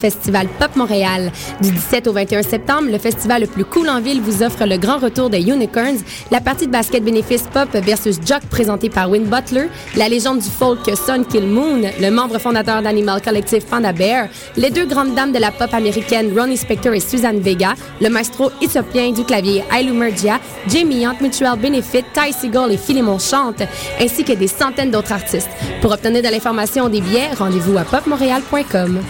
Festival 0.00 0.46
Pop 0.60 0.76
Montréal. 0.76 1.32
Du 1.60 1.72
17 1.72 2.06
au 2.06 2.12
21 2.12 2.42
septembre, 2.42 2.88
le 2.88 2.98
festival 2.98 3.40
le 3.40 3.48
plus 3.48 3.64
cool 3.64 3.88
en 3.88 4.00
ville 4.00 4.20
vous 4.20 4.44
offre 4.44 4.64
le 4.64 4.76
grand 4.76 4.98
retour 4.98 5.28
des 5.28 5.40
Unicorns, 5.40 5.98
la 6.30 6.40
partie 6.40 6.68
de 6.68 6.70
basket 6.70 7.02
bénéfice 7.02 7.42
pop 7.52 7.68
versus 7.72 8.20
Jock 8.24 8.42
présentée 8.48 8.90
par 8.90 9.10
Win 9.10 9.24
Butler, 9.24 9.66
la 9.96 10.08
légende 10.08 10.38
du 10.38 10.48
folk 10.48 10.78
Son 10.94 11.24
Kill 11.24 11.48
Moon, 11.48 11.80
le 12.00 12.10
membre 12.12 12.38
fondateur 12.38 12.80
d'Animal 12.80 13.20
Collective 13.20 13.66
Panda 13.66 13.92
Bear, 13.92 14.28
les 14.56 14.70
deux 14.70 14.86
grandes 14.86 15.16
dames 15.16 15.32
de 15.32 15.40
la 15.40 15.50
pop 15.50 15.74
américaine 15.74 16.30
Ronnie 16.32 16.56
Spector 16.56 16.94
et 16.94 17.00
Suzanne 17.00 17.40
Vega, 17.40 17.74
le 18.00 18.08
maestro 18.08 18.52
éthiopien 18.62 19.10
du 19.10 19.24
clavier 19.24 19.64
Ailu 19.76 19.90
Mergia, 19.90 20.38
Jamie 20.68 21.06
Hunt, 21.06 21.16
Mutual 21.20 21.58
Benefit, 21.58 22.04
Ty 22.14 22.32
Seagull 22.32 22.70
et 22.70 22.76
Philemon 22.76 23.18
Chante, 23.18 23.64
ainsi 24.00 24.22
que 24.22 24.34
des 24.34 24.46
centaines 24.46 24.92
d'autres 24.92 25.10
artistes. 25.10 25.50
Pour 25.80 25.90
obtenir 25.90 26.22
de 26.22 26.28
l'information 26.28 26.88
des 26.88 27.00
billets, 27.00 27.34
rendez-vous 27.36 27.76
à 27.76 27.82
popmontréal.com. 27.82 29.00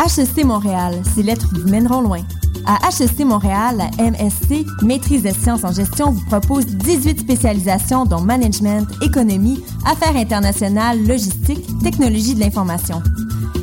HEC 0.00 0.44
Montréal, 0.44 1.02
ces 1.14 1.22
lettres 1.22 1.48
vous 1.52 1.68
mèneront 1.68 2.00
loin. 2.00 2.20
À 2.64 2.78
HEC 2.88 3.20
Montréal, 3.20 3.76
la 3.76 4.10
MSC, 4.10 4.64
Maîtrise 4.82 5.22
des 5.22 5.34
sciences 5.34 5.62
en 5.62 5.72
gestion, 5.72 6.12
vous 6.12 6.24
propose 6.24 6.64
18 6.64 7.20
spécialisations 7.20 8.06
dont 8.06 8.22
management, 8.22 8.88
économie, 9.02 9.62
affaires 9.84 10.16
internationales, 10.16 11.06
logistique, 11.06 11.66
technologie 11.82 12.34
de 12.34 12.40
l'information. 12.40 13.02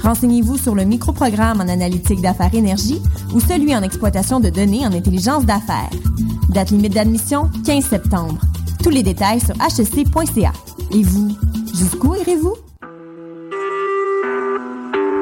Renseignez-vous 0.03 0.57
sur 0.57 0.75
le 0.75 0.85
microprogramme 0.85 1.59
en 1.59 1.67
analytique 1.67 2.21
d'affaires 2.21 2.53
énergie 2.53 3.01
ou 3.33 3.39
celui 3.39 3.75
en 3.75 3.81
exploitation 3.81 4.39
de 4.39 4.49
données 4.49 4.85
en 4.85 4.93
intelligence 4.93 5.43
d'affaires. 5.43 5.89
Date 6.49 6.69
limite 6.69 6.93
d'admission, 6.93 7.49
15 7.65 7.83
septembre. 7.83 8.37
Tous 8.83 8.91
les 8.91 9.01
détails 9.01 9.41
sur 9.41 9.55
hec.ca. 9.55 10.53
Et 10.91 11.03
vous, 11.03 11.35
jusqu'où 11.73 12.15
irez-vous? 12.15 12.53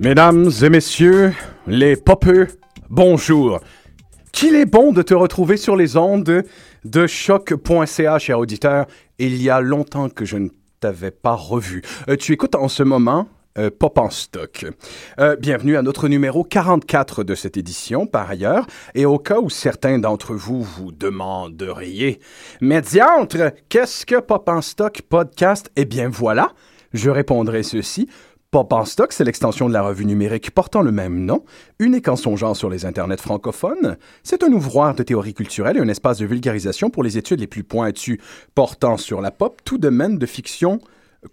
Mesdames 0.00 0.48
et 0.62 0.70
messieurs, 0.70 1.32
les 1.66 1.96
popeux, 1.96 2.46
bonjour. 2.88 3.58
Qu'il 4.30 4.54
est 4.54 4.64
bon 4.64 4.92
de 4.92 5.02
te 5.02 5.12
retrouver 5.12 5.56
sur 5.56 5.74
les 5.74 5.96
ondes 5.96 6.44
de 6.84 7.06
choc.ca, 7.08 8.20
cher 8.20 8.38
auditeur. 8.38 8.86
Il 9.18 9.42
y 9.42 9.50
a 9.50 9.60
longtemps 9.60 10.08
que 10.08 10.24
je 10.24 10.36
ne 10.36 10.50
t'avais 10.78 11.10
pas 11.10 11.34
revu. 11.34 11.82
Euh, 12.08 12.14
tu 12.14 12.32
écoutes 12.32 12.54
en 12.54 12.68
ce 12.68 12.84
moment 12.84 13.26
euh, 13.58 13.70
Pop 13.76 13.98
en 13.98 14.08
stock. 14.08 14.66
Euh, 15.18 15.34
bienvenue 15.34 15.76
à 15.76 15.82
notre 15.82 16.06
numéro 16.06 16.44
44 16.44 17.24
de 17.24 17.34
cette 17.34 17.56
édition, 17.56 18.06
par 18.06 18.30
ailleurs. 18.30 18.68
Et 18.94 19.04
au 19.04 19.18
cas 19.18 19.40
où 19.40 19.50
certains 19.50 19.98
d'entre 19.98 20.32
vous 20.32 20.62
vous 20.62 20.92
demanderiez, 20.92 22.20
Médiantre, 22.60 23.52
qu'est-ce 23.68 24.06
que 24.06 24.20
Pop 24.20 24.48
en 24.48 24.62
stock 24.62 25.02
podcast? 25.08 25.72
Eh 25.74 25.86
bien 25.86 26.08
voilà, 26.08 26.52
je 26.92 27.10
répondrai 27.10 27.64
ceci. 27.64 28.08
Pop 28.50 28.72
en 28.72 28.86
stock, 28.86 29.12
c'est 29.12 29.24
l'extension 29.24 29.68
de 29.68 29.74
la 29.74 29.82
revue 29.82 30.06
numérique 30.06 30.52
portant 30.52 30.80
le 30.80 30.90
même 30.90 31.22
nom, 31.26 31.44
unique 31.78 32.08
en 32.08 32.16
son 32.16 32.34
genre 32.34 32.56
sur 32.56 32.70
les 32.70 32.86
internets 32.86 33.18
francophones. 33.20 33.98
C'est 34.22 34.42
un 34.42 34.50
ouvroir 34.50 34.94
de 34.94 35.02
théorie 35.02 35.34
culturelle 35.34 35.76
et 35.76 35.80
un 35.80 35.88
espace 35.88 36.16
de 36.16 36.24
vulgarisation 36.24 36.88
pour 36.88 37.02
les 37.02 37.18
études 37.18 37.40
les 37.40 37.46
plus 37.46 37.62
pointues 37.62 38.18
portant 38.54 38.96
sur 38.96 39.20
la 39.20 39.30
pop, 39.30 39.60
tout 39.64 39.76
domaine 39.76 40.16
de 40.16 40.24
fiction 40.24 40.78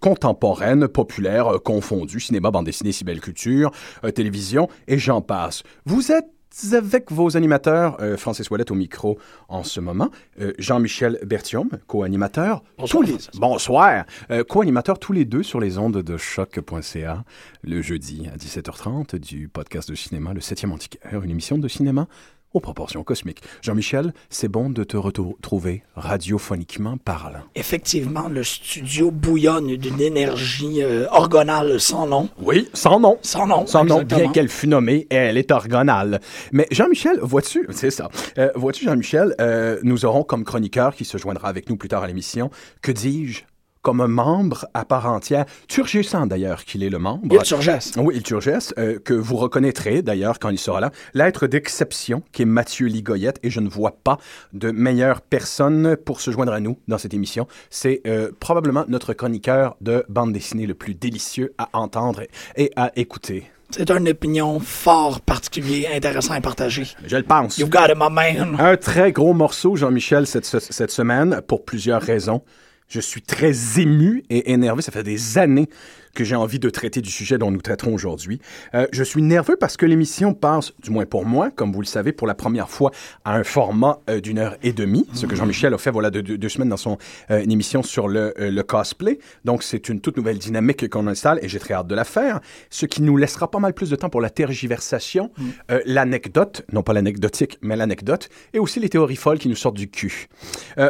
contemporaine, 0.00 0.88
populaire, 0.88 1.54
euh, 1.54 1.58
confondue, 1.58 2.20
cinéma, 2.20 2.50
bande 2.50 2.66
dessinée, 2.66 2.92
si 2.92 3.04
belle 3.04 3.20
culture, 3.20 3.70
euh, 4.04 4.10
télévision, 4.10 4.68
et 4.86 4.98
j'en 4.98 5.22
passe. 5.22 5.62
Vous 5.86 6.12
êtes 6.12 6.35
avec 6.72 7.12
vos 7.12 7.36
animateurs, 7.36 7.96
euh, 8.00 8.16
Francis 8.16 8.50
Ouellet 8.50 8.70
au 8.70 8.74
micro 8.74 9.18
en 9.48 9.62
ce 9.62 9.80
moment, 9.80 10.10
euh, 10.40 10.52
Jean-Michel 10.58 11.18
Bertium, 11.24 11.68
co-animateur. 11.86 12.62
Bonsoir, 12.78 13.04
tous 13.04 13.10
les... 13.10 13.16
Bonsoir. 13.38 14.04
Euh, 14.30 14.44
co-animateur 14.44 14.98
tous 14.98 15.12
les 15.12 15.24
deux 15.24 15.42
sur 15.42 15.60
les 15.60 15.78
ondes 15.78 16.02
de 16.02 16.16
choc.ca 16.16 17.24
le 17.62 17.82
jeudi 17.82 18.28
à 18.32 18.36
17h30 18.36 19.16
du 19.18 19.48
podcast 19.48 19.90
de 19.90 19.94
cinéma, 19.94 20.32
le 20.32 20.40
7e 20.40 20.70
antiquaire, 20.70 21.22
une 21.22 21.30
émission 21.30 21.58
de 21.58 21.68
cinéma 21.68 22.08
aux 22.52 22.60
proportions 22.60 23.04
cosmiques. 23.04 23.42
Jean-Michel, 23.62 24.12
c'est 24.30 24.48
bon 24.48 24.70
de 24.70 24.84
te 24.84 24.96
retrouver 24.96 25.82
radiophoniquement 25.94 26.96
parlant. 26.96 27.40
Effectivement, 27.54 28.28
le 28.28 28.42
studio 28.44 29.10
bouillonne 29.10 29.76
d'une 29.76 30.00
énergie 30.00 30.82
euh, 30.82 31.06
orgonale 31.10 31.80
sans 31.80 32.06
nom. 32.06 32.28
Oui, 32.40 32.68
sans 32.72 33.00
nom. 33.00 33.18
Sans 33.22 33.46
nom. 33.46 33.66
Sans 33.66 33.84
nom, 33.84 34.02
bien 34.02 34.30
qu'elle 34.32 34.48
fût 34.48 34.68
nommée, 34.68 35.06
elle 35.10 35.36
est 35.36 35.50
orgonale. 35.50 36.20
Mais 36.52 36.66
Jean-Michel, 36.70 37.18
vois-tu, 37.20 37.66
c'est 37.70 37.90
ça, 37.90 38.08
euh, 38.38 38.50
vois-tu 38.54 38.84
Jean-Michel, 38.84 39.34
euh, 39.40 39.78
nous 39.82 40.04
aurons 40.04 40.22
comme 40.22 40.44
chroniqueur 40.44 40.94
qui 40.94 41.04
se 41.04 41.18
joindra 41.18 41.48
avec 41.48 41.68
nous 41.68 41.76
plus 41.76 41.88
tard 41.88 42.02
à 42.02 42.06
l'émission, 42.06 42.50
que 42.82 42.92
dis-je, 42.92 43.42
comme 43.86 44.00
un 44.00 44.08
membre 44.08 44.66
à 44.74 44.84
part 44.84 45.06
entière, 45.06 45.44
turgescent 45.68 46.26
d'ailleurs 46.26 46.64
qu'il 46.64 46.82
est 46.82 46.88
le 46.88 46.98
membre. 46.98 47.22
Il 47.30 47.38
Turgès. 47.38 47.92
Oui, 47.96 48.14
il 48.16 48.24
Turgès, 48.24 48.74
euh, 48.78 48.98
que 48.98 49.14
vous 49.14 49.36
reconnaîtrez 49.36 50.02
d'ailleurs 50.02 50.40
quand 50.40 50.48
il 50.48 50.58
sera 50.58 50.80
là. 50.80 50.90
L'être 51.14 51.46
d'exception 51.46 52.24
qui 52.32 52.42
est 52.42 52.46
Mathieu 52.46 52.88
Ligoyette, 52.88 53.38
et 53.44 53.50
je 53.50 53.60
ne 53.60 53.68
vois 53.68 53.92
pas 53.92 54.18
de 54.52 54.72
meilleure 54.72 55.20
personne 55.20 55.96
pour 56.04 56.20
se 56.20 56.32
joindre 56.32 56.52
à 56.52 56.58
nous 56.58 56.80
dans 56.88 56.98
cette 56.98 57.14
émission. 57.14 57.46
C'est 57.70 58.00
euh, 58.08 58.32
probablement 58.40 58.84
notre 58.88 59.12
chroniqueur 59.12 59.76
de 59.80 60.04
bande 60.08 60.32
dessinée 60.32 60.66
le 60.66 60.74
plus 60.74 60.96
délicieux 60.96 61.54
à 61.56 61.68
entendre 61.72 62.22
et 62.56 62.72
à 62.74 62.90
écouter. 62.96 63.44
C'est 63.70 63.88
une 63.92 64.08
opinion 64.08 64.58
fort 64.58 65.20
particulier, 65.20 65.86
intéressant 65.94 66.34
à 66.34 66.40
partager. 66.40 66.88
Je 67.06 67.16
le 67.16 67.22
pense. 67.22 67.56
You've 67.56 67.70
got 67.70 67.86
it, 67.86 67.96
my 67.96 68.10
man. 68.10 68.56
Un 68.58 68.76
très 68.76 69.12
gros 69.12 69.32
morceau, 69.32 69.76
Jean-Michel, 69.76 70.26
cette, 70.26 70.44
cette 70.44 70.90
semaine, 70.90 71.40
pour 71.46 71.64
plusieurs 71.64 72.02
raisons. 72.02 72.42
Je 72.88 73.00
suis 73.00 73.22
très 73.22 73.52
ému 73.80 74.24
et 74.30 74.52
énervé. 74.52 74.82
Ça 74.82 74.92
fait 74.92 75.02
des 75.02 75.38
années 75.38 75.68
que 76.16 76.24
j'ai 76.24 76.34
envie 76.34 76.58
de 76.58 76.70
traiter 76.70 77.00
du 77.00 77.10
sujet 77.10 77.38
dont 77.38 77.52
nous 77.52 77.60
traiterons 77.60 77.94
aujourd'hui. 77.94 78.40
Euh, 78.74 78.86
je 78.90 79.04
suis 79.04 79.22
nerveux 79.22 79.56
parce 79.56 79.76
que 79.76 79.86
l'émission 79.86 80.34
passe, 80.34 80.72
du 80.82 80.90
moins 80.90 81.04
pour 81.04 81.26
moi, 81.26 81.50
comme 81.54 81.72
vous 81.72 81.82
le 81.82 81.86
savez, 81.86 82.10
pour 82.10 82.26
la 82.26 82.34
première 82.34 82.68
fois 82.68 82.90
à 83.24 83.36
un 83.36 83.44
format 83.44 84.00
euh, 84.10 84.20
d'une 84.20 84.38
heure 84.38 84.56
et 84.62 84.72
demie, 84.72 85.06
ce 85.12 85.26
que 85.26 85.36
Jean-Michel 85.36 85.72
a 85.74 85.78
fait 85.78 85.90
voilà 85.90 86.10
de, 86.10 86.22
de, 86.22 86.36
deux 86.36 86.48
semaines 86.48 86.70
dans 86.70 86.76
son 86.76 86.98
euh, 87.30 87.44
émission 87.48 87.82
sur 87.82 88.08
le, 88.08 88.32
le 88.38 88.62
cosplay. 88.62 89.18
Donc 89.44 89.62
c'est 89.62 89.88
une 89.88 90.00
toute 90.00 90.16
nouvelle 90.16 90.38
dynamique 90.38 90.88
qu'on 90.88 91.06
installe 91.06 91.38
et 91.42 91.48
j'ai 91.48 91.58
très 91.58 91.74
hâte 91.74 91.86
de 91.86 91.94
la 91.94 92.04
faire, 92.04 92.40
ce 92.70 92.86
qui 92.86 93.02
nous 93.02 93.16
laissera 93.16 93.50
pas 93.50 93.58
mal 93.58 93.74
plus 93.74 93.90
de 93.90 93.96
temps 93.96 94.08
pour 94.08 94.22
la 94.22 94.30
tergiversation, 94.30 95.30
mm. 95.36 95.74
l'anecdote, 95.84 96.62
non 96.72 96.82
pas 96.82 96.94
l'anecdotique, 96.94 97.58
mais 97.60 97.76
l'anecdote, 97.76 98.30
et 98.54 98.58
aussi 98.58 98.80
les 98.80 98.88
théories 98.88 99.16
folles 99.16 99.38
qui 99.38 99.48
nous 99.48 99.54
sortent 99.54 99.76
du 99.76 99.90
cul. 99.90 100.28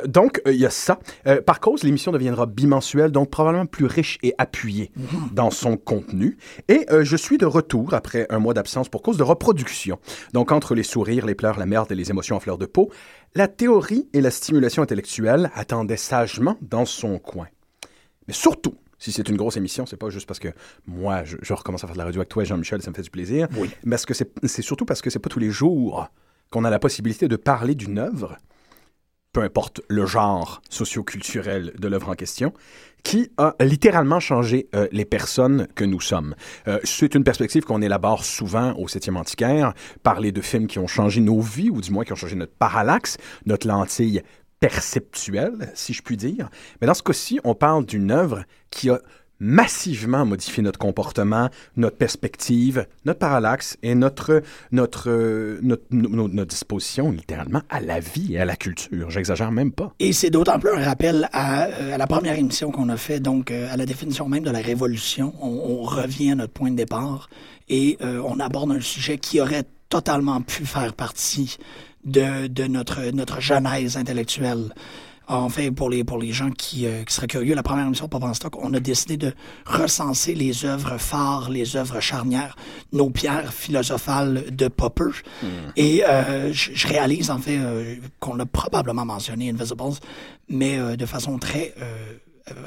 donc 0.07 0.41
il 0.47 0.55
y 0.55 0.67
a 0.67 0.71
ça. 0.71 1.01
par 1.45 1.59
cause, 1.59 1.83
l'émission 1.83 2.13
deviendra 2.13 2.47
bimensuelle, 2.47 3.11
donc 3.11 3.31
probablement 3.31 3.67
plus 3.67 3.87
riche 3.87 4.19
et 4.23 4.35
appuyée. 4.39 4.93
Mm 4.97 5.16
dans 5.33 5.51
son 5.51 5.77
contenu. 5.77 6.37
Et 6.69 6.87
euh, 6.91 7.05
je 7.05 7.17
suis 7.17 7.39
de 7.39 7.47
retour 7.47 7.95
après 7.95 8.27
un 8.31 8.39
mois 8.39 8.55
d'absence 8.55 8.89
pour 8.89 9.03
cause 9.03 9.17
de 9.17 9.23
reproduction. 9.23 9.99
Donc, 10.33 10.53
entre 10.53 10.75
les 10.75 10.83
sourires, 10.83 11.27
les 11.27 11.35
pleurs, 11.35 11.59
la 11.59 11.67
merde 11.67 11.91
et 11.93 11.95
les 11.95 12.11
émotions 12.11 12.37
en 12.37 12.41
fleur 12.41 12.59
de 12.59 12.67
peau, 12.67 12.91
la 13.35 13.49
théorie 13.49 14.09
et 14.13 14.21
la 14.21 14.31
stimulation 14.31 14.83
intellectuelle 14.83 15.51
attendaient 15.55 15.97
sagement 15.97 16.57
dans 16.61 16.85
son 16.85 17.19
coin. 17.19 17.49
Mais 18.29 18.35
surtout, 18.35 18.75
si 18.99 19.13
c'est 19.13 19.29
une 19.29 19.37
grosse 19.37 19.57
émission, 19.57 19.87
c'est 19.87 19.97
pas 19.97 20.11
juste 20.11 20.27
parce 20.27 20.39
que 20.39 20.49
moi, 20.87 21.25
je, 21.25 21.37
je, 21.43 21.53
recommence 21.53 21.85
à 21.85 21.87
faire 21.87 21.95
de 21.95 21.99
la 21.99 22.07
radio 22.07 22.21
avec 22.21 22.31
toi, 22.31 22.45
Jean-Michel, 22.45 22.83
ça 22.83 22.91
me 22.91 22.95
fait 22.95 23.03
du 23.03 23.11
plaisir. 23.11 23.47
Oui. 23.57 23.71
Mais 23.85 23.97
c'est 24.45 24.63
surtout 24.63 24.87
parce 24.87 25.03
que 25.03 25.11
c'est 25.11 25.19
pas 25.19 25.29
tous 25.29 25.39
les 25.39 25.51
jours 25.51 26.09
qu'on 26.51 26.65
a 26.65 26.71
la 26.71 26.79
possibilité 26.79 27.29
de 27.29 27.37
parler 27.37 27.75
d'une 27.75 27.99
œuvre 27.99 28.39
peu 29.37 29.43
importe 29.43 29.83
le 29.89 30.07
genre 30.07 30.63
socioculturel 30.71 31.75
de 31.79 31.89
l'œuvre 31.89 32.09
en 32.09 32.15
question, 32.15 32.55
qui 33.03 33.31
a 33.37 33.55
littéralement 33.61 34.19
changé 34.19 34.67
euh, 34.75 34.89
les 34.93 35.05
personnes 35.05 35.69
que 35.75 35.85
nous 35.85 36.01
sommes. 36.01 36.35
Euh, 36.69 36.79
c'est 36.85 37.15
une 37.15 37.23
perspective 37.23 37.65
qu'on 37.65 37.83
élabore 37.83 38.25
souvent 38.25 38.73
au 38.79 38.87
7e 38.87 39.15
antiquaire, 39.15 39.75
parler 40.03 40.33
de 40.33 40.41
films 40.41 40.67
qui 40.67 40.79
ont 40.79 40.87
changé 40.87 41.21
nos 41.21 41.43
vies, 41.43 41.69
ou 41.69 41.83
du 41.83 41.91
moins 41.91 42.05
qui 42.05 42.15
ont 42.15 42.17
changé 42.17 42.35
notre 42.35 42.55
parallaxe, 42.55 43.19
notre 43.45 43.69
lentille 43.69 44.23
perceptuelle, 44.59 45.71
si 45.75 45.93
je 45.93 46.01
puis 46.01 46.17
dire. 46.17 46.49
Mais 46.81 46.87
dans 46.87 46.95
ce 46.95 47.03
cas-ci, 47.03 47.39
on 47.45 47.55
parle 47.55 47.85
d'une 47.85 48.13
œuvre 48.13 48.43
qui 48.71 48.89
a 48.89 49.01
massivement 49.39 50.25
modifié 50.25 50.63
notre 50.63 50.79
comportement, 50.79 51.51
notre 51.77 51.97
perspective, 51.97 52.87
notre 53.05 53.19
parallaxe 53.19 53.77
et 53.83 53.95
notre, 53.95 54.43
notre, 54.73 55.11
euh, 55.11 55.59
notre, 55.63 55.83
no- 55.91 56.29
notre 56.29 56.51
disposition 56.51 57.11
littéralement 57.11 57.63
à 57.69 57.81
la 57.81 58.01
vie 58.01 58.35
et 58.35 58.41
à 58.41 58.45
la 58.45 58.57
culture. 58.57 59.11
J'exagère 59.11 59.53
même 59.53 59.73
pas. 59.73 59.93
Et 60.01 60.13
c'est 60.13 60.31
d'autant 60.31 60.59
plus 60.59 60.71
un 60.71 60.83
rappel 60.85 61.29
à, 61.33 61.67
euh, 61.67 61.97
la 61.97 62.07
première 62.07 62.39
émission 62.39 62.71
qu'on 62.71 62.89
a 62.89 62.97
fait, 62.97 63.21
donc 63.21 63.51
euh, 63.51 63.73
à 63.73 63.77
la 63.77 63.87
définition 63.87 64.29
même 64.29 64.45
de 64.45 64.51
la 64.51 64.61
révolution. 64.61 65.35
On, 65.41 65.83
revient 65.87 66.33
à 66.33 66.35
notre 66.35 66.53
point 66.53 66.71
de 66.71 66.77
départ 66.77 67.29
et 67.69 67.97
on 68.01 68.41
aborde 68.41 68.73
un 68.73 68.81
sujet 68.81 69.19
qui 69.19 69.41
aurait 69.41 69.65
totalement 69.89 70.41
pu 70.41 70.65
faire 70.67 70.95
partie 70.95 71.59
de, 72.05 72.47
de 72.49 72.65
notre, 72.65 73.11
notre 73.13 73.41
genèse 73.41 73.97
intellectuelle. 73.97 74.73
En 75.29 75.49
fait, 75.49 75.71
pour 75.71 75.91
les, 75.91 76.05
pour 76.05 76.19
les 76.19 76.33
gens 76.33 76.51
qui, 76.51 76.87
euh, 76.87 77.03
qui 77.05 77.13
seraient 77.13 77.27
curieux, 77.27 77.55
la 77.55 77.63
première 77.63 77.87
émission 77.87 78.07
de 78.07 78.35
Stock, 78.35 78.57
on 78.63 78.73
a 78.75 78.81
décidé 78.81 79.17
de 79.17 79.33
recenser 79.65 80.35
les 80.35 80.65
œuvres 80.65 80.99
phares, 80.99 81.51
les 81.51 81.77
œuvres 81.77 82.01
charnières, 82.01 82.55
nos 82.93 83.11
pierres 83.11 83.53
philosophales 83.53 84.55
de 84.55 84.69
Popper. 84.69 85.11
Et 85.77 86.05
euh, 86.05 86.53
je, 86.53 86.87
réalise, 86.87 87.31
en 87.31 87.39
fait, 87.39 87.59
euh, 87.59 87.97
qu'on 88.21 88.35
l'a 88.35 88.47
probablement 88.47 89.05
mentionné, 89.05 89.51
Invisibles, 89.51 89.99
mais 90.49 90.79
euh, 90.79 90.97
de 90.97 91.07
façon 91.07 91.39
très 91.39 91.75
euh, 91.81 92.15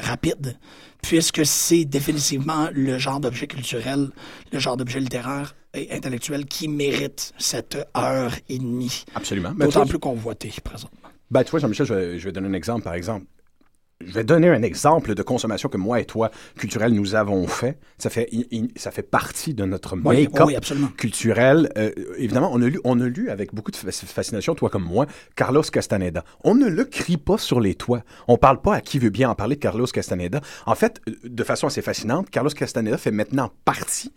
rapide, 0.02 0.58
puisque 1.02 1.46
c'est 1.46 1.86
définitivement 1.86 2.70
le 2.74 2.98
genre 2.98 3.20
d'objet 3.20 3.48
culturel, 3.48 4.10
le 4.52 4.60
genre 4.60 4.78
d'objet 4.78 5.00
littéraire 5.00 5.56
et 5.74 5.92
intellectuel 5.92 6.46
qui 6.46 6.68
mérite 6.68 7.34
cette 7.38 7.78
heure 7.96 8.34
et 8.50 8.58
demie. 8.58 9.06
Absolument. 9.16 9.54
Mais 9.56 9.66
D'autant 9.66 9.86
plus 9.86 10.00
convoité, 10.00 10.54
présentement. 10.64 11.09
Ben, 11.32 11.44
tu 11.44 11.52
vois, 11.52 11.60
Jean-Michel, 11.60 11.86
je 11.86 11.94
vais, 11.94 12.20
je 12.20 12.26
vais 12.26 12.32
donner 12.32 12.48
un 12.48 12.54
exemple, 12.54 12.84
par 12.84 12.94
exemple. 12.94 13.26
Je 14.02 14.14
vais 14.14 14.24
donner 14.24 14.48
un 14.48 14.62
exemple 14.62 15.14
de 15.14 15.22
consommation 15.24 15.68
que 15.68 15.76
moi 15.76 16.00
et 16.00 16.06
toi, 16.06 16.32
culturel, 16.58 16.94
nous 16.94 17.16
avons 17.16 17.46
fait. 17.48 17.78
Ça 17.98 18.10
fait, 18.10 18.30
i- 18.32 18.48
i- 18.50 18.72
ça 18.78 18.92
fait 18.92 19.04
partie 19.04 19.54
de 19.54 19.66
notre 19.66 19.98
Oui, 19.98 20.24
make-up 20.24 20.48
oui, 20.48 20.56
absolument. 20.56 20.88
culturel. 20.98 21.70
Euh, 21.78 21.92
évidemment, 22.18 22.50
on 22.54 22.62
a, 22.62 22.68
lu, 22.68 22.80
on 22.86 22.98
a 23.02 23.08
lu 23.10 23.30
avec 23.30 23.54
beaucoup 23.54 23.72
de 23.72 23.76
fa- 23.76 23.92
fascination, 23.92 24.56
toi 24.56 24.70
comme 24.70 24.86
moi, 24.86 25.06
Carlos 25.36 25.64
Castaneda. 25.64 26.24
On 26.46 26.56
ne 26.56 26.68
le 26.70 26.86
crie 26.86 27.18
pas 27.18 27.38
sur 27.38 27.60
les 27.60 27.76
toits. 27.76 28.04
On 28.30 28.38
parle 28.38 28.62
pas 28.62 28.76
à 28.76 28.82
qui 28.82 29.00
veut 29.00 29.10
bien 29.10 29.30
en 29.30 29.36
parler 29.36 29.56
de 29.58 29.60
Carlos 29.62 29.86
Castaneda. 29.88 30.40
En 30.66 30.76
fait, 30.76 31.02
euh, 31.10 31.16
de 31.26 31.44
façon 31.44 31.68
assez 31.68 31.82
fascinante, 31.82 32.30
Carlos 32.30 32.52
Castaneda 32.52 32.98
fait 32.98 33.12
maintenant 33.12 33.52
partie 33.66 34.14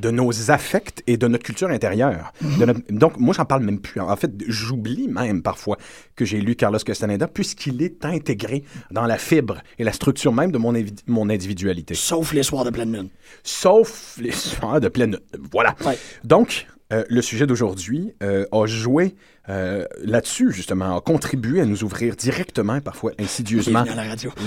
de 0.00 0.10
nos 0.10 0.50
affects 0.50 1.02
et 1.06 1.16
de 1.18 1.28
notre 1.28 1.44
culture 1.44 1.68
intérieure. 1.68 2.32
De 2.58 2.64
notre- 2.64 2.80
Donc, 2.90 3.18
moi, 3.18 3.34
j'en 3.34 3.44
parle 3.44 3.62
même 3.62 3.78
plus. 3.80 4.00
En 4.00 4.16
fait, 4.16 4.30
j'oublie 4.48 5.06
même 5.08 5.42
parfois 5.42 5.76
que 6.16 6.24
j'ai 6.24 6.40
lu 6.40 6.56
Carlos 6.56 6.78
Castaneda, 6.78 7.28
puisqu'il 7.28 7.82
est 7.82 8.04
intégré 8.04 8.64
dans 8.90 9.04
la 9.06 9.18
fibre 9.18 9.58
et 9.78 9.84
la 9.84 9.92
structure 9.92 10.32
même 10.32 10.50
de 10.50 10.58
mon, 10.58 10.72
mon 11.06 11.28
individualité. 11.28 11.94
Sauf 11.94 12.32
les 12.32 12.42
soirs 12.42 12.64
de 12.64 12.70
pleine 12.70 12.92
lune. 12.92 13.08
Sauf 13.42 14.16
les 14.20 14.32
soirs 14.32 14.80
de 14.80 14.88
pleine... 14.88 15.18
Voilà. 15.52 15.74
Ouais. 15.84 15.98
Donc, 16.24 16.66
euh, 16.92 17.04
le 17.08 17.20
sujet 17.22 17.46
d'aujourd'hui 17.46 18.12
euh, 18.22 18.46
a 18.50 18.66
joué 18.66 19.14
euh, 19.48 19.84
là-dessus, 20.02 20.52
justement, 20.52 20.96
a 20.96 21.00
contribué 21.00 21.60
à 21.60 21.66
nous 21.66 21.84
ouvrir 21.84 22.16
directement, 22.16 22.80
parfois 22.80 23.12
insidieusement, 23.18 23.84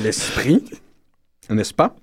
l'esprit, 0.03 0.63
n'est-ce 1.49 1.73
pas? 1.73 1.95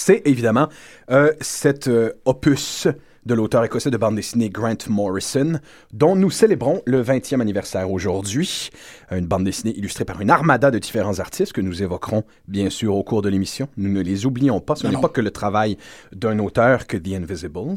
C'est 0.00 0.22
évidemment 0.26 0.68
euh, 1.10 1.32
cet 1.40 1.88
euh, 1.88 2.12
opus 2.24 2.86
de 3.26 3.34
l'auteur 3.34 3.64
écossais 3.64 3.90
de 3.90 3.96
bande 3.96 4.14
dessinée 4.14 4.48
Grant 4.48 4.76
Morrison, 4.88 5.58
dont 5.92 6.14
nous 6.14 6.30
célébrons 6.30 6.82
le 6.86 7.02
20e 7.02 7.40
anniversaire 7.40 7.90
aujourd'hui. 7.90 8.70
Une 9.10 9.26
bande 9.26 9.42
dessinée 9.42 9.76
illustrée 9.76 10.04
par 10.04 10.20
une 10.20 10.30
armada 10.30 10.70
de 10.70 10.78
différents 10.78 11.18
artistes 11.18 11.52
que 11.52 11.60
nous 11.60 11.82
évoquerons 11.82 12.22
bien 12.46 12.70
sûr 12.70 12.94
au 12.94 13.02
cours 13.02 13.22
de 13.22 13.28
l'émission. 13.28 13.68
Nous 13.76 13.90
ne 13.90 14.00
les 14.00 14.24
oublions 14.24 14.60
pas. 14.60 14.76
Ce 14.76 14.86
n'est 14.86 15.00
pas 15.00 15.08
que 15.08 15.20
le 15.20 15.32
travail 15.32 15.76
d'un 16.12 16.38
auteur 16.38 16.86
que 16.86 16.96
The 16.96 17.14
Invisibles. 17.14 17.74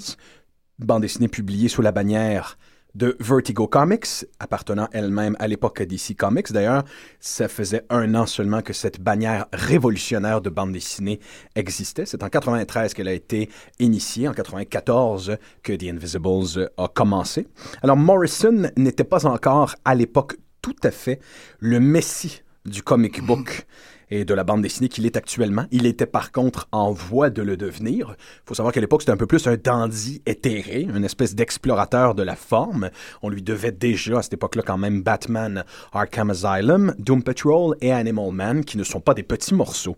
Bande 0.78 1.02
dessinée 1.02 1.28
publiée 1.28 1.70
sous 1.70 1.82
la 1.82 1.92
bannière 1.92 2.60
de 2.96 3.16
Vertigo 3.20 3.68
Comics, 3.68 4.26
appartenant 4.40 4.88
elle-même 4.92 5.36
à 5.40 5.48
l'époque 5.48 5.82
DC 5.82 6.16
Comics. 6.18 6.52
D'ailleurs, 6.52 6.84
ça 7.20 7.48
faisait 7.48 7.86
un 7.90 8.16
an 8.16 8.26
seulement 8.26 8.62
que 8.62 8.74
cette 8.74 9.00
bannière 9.00 9.48
révolutionnaire 9.54 10.42
de 10.42 10.50
bande 10.50 10.74
dessinée 10.74 11.20
existait. 11.56 12.06
C'est 12.06 12.24
en 12.24 12.30
93 12.30 12.94
qu'elle 12.94 13.08
a 13.08 13.14
été 13.14 13.50
initiée, 13.80 14.28
en 14.28 14.34
94 14.34 15.38
que 15.64 15.74
The 15.74 15.84
Invisibles 15.84 16.70
a 16.78 16.88
commencé. 16.88 17.48
Alors, 17.82 17.98
Morrison 17.98 18.70
n'était 18.78 19.04
pas 19.04 19.26
encore 19.26 19.76
à 19.86 19.96
l'époque 19.96 20.36
tout 20.62 20.76
à 20.84 20.92
fait 20.92 21.20
le 21.60 21.80
messie 21.80 22.44
du 22.66 22.84
comic 22.84 23.24
book 23.26 23.66
et 24.12 24.26
de 24.26 24.34
la 24.34 24.44
bande 24.44 24.62
dessinée 24.62 24.90
qu'il 24.90 25.06
est 25.06 25.18
actuellement. 25.18 25.66
Il 25.72 25.86
était 25.86 26.06
par 26.06 26.32
contre 26.32 26.68
en 26.72 26.92
voie 26.92 27.30
de 27.30 27.42
le 27.42 27.58
devenir. 27.58 28.16
Il 28.20 28.42
faut 28.46 28.54
savoir 28.54 28.74
qu'à 28.74 28.82
l'époque, 28.82 29.02
c'était 29.02 29.14
un 29.14 29.18
peu 29.18 29.26
plus 29.26 29.48
un 29.48 29.56
dandy 29.56 30.22
éthéré, 30.26 30.82
une 30.84 31.06
espèce 31.06 31.34
d'explorateur 31.34 32.14
de 32.14 32.22
la 32.22 32.36
forme. 32.36 32.90
On 33.22 33.30
lui 33.30 33.42
devait 33.42 33.72
déjà 33.72 34.20
à 34.20 34.22
cette 34.22 34.34
époque-là 34.34 34.64
quand 34.64 34.78
même 34.78 35.02
Batman, 35.02 35.64
Arkham 35.94 36.30
Asylum, 36.30 36.94
Doom 37.00 37.24
Patrol 37.24 37.76
et 37.82 37.92
Animal 37.92 38.32
Man, 38.32 38.66
qui 38.66 38.78
ne 38.78 38.84
sont 38.84 39.00
pas 39.00 39.14
des 39.14 39.24
petits 39.24 39.56
morceaux. 39.56 39.98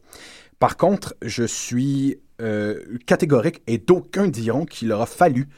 Par 0.60 0.77
contre, 0.77 1.15
je 1.21 1.44
suis 1.44 2.19
euh, 2.42 2.80
catégorique 3.06 3.62
et 3.68 3.80
d'aucuns 3.80 4.27
diront 4.27 4.65
qu'il 4.65 4.92
aura 4.92 5.07
fallu 5.07 5.50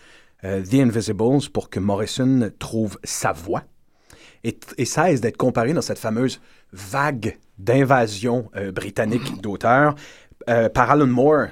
euh, 0.43 0.63
The 0.63 0.75
Invisibles 0.75 1.49
pour 1.51 1.69
que 1.69 1.79
Morrison 1.79 2.51
trouve 2.57 2.97
sa 3.03 3.33
voie 3.33 3.63
et, 4.45 4.57
et 4.77 4.85
cesse 4.85 5.19
d'être 5.19 5.37
comparé 5.37 5.73
dans 5.73 5.81
cette 5.81 5.99
fameuse 5.99 6.39
vague 6.71 7.37
d'invasion 7.57 8.49
euh, 8.55 8.71
britannique 8.71 9.23
d'auteurs 9.41 9.95
euh, 10.47 10.69
par 10.69 10.91
Alan 10.91 11.07
Moore, 11.07 11.47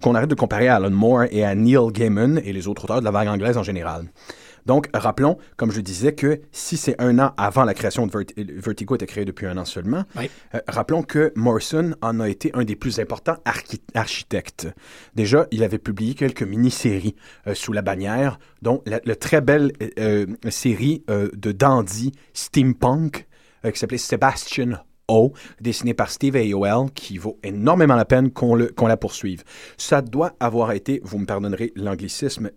qu'on 0.00 0.14
arrête 0.14 0.30
de 0.30 0.34
comparer 0.34 0.68
à 0.68 0.76
Alan 0.76 0.90
Moore 0.90 1.24
et 1.30 1.44
à 1.44 1.54
Neil 1.54 1.92
Gaiman 1.92 2.40
et 2.42 2.52
les 2.52 2.66
autres 2.68 2.84
auteurs 2.84 3.00
de 3.00 3.04
la 3.04 3.10
vague 3.10 3.28
anglaise 3.28 3.58
en 3.58 3.62
général. 3.62 4.06
Donc, 4.66 4.88
rappelons, 4.94 5.36
comme 5.56 5.70
je 5.70 5.80
disais, 5.80 6.14
que 6.14 6.40
si 6.52 6.76
c'est 6.76 7.00
un 7.00 7.18
an 7.18 7.32
avant 7.36 7.64
la 7.64 7.74
création 7.74 8.06
de 8.06 8.12
Vert- 8.12 8.26
Vertigo 8.36 8.94
était 8.94 9.06
créé 9.06 9.24
depuis 9.24 9.46
un 9.46 9.56
an 9.58 9.64
seulement, 9.64 10.04
Oui. 10.16 10.30
euh, 10.54 10.60
rappelons 10.68 11.02
que 11.02 11.32
Morrison 11.36 11.94
en 12.02 12.20
a 12.20 12.28
été 12.28 12.50
un 12.54 12.64
des 12.64 12.76
plus 12.76 12.98
importants 13.00 13.36
archi- 13.44 13.82
architectes. 13.94 14.68
Déjà, 15.14 15.46
il 15.50 15.62
avait 15.64 15.78
publié 15.78 16.14
quelques 16.14 16.42
mini-séries 16.42 17.14
euh, 17.46 17.54
sous 17.54 17.72
la 17.72 17.82
bannière, 17.82 18.38
dont 18.62 18.82
la, 18.86 19.00
la 19.04 19.16
très 19.16 19.40
belle 19.40 19.72
euh, 19.98 20.26
série 20.48 21.04
de 21.08 21.52
dandy 21.52 22.12
steampunk 22.32 23.26
qui 23.72 23.78
s'appelait 23.78 23.98
Sebastian 23.98 24.72
O, 25.08 25.32
dessinée 25.60 25.92
par 25.94 26.10
Steve 26.10 26.36
AOL, 26.36 26.90
qui 26.94 27.18
vaut 27.18 27.38
énormément 27.42 27.94
la 27.96 28.04
peine 28.06 28.30
qu'on 28.30 28.56
la 28.56 28.96
poursuive. 28.96 29.42
Ça 29.76 30.00
doit 30.00 30.32
avoir 30.40 30.72
été, 30.72 31.00
vous 31.04 31.18
me 31.18 31.26
pardonnerez 31.26 31.72
l'anglicisme, 31.76 32.50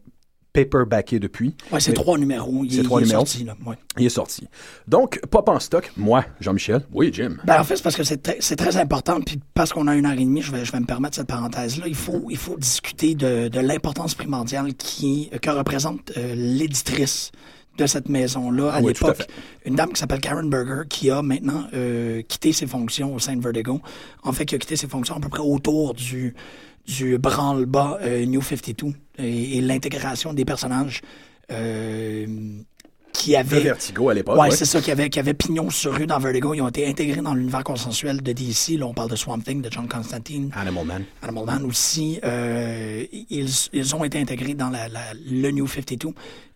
paperbacké 0.65 1.19
depuis. 1.19 1.55
Ouais, 1.71 1.79
c'est 1.79 1.93
trois 1.93 2.17
numéros. 2.17 2.63
Il, 2.63 2.73
C'est 2.73 2.83
trois 2.83 2.99
il 2.99 3.03
est 3.03 3.07
numéros. 3.07 3.25
sorti, 3.25 3.43
là. 3.43 3.55
Ouais. 3.65 3.75
Il 3.97 4.05
est 4.05 4.09
sorti. 4.09 4.47
Donc, 4.87 5.19
pop 5.29 5.47
en 5.49 5.59
stock, 5.59 5.91
moi, 5.97 6.25
Jean-Michel. 6.39 6.81
Oui, 6.91 7.11
Jim. 7.13 7.37
Ben, 7.45 7.59
en 7.59 7.63
fait, 7.63 7.75
c'est 7.77 7.83
parce 7.83 7.95
que 7.95 8.03
c'est 8.03 8.55
très, 8.55 8.77
important. 8.77 9.21
Puis 9.21 9.39
parce 9.53 9.73
qu'on 9.73 9.87
a 9.87 9.95
une 9.95 10.05
heure 10.05 10.13
et 10.13 10.17
demie, 10.17 10.41
je 10.41 10.51
vais, 10.51 10.65
je 10.65 10.71
vais 10.71 10.79
me 10.79 10.85
permettre 10.85 11.15
cette 11.15 11.27
parenthèse-là. 11.27 11.85
Il 11.87 11.95
faut, 11.95 12.25
il 12.29 12.37
faut 12.37 12.57
discuter 12.57 13.15
de, 13.15 13.47
de 13.47 13.59
l'importance 13.59 14.15
primordiale 14.15 14.73
qui, 14.75 15.29
que 15.41 15.49
représente 15.49 16.11
euh, 16.17 16.33
l'éditrice 16.35 17.31
de 17.77 17.85
cette 17.85 18.09
maison-là 18.09 18.71
à 18.73 18.81
Oui, 18.81 18.93
tout 18.93 19.05
à 19.05 19.11
l'époque. 19.11 19.27
Une 19.65 19.75
dame 19.75 19.93
qui 19.93 19.99
s'appelle 19.99 20.19
Karen 20.19 20.49
Berger, 20.49 20.87
qui 20.89 21.11
a 21.11 21.21
maintenant 21.21 21.65
euh, 21.73 22.21
quitté 22.23 22.51
ses 22.51 22.65
fonctions 22.65 23.13
au 23.13 23.19
sein 23.19 23.35
de 23.35 23.41
Vertigo. 23.41 23.81
En 24.23 24.31
fait, 24.33 24.45
qui 24.45 24.55
a 24.55 24.57
quitté 24.57 24.75
ses 24.75 24.87
fonctions 24.87 25.15
à 25.15 25.19
peu 25.19 25.29
près 25.29 25.41
autour 25.43 25.93
du, 25.93 26.33
du 26.87 27.17
branle-bas 27.17 27.99
euh, 28.01 28.25
New 28.25 28.41
52 28.41 28.93
et, 29.19 29.57
et 29.57 29.61
l'intégration 29.61 30.33
des 30.33 30.45
personnages 30.45 31.01
euh, 31.51 32.25
qui 33.13 33.31
De 33.31 33.35
avaient... 33.37 33.59
Vertigo 33.61 34.09
à 34.09 34.13
l'époque. 34.13 34.35
Ouais, 34.37 34.49
ouais. 34.49 34.55
c'est 34.55 34.65
ça, 34.65 34.79
qui 34.79 34.91
avait, 34.91 35.09
qui 35.09 35.19
avait 35.19 35.33
pignon 35.33 35.69
sur 35.69 35.93
rue 35.93 36.05
dans 36.05 36.19
Vertigo. 36.19 36.53
Ils 36.53 36.61
ont 36.61 36.67
été 36.69 36.87
intégrés 36.87 37.21
dans 37.21 37.33
l'univers 37.33 37.63
consensuel 37.63 38.21
de 38.21 38.31
DC. 38.31 38.77
Là, 38.77 38.85
on 38.85 38.93
parle 38.93 39.09
de 39.09 39.15
Swamp 39.15 39.39
Thing, 39.39 39.61
de 39.61 39.71
John 39.71 39.87
Constantine. 39.87 40.51
Animal 40.55 40.85
Man. 40.85 41.03
Animal 41.23 41.45
Man 41.45 41.65
aussi. 41.65 42.19
Euh, 42.23 43.03
ils, 43.29 43.49
ils 43.73 43.95
ont 43.95 44.03
été 44.03 44.19
intégrés 44.19 44.53
dans 44.53 44.69
la, 44.69 44.87
la- 44.87 45.13
le 45.29 45.49
New 45.51 45.67
52. 45.67 46.09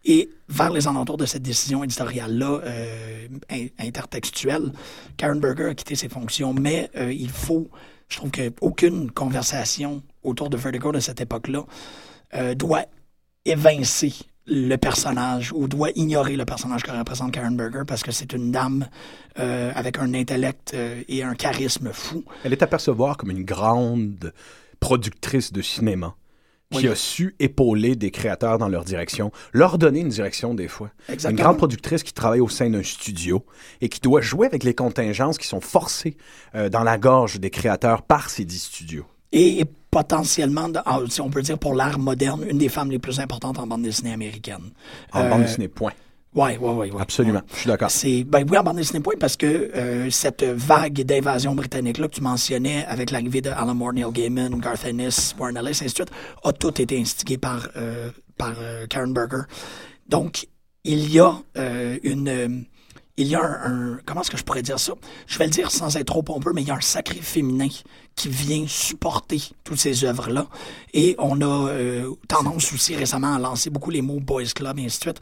Et 0.06 0.30
vers 0.50 0.72
les 0.72 0.88
alentours 0.88 1.18
de 1.18 1.26
cette 1.26 1.44
décision 1.44 1.84
éditoriale-là, 1.84 2.62
euh, 2.64 3.28
in- 3.50 3.68
intertextuelle, 3.80 4.72
Karen 5.18 5.40
Berger 5.40 5.66
a 5.66 5.74
quitté 5.74 5.96
ses 5.96 6.10
fonctions. 6.10 6.54
Mais 6.54 6.90
euh, 6.96 7.12
il 7.12 7.30
faut, 7.30 7.70
je 8.08 8.18
trouve 8.18 8.30
qu'aucune 8.32 9.10
conversation 9.12 10.04
autour 10.24 10.50
de 10.50 10.58
Vertigo 10.58 10.92
de 10.92 11.00
cette 11.00 11.22
époque-là 11.22 11.64
euh, 12.34 12.56
doit 12.56 12.86
évincer 13.46 14.14
le 14.48 14.76
personnage 14.76 15.52
ou 15.54 15.68
doit 15.68 15.90
ignorer 15.96 16.36
le 16.36 16.46
personnage 16.46 16.84
que 16.84 16.92
représente 16.92 17.32
Karen 17.32 17.56
Berger 17.56 17.84
parce 17.88 18.04
que 18.04 18.12
c'est 18.12 18.34
une 18.34 18.52
dame 18.52 18.88
euh, 19.40 19.72
avec 19.76 19.98
un 20.00 20.14
intellect 20.14 20.74
euh, 20.74 21.04
et 21.08 21.24
un 21.24 21.36
charisme 21.36 21.92
fou. 21.94 22.24
Elle 22.44 22.54
est 22.54 22.64
à 22.64 22.68
percevoir 22.68 23.18
comme 23.18 23.32
une 23.32 23.44
grande 23.44 24.34
productrice 24.80 25.54
de 25.54 25.62
cinéma 25.62 26.16
qui 26.72 26.86
Oui. 26.86 26.88
a 26.88 26.96
su 26.96 27.36
épauler 27.40 27.96
des 27.98 28.12
créateurs 28.12 28.58
dans 28.58 28.70
leur 28.70 28.86
direction, 28.86 29.32
leur 29.52 29.78
donner 29.78 30.00
une 30.00 30.10
direction 30.10 30.54
des 30.56 30.70
fois. 30.70 30.90
Exactement. 31.10 31.38
Une 31.38 31.44
grande 31.44 31.58
productrice 31.58 32.02
qui 32.02 32.14
travaille 32.14 32.40
au 32.40 32.48
sein 32.50 32.70
d'un 32.70 32.82
studio 32.84 33.46
et 33.82 33.90
qui 33.90 34.00
doit 34.00 34.22
jouer 34.22 34.48
avec 34.48 34.64
les 34.64 34.74
contingences 34.74 35.38
qui 35.38 35.48
sont 35.48 35.62
forcées 35.62 36.16
euh, 36.56 36.70
dans 36.70 36.84
la 36.84 36.98
gorge 36.98 37.40
des 37.40 37.50
créateurs 37.50 38.02
par 38.04 38.30
ces 38.30 38.46
dix 38.46 38.64
studios. 38.64 39.06
Et, 39.32 39.66
potentiellement, 39.92 40.70
ah, 40.86 41.00
si 41.10 41.22
on 41.22 41.30
peut 41.30 41.42
dire 41.42 41.60
pour 41.60 41.76
l'art 41.76 42.00
moderne, 42.00 42.46
une 42.50 42.58
des 42.58 42.70
femmes 42.70 42.90
les 42.90 43.00
plus 43.00 43.20
importantes 43.20 43.60
en 43.60 43.68
bande 43.68 43.84
dessinée 43.84 44.14
américaine. 44.14 44.72
En 45.12 45.30
bande 45.30 45.42
dessinée, 45.42 45.68
point. 45.68 45.92
Oui, 46.34 46.52
oui, 46.62 46.72
oui. 46.74 46.92
Ouais, 46.92 47.02
Absolument, 47.02 47.42
je 47.54 47.60
suis 47.60 47.68
d'accord. 47.68 47.92
C'est, 47.92 48.24
ben 48.24 48.46
oui, 48.50 48.58
en 48.58 48.64
bande 48.64 48.78
dessinée, 48.78 49.02
point, 49.02 49.16
parce 49.20 49.36
que 49.36 49.46
euh, 49.46 50.10
cette 50.10 50.44
vague 50.44 51.02
d'invasion 51.02 51.54
britannique-là 51.54 52.08
que 52.08 52.16
tu 52.16 52.22
mentionnais 52.22 52.86
avec 52.86 53.12
l'arrivée 53.12 53.42
de 53.42 53.50
Alan 53.50 53.76
Moore, 53.76 53.92
Neil 53.92 54.12
Gaiman, 54.14 54.58
Garth 54.60 54.86
Ennis, 54.86 55.36
Warren 55.38 55.58
Ellis, 55.58 55.72
ainsi 55.72 55.86
de 55.86 55.90
suite, 55.90 56.12
a 56.42 56.54
tout 56.54 56.82
été 56.82 56.98
instigé 56.98 57.38
par, 57.38 57.68
euh, 57.76 58.12
par 58.38 58.54
euh, 58.60 58.88
Karen 58.88 59.14
Berger. 59.14 59.44
Donc, 60.08 60.48
il 60.86 61.14
y 61.14 61.20
a 61.20 61.36
une 62.04 62.66
il 63.22 63.28
y 63.28 63.36
a 63.36 63.44
un, 63.44 63.98
comment 64.06 64.22
est-ce 64.22 64.32
que 64.32 64.38
je 64.38 64.44
pourrais 64.44 64.62
dire 64.62 64.80
ça? 64.80 64.94
Je 65.28 65.38
vais 65.38 65.46
le 65.46 65.52
dire 65.52 65.72
sans 65.72 65.96
être 65.98 66.08
trop 66.08 66.24
pompeux, 66.24 66.52
mais 66.54 66.62
il 66.62 66.68
y 66.68 66.72
a 66.72 66.76
un 66.76 66.82
sacré 66.82 67.20
féminin 67.22 67.68
qui 68.16 68.30
vient 68.30 68.66
supporter 68.68 69.42
toutes 69.64 69.80
ces 69.80 70.04
œuvres-là. 70.04 70.48
Et 70.94 71.16
on 71.18 71.42
a 71.42 71.70
euh, 71.70 72.12
tendance 72.28 72.74
aussi 72.74 72.96
récemment 72.96 73.36
à 73.36 73.40
lancer 73.40 73.70
beaucoup 73.70 73.90
les 73.90 74.02
mots 74.02 74.20
Boys 74.20 74.52
Club 74.56 74.80
et 74.80 74.86
ainsi 74.86 75.00
de 75.00 75.04
suite. 75.04 75.20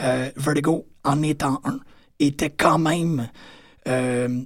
Euh, 0.00 0.30
Vertigo, 0.36 0.86
en 1.04 1.22
étant 1.22 1.60
un, 1.64 1.78
était 2.18 2.50
quand 2.50 2.78
même 2.78 3.28
euh, 3.88 4.42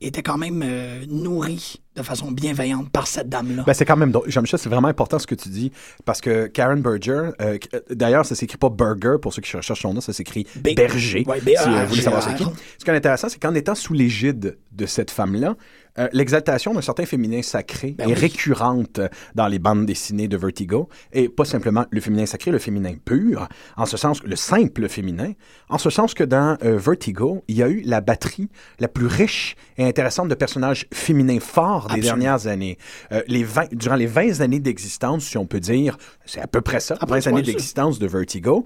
était 0.00 0.22
quand 0.22 0.38
même 0.38 0.64
nourri 1.06 1.80
de 1.98 2.02
façon 2.02 2.30
bienveillante 2.30 2.90
par 2.90 3.06
cette 3.06 3.28
dame-là. 3.28 3.64
Ben, 3.66 3.74
c'est 3.74 3.84
quand 3.84 3.96
même 3.96 4.12
Jean-Michel, 4.26 4.58
c'est 4.58 4.68
vraiment 4.68 4.88
important 4.88 5.18
ce 5.18 5.26
que 5.26 5.34
tu 5.34 5.48
dis 5.48 5.72
parce 6.04 6.20
que 6.20 6.46
Karen 6.46 6.80
Berger, 6.80 7.30
euh, 7.40 7.58
d'ailleurs, 7.90 8.24
ça 8.24 8.34
s'écrit 8.34 8.58
pas 8.58 8.68
Burger 8.68 9.16
pour 9.20 9.32
ceux 9.32 9.42
qui 9.42 9.50
cherchent 9.50 9.80
son 9.80 9.94
nom, 9.94 10.00
ça 10.00 10.12
s'écrit 10.12 10.46
Berger. 10.56 11.24
Ouais, 11.26 11.40
si 11.40 11.68
vous 11.68 11.86
voulez 11.86 12.02
savoir 12.02 12.22
c'est 12.22 12.34
qui. 12.34 12.44
Ce 12.78 12.84
qui 12.84 12.90
est 12.90 12.94
intéressant, 12.94 13.28
c'est 13.28 13.40
qu'en 13.40 13.54
étant 13.54 13.74
sous 13.74 13.92
l'égide 13.92 14.56
de 14.72 14.86
cette 14.86 15.10
femme-là, 15.10 15.56
euh, 15.98 16.08
l'exaltation 16.12 16.74
d'un 16.74 16.80
certain 16.80 17.06
féminin 17.06 17.42
sacré 17.42 17.94
ben 17.98 18.08
est 18.08 18.14
récurrente 18.14 19.00
dans 19.34 19.48
les 19.48 19.58
bandes 19.58 19.86
dessinées 19.86 20.28
de 20.28 20.36
Vertigo, 20.36 20.88
et 21.12 21.28
pas 21.28 21.44
simplement 21.44 21.86
le 21.90 22.00
féminin 22.00 22.26
sacré, 22.26 22.50
le 22.50 22.58
féminin 22.58 22.94
pur, 23.04 23.48
en 23.76 23.86
ce 23.86 23.96
sens, 23.96 24.22
le 24.22 24.36
simple 24.36 24.88
féminin, 24.88 25.32
en 25.68 25.78
ce 25.78 25.90
sens 25.90 26.14
que 26.14 26.24
dans 26.24 26.56
euh, 26.62 26.76
Vertigo, 26.78 27.42
il 27.48 27.56
y 27.56 27.62
a 27.62 27.68
eu 27.68 27.82
la 27.84 28.00
batterie 28.00 28.48
la 28.78 28.88
plus 28.88 29.06
riche 29.06 29.56
et 29.76 29.84
intéressante 29.84 30.28
de 30.28 30.34
personnages 30.34 30.86
féminins 30.92 31.40
forts 31.40 31.88
des 31.88 32.00
dernières 32.00 32.46
années. 32.46 32.78
Euh, 33.12 33.22
les 33.26 33.44
20, 33.44 33.74
durant 33.74 33.96
les 33.96 34.06
20 34.06 34.40
années 34.40 34.60
d'existence, 34.60 35.24
si 35.24 35.38
on 35.38 35.46
peut 35.46 35.60
dire, 35.60 35.96
c'est 36.26 36.40
à 36.40 36.46
peu 36.46 36.60
près 36.60 36.80
ça, 36.80 36.96
20 37.06 37.26
années 37.26 37.42
d'existence 37.42 37.98
de 37.98 38.06
Vertigo, 38.06 38.64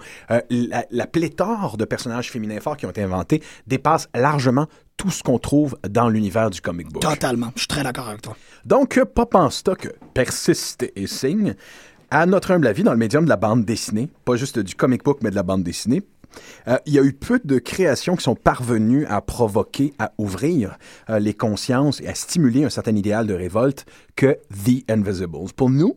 la, 0.51 0.85
la 0.91 1.07
pléthore 1.07 1.77
de 1.77 1.85
personnages 1.85 2.31
féminins 2.31 2.61
forts 2.61 2.77
qui 2.77 2.87
ont 2.87 2.91
été 2.91 3.03
inventés 3.03 3.43
dépasse 3.67 4.09
largement 4.15 4.67
tout 4.97 5.11
ce 5.11 5.23
qu'on 5.23 5.39
trouve 5.39 5.77
dans 5.89 6.09
l'univers 6.09 6.51
du 6.51 6.61
comic 6.61 6.89
book. 6.89 7.03
Totalement. 7.03 7.53
Je 7.55 7.61
suis 7.61 7.69
très 7.69 7.83
d'accord 7.83 8.09
avec 8.09 8.23
toi. 8.23 8.37
Donc, 8.65 9.03
Pop 9.15 9.35
en 9.35 9.51
stock 9.51 9.89
persiste 10.15 10.91
et 10.95 11.07
signe. 11.07 11.55
À 12.11 12.27
notre 12.27 12.51
humble 12.51 12.67
avis, 12.67 12.83
dans 12.83 12.93
le 12.93 12.99
médium 12.99 13.25
de 13.25 13.31
la 13.31 13.37
bande 13.37 13.65
dessinée, 13.65 14.09
pas 14.25 14.37
juste 14.37 14.59
du 14.59 14.75
comic 14.75 15.03
book, 15.03 15.21
mais 15.23 15.31
de 15.31 15.35
la 15.35 15.43
bande 15.43 15.63
dessinée, 15.63 16.03
euh, 16.69 16.77
il 16.87 16.95
y 16.95 16.99
a 16.99 17.03
eu 17.03 17.13
peu 17.13 17.41
de 17.43 17.59
créations 17.59 18.17
qui 18.17 18.23
sont 18.23 18.35
parvenues 18.35 19.07
à 19.07 19.21
provoquer, 19.21 19.93
à 19.99 20.13
ouvrir 20.19 20.79
euh, 21.11 21.19
les 21.19 21.35
consciences 21.35 22.01
et 22.01 22.09
à 22.09 22.15
stimuler 22.15 22.65
un 22.65 22.71
certain 22.71 22.95
idéal 22.95 23.27
de 23.27 23.35
révolte 23.35 23.87
que 24.17 24.39
The 24.65 24.91
Invisibles. 24.91 25.53
Pour 25.57 25.71
nous, 25.71 25.97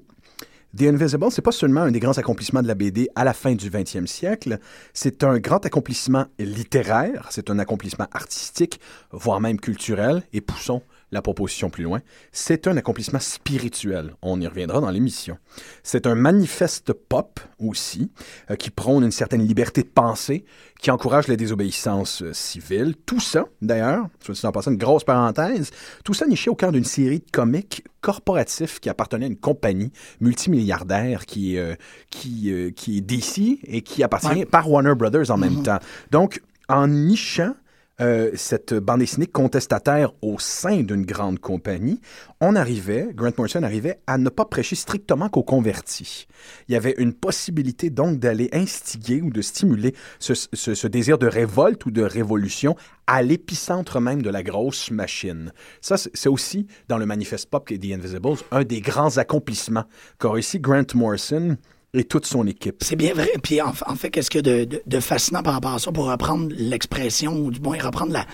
The 0.78 0.84
Invisible, 0.84 1.32
c'est 1.32 1.42
pas 1.42 1.54
seulement 1.54 1.82
un 1.82 1.92
des 1.92 2.02
grands 2.02 2.18
accomplissements 2.18 2.62
de 2.62 2.68
la 2.68 2.76
BD 2.76 3.08
à 3.16 3.24
la 3.24 3.34
fin 3.34 3.56
du 3.56 3.70
20e 3.70 4.08
siècle, 4.08 4.60
c'est 4.94 5.24
un 5.24 5.40
grand 5.40 5.66
accomplissement 5.66 6.26
littéraire, 6.38 7.28
c'est 7.30 7.50
un 7.50 7.60
accomplissement 7.60 8.08
artistique, 8.12 8.82
voire 9.12 9.40
même 9.40 9.58
culturel, 9.58 10.24
et 10.34 10.42
poussons 10.42 10.82
la 11.12 11.22
proposition 11.22 11.70
plus 11.70 11.84
loin, 11.84 12.02
c'est 12.32 12.68
un 12.68 12.78
accomplissement 12.78 13.20
spirituel. 13.20 14.16
On 14.22 14.40
y 14.42 14.48
reviendra 14.48 14.82
dans 14.82 14.90
l'émission. 14.90 15.38
C'est 15.84 16.08
un 16.08 16.16
manifeste 16.16 16.94
pop 16.94 17.40
aussi, 17.60 18.12
euh, 18.50 18.56
qui 18.56 18.70
prône 18.70 19.04
une 19.04 19.12
certaine 19.12 19.46
liberté 19.46 19.84
de 19.84 19.88
pensée, 19.88 20.46
qui 20.80 20.92
encourage 20.92 21.28
la 21.28 21.36
désobéissance 21.36 22.22
euh, 22.22 22.34
civile. 22.34 22.96
Tout 23.06 23.20
ça, 23.20 23.46
d'ailleurs, 23.62 24.08
soit 24.20 24.50
en 24.50 24.52
passant 24.52 24.72
une 24.72 24.78
grosse 24.78 25.04
parenthèse, 25.04 25.72
tout 26.04 26.14
ça 26.14 26.26
niché 26.28 26.50
au 26.50 26.56
cœur 26.56 26.72
d'une 26.72 26.84
série 26.84 27.20
de 27.20 27.32
comics 27.32 27.84
corporatifs 28.02 28.80
qui 28.80 28.90
appartenait 28.90 29.26
à 29.26 29.30
une 29.30 29.38
compagnie 29.38 29.92
multimilliardaire 30.22 31.26
qui, 31.26 31.58
euh, 31.58 31.76
qui, 32.10 32.52
qui 32.76 32.98
est 32.98 33.02
DC 33.02 33.60
et 33.64 33.82
qui 33.82 34.04
appartient 34.04 34.46
par 34.46 34.70
Warner 34.70 34.94
Brothers 34.96 35.32
en 35.32 35.38
même 35.38 35.62
mm-hmm. 35.62 35.64
temps. 35.64 35.80
Donc, 36.12 36.42
en 36.68 36.88
nichant 36.88 37.54
euh, 38.02 38.32
cette 38.36 38.74
bande 38.74 39.00
dessinée 39.00 39.26
contestataire 39.26 40.12
au 40.22 40.38
sein 40.38 40.82
d'une 40.82 41.06
grande 41.06 41.40
compagnie, 41.40 42.02
on 42.42 42.56
arrivait, 42.56 43.08
Grant 43.14 43.32
Morrison 43.38 43.64
arrivait 43.64 44.02
à 44.06 44.18
ne 44.18 44.28
pas 44.28 44.44
prêcher 44.44 44.76
strictement 44.76 45.30
qu'aux 45.30 45.44
convertis. 45.44 46.28
Il 46.68 46.74
y 46.74 46.76
avait 46.76 46.96
une 46.98 47.14
possibilité 47.14 47.90
donc 47.90 48.20
d'aller 48.20 48.50
instiguer 48.52 49.22
ou 49.22 49.30
de 49.30 49.42
stimuler 49.42 49.96
ce, 50.20 50.88
désir 50.88 51.18
de 51.18 51.28
révolte 51.28 51.86
ou 51.86 51.92
de 51.92 52.02
révolution 52.02 52.76
à 53.08 53.22
l'épicentre 53.22 54.02
même 54.02 54.22
de 54.22 54.30
la 54.30 54.44
grosse 54.44 54.92
machine. 54.92 55.54
Ça, 55.80 55.96
c'est 55.98 56.30
aussi 56.30 56.68
dans 56.90 56.98
le 56.98 57.06
manifeste 57.06 57.50
pop 57.50 57.70
The 57.70 57.94
Invisibles 57.94 58.40
un 58.52 58.64
des 58.64 58.82
grands 58.82 59.18
accomplissements 59.18 59.86
qu'a 60.20 60.32
réussi 60.32 60.60
Grant 60.60 60.84
Morrison 60.96 61.58
et 62.00 62.04
toute 62.04 62.26
son 62.26 62.46
équipe. 62.48 62.78
C'est 62.82 62.96
bien 62.96 63.14
vrai. 63.14 63.30
Puis 63.42 63.62
en, 63.62 63.74
fait, 63.74 64.10
qu'est-ce 64.10 64.30
que 64.30 64.40
de, 64.40 64.66
de, 64.66 64.82
de, 64.86 65.00
fascinant 65.00 65.44
par 65.44 65.54
rapport 65.54 65.74
à 65.74 65.80
ça, 65.80 65.92
pour 65.92 66.10
reprendre 66.10 66.54
l'expression, 66.58 67.34
ou 67.38 67.52
du 67.52 67.60
moins 67.60 67.78
reprendre 67.82 68.12
la, 68.12 68.26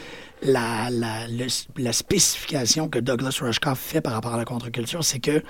la, 0.43 0.89
la, 0.89 1.27
la, 1.77 1.93
spécification 1.93 2.87
que 2.89 2.99
Douglas 2.99 3.37
Rushkoff 3.41 3.79
fait 3.79 4.01
par 4.01 4.13
rapport 4.13 4.33
à 4.33 4.37
la 4.37 4.45
contre-culture, 4.45 5.03
c'est 5.03 5.19
que 5.19 5.43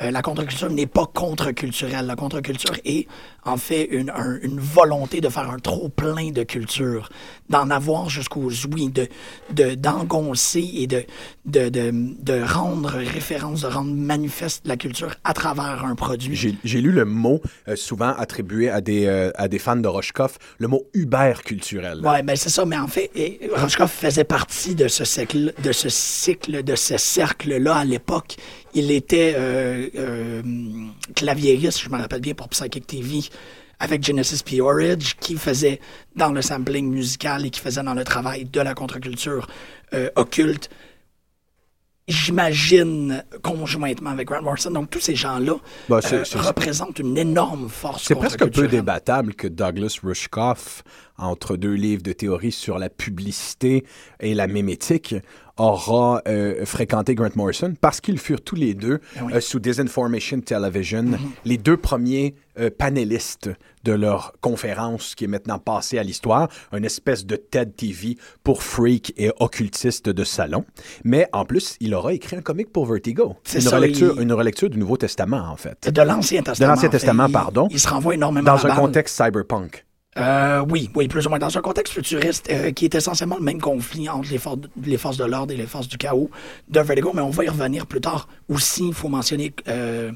euh, 0.00 0.10
la 0.10 0.22
contre-culture 0.22 0.70
n'est 0.70 0.86
pas 0.86 1.06
contre-culturelle. 1.06 2.06
La 2.06 2.14
contre-culture 2.14 2.76
est 2.84 3.08
en 3.44 3.56
fait 3.56 3.84
une, 3.84 4.12
une, 4.42 4.60
volonté 4.60 5.20
de 5.20 5.28
faire 5.28 5.50
un 5.50 5.58
trop 5.58 5.88
plein 5.88 6.30
de 6.30 6.44
culture, 6.44 7.08
d'en 7.50 7.68
avoir 7.70 8.08
jusqu'aux 8.08 8.50
ouïes, 8.66 8.90
de, 8.90 9.74
d'engoncer 9.74 10.70
et 10.74 10.86
de, 10.86 11.04
de, 11.46 11.68
de, 11.68 11.90
de, 11.92 12.42
rendre 12.42 12.90
référence, 12.90 13.62
de 13.62 13.66
rendre 13.66 13.92
manifeste 13.92 14.66
la 14.66 14.76
culture 14.76 15.14
à 15.24 15.32
travers 15.32 15.84
un 15.84 15.94
produit. 15.94 16.36
J'ai, 16.36 16.80
lu 16.80 16.92
le 16.92 17.04
mot 17.04 17.40
euh, 17.66 17.74
souvent 17.74 18.14
attribué 18.16 18.70
à 18.70 18.80
des, 18.80 19.06
euh, 19.06 19.30
à 19.34 19.48
des 19.48 19.58
fans 19.58 19.76
de 19.76 19.88
Rushkoff, 19.88 20.38
le 20.58 20.68
mot 20.68 20.84
Uber 20.94 21.34
culturel. 21.44 22.00
Oui, 22.04 22.22
ben 22.22 22.36
c'est 22.36 22.50
ça, 22.50 22.64
mais 22.64 22.78
en 22.78 22.86
fait, 22.86 23.10
Rushkoff 23.52 23.90
faisait 23.90 24.24
partie 24.24 24.37
de 24.74 24.88
ce 24.88 25.04
cycle, 25.04 25.52
de 25.62 25.72
ce 25.72 25.88
cycle, 25.88 26.62
de 26.62 26.74
ce 26.74 26.96
cercle-là 26.96 27.76
à 27.76 27.84
l'époque. 27.84 28.36
Il 28.74 28.90
était 28.90 29.34
euh, 29.36 29.88
euh, 29.96 30.42
claviériste, 31.14 31.80
je 31.82 31.88
me 31.88 31.96
rappelle 31.96 32.20
bien, 32.20 32.34
pour 32.34 32.48
Psychic 32.48 32.86
TV 32.86 33.20
avec 33.80 34.04
Genesis 34.04 34.42
P. 34.44 34.60
Orridge, 34.60 35.14
qui 35.20 35.36
faisait 35.36 35.80
dans 36.16 36.32
le 36.32 36.42
sampling 36.42 36.90
musical 36.90 37.46
et 37.46 37.50
qui 37.50 37.60
faisait 37.60 37.82
dans 37.82 37.94
le 37.94 38.04
travail 38.04 38.44
de 38.44 38.60
la 38.60 38.74
contre-culture 38.74 39.46
euh, 39.94 40.10
occulte. 40.16 40.68
J'imagine 42.08 43.22
conjointement 43.42 44.10
avec 44.10 44.28
Grant 44.28 44.42
Morrison. 44.42 44.70
Donc, 44.70 44.90
tous 44.90 45.00
ces 45.00 45.14
gens-là 45.14 45.56
ben, 45.88 46.00
représentent 46.34 46.98
une 46.98 47.18
énorme 47.18 47.68
force. 47.68 48.04
C'est 48.04 48.14
presque 48.14 48.42
un 48.42 48.48
peu 48.48 48.66
débattable 48.66 49.34
que 49.34 49.46
Douglas 49.46 49.98
Rushkoff, 50.02 50.82
entre 51.18 51.56
deux 51.56 51.74
livres 51.74 52.02
de 52.02 52.12
théorie 52.12 52.52
sur 52.52 52.78
la 52.78 52.88
publicité 52.88 53.84
et 54.20 54.34
la 54.34 54.46
mémétique, 54.46 55.16
aura 55.58 56.22
euh, 56.26 56.64
fréquenté 56.64 57.14
Grant 57.14 57.30
Morrison 57.34 57.74
parce 57.80 58.00
qu'ils 58.00 58.18
furent 58.18 58.40
tous 58.40 58.54
les 58.54 58.74
deux 58.74 59.00
ah 59.16 59.24
euh, 59.34 59.40
sous 59.40 59.58
Disinformation 59.58 60.40
Television, 60.40 61.02
mm-hmm. 61.02 61.18
les 61.44 61.58
deux 61.58 61.76
premiers 61.76 62.34
euh, 62.58 62.70
panélistes 62.76 63.50
de 63.84 63.92
leur 63.92 64.32
conférence 64.40 65.14
qui 65.14 65.24
est 65.24 65.28
maintenant 65.28 65.58
passée 65.58 65.98
à 65.98 66.02
l'histoire, 66.02 66.48
une 66.72 66.84
espèce 66.84 67.24
de 67.24 67.36
TED 67.36 67.74
TV 67.76 68.16
pour 68.42 68.62
freaks 68.62 69.12
et 69.16 69.30
occultistes 69.38 70.08
de 70.08 70.24
salon. 70.24 70.64
Mais 71.04 71.28
en 71.32 71.44
plus, 71.44 71.76
il 71.80 71.94
aura 71.94 72.12
écrit 72.12 72.36
un 72.36 72.42
comic 72.42 72.72
pour 72.72 72.86
Vertigo. 72.86 73.36
Une, 73.54 73.60
ça, 73.60 73.76
relecture, 73.76 74.20
une 74.20 74.32
relecture 74.32 74.70
du 74.70 74.78
Nouveau 74.78 74.96
Testament, 74.96 75.48
en 75.48 75.56
fait. 75.56 75.88
De 75.88 76.02
l'Ancien 76.02 76.42
Testament. 76.42 76.68
De 76.68 76.74
l'Ancien 76.74 76.88
Testament, 76.88 77.30
pardon. 77.30 77.68
Il, 77.70 77.78
se 77.78 77.88
renvoie 77.88 78.14
énormément 78.14 78.52
Dans 78.56 78.66
un 78.66 78.74
contexte 78.74 79.16
cyberpunk. 79.16 79.84
Euh, 80.18 80.64
oui, 80.68 80.90
oui, 80.94 81.08
plus 81.08 81.26
ou 81.26 81.30
moins 81.30 81.38
dans 81.38 81.56
un 81.56 81.60
contexte 81.60 81.94
futuriste 81.94 82.48
euh, 82.50 82.72
qui 82.72 82.84
est 82.84 82.94
essentiellement 82.94 83.36
le 83.36 83.44
même 83.44 83.60
conflit 83.60 84.08
entre 84.08 84.30
les, 84.30 84.40
les 84.84 84.96
forces 84.96 85.16
de 85.16 85.24
l'ordre 85.24 85.52
et 85.52 85.56
les 85.56 85.66
forces 85.66 85.88
du 85.88 85.98
chaos 85.98 86.30
de 86.68 86.80
Vertigo, 86.80 87.12
mais 87.14 87.22
on 87.22 87.30
va 87.30 87.44
y 87.44 87.48
revenir 87.48 87.86
plus 87.86 88.00
tard. 88.00 88.28
Aussi, 88.48 88.88
il 88.88 88.94
faut 88.94 89.08
mentionner 89.08 89.52
euh, 89.68 90.12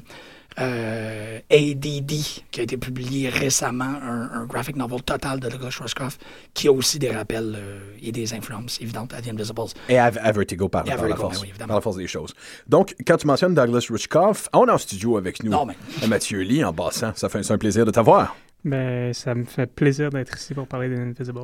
ADD, 1.49 2.11
qui 2.51 2.59
a 2.59 2.63
été 2.63 2.77
publié 2.77 3.29
récemment, 3.29 3.85
un, 4.03 4.45
graphic 4.45 4.75
novel 4.75 5.01
total 5.01 5.39
de 5.39 5.49
Douglas 5.49 5.77
Rushkoff, 5.79 6.17
qui 6.53 6.67
a 6.67 6.71
aussi 6.71 6.99
des 6.99 7.09
rappels 7.09 7.57
et 8.01 8.11
des 8.11 8.33
influences 8.33 8.79
évidentes 8.81 9.13
à 9.13 9.21
The 9.21 9.29
Invisibles. 9.29 9.73
Et 9.89 9.97
à, 9.97 10.09
Vertigo 10.09 10.69
par, 10.69 10.83
par, 10.83 11.07
la 11.07 11.15
force, 11.15 11.43
par, 11.57 11.67
la 11.67 11.81
force, 11.81 11.97
des 11.97 12.07
choses. 12.07 12.33
Donc, 12.67 12.93
quand 13.07 13.17
tu 13.17 13.25
mentionnes 13.25 13.55
Douglas 13.55 13.87
Rushkoff, 13.89 14.49
on 14.53 14.67
est 14.67 14.71
en 14.71 14.77
studio 14.77 15.17
avec 15.17 15.43
nous. 15.43 15.51
Non, 15.51 15.65
mais... 15.65 15.75
Mathieu 16.07 16.41
Lee, 16.41 16.63
en 16.63 16.73
passant, 16.73 17.13
ça 17.15 17.29
fait 17.29 17.49
un 17.49 17.57
plaisir 17.57 17.85
de 17.85 17.91
t'avoir. 17.91 18.35
Ben, 18.65 19.13
ça 19.13 19.35
me 19.35 19.43
fait 19.43 19.67
plaisir 19.67 20.09
d'être 20.09 20.37
ici 20.37 20.53
pour 20.53 20.67
parler 20.67 20.89
des 20.89 20.99
Invisibles. 20.99 21.41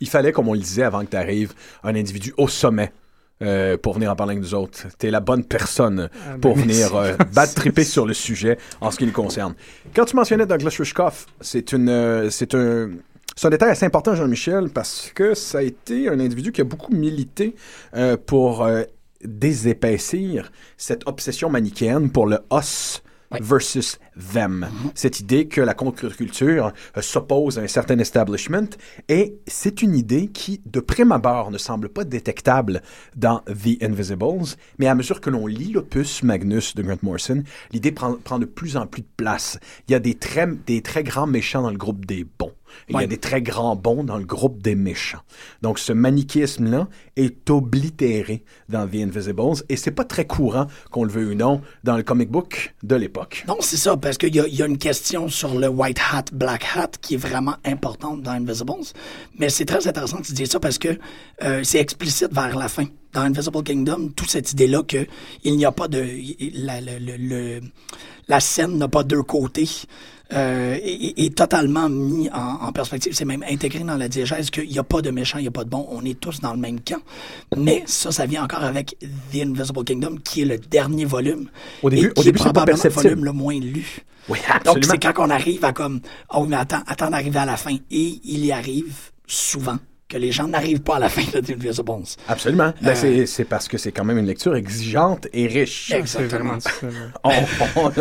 il 0.00 0.08
fallait, 0.08 0.32
comme 0.32 0.48
on 0.48 0.54
le 0.54 0.60
disait 0.60 0.84
avant 0.84 1.04
que 1.04 1.10
tu 1.10 1.16
arrives, 1.16 1.52
un 1.82 1.94
individu 1.94 2.32
au 2.36 2.48
sommet 2.48 2.92
euh, 3.42 3.76
pour 3.76 3.94
venir 3.94 4.10
en 4.10 4.16
parler 4.16 4.32
avec 4.32 4.42
nous 4.42 4.54
autres. 4.54 4.86
T'es 4.98 5.10
la 5.10 5.20
bonne 5.20 5.44
personne 5.44 6.08
Ah, 6.12 6.32
ben, 6.32 6.40
pour 6.40 6.56
venir 6.56 6.94
euh, 6.94 7.16
battre 7.34 7.54
triper 7.54 7.84
sur 7.84 8.06
le 8.06 8.14
sujet 8.14 8.56
en 8.80 8.90
ce 8.90 8.98
qui 8.98 9.06
nous 9.06 9.12
concerne. 9.12 9.54
Quand 9.94 10.04
tu 10.04 10.16
mentionnais 10.16 10.46
Douglas 10.46 10.76
Rushkoff, 10.78 11.26
c'est 11.40 11.72
une, 11.72 11.88
euh, 11.88 12.30
c'est 12.30 12.54
un, 12.54 12.90
c'est 13.38 13.48
un 13.48 13.50
détail 13.50 13.68
assez 13.68 13.84
important, 13.84 14.14
Jean-Michel, 14.14 14.70
parce 14.70 15.12
que 15.14 15.34
ça 15.34 15.58
a 15.58 15.62
été 15.62 16.08
un 16.08 16.18
individu 16.20 16.52
qui 16.52 16.62
a 16.62 16.64
beaucoup 16.64 16.94
milité 16.94 17.54
euh, 17.94 18.16
pour 18.16 18.62
euh, 18.62 18.84
désépaissir 19.22 20.50
cette 20.78 21.06
obsession 21.06 21.50
manichéenne 21.50 22.10
pour 22.10 22.26
le 22.26 22.38
os 22.48 23.02
Versus 23.40 23.98
them. 24.32 24.68
Cette 24.94 25.20
idée 25.20 25.48
que 25.48 25.60
la 25.60 25.74
contre-culture 25.74 26.72
euh, 26.96 27.02
s'oppose 27.02 27.58
à 27.58 27.62
un 27.62 27.66
certain 27.66 27.98
establishment. 27.98 28.68
Et 29.08 29.36
c'est 29.46 29.82
une 29.82 29.96
idée 29.96 30.28
qui, 30.28 30.60
de 30.64 30.80
prime 30.80 31.12
abord, 31.12 31.50
ne 31.50 31.58
semble 31.58 31.88
pas 31.88 32.04
détectable 32.04 32.82
dans 33.16 33.40
The 33.40 33.82
Invisibles, 33.82 34.56
mais 34.78 34.86
à 34.86 34.94
mesure 34.94 35.20
que 35.20 35.30
l'on 35.30 35.46
lit 35.46 35.72
l'opus 35.72 36.22
Magnus 36.22 36.74
de 36.74 36.82
Grant 36.82 36.98
Morrison, 37.02 37.42
l'idée 37.72 37.92
prend, 37.92 38.14
prend 38.14 38.38
de 38.38 38.46
plus 38.46 38.76
en 38.76 38.86
plus 38.86 39.02
de 39.02 39.08
place. 39.16 39.58
Il 39.88 39.92
y 39.92 39.94
a 39.94 40.00
des 40.00 40.14
très, 40.14 40.46
des 40.66 40.82
très 40.82 41.02
grands 41.02 41.26
méchants 41.26 41.62
dans 41.62 41.70
le 41.70 41.78
groupe 41.78 42.06
des 42.06 42.24
bons. 42.38 42.52
Et 42.88 42.92
Il 42.92 43.00
y 43.00 43.04
a 43.04 43.06
des 43.06 43.18
très 43.18 43.42
grands 43.42 43.76
bons 43.76 44.04
dans 44.04 44.16
le 44.18 44.24
groupe 44.24 44.62
des 44.62 44.74
méchants. 44.74 45.20
Donc, 45.62 45.78
ce 45.78 45.92
manichéisme-là 45.92 46.88
est 47.16 47.48
oblitéré 47.50 48.42
dans 48.68 48.86
The 48.86 48.94
Invisibles, 48.96 49.62
et 49.68 49.76
c'est 49.76 49.90
pas 49.90 50.04
très 50.04 50.26
courant, 50.26 50.66
qu'on 50.90 51.04
le 51.04 51.10
veuille 51.10 51.32
ou 51.32 51.34
non, 51.34 51.60
dans 51.84 51.96
le 51.96 52.02
comic 52.02 52.30
book 52.30 52.74
de 52.82 52.94
l'époque. 52.96 53.44
Non, 53.48 53.56
c'est 53.60 53.76
ça, 53.76 53.96
parce 53.96 54.18
qu'il 54.18 54.34
y, 54.34 54.40
a- 54.40 54.46
il 54.46 54.54
y 54.54 54.62
a 54.62 54.66
une 54.66 54.78
question 54.78 55.28
sur 55.28 55.54
le 55.54 55.68
white 55.68 55.98
hat, 56.12 56.24
black 56.32 56.64
hat 56.74 56.90
qui 57.00 57.14
est 57.14 57.18
vraiment 57.18 57.56
importante 57.64 58.22
dans 58.22 58.32
Invisibles. 58.32 58.72
Mais 59.38 59.48
c'est 59.48 59.64
très 59.64 59.86
intéressant 59.86 60.18
que 60.18 60.26
tu 60.26 60.32
dises 60.32 60.50
ça 60.50 60.60
parce 60.60 60.78
que 60.78 60.98
euh, 61.42 61.60
c'est 61.64 61.78
explicite 61.78 62.32
vers 62.32 62.56
la 62.56 62.68
fin. 62.68 62.84
Dans 63.12 63.22
Invisible 63.22 63.62
Kingdom, 63.62 64.10
toute 64.14 64.28
cette 64.30 64.52
idée-là 64.52 64.82
que 64.82 65.06
il 65.42 65.56
n'y 65.56 65.64
a 65.64 65.72
pas 65.72 65.88
de. 65.88 66.04
La, 66.54 66.80
le- 66.82 66.98
le- 66.98 67.16
le- 67.16 67.60
la 68.28 68.40
scène 68.40 68.76
n'a 68.76 68.88
pas 68.88 69.04
deux 69.04 69.22
côtés. 69.22 69.68
Euh, 70.32 70.74
est, 70.82 71.14
est 71.24 71.34
totalement 71.36 71.88
mis 71.88 72.28
en, 72.30 72.66
en 72.66 72.72
perspective. 72.72 73.12
C'est 73.14 73.24
même 73.24 73.44
intégré 73.48 73.80
dans 73.80 73.96
la 73.96 74.08
diégèse 74.08 74.50
qu'il 74.50 74.68
n'y 74.68 74.78
a 74.78 74.82
pas 74.82 75.00
de 75.02 75.10
méchant, 75.10 75.38
il 75.38 75.42
n'y 75.42 75.48
a 75.48 75.52
pas 75.52 75.64
de 75.64 75.70
bon. 75.70 75.86
On 75.90 76.04
est 76.04 76.18
tous 76.18 76.40
dans 76.40 76.52
le 76.52 76.58
même 76.58 76.80
camp. 76.80 77.00
Mais 77.56 77.82
ça, 77.86 78.10
ça 78.10 78.26
vient 78.26 78.44
encore 78.44 78.64
avec 78.64 78.96
The 79.32 79.42
Invisible 79.42 79.84
Kingdom, 79.84 80.16
qui 80.24 80.42
est 80.42 80.46
le 80.46 80.58
dernier 80.58 81.04
volume. 81.04 81.48
Au 81.82 81.90
début- 81.90 82.08
et 82.08 82.12
qui 82.12 82.20
au 82.20 82.24
début, 82.24 82.38
est 82.38 82.42
c'est 82.42 82.44
pas 82.52 82.64
probablement 82.64 82.82
le 82.84 82.90
volume 82.90 83.24
le 83.24 83.32
moins 83.32 83.58
lu. 83.60 83.86
Oui, 84.28 84.38
Donc, 84.40 84.56
absolument. 84.78 84.86
c'est 84.92 84.98
quand 85.12 85.24
on 85.24 85.30
arrive 85.30 85.64
à 85.64 85.72
comme, 85.72 86.00
oh, 86.34 86.44
mais 86.48 86.56
attends, 86.56 86.82
attends 86.88 87.10
d'arriver 87.10 87.38
à 87.38 87.44
la 87.46 87.56
fin. 87.56 87.76
Et 87.92 88.20
il 88.24 88.44
y 88.44 88.50
arrive 88.50 88.92
souvent 89.28 89.76
que 90.08 90.16
les 90.16 90.32
gens 90.32 90.48
n'arrivent 90.48 90.80
pas 90.82 90.96
à 90.96 90.98
la 91.00 91.08
fin 91.08 91.22
de 91.22 91.40
The 91.44 91.50
Invisibles. 91.50 92.02
Absolument. 92.28 92.72
Ben, 92.82 92.90
Euh, 92.90 92.94
c'est- 92.96 93.26
c'est 93.26 93.44
parce 93.44 93.68
que 93.68 93.78
c'est 93.78 93.92
quand 93.92 94.04
même 94.04 94.18
une 94.18 94.26
lecture 94.26 94.54
exigeante 94.56 95.28
et 95.32 95.46
riche. 95.46 95.92
Exactement. 95.92 96.58
On- 97.22 97.30
on 97.76 97.92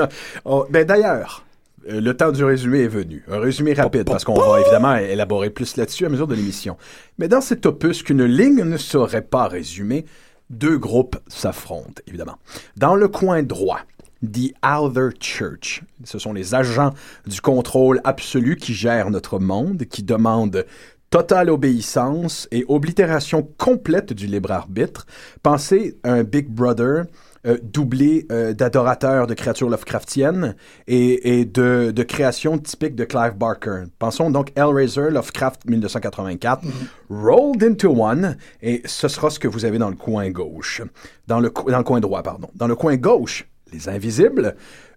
on- 0.46 0.66
ben, 0.70 0.86
D'ailleurs, 0.86 1.45
le 1.88 2.12
temps 2.14 2.32
du 2.32 2.44
résumé 2.44 2.82
est 2.82 2.88
venu. 2.88 3.24
Un 3.28 3.40
résumé 3.40 3.74
rapide, 3.74 4.06
parce 4.06 4.24
qu'on 4.24 4.34
va 4.34 4.60
évidemment 4.62 4.96
élaborer 4.96 5.50
plus 5.50 5.78
là-dessus 5.78 6.06
à 6.06 6.10
mesure 6.10 6.28
de 6.28 6.36
l'émission. 6.36 6.78
Mais 7.18 7.28
dans 7.28 7.42
cet 7.42 7.66
opus 7.66 8.04
qu'une 8.04 8.26
ligne 8.26 8.64
ne 8.64 8.78
saurait 8.78 9.22
pas 9.22 9.48
résumer, 9.48 10.06
deux 10.50 10.78
groupes 10.78 11.18
s'affrontent, 11.28 12.02
évidemment. 12.08 12.38
Dans 12.78 12.96
le 12.96 13.08
coin 13.08 13.44
droit, 13.44 13.80
The 14.24 14.54
Outer 14.66 15.10
Church. 15.20 15.84
Ce 16.04 16.20
sont 16.20 16.34
les 16.34 16.56
agents 16.56 16.92
du 17.28 17.42
contrôle 17.42 18.02
absolu 18.04 18.56
qui 18.56 18.74
gèrent 18.74 19.12
notre 19.12 19.40
monde, 19.40 19.84
qui 19.86 20.04
demandent 20.04 20.66
totale 21.10 21.50
obéissance 21.50 22.48
et 22.52 22.66
oblitération 22.68 23.48
complète 23.58 24.14
du 24.14 24.28
libre 24.28 24.52
arbitre. 24.52 25.06
Pensez 25.44 25.98
à 26.04 26.14
un 26.14 26.24
Big 26.24 26.50
Brother 26.50 27.06
euh, 27.46 27.58
doublé 27.62 28.26
euh, 28.32 28.54
d'adorateurs 28.54 29.28
de 29.28 29.34
créatures 29.34 29.70
Lovecraftiennes 29.70 30.56
et, 30.88 31.40
et 31.40 31.46
de, 31.46 31.92
de 31.92 32.04
créations 32.04 32.58
typiques 32.58 32.96
de 32.96 33.06
Clive 33.06 33.36
Barker. 33.36 33.84
Pensons 34.00 34.32
donc 34.32 34.52
Hellraiser, 34.56 35.10
Lovecraft 35.12 35.66
1984, 35.66 36.64
Rolled 37.10 37.64
into 37.64 37.90
One, 37.90 38.38
et 38.62 38.82
ce 38.86 39.08
sera 39.08 39.30
ce 39.30 39.40
que 39.40 39.48
vous 39.48 39.66
avez 39.66 39.78
dans 39.78 39.90
le 39.90 39.96
coin 39.96 40.30
gauche. 40.30 40.82
Dans 41.28 41.40
le, 41.40 41.52
dans 41.68 41.78
le 41.78 41.84
coin 41.84 42.00
droit, 42.00 42.24
pardon. 42.24 42.50
Dans 42.56 42.68
le 42.68 42.76
coin 42.76 42.96
gauche, 42.96 43.48
les 43.72 43.90
Invisibles, 43.90 44.56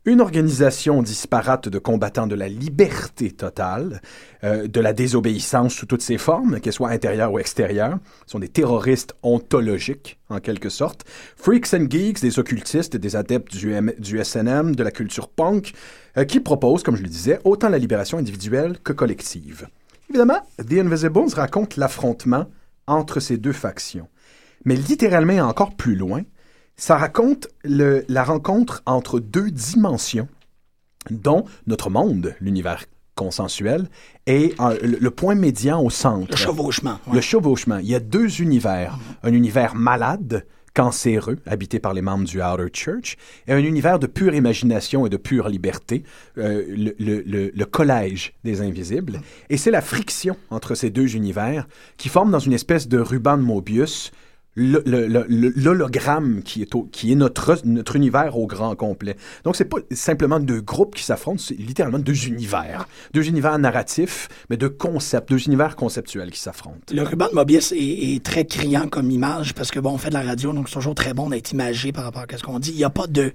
une 0.08 0.20
organisation 0.20 1.02
disparate 1.02 1.68
de 1.68 1.78
combattants 1.78 2.26
de 2.26 2.34
la 2.34 2.48
liberté 2.48 3.30
totale, 3.30 4.00
euh, 4.42 4.66
de 4.66 4.80
la 4.80 4.92
désobéissance 4.92 5.74
sous 5.74 5.86
toutes 5.86 6.02
ses 6.02 6.18
formes, 6.18 6.60
qu'elles 6.60 6.72
soient 6.72 6.90
intérieures 6.90 7.32
ou 7.32 7.38
extérieures. 7.38 7.98
Ce 8.26 8.32
sont 8.32 8.38
des 8.38 8.48
terroristes 8.48 9.14
ontologiques, 9.22 10.18
en 10.30 10.40
quelque 10.40 10.70
sorte. 10.70 11.04
Freaks 11.36 11.74
and 11.74 11.86
geeks, 11.90 12.20
des 12.20 12.38
occultistes, 12.38 12.96
des 12.96 13.16
adeptes 13.16 13.54
du, 13.54 14.24
SNM, 14.24 14.74
de 14.74 14.82
la 14.82 14.90
culture 14.90 15.28
punk, 15.28 15.72
euh, 16.16 16.24
qui 16.24 16.40
proposent, 16.40 16.82
comme 16.82 16.96
je 16.96 17.02
le 17.02 17.08
disais, 17.08 17.38
autant 17.44 17.68
la 17.68 17.78
libération 17.78 18.18
individuelle 18.18 18.78
que 18.82 18.92
collective. 18.92 19.68
Évidemment, 20.08 20.40
The 20.58 20.72
Invisibles 20.72 21.34
raconte 21.34 21.76
l'affrontement 21.76 22.46
entre 22.86 23.20
ces 23.20 23.36
deux 23.36 23.52
factions. 23.52 24.08
Mais 24.64 24.74
littéralement 24.74 25.46
encore 25.46 25.76
plus 25.76 25.94
loin, 25.94 26.22
ça 26.78 26.96
raconte 26.96 27.48
le- 27.64 28.04
la 28.08 28.24
rencontre 28.24 28.82
entre 28.86 29.20
deux 29.20 29.50
dimensions, 29.50 30.28
dont 31.10 31.44
notre 31.66 31.90
monde, 31.90 32.34
l'univers 32.40 32.84
consensuel, 33.14 33.88
est 34.26 34.58
euh, 34.60 34.78
le, 34.82 34.96
le 35.00 35.10
point 35.10 35.34
médian 35.34 35.82
au 35.82 35.90
centre. 35.90 36.30
Le 36.30 36.36
chevauchement. 36.36 36.98
ouais. 37.08 37.16
Le 37.16 37.20
chevauchement. 37.20 37.78
Il 37.78 37.88
y 37.88 37.94
a 37.94 38.00
deux 38.00 38.40
univers. 38.40 38.96
Un 39.24 39.32
univers 39.32 39.74
malade, 39.74 40.46
cancéreux, 40.74 41.38
habité 41.46 41.80
par 41.80 41.92
les 41.94 42.02
membres 42.02 42.24
du 42.26 42.40
Outer 42.40 42.68
Church, 42.72 43.16
et 43.48 43.52
un 43.52 43.58
univers 43.58 43.98
de 43.98 44.06
pure 44.06 44.34
imagination 44.34 45.04
et 45.04 45.08
de 45.10 45.16
pure 45.16 45.48
liberté, 45.48 46.04
euh, 46.36 46.64
le, 46.68 46.94
le- 47.00 47.22
le- 47.26 47.50
le 47.52 47.64
collège 47.64 48.34
des 48.44 48.60
invisibles. 48.60 49.20
Et 49.50 49.56
c'est 49.56 49.72
la 49.72 49.80
friction 49.82 50.36
entre 50.50 50.76
ces 50.76 50.90
deux 50.90 51.16
univers 51.16 51.66
qui 51.96 52.08
forme 52.08 52.30
dans 52.30 52.38
une 52.38 52.52
espèce 52.52 52.86
de 52.86 52.98
ruban 52.98 53.36
de 53.36 53.42
Mobius 53.42 54.12
l'hologramme 54.56 56.42
qui 56.42 56.62
est, 56.62 57.14
notre, 57.14 57.96
univers 57.96 58.36
au 58.36 58.46
grand 58.46 58.74
complet. 58.74 59.16
Donc, 59.44 59.56
c'est 59.56 59.64
pas 59.64 59.78
simplement 59.92 60.40
deux 60.40 60.60
groupes 60.60 60.94
qui 60.96 61.04
s'affrontent, 61.04 61.38
c'est 61.38 61.54
littéralement 61.54 61.98
deux 61.98 62.26
univers. 62.26 62.88
Deux 63.14 63.28
univers 63.28 63.58
narratifs, 63.58 64.28
mais 64.50 64.56
deux 64.56 64.68
concepts, 64.68 65.30
deux 65.30 65.44
univers 65.46 65.76
conceptuels 65.76 66.30
qui 66.30 66.40
s'affrontent. 66.40 66.92
Le 66.92 67.02
ruban 67.02 67.28
de 67.28 67.34
Mobius 67.34 67.72
est, 67.76 68.22
très 68.24 68.44
criant 68.44 68.88
comme 68.88 69.10
image 69.10 69.54
parce 69.54 69.70
que 69.70 69.78
bon, 69.78 69.92
on 69.92 69.98
fait 69.98 70.08
de 70.08 70.14
la 70.14 70.22
radio, 70.22 70.52
donc 70.52 70.68
c'est 70.68 70.74
toujours 70.74 70.94
très 70.94 71.14
bon 71.14 71.30
d'être 71.30 71.52
imagé 71.52 71.92
par 71.92 72.04
rapport 72.04 72.24
à 72.28 72.36
ce 72.36 72.42
qu'on 72.42 72.58
dit. 72.58 72.72
Il 72.72 72.76
n'y 72.76 72.84
a 72.84 72.90
pas 72.90 73.06
de, 73.06 73.32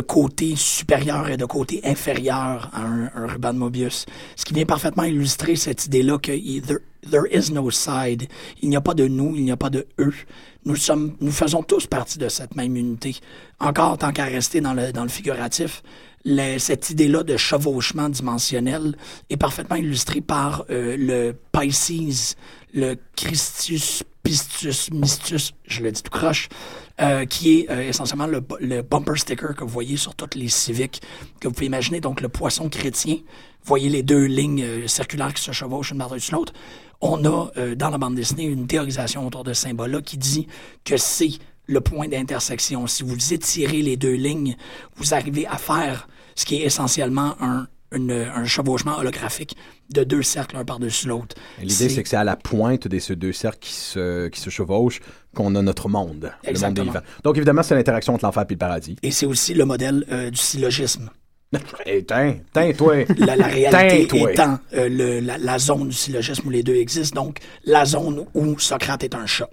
côté 0.00 0.54
supérieur 0.56 1.28
et 1.28 1.36
de 1.36 1.44
côté 1.44 1.80
inférieur 1.84 2.70
à 2.72 2.82
un, 2.82 3.26
ruban 3.26 3.54
de 3.54 3.58
Mobius. 3.58 4.06
Ce 4.34 4.44
qui 4.44 4.52
vient 4.52 4.66
parfaitement 4.66 5.04
illustrer 5.04 5.54
cette 5.56 5.86
idée-là 5.86 6.18
que 6.18 6.32
il- 6.32 6.62
there, 7.10 7.24
is 7.30 7.50
no 7.52 7.70
side. 7.70 8.28
Il 8.62 8.68
n'y 8.68 8.76
a 8.76 8.80
pas 8.80 8.94
de 8.94 9.06
nous, 9.06 9.34
il 9.36 9.44
n'y 9.44 9.50
a 9.52 9.56
pas 9.56 9.70
de 9.70 9.86
eux. 9.98 10.14
Nous 10.64 10.76
sommes, 10.76 11.16
nous 11.20 11.30
faisons 11.32 11.62
tous 11.62 11.86
partie 11.86 12.18
de 12.18 12.28
cette 12.28 12.56
même 12.56 12.76
unité. 12.76 13.16
Encore, 13.60 13.98
tant 13.98 14.12
qu'à 14.12 14.24
rester 14.24 14.60
dans 14.60 14.74
le, 14.74 14.92
dans 14.92 15.02
le 15.04 15.08
figuratif, 15.08 15.82
le- 16.24 16.58
cette 16.58 16.90
idée-là 16.90 17.22
de 17.22 17.36
chevauchement 17.36 18.08
dimensionnel 18.08 18.96
est 19.30 19.36
parfaitement 19.36 19.76
illustrée 19.76 20.20
par 20.20 20.64
euh, 20.70 20.96
le 20.98 21.34
Pisces, 21.52 22.34
le 22.74 22.96
Christus 23.14 24.02
Pistus 24.24 24.90
Mistus, 24.90 25.52
je 25.68 25.82
le 25.84 25.92
dis 25.92 26.02
tout 26.02 26.10
croche, 26.10 26.48
euh, 27.00 27.26
qui 27.26 27.60
est 27.60 27.70
euh, 27.70 27.88
essentiellement 27.88 28.26
le, 28.26 28.42
le 28.58 28.82
bumper 28.82 29.16
sticker 29.16 29.54
que 29.54 29.62
vous 29.62 29.70
voyez 29.70 29.96
sur 29.96 30.16
toutes 30.16 30.34
les 30.34 30.48
civiques 30.48 31.00
que 31.38 31.46
vous 31.46 31.54
pouvez 31.54 31.66
imaginer. 31.66 32.00
Donc, 32.00 32.20
le 32.20 32.28
poisson 32.28 32.68
chrétien, 32.68 33.14
vous 33.14 33.68
voyez 33.68 33.88
les 33.88 34.02
deux 34.02 34.24
lignes 34.24 34.88
circulaires 34.88 35.32
qui 35.32 35.42
se 35.44 35.52
chevauchent 35.52 35.92
une 35.92 35.98
par-dessus 35.98 36.32
l'autre. 36.32 36.52
On 37.00 37.24
a, 37.24 37.50
euh, 37.56 37.74
dans 37.74 37.90
la 37.90 37.98
bande 37.98 38.14
dessinée, 38.14 38.44
une 38.44 38.66
théorisation 38.66 39.26
autour 39.26 39.44
de 39.44 39.52
ce 39.52 39.62
symbole-là 39.62 40.00
qui 40.02 40.16
dit 40.18 40.46
que 40.84 40.96
c'est 40.96 41.30
le 41.66 41.80
point 41.80 42.08
d'intersection. 42.08 42.86
Si 42.86 43.02
vous 43.02 43.32
étirez 43.34 43.82
les 43.82 43.96
deux 43.96 44.14
lignes, 44.14 44.56
vous 44.96 45.14
arrivez 45.14 45.46
à 45.46 45.56
faire 45.56 46.08
ce 46.34 46.44
qui 46.44 46.56
est 46.56 46.64
essentiellement 46.64 47.34
un, 47.40 47.66
une- 47.92 48.12
un 48.12 48.44
chevauchement 48.44 48.98
holographique 48.98 49.56
de 49.90 50.04
deux 50.04 50.22
cercles 50.22 50.56
un 50.56 50.64
par-dessus 50.64 51.06
l'autre. 51.08 51.34
L'idée, 51.60 51.88
c'est 51.88 52.02
que 52.02 52.08
c'est 52.08 52.16
à 52.16 52.24
la 52.24 52.36
pointe 52.36 52.88
de 52.88 52.98
ces 52.98 53.14
deux 53.16 53.32
cercles 53.32 53.58
qui 53.60 53.72
se, 53.72 54.28
qui 54.28 54.40
se 54.40 54.50
chevauchent 54.50 55.00
qu'on 55.34 55.54
a 55.54 55.62
notre 55.62 55.88
monde, 55.88 56.22
le 56.22 56.28
monde 56.28 56.30
des 56.44 56.50
Exactement. 56.50 56.84
vivants. 56.92 57.04
Donc, 57.24 57.36
évidemment, 57.36 57.62
c'est 57.62 57.74
l'interaction 57.74 58.14
entre 58.14 58.24
l'enfer 58.24 58.44
et 58.48 58.52
le 58.54 58.58
paradis. 58.58 58.96
Et 59.02 59.10
c'est 59.10 59.26
aussi 59.26 59.52
le 59.54 59.64
modèle 59.64 60.04
euh, 60.10 60.30
du 60.30 60.38
syllogisme. 60.38 61.10
Et 61.86 62.04
tiens, 62.04 62.36
tiens, 62.52 62.72
toi. 62.72 62.96
La, 63.18 63.36
la 63.36 63.46
réalité 63.46 64.06
étant 64.32 64.58
euh, 64.74 64.88
le- 64.88 65.20
la, 65.20 65.38
la 65.38 65.58
zone 65.58 65.88
du 65.88 65.94
syllogisme 65.94 66.48
où 66.48 66.50
les 66.50 66.62
deux 66.62 66.74
existent, 66.74 67.22
donc 67.22 67.38
la 67.64 67.84
zone 67.84 68.26
où 68.34 68.58
Socrate 68.58 69.04
est 69.04 69.14
un 69.14 69.26
chat. 69.26 69.48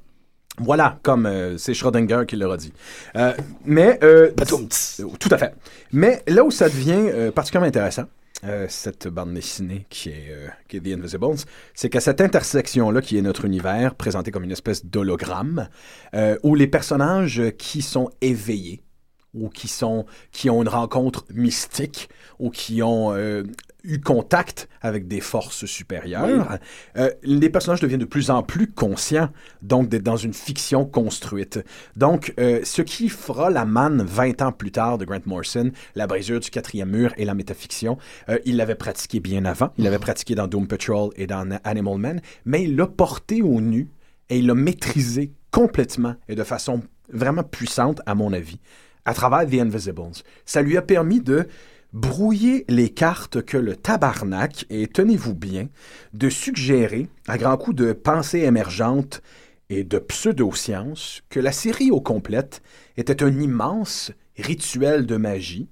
Voilà, 0.59 0.99
comme 1.01 1.25
euh, 1.25 1.57
c'est 1.57 1.73
Schrödinger 1.73 2.25
qui 2.27 2.35
l'aura 2.35 2.57
dit. 2.57 2.73
Euh, 3.15 3.33
mais... 3.63 3.99
Tout 5.19 5.29
à 5.31 5.37
fait. 5.37 5.53
Mais 5.91 6.21
là 6.27 6.43
où 6.43 6.51
ça 6.51 6.67
devient 6.67 7.31
particulièrement 7.31 7.67
intéressant, 7.67 8.05
cette 8.67 9.07
bande 9.07 9.33
dessinée 9.33 9.85
qui 9.89 10.09
est, 10.09 10.33
qui 10.67 10.77
est 10.77 10.81
The 10.81 10.97
Invisibles, 10.97 11.37
c'est 11.73 11.89
qu'à 11.89 12.01
cette 12.01 12.19
intersection-là, 12.19 13.01
qui 13.01 13.17
est 13.17 13.21
notre 13.21 13.45
univers, 13.45 13.95
présenté 13.95 14.31
comme 14.31 14.43
une 14.43 14.51
espèce 14.51 14.85
d'hologramme, 14.85 15.69
où 16.43 16.53
les 16.53 16.67
personnages 16.67 17.41
qui 17.57 17.81
sont 17.81 18.09
éveillés, 18.19 18.83
ou 19.33 19.49
qui, 19.49 19.67
sont, 19.67 20.05
qui 20.31 20.49
ont 20.49 20.61
une 20.61 20.69
rencontre 20.69 21.25
mystique, 21.33 22.09
ou 22.39 22.49
qui 22.49 22.83
ont 22.83 23.13
euh, 23.13 23.43
eu 23.83 23.99
contact 23.99 24.69
avec 24.81 25.07
des 25.07 25.19
forces 25.19 25.65
supérieures, 25.65 26.57
euh, 26.97 27.09
les 27.23 27.49
personnages 27.49 27.81
deviennent 27.81 27.99
de 27.99 28.05
plus 28.05 28.29
en 28.29 28.41
plus 28.41 28.67
conscients, 28.67 29.29
donc 29.61 29.89
d'être 29.89 30.03
dans 30.03 30.17
une 30.17 30.33
fiction 30.33 30.85
construite. 30.85 31.63
Donc, 31.97 32.33
euh, 32.39 32.61
ce 32.63 32.81
qui 32.81 33.09
fera 33.09 33.49
la 33.49 33.65
manne 33.65 34.01
20 34.01 34.41
ans 34.41 34.51
plus 34.51 34.71
tard 34.71 34.97
de 34.97 35.05
Grant 35.05 35.19
Morrison, 35.25 35.71
la 35.95 36.07
brisure 36.07 36.39
du 36.39 36.49
quatrième 36.49 36.89
mur 36.89 37.13
et 37.17 37.25
la 37.25 37.33
métafiction, 37.33 37.97
euh, 38.29 38.39
il 38.45 38.55
l'avait 38.55 38.75
pratiqué 38.75 39.19
bien 39.19 39.43
avant. 39.45 39.71
Il 39.77 39.83
l'avait 39.83 39.99
pratiqué 39.99 40.33
dans 40.35 40.47
Doom 40.47 40.67
Patrol 40.67 41.11
et 41.17 41.27
dans 41.27 41.59
Animal 41.63 41.97
Man, 41.97 42.21
mais 42.45 42.63
il 42.63 42.75
l'a 42.75 42.87
porté 42.87 43.41
au 43.41 43.59
nu 43.59 43.89
et 44.29 44.39
il 44.39 44.47
l'a 44.47 44.55
maîtrisé 44.55 45.33
complètement 45.51 46.15
et 46.29 46.35
de 46.35 46.43
façon 46.43 46.81
vraiment 47.11 47.43
puissante, 47.43 48.01
à 48.05 48.15
mon 48.15 48.31
avis, 48.31 48.59
à 49.05 49.13
travers 49.13 49.47
The 49.47 49.61
Invisibles. 49.61 50.23
Ça 50.45 50.61
lui 50.61 50.77
a 50.77 50.81
permis 50.81 51.21
de 51.21 51.47
brouiller 51.93 52.65
les 52.69 52.89
cartes 52.89 53.43
que 53.43 53.57
le 53.57 53.75
tabarnak, 53.75 54.65
et 54.69 54.87
tenez-vous 54.87 55.35
bien, 55.35 55.67
de 56.13 56.29
suggérer, 56.29 57.07
à 57.27 57.37
grands 57.37 57.57
coups 57.57 57.77
de 57.77 57.93
pensée 57.93 58.39
émergente 58.39 59.21
et 59.69 59.83
de 59.83 59.99
pseudo-science, 59.99 61.21
que 61.29 61.39
la 61.39 61.51
série 61.51 61.91
au 61.91 62.01
complète 62.01 62.61
était 62.97 63.23
un 63.23 63.39
immense 63.39 64.11
rituel 64.37 65.05
de 65.05 65.17
magie, 65.17 65.67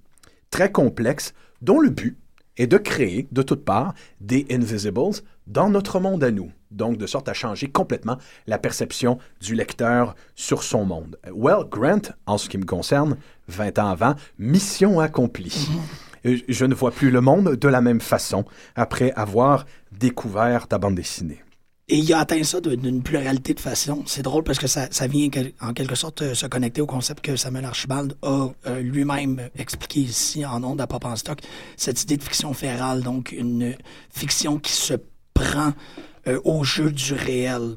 très 0.52 0.72
complexe, 0.72 1.34
dont 1.62 1.80
le 1.80 1.90
but 1.90 2.18
est 2.58 2.68
de 2.68 2.78
créer, 2.78 3.28
de 3.32 3.42
toutes 3.42 3.66
parts, 3.66 3.94
des 4.20 4.46
Invisibles 4.52 5.22
dans 5.48 5.70
notre 5.70 6.00
monde 6.00 6.24
à 6.24 6.32
nous. 6.32 6.52
Donc, 6.72 6.98
de 6.98 7.08
sorte 7.08 7.30
à 7.30 7.34
changer 7.34 7.70
complètement 7.70 8.18
la 8.48 8.58
perception 8.58 9.18
du 9.42 9.56
lecteur 9.56 10.16
sur 10.36 10.64
son 10.64 10.86
monde. 10.86 11.18
Well, 11.34 11.66
Grant, 11.70 12.14
en 12.26 12.38
ce 12.38 12.50
qui 12.50 12.58
me 12.58 12.66
concerne, 12.66 13.18
20 13.48 13.80
ans 13.80 13.90
avant, 13.90 14.16
mission 14.40 15.00
accomplie. 15.00 15.68
Euh, 16.24 16.38
Je 16.48 16.66
ne 16.66 16.76
vois 16.76 16.92
plus 16.92 17.10
le 17.10 17.20
monde 17.20 17.56
de 17.56 17.68
la 17.68 17.82
même 17.82 18.00
façon 18.00 18.46
après 18.76 19.12
avoir 19.14 19.66
découvert 19.92 20.68
ta 20.68 20.78
bande 20.78 20.94
dessinée. 20.94 21.42
Et 21.92 21.98
il 21.98 22.14
a 22.14 22.20
atteint 22.20 22.42
ça 22.44 22.62
d'une 22.62 23.04
pluralité 23.04 23.54
de 23.54 23.60
façons. 23.60 24.04
C'est 24.06 24.22
drôle 24.22 24.44
parce 24.44 24.60
que 24.60 24.68
ça, 24.68 24.88
ça 24.92 25.08
vient 25.08 25.30
en 25.60 25.74
quelque 25.74 25.96
sorte 25.96 26.22
euh, 26.22 26.34
se 26.34 26.46
connecter 26.46 26.80
au 26.80 26.86
concept 26.86 27.22
que 27.22 27.36
Samuel 27.36 27.66
Archibald 27.66 28.16
a 28.22 28.48
euh, 28.68 28.80
lui-même 28.80 29.50
expliqué 29.58 30.00
ici 30.00 30.46
en 30.46 30.64
ondes 30.64 30.80
à 30.80 30.88
Pop 30.88 31.04
en 31.04 31.18
stock. 31.18 31.40
Cette 31.76 32.02
idée 32.04 32.16
de 32.16 32.24
fiction 32.24 32.54
férale, 32.54 33.02
donc 33.02 33.34
une 33.34 33.76
fiction 34.10 34.58
qui 34.58 34.72
se 34.72 34.94
prend 35.34 35.74
euh, 36.28 36.40
au 36.44 36.64
jeu 36.64 36.92
du 36.92 37.14
réel. 37.14 37.76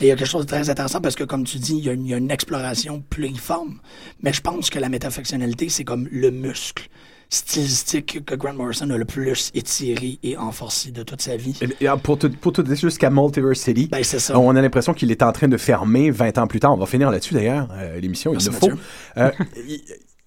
Et 0.00 0.04
il 0.06 0.08
y 0.08 0.10
a 0.10 0.16
quelque 0.16 0.26
chose 0.28 0.46
de 0.46 0.50
très 0.50 0.70
intéressant 0.70 1.00
parce 1.02 1.14
que, 1.14 1.24
comme 1.24 1.44
tu 1.44 1.58
dis, 1.58 1.76
il 1.76 1.84
y 1.84 1.88
a 1.90 1.92
une, 1.92 2.06
il 2.06 2.10
y 2.10 2.14
a 2.14 2.16
une 2.16 2.30
exploration 2.30 3.02
pluriforme. 3.10 3.78
Mais 4.22 4.32
je 4.32 4.40
pense 4.40 4.70
que 4.70 4.78
la 4.78 4.88
métafictionnalité, 4.88 5.68
c'est 5.68 5.84
comme 5.84 6.08
le 6.10 6.30
muscle 6.30 6.88
stylistique 7.28 8.24
que 8.26 8.34
Grant 8.34 8.52
Morrison 8.54 8.88
a 8.90 8.96
le 8.98 9.04
plus 9.04 9.50
étiré 9.54 10.18
et 10.22 10.36
enforcé 10.36 10.90
de 10.90 11.02
toute 11.02 11.22
sa 11.22 11.36
vie. 11.36 11.58
Et, 11.80 11.86
ah, 11.86 11.96
pour, 11.96 12.18
te, 12.18 12.26
pour 12.26 12.52
te 12.52 12.60
dire 12.62 12.76
jusqu'à 12.76 13.10
Multiverse 13.10 13.60
City, 13.60 13.88
Ben, 13.90 14.04
ça. 14.04 14.38
on 14.38 14.54
a 14.54 14.60
l'impression 14.60 14.92
qu'il 14.94 15.10
est 15.10 15.22
en 15.22 15.32
train 15.32 15.48
de 15.48 15.56
fermer 15.56 16.10
20 16.10 16.38
ans 16.38 16.46
plus 16.46 16.60
tard. 16.60 16.72
On 16.74 16.76
va 16.76 16.86
finir 16.86 17.10
là-dessus 17.10 17.34
d'ailleurs, 17.34 17.68
euh, 17.72 17.98
l'émission, 18.00 18.32
il 18.38 18.44
le 18.44 18.52
faut. 18.52 18.70
Euh, 19.16 19.30
il, 19.66 19.80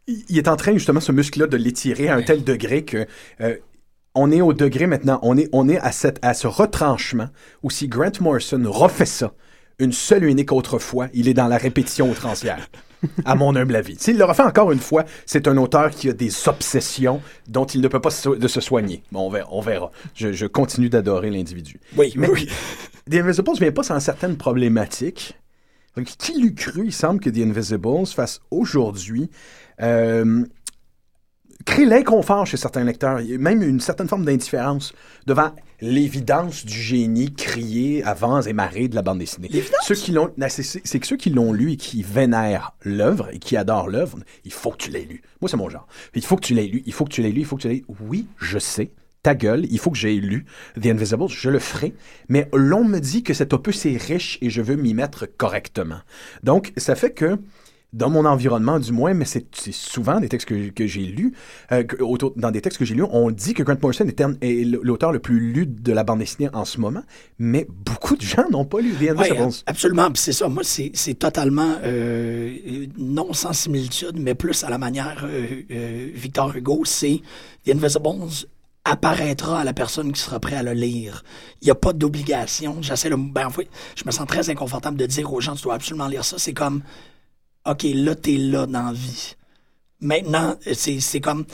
il- 0.08 0.24
il 0.30 0.38
est 0.38 0.48
en 0.48 0.56
train 0.56 0.74
justement, 0.74 1.00
ce 1.00 1.12
muscle-là, 1.12 1.48
de 1.48 1.58
l'étirer 1.58 2.10
à 2.10 2.16
un 2.16 2.22
tel 2.22 2.44
degré 2.44 2.84
que... 2.86 3.08
euh, 3.42 3.56
on 4.16 4.32
est 4.32 4.42
au 4.42 4.54
degré 4.54 4.88
maintenant, 4.88 5.20
on 5.22 5.38
est, 5.38 5.50
on 5.52 5.70
est 5.70 5.78
à, 5.78 5.92
cette, 5.92 6.20
à 6.24 6.34
ce 6.34 6.48
retranchement 6.48 7.28
où 7.64 7.70
si 7.70 7.88
Grant 7.88 8.12
Morrison 8.22 8.62
refait 8.66 9.06
ça 9.06 9.34
une 9.80 9.92
seule 9.92 10.24
et 10.24 10.28
unique 10.28 10.52
autre 10.52 10.80
fois, 10.80 11.08
il 11.14 11.28
est 11.28 11.34
dans 11.34 11.48
la 11.48 11.58
répétition 11.58 12.10
outrancière. 12.10 12.70
À 13.26 13.36
mon 13.36 13.56
humble 13.56 13.76
avis. 13.76 13.98
S'il 14.00 14.18
le 14.18 14.24
refait 14.24 14.44
encore 14.44 14.72
une 14.72 14.80
fois, 14.80 15.06
c'est 15.28 15.48
un 15.48 15.58
auteur 15.58 15.92
qui 15.92 16.10
a 16.10 16.14
des 16.14 16.32
obsessions 16.48 17.22
dont 17.48 17.66
il 17.66 17.82
ne 17.82 17.88
peut 17.88 18.00
pas 18.00 18.10
se, 18.10 18.30
de 18.30 18.48
se 18.48 18.62
soigner. 18.62 19.04
Bon, 19.12 19.28
on 19.28 19.30
verra. 19.30 19.50
On 19.52 19.62
verra. 19.62 19.92
Je, 20.16 20.32
je 20.32 20.48
continue 20.48 20.90
d'adorer 20.90 21.30
l'individu. 21.30 21.80
Oui, 21.98 22.14
Mais 22.16 22.30
oui. 22.30 22.48
The 23.12 23.16
Invisibles 23.16 23.52
ne 23.52 23.60
vient 23.60 23.72
pas 23.72 23.84
sans 23.84 24.00
certaines 24.00 24.38
problématiques. 24.38 25.36
Donc, 25.96 26.06
qui 26.06 26.42
l'eût 26.42 26.56
cru, 26.56 26.86
il 26.86 26.94
semble 26.94 27.20
que 27.20 27.30
The 27.30 27.38
Invisibles 27.38 28.08
fasse 28.08 28.42
aujourd'hui 28.50 29.30
euh, 29.82 30.44
créer 31.66 31.86
l'inconfort 31.86 32.46
chez 32.46 32.58
certains 32.58 32.84
lecteurs, 32.84 33.20
Il 33.22 33.28
y 33.32 33.36
a 33.36 33.38
même 33.38 33.62
une 33.64 33.80
certaine 33.80 34.08
forme 34.08 34.24
d'indifférence 34.26 34.94
devant 35.26 35.52
l'évidence 35.82 36.66
du 36.66 36.80
génie 36.80 37.34
crié 37.34 38.04
à 38.04 38.14
vents 38.14 38.42
et 38.42 38.54
marées 38.54 38.88
de 38.88 38.96
la 38.96 39.02
bande 39.02 39.20
dessinée. 39.20 39.50
Ceux 39.86 39.96
qui 39.96 40.12
l'ont, 40.12 40.32
c'est- 40.48 40.82
c'est 40.84 41.00
que 41.00 41.08
ceux 41.08 41.18
qui 41.18 41.30
l'ont 41.30 41.52
lu 41.54 41.72
et 41.74 41.78
qui 41.78 42.02
vénèrent 42.04 42.74
l'œuvre 42.84 43.30
et 43.34 43.40
qui 43.40 43.58
adorent 43.58 43.90
l'œuvre, 43.90 44.20
il 44.46 44.54
faut 44.54 44.72
que 44.72 44.78
tu 44.78 44.90
l'aies 44.92 45.06
lu. 45.10 45.22
Moi, 45.42 45.50
c'est 45.50 45.58
mon 45.58 45.70
genre. 45.70 45.88
Il 46.14 46.24
faut 46.24 46.36
que 46.38 46.46
tu 46.46 46.54
l'aies 46.54 46.68
lu, 46.68 46.82
il 46.86 46.94
faut 46.94 47.04
que 47.06 47.12
tu 47.12 47.22
l'aies 47.22 47.32
lu, 47.32 47.42
il 47.42 47.46
faut 47.46 47.58
que 47.58 47.62
tu 47.64 47.68
l'aies 47.68 47.76
lu. 47.76 47.86
Oui, 48.02 48.28
je 48.38 48.58
sais. 48.60 48.92
Ta 49.24 49.34
gueule, 49.34 49.66
il 49.72 49.80
faut 49.80 49.90
que 49.90 49.98
j'aie 49.98 50.14
lu 50.14 50.46
The 50.80 50.86
Invisible, 50.86 51.28
je 51.30 51.50
le 51.50 51.58
ferai. 51.60 51.96
Mais 52.30 52.48
l'on 52.54 52.84
me 52.84 53.00
dit 53.00 53.24
que 53.24 53.34
cet 53.34 53.54
opus 53.54 53.86
est 53.88 53.98
riche 53.98 54.38
et 54.42 54.52
je 54.52 54.62
veux 54.62 54.76
m'y 54.76 54.94
mettre 54.94 55.26
correctement. 55.26 55.98
Donc, 56.44 56.74
ça 56.78 56.94
fait 56.94 57.12
que 57.12 57.40
dans 57.96 58.10
mon 58.10 58.26
environnement 58.26 58.78
du 58.80 58.92
moins, 58.92 59.14
mais 59.14 59.26
c'est 59.26 59.46
souvent 59.72 60.20
des 60.20 60.28
textes 60.30 60.48
que, 60.50 60.70
que 60.70 60.86
j'ai 60.86 61.02
lus, 61.06 61.34
euh, 61.72 61.84
que- 61.84 62.04
autour- 62.04 62.34
dans 62.36 62.52
des 62.52 62.62
textes 62.62 62.78
que 62.78 62.86
j'ai 62.86 62.94
lus, 62.94 63.06
on 63.10 63.32
dit 63.32 63.54
que 63.54 63.64
Grant 63.64 63.78
Morrison 63.82 64.06
est, 64.42 64.66
l'auteur 64.84 65.12
le 65.14 65.20
plus 65.20 65.40
lu 65.54 65.66
de 65.66 65.92
la 65.94 66.04
bande 66.04 66.20
dessinée 66.20 66.50
en 66.54 66.66
ce 66.66 66.80
moment, 66.80 67.04
mais 67.40 67.66
beaucoup 67.70 68.16
de 68.18 68.22
gens 68.22 68.50
n'ont 68.52 68.66
pas 68.66 68.82
lu 68.82 68.92
The 68.94 69.12
Invisibles. 69.12 69.64
absolument. 69.66 70.10
C'est 70.16 70.34
ça. 70.34 70.50
Moi, 70.50 70.64
c'est 70.64 71.14
totalement 71.18 71.76
euh, 71.84 72.86
non 72.98 73.32
sans 73.34 73.54
similitude, 73.54 74.18
mais 74.20 74.36
plus 74.36 74.64
à 74.66 74.70
la 74.70 74.78
manière 74.78 75.26
euh, 75.26 76.10
Victor 76.14 76.56
Hugo. 76.56 76.84
C'est 76.86 77.22
The 77.66 77.70
Invisibles 77.76 78.46
apparaîtra 78.88 79.62
à 79.62 79.64
la 79.64 79.74
personne 79.74 80.12
qui 80.12 80.22
sera 80.22 80.40
prêt 80.40 80.56
à 80.56 80.64
le 80.64 80.74
lire. 80.74 81.24
Il 81.62 81.66
n'y 81.66 81.72
a 81.72 81.76
pas 81.76 81.92
d'obligation. 81.94 82.78
J'essaie 82.82 83.10
de... 83.10 83.16
Ben, 83.16 83.48
en 83.48 83.50
fait, 83.50 83.68
je 83.96 84.04
me 84.06 84.12
sens 84.12 84.28
très 84.28 84.50
inconfortable 84.52 84.96
de 84.98 85.06
dire 85.08 85.32
aux 85.34 85.42
gens, 85.42 85.56
tu 85.56 85.64
dois 85.64 85.74
absolument 85.74 86.08
lire 86.08 86.24
ça. 86.24 86.36
C'est 86.38 86.54
comme, 86.54 86.82
OK, 87.66 87.84
là, 87.94 88.16
t'es 88.16 88.38
là 88.38 88.66
dans 88.66 88.88
la 88.88 88.94
vie. 88.94 89.36
Maintenant, 90.02 90.56
c'est 90.74 91.20
comme, 91.20 91.46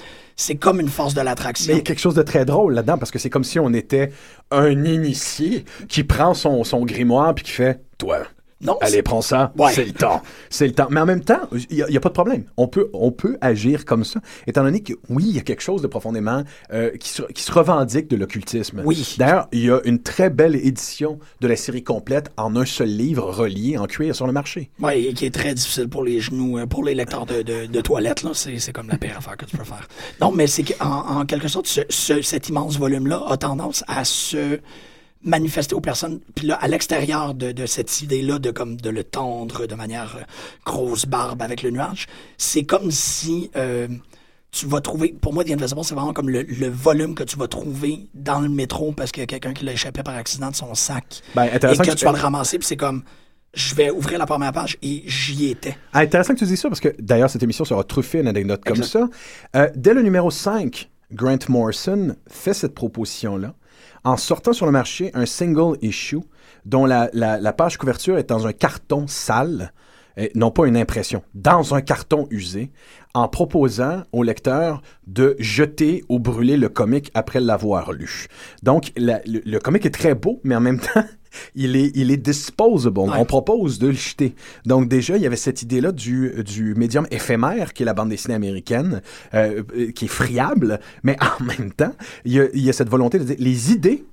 comme 0.59 0.79
une 0.81 0.89
force 0.89 1.13
de 1.13 1.19
Mais 1.19 1.23
il 1.23 1.25
l'attraction. 1.25 1.75
y 1.75 1.79
a 1.79 1.81
quelque 1.81 1.99
chose 1.99 2.15
de 2.15 2.23
très 2.23 2.43
drôle 2.43 2.73
là-dedans, 2.73 2.97
parce 2.97 3.11
que 3.11 3.19
c'est 3.19 3.29
comme 3.29 3.43
si 3.43 3.59
on 3.59 3.71
était 3.73 4.11
un 4.49 4.83
initié 4.83 5.63
qui 5.87 6.03
prend 6.03 6.33
son, 6.33 6.63
son 6.63 6.83
grimoire 6.85 7.33
puis 7.35 7.45
qui 7.45 7.51
fait 7.51 7.81
«Toi, 7.97 8.23
Non, 8.63 8.77
Allez, 8.81 9.01
prends 9.01 9.21
ça. 9.21 9.51
Ouais. 9.57 9.71
C'est 9.73 9.85
le 9.85 9.91
temps. 9.93 10.21
C'est 10.49 10.67
le 10.67 10.73
temps. 10.73 10.87
Mais 10.89 10.99
en 10.99 11.05
même 11.05 11.23
temps, 11.23 11.41
il 11.69 11.85
n'y 11.89 11.97
a, 11.97 11.99
pas 11.99 12.09
de 12.09 12.13
problème. 12.13 12.43
On 12.57 12.67
peut, 12.67 12.89
on 12.93 13.11
peut 13.11 13.37
agir 13.41 13.85
comme 13.85 14.03
ça, 14.03 14.19
étant 14.47 14.63
donné 14.63 14.81
que, 14.81 14.93
oui, 15.09 15.23
il 15.27 15.35
y 15.35 15.39
a 15.39 15.41
quelque 15.41 15.61
chose 15.63 15.81
de 15.81 15.87
profondément 15.87 16.43
euh, 16.73 16.91
qui, 16.97 17.09
se, 17.09 17.23
qui 17.23 17.43
se 17.43 17.51
revendique 17.51 18.07
de 18.09 18.15
l'occultisme. 18.15 18.81
Oui. 18.85 19.15
D'ailleurs, 19.17 19.47
il 19.51 19.65
y 19.65 19.71
a 19.71 19.79
une 19.85 20.01
très 20.01 20.29
belle 20.29 20.55
édition 20.55 21.19
de 21.39 21.47
la 21.47 21.55
série 21.55 21.83
complète 21.83 22.29
en 22.37 22.55
un 22.55 22.65
seul 22.65 22.89
livre 22.89 23.31
relié 23.31 23.77
en 23.77 23.85
cuir 23.87 24.15
sur 24.15 24.27
le 24.27 24.33
marché. 24.33 24.69
Oui, 24.79 25.07
et 25.07 25.13
qui 25.13 25.25
est 25.25 25.33
très 25.33 25.53
difficile 25.53 25.87
pour 25.89 26.03
les 26.03 26.19
genoux, 26.19 26.57
euh, 26.59 26.65
pour 26.65 26.83
les 26.83 26.93
lecteurs 26.95 27.25
de, 27.25 27.41
de, 27.41 27.65
de 27.65 27.81
toilettes, 27.81 28.25
c'est, 28.33 28.59
c'est 28.59 28.71
comme 28.73 28.87
la 28.89 28.97
pire 28.97 29.17
affaire 29.17 29.37
que 29.37 29.45
tu 29.45 29.57
peux 29.57 29.63
faire. 29.63 29.87
Non, 30.19 30.31
mais 30.31 30.47
c'est 30.47 30.63
qu'en 30.63 31.19
en 31.19 31.25
quelque 31.25 31.47
sorte, 31.47 31.67
ce, 31.67 31.81
ce- 31.89 32.21
cet 32.21 32.49
immense 32.49 32.77
volume-là 32.77 33.23
a 33.27 33.37
tendance 33.37 33.83
à 33.87 34.03
se 34.05 34.59
manifester 35.23 35.75
aux 35.75 35.81
personnes, 35.81 36.19
puis 36.35 36.47
là, 36.47 36.55
à 36.55 36.67
l'extérieur 36.67 37.33
de, 37.33 37.51
de 37.51 37.65
cette 37.65 38.01
idée-là 38.01 38.39
de 38.39 38.51
comme 38.51 38.79
de 38.79 38.89
le 38.89 39.03
tendre 39.03 39.67
de 39.67 39.75
manière 39.75 40.15
euh, 40.17 40.23
grosse 40.65 41.05
barbe 41.05 41.41
avec 41.41 41.61
le 41.63 41.71
nuage, 41.71 42.07
c'est 42.37 42.63
comme 42.63 42.91
si 42.91 43.51
euh, 43.55 43.87
tu 44.51 44.65
vas 44.65 44.81
trouver, 44.81 45.09
pour 45.09 45.33
moi, 45.33 45.43
The 45.43 45.51
Invisible, 45.51 45.83
c'est 45.83 45.95
vraiment 45.95 46.13
comme 46.13 46.29
le, 46.29 46.43
le 46.43 46.67
volume 46.67 47.15
que 47.15 47.23
tu 47.23 47.37
vas 47.37 47.47
trouver 47.47 48.07
dans 48.13 48.41
le 48.41 48.49
métro 48.49 48.91
parce 48.91 49.11
qu'il 49.11 49.21
y 49.21 49.23
a 49.23 49.27
quelqu'un 49.27 49.53
qui 49.53 49.63
l'a 49.63 49.73
échappé 49.73 50.03
par 50.03 50.15
accident 50.15 50.49
de 50.49 50.55
son 50.55 50.73
sac. 50.75 51.21
Ben, 51.35 51.45
et 51.45 51.51
intéressant 51.53 51.83
que 51.83 51.89
que 51.91 51.95
tu 51.95 52.05
vas 52.05 52.11
le 52.11 52.19
ramasser, 52.19 52.57
puis 52.57 52.67
c'est 52.67 52.77
comme, 52.77 53.03
je 53.53 53.75
vais 53.75 53.89
ouvrir 53.91 54.19
la 54.19 54.25
première 54.25 54.51
page 54.51 54.77
et 54.81 55.03
j'y 55.05 55.49
étais. 55.49 55.77
Ah, 55.93 55.99
intéressant 55.99 56.33
que 56.33 56.39
tu 56.39 56.45
dis 56.45 56.57
ça, 56.57 56.67
parce 56.67 56.81
que 56.81 56.93
d'ailleurs, 56.99 57.29
cette 57.29 57.43
émission 57.43 57.65
sera 57.65 57.83
truffée 57.83 58.19
d'une 58.19 58.27
anecdote 58.27 58.61
comme 58.65 58.83
ça. 58.83 59.07
Euh, 59.55 59.69
dès 59.75 59.93
le 59.93 60.01
numéro 60.01 60.31
5, 60.31 60.89
Grant 61.13 61.37
Morrison 61.49 62.15
fait 62.27 62.53
cette 62.53 62.73
proposition-là 62.73 63.53
en 64.03 64.17
sortant 64.17 64.53
sur 64.53 64.65
le 64.65 64.71
marché 64.71 65.11
un 65.13 65.25
single 65.25 65.77
issue 65.81 66.21
dont 66.65 66.85
la, 66.85 67.53
page 67.53 67.77
couverture 67.77 68.17
est 68.17 68.29
dans 68.29 68.47
un 68.47 68.53
carton 68.53 69.07
sale, 69.07 69.73
non 70.35 70.51
pas 70.51 70.67
une 70.67 70.77
impression, 70.77 71.23
dans 71.33 71.73
un 71.73 71.81
carton 71.81 72.27
usé, 72.29 72.71
en 73.13 73.27
proposant 73.27 74.03
au 74.11 74.23
lecteur 74.23 74.81
de 75.07 75.35
jeter 75.39 76.03
ou 76.09 76.19
brûler 76.19 76.57
le 76.57 76.69
comic 76.69 77.11
après 77.13 77.39
l'avoir 77.39 77.91
lu. 77.91 78.27
Donc, 78.63 78.91
le 78.97 79.57
comic 79.59 79.85
est 79.85 79.91
très 79.91 80.15
beau, 80.15 80.39
mais 80.43 80.55
en 80.55 80.61
même 80.61 80.79
temps, 80.93 81.03
il 81.55 81.75
est, 81.75 81.91
il 81.95 82.11
est 82.11 82.17
disposable. 82.17 82.99
On 82.99 83.25
propose 83.25 83.79
de 83.79 83.87
le 83.87 83.93
jeter. 83.93 84.35
Donc 84.65 84.87
déjà, 84.87 85.17
il 85.17 85.23
y 85.23 85.27
avait 85.27 85.35
cette 85.35 85.61
idée-là 85.61 85.91
du, 85.91 86.43
du 86.43 86.75
médium 86.75 87.07
éphémère, 87.11 87.73
qui 87.73 87.83
est 87.83 87.85
la 87.85 87.93
bande 87.93 88.09
dessinée 88.09 88.35
américaine, 88.35 89.01
euh, 89.33 89.63
qui 89.95 90.05
est 90.05 90.09
friable, 90.09 90.79
mais 91.03 91.17
en 91.39 91.43
même 91.43 91.71
temps, 91.71 91.93
il 92.25 92.33
y 92.33 92.39
a, 92.39 92.45
il 92.53 92.61
y 92.61 92.69
a 92.69 92.73
cette 92.73 92.89
volonté 92.89 93.19
de 93.19 93.23
dire 93.23 93.35
les 93.39 93.71
idées 93.71 94.05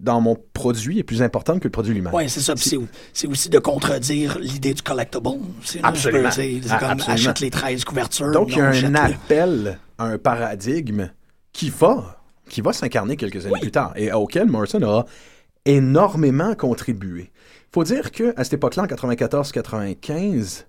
dans 0.00 0.20
mon 0.20 0.36
produit 0.52 0.98
est 0.98 1.04
plus 1.04 1.22
importante 1.22 1.60
que 1.60 1.64
le 1.64 1.72
produit 1.72 1.94
lui-même. 1.94 2.12
Oui, 2.12 2.28
c'est 2.28 2.40
ça. 2.40 2.54
C'est 2.56 3.28
aussi 3.28 3.48
de 3.48 3.58
contredire 3.58 4.38
l'idée 4.38 4.74
du 4.74 4.82
collectible. 4.82 5.28
Absolument. 5.82 6.30
C'est 6.30 6.60
comme 6.78 7.00
achète 7.06 7.40
les 7.40 7.50
13 7.50 7.84
couvertures. 7.84 8.32
Donc, 8.32 8.50
il 8.50 8.58
y 8.58 8.60
a 8.60 8.68
un 8.68 8.94
appel 8.94 9.78
à 9.98 10.06
un 10.06 10.18
paradigme 10.18 11.10
qui 11.52 11.70
va, 11.70 12.20
qui 12.48 12.60
va 12.60 12.72
s'incarner 12.72 13.16
quelques 13.16 13.46
années 13.46 13.60
plus 13.60 13.70
tard 13.70 13.92
et 13.96 14.12
auquel 14.12 14.46
Morrison 14.46 14.82
a 14.82 15.06
énormément 15.64 16.54
contribué. 16.54 17.30
Il 17.32 17.72
faut 17.72 17.84
dire 17.84 18.10
qu'à 18.10 18.44
cette 18.44 18.54
époque-là, 18.54 18.84
en 18.84 18.86
94-95, 18.86 20.64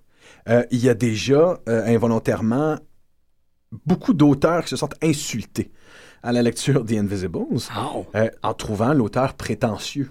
euh, 0.48 0.64
il 0.70 0.78
y 0.78 0.88
a 0.88 0.94
déjà 0.94 1.58
euh, 1.68 1.86
involontairement 1.86 2.76
beaucoup 3.84 4.14
d'auteurs 4.14 4.64
qui 4.64 4.70
se 4.70 4.76
sentent 4.76 4.96
insultés 5.02 5.72
à 6.22 6.32
la 6.32 6.42
lecture 6.42 6.84
The 6.84 6.92
Invisibles 6.92 7.46
euh, 8.14 8.28
en 8.42 8.54
trouvant 8.54 8.92
l'auteur 8.92 9.34
prétentieux 9.34 10.10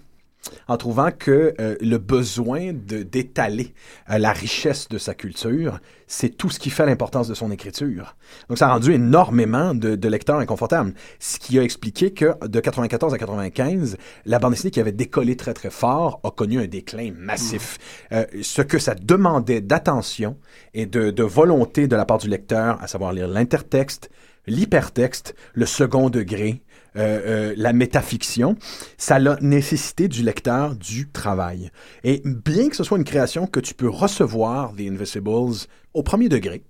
en 0.67 0.77
trouvant 0.77 1.09
que 1.11 1.53
euh, 1.59 1.75
le 1.81 1.97
besoin 1.97 2.71
d'étaler 2.73 3.73
euh, 4.09 4.17
la 4.17 4.31
richesse 4.31 4.87
de 4.89 4.97
sa 4.97 5.13
culture, 5.13 5.79
c'est 6.07 6.29
tout 6.29 6.49
ce 6.49 6.59
qui 6.59 6.69
fait 6.69 6.85
l'importance 6.85 7.27
de 7.27 7.33
son 7.33 7.51
écriture. 7.51 8.15
Donc 8.49 8.57
ça 8.57 8.67
a 8.67 8.73
rendu 8.73 8.93
énormément 8.93 9.73
de, 9.73 9.95
de, 9.95 10.09
lecteurs 10.09 10.37
inconfortables, 10.37 10.93
ce 11.19 11.39
qui 11.39 11.57
a 11.57 11.63
expliqué 11.63 12.11
que 12.11 12.33
de 12.45 12.59
94 12.59 13.13
à 13.13 13.17
95, 13.17 13.97
la 14.25 14.39
bande 14.39 14.51
dessinée 14.51 14.71
qui 14.71 14.79
avait 14.79 14.91
décollé 14.91 15.35
très 15.35 15.53
très 15.53 15.71
fort 15.71 16.19
a 16.23 16.31
connu 16.31 16.59
un 16.59 16.67
déclin 16.67 17.11
massif. 17.17 17.77
ce 18.11 18.61
que 18.61 18.77
ça 18.79 18.95
demandait 18.95 19.61
d'attention 19.61 20.37
et 20.73 20.85
de, 20.85 21.09
de 21.09 21.23
volonté 21.23 21.87
de 21.87 21.95
la 21.95 22.05
part 22.05 22.19
du 22.19 22.27
lecteur, 22.27 22.81
à 22.81 22.87
savoir 22.87 23.13
lire 23.13 23.27
l'intertexte, 23.27 24.09
l'hypertexte, 24.47 25.35
le 25.53 25.65
second 25.65 26.09
degré, 26.09 26.61
euh, 26.97 27.21
euh, 27.25 27.53
la 27.57 27.73
métafiction, 27.73 28.55
ça 28.97 29.15
a 29.15 29.39
nécessité 29.41 30.07
du 30.07 30.23
lecteur 30.23 30.75
du 30.75 31.09
travail. 31.09 31.69
Et 32.03 32.21
bien 32.25 32.69
que 32.69 32.75
ce 32.75 32.83
soit 32.83 32.97
une 32.97 33.03
création 33.03 33.47
que 33.47 33.59
tu 33.59 33.73
peux 33.73 33.89
recevoir, 33.89 34.73
The 34.75 34.81
Invisibles, 34.81 35.67
au 35.93 36.03
premier 36.03 36.29
degré, 36.29 36.63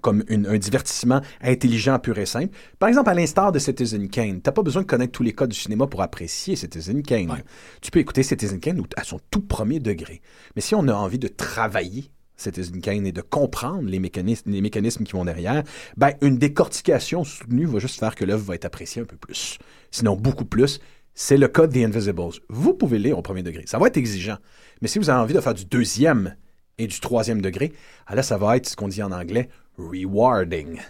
comme 0.00 0.24
un 0.28 0.58
divertissement 0.58 1.20
intelligent, 1.42 1.98
pur 1.98 2.18
et 2.18 2.26
simple. 2.26 2.54
Par 2.78 2.88
exemple, 2.88 3.10
à 3.10 3.14
l'instar 3.14 3.52
de 3.52 3.58
Citizen 3.58 4.08
Kane, 4.08 4.40
t'as 4.40 4.52
pas 4.52 4.62
besoin 4.62 4.82
de 4.82 4.86
connaître 4.86 5.12
tous 5.12 5.22
les 5.22 5.32
codes 5.32 5.50
du 5.50 5.58
cinéma 5.58 5.86
pour 5.86 6.02
apprécier 6.02 6.56
Citizen 6.56 7.02
Kane. 7.02 7.42
Tu 7.80 7.90
peux 7.90 7.98
écouter 7.98 8.22
Citizen 8.22 8.60
Kane 8.60 8.82
à 8.96 9.04
son 9.04 9.20
tout 9.30 9.42
premier 9.42 9.80
degré. 9.80 10.22
Mais 10.56 10.62
si 10.62 10.74
on 10.74 10.88
a 10.88 10.94
envie 10.94 11.18
de 11.18 11.28
travailler 11.28 12.10
Citizen 12.42 12.80
Kane 12.80 13.06
et 13.06 13.12
de 13.12 13.20
comprendre 13.20 13.88
les 13.88 13.98
mécanismes, 13.98 14.50
les 14.50 14.60
mécanismes 14.60 15.04
qui 15.04 15.12
vont 15.12 15.24
derrière, 15.24 15.62
ben, 15.96 16.12
une 16.20 16.38
décortication 16.38 17.24
soutenue 17.24 17.66
va 17.66 17.78
juste 17.78 17.98
faire 17.98 18.14
que 18.14 18.24
l'œuvre 18.24 18.44
va 18.44 18.54
être 18.54 18.64
appréciée 18.64 19.02
un 19.02 19.06
peu 19.06 19.16
plus. 19.16 19.58
Sinon, 19.90 20.16
beaucoup 20.16 20.44
plus. 20.44 20.80
C'est 21.14 21.36
le 21.36 21.48
cas 21.48 21.66
de 21.66 21.74
The 21.74 21.84
Invisibles. 21.84 22.40
Vous 22.48 22.74
pouvez 22.74 22.98
lire 22.98 23.18
au 23.18 23.22
premier 23.22 23.42
degré. 23.42 23.64
Ça 23.66 23.78
va 23.78 23.86
être 23.86 23.96
exigeant. 23.96 24.38
Mais 24.80 24.88
si 24.88 24.98
vous 24.98 25.10
avez 25.10 25.20
envie 25.20 25.34
de 25.34 25.40
faire 25.40 25.54
du 25.54 25.66
deuxième 25.66 26.36
et 26.78 26.86
du 26.86 27.00
troisième 27.00 27.42
degré, 27.42 27.72
ah 28.06 28.14
là, 28.14 28.22
ça 28.22 28.38
va 28.38 28.56
être 28.56 28.66
ce 28.66 28.76
qu'on 28.76 28.88
dit 28.88 29.02
en 29.02 29.12
anglais 29.12 29.48
rewarding. 29.76 30.80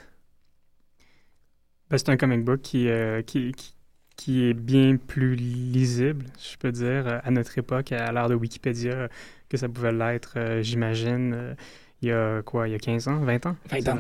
Ben, 1.91 1.99
c'est 1.99 2.09
un 2.09 2.17
comic 2.17 2.45
book 2.45 2.63
qui, 2.63 2.89
euh, 2.89 3.23
qui, 3.23 3.53
qui, 3.53 3.75
est 4.49 4.55
bien 4.55 4.97
plus 4.97 5.35
lisible, 5.35 6.27
je 6.39 6.57
peux 6.57 6.73
dire, 6.73 7.21
à 7.25 7.31
notre 7.31 7.57
époque, 7.59 7.93
à 7.93 8.13
l'ère 8.13 8.29
de 8.29 8.35
Wikipédia 8.35 9.09
que 9.53 9.59
ça 9.59 9.69
pouvait 9.69 9.93
l'être, 9.93 10.35
euh, 10.37 10.63
j'imagine, 10.63 11.35
euh, 11.35 11.55
il 12.01 12.09
y 12.09 12.13
a 12.13 12.43
quoi, 12.43 12.69
il 12.69 12.73
y 12.73 12.75
a 12.75 12.79
15 12.79 13.09
ans, 13.09 13.19
20 13.21 13.47
ans? 13.47 13.57
20 13.71 13.89
ans. 13.89 13.99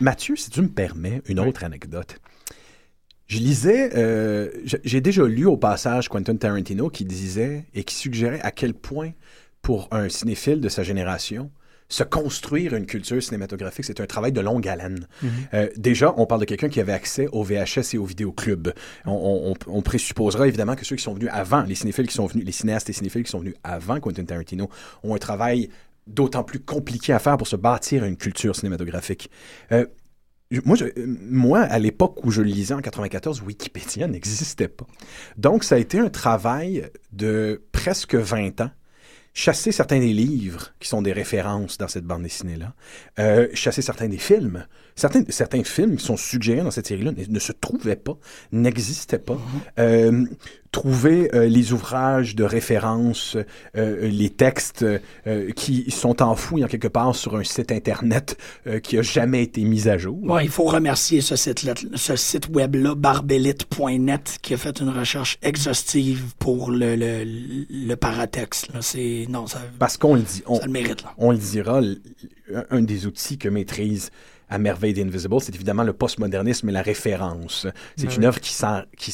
Mathieu, 0.00 0.36
si 0.36 0.50
tu 0.50 0.62
me 0.62 0.68
permets, 0.68 1.20
une 1.26 1.40
autre 1.40 1.64
anecdote. 1.64 2.20
Je 3.26 3.38
lisais, 3.38 3.90
euh, 3.96 4.50
j'ai 4.84 5.00
déjà 5.00 5.24
lu 5.24 5.46
au 5.46 5.56
passage 5.56 6.08
Quentin 6.08 6.36
Tarantino 6.36 6.90
qui 6.90 7.04
disait 7.04 7.64
et 7.74 7.82
qui 7.82 7.94
suggérait 7.94 8.40
à 8.42 8.50
quel 8.50 8.74
point, 8.74 9.12
pour 9.62 9.88
un 9.90 10.08
cinéphile 10.08 10.60
de 10.60 10.68
sa 10.68 10.82
génération, 10.82 11.50
se 11.92 12.04
construire 12.04 12.74
une 12.74 12.86
culture 12.86 13.22
cinématographique, 13.22 13.84
c'est 13.84 14.00
un 14.00 14.06
travail 14.06 14.32
de 14.32 14.40
longue 14.40 14.66
haleine. 14.66 15.06
Mhm. 15.22 15.30
Euh, 15.52 15.68
déjà, 15.76 16.14
on 16.16 16.24
parle 16.24 16.40
de 16.40 16.46
quelqu'un 16.46 16.70
qui 16.70 16.80
avait 16.80 16.92
accès 16.92 17.28
au 17.32 17.44
VHS 17.44 17.94
et 17.94 17.98
au 17.98 18.06
vidéoclub. 18.06 18.72
On, 19.04 19.54
on, 19.66 19.82
présupposera 19.82 20.48
évidemment 20.48 20.74
que 20.74 20.86
ceux 20.86 20.96
qui 20.96 21.02
sont 21.02 21.12
venus 21.12 21.28
avant, 21.30 21.62
les 21.62 21.74
cinéphiles 21.74 22.06
qui 22.06 22.14
sont 22.14 22.26
venus, 22.26 22.46
les 22.46 22.52
cinéastes 22.52 22.88
et 22.88 22.94
cinéphiles 22.94 23.24
qui 23.24 23.30
sont 23.30 23.40
venus 23.40 23.56
avant 23.62 24.00
Quentin 24.00 24.24
Tarantino, 24.24 24.70
ont 25.02 25.14
un 25.14 25.18
travail 25.18 25.68
d'autant 26.06 26.44
plus 26.44 26.60
compliqué 26.60 27.12
à 27.12 27.18
faire 27.18 27.36
pour 27.36 27.46
se 27.46 27.56
bâtir 27.56 28.04
une 28.04 28.16
culture 28.16 28.56
cinématographique. 28.56 29.30
Euh, 29.70 29.84
moi, 30.64 30.76
moi, 31.06 31.60
à 31.60 31.78
l'époque 31.78 32.24
où 32.24 32.30
je 32.30 32.40
lisais 32.40 32.74
en 32.74 32.80
94, 32.80 33.42
Wikipédia 33.42 34.06
n'existait 34.08 34.68
pas. 34.68 34.86
Donc, 35.36 35.62
ça 35.62 35.74
a 35.74 35.78
été 35.78 35.98
un 35.98 36.08
travail 36.08 36.88
de 37.12 37.62
presque 37.72 38.14
20 38.14 38.62
ans 38.62 38.70
chasser 39.34 39.72
certains 39.72 39.98
des 39.98 40.12
livres 40.12 40.72
qui 40.78 40.88
sont 40.88 41.02
des 41.02 41.12
références 41.12 41.78
dans 41.78 41.88
cette 41.88 42.04
bande 42.04 42.22
dessinée-là, 42.22 42.74
euh, 43.18 43.48
chasser 43.54 43.82
certains 43.82 44.08
des 44.08 44.18
films. 44.18 44.66
Certains, 44.94 45.22
certains 45.28 45.64
films 45.64 45.96
qui 45.96 46.04
sont 46.04 46.16
suggérés 46.16 46.62
dans 46.62 46.70
cette 46.70 46.86
série-là 46.86 47.12
ne, 47.28 47.38
se 47.38 47.52
trouvaient 47.52 47.96
pas, 47.96 48.16
n'existaient 48.52 49.18
pas. 49.18 49.38
Euh, 49.78 50.24
trouver 50.70 51.30
euh, 51.34 51.48
les 51.48 51.72
ouvrages 51.72 52.34
de 52.34 52.44
référence, 52.44 53.36
euh, 53.76 54.08
les 54.08 54.30
textes 54.30 54.86
qui 55.54 55.90
sont 55.90 56.22
enfouis 56.22 56.64
en 56.64 56.66
quelque 56.66 56.88
part 56.88 57.14
sur 57.14 57.36
un 57.36 57.44
site 57.44 57.72
Internet 57.72 58.38
qui 58.82 58.98
a 58.98 59.02
jamais 59.02 59.42
été 59.42 59.62
mis 59.64 59.88
à 59.88 59.98
jour. 59.98 60.18
Ouais, 60.22 60.44
il 60.44 60.50
faut 60.50 60.64
remercier 60.64 61.20
ce 61.20 61.36
site, 61.36 61.68
ce 61.94 62.16
site 62.16 62.48
web-là, 62.48 62.94
barbelite.net, 62.94 64.38
qui 64.40 64.54
a 64.54 64.56
fait 64.56 64.80
une 64.80 64.88
recherche 64.88 65.38
exhaustive 65.42 66.34
pour 66.38 66.70
le, 66.70 66.96
le, 66.96 67.24
le 67.24 67.94
paratexte. 67.94 68.68
C'est, 68.80 69.26
non, 69.28 69.46
ça, 69.46 69.60
Parce 69.78 69.96
qu'on 69.96 70.14
le 70.14 70.22
dit. 70.22 70.42
On, 70.46 70.56
ça 70.56 70.66
le 70.66 70.72
mérite. 70.72 71.02
Là. 71.02 71.14
On 71.18 71.32
le 71.32 71.38
dira, 71.38 71.80
un 72.70 72.82
des 72.82 73.06
outils 73.06 73.38
que 73.38 73.48
maîtrise 73.48 74.10
à 74.52 74.58
merveille 74.58 74.92
d'Invisible, 74.92 75.40
c'est 75.40 75.54
évidemment 75.54 75.82
le 75.82 75.94
postmodernisme 75.94 76.68
et 76.68 76.72
la 76.72 76.82
référence. 76.82 77.66
C'est 77.96 78.14
une 78.16 78.24
œuvre 78.24 78.38
qui 78.38 78.52
s'en, 78.52 78.82
qui 78.96 79.10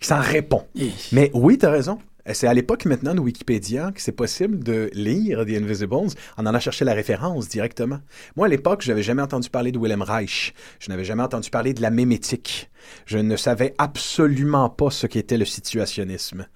qui 0.00 0.12
répond. 0.12 0.64
Mais 1.12 1.30
oui, 1.32 1.58
tu 1.58 1.66
as 1.66 1.70
raison. 1.70 1.98
C'est 2.32 2.48
à 2.48 2.54
l'époque 2.54 2.86
maintenant 2.86 3.14
de 3.14 3.20
Wikipédia 3.20 3.92
que 3.92 4.02
c'est 4.02 4.10
possible 4.10 4.64
de 4.64 4.90
lire 4.94 5.46
The 5.46 5.50
Invisibles 5.50 6.08
en 6.36 6.44
allant 6.44 6.58
chercher 6.58 6.84
la 6.84 6.92
référence 6.92 7.48
directement. 7.48 8.00
Moi, 8.34 8.46
à 8.46 8.48
l'époque, 8.48 8.82
je 8.82 8.88
n'avais 8.88 9.04
jamais 9.04 9.22
entendu 9.22 9.48
parler 9.48 9.70
de 9.70 9.78
Willem 9.78 10.02
Reich. 10.02 10.52
Je 10.80 10.90
n'avais 10.90 11.04
jamais 11.04 11.22
entendu 11.22 11.50
parler 11.50 11.72
de 11.72 11.80
la 11.80 11.90
mémétique. 11.90 12.68
Je 13.04 13.18
ne 13.18 13.36
savais 13.36 13.74
absolument 13.78 14.68
pas 14.70 14.90
ce 14.90 15.06
qu'était 15.06 15.38
le 15.38 15.44
situationnisme. 15.44 16.46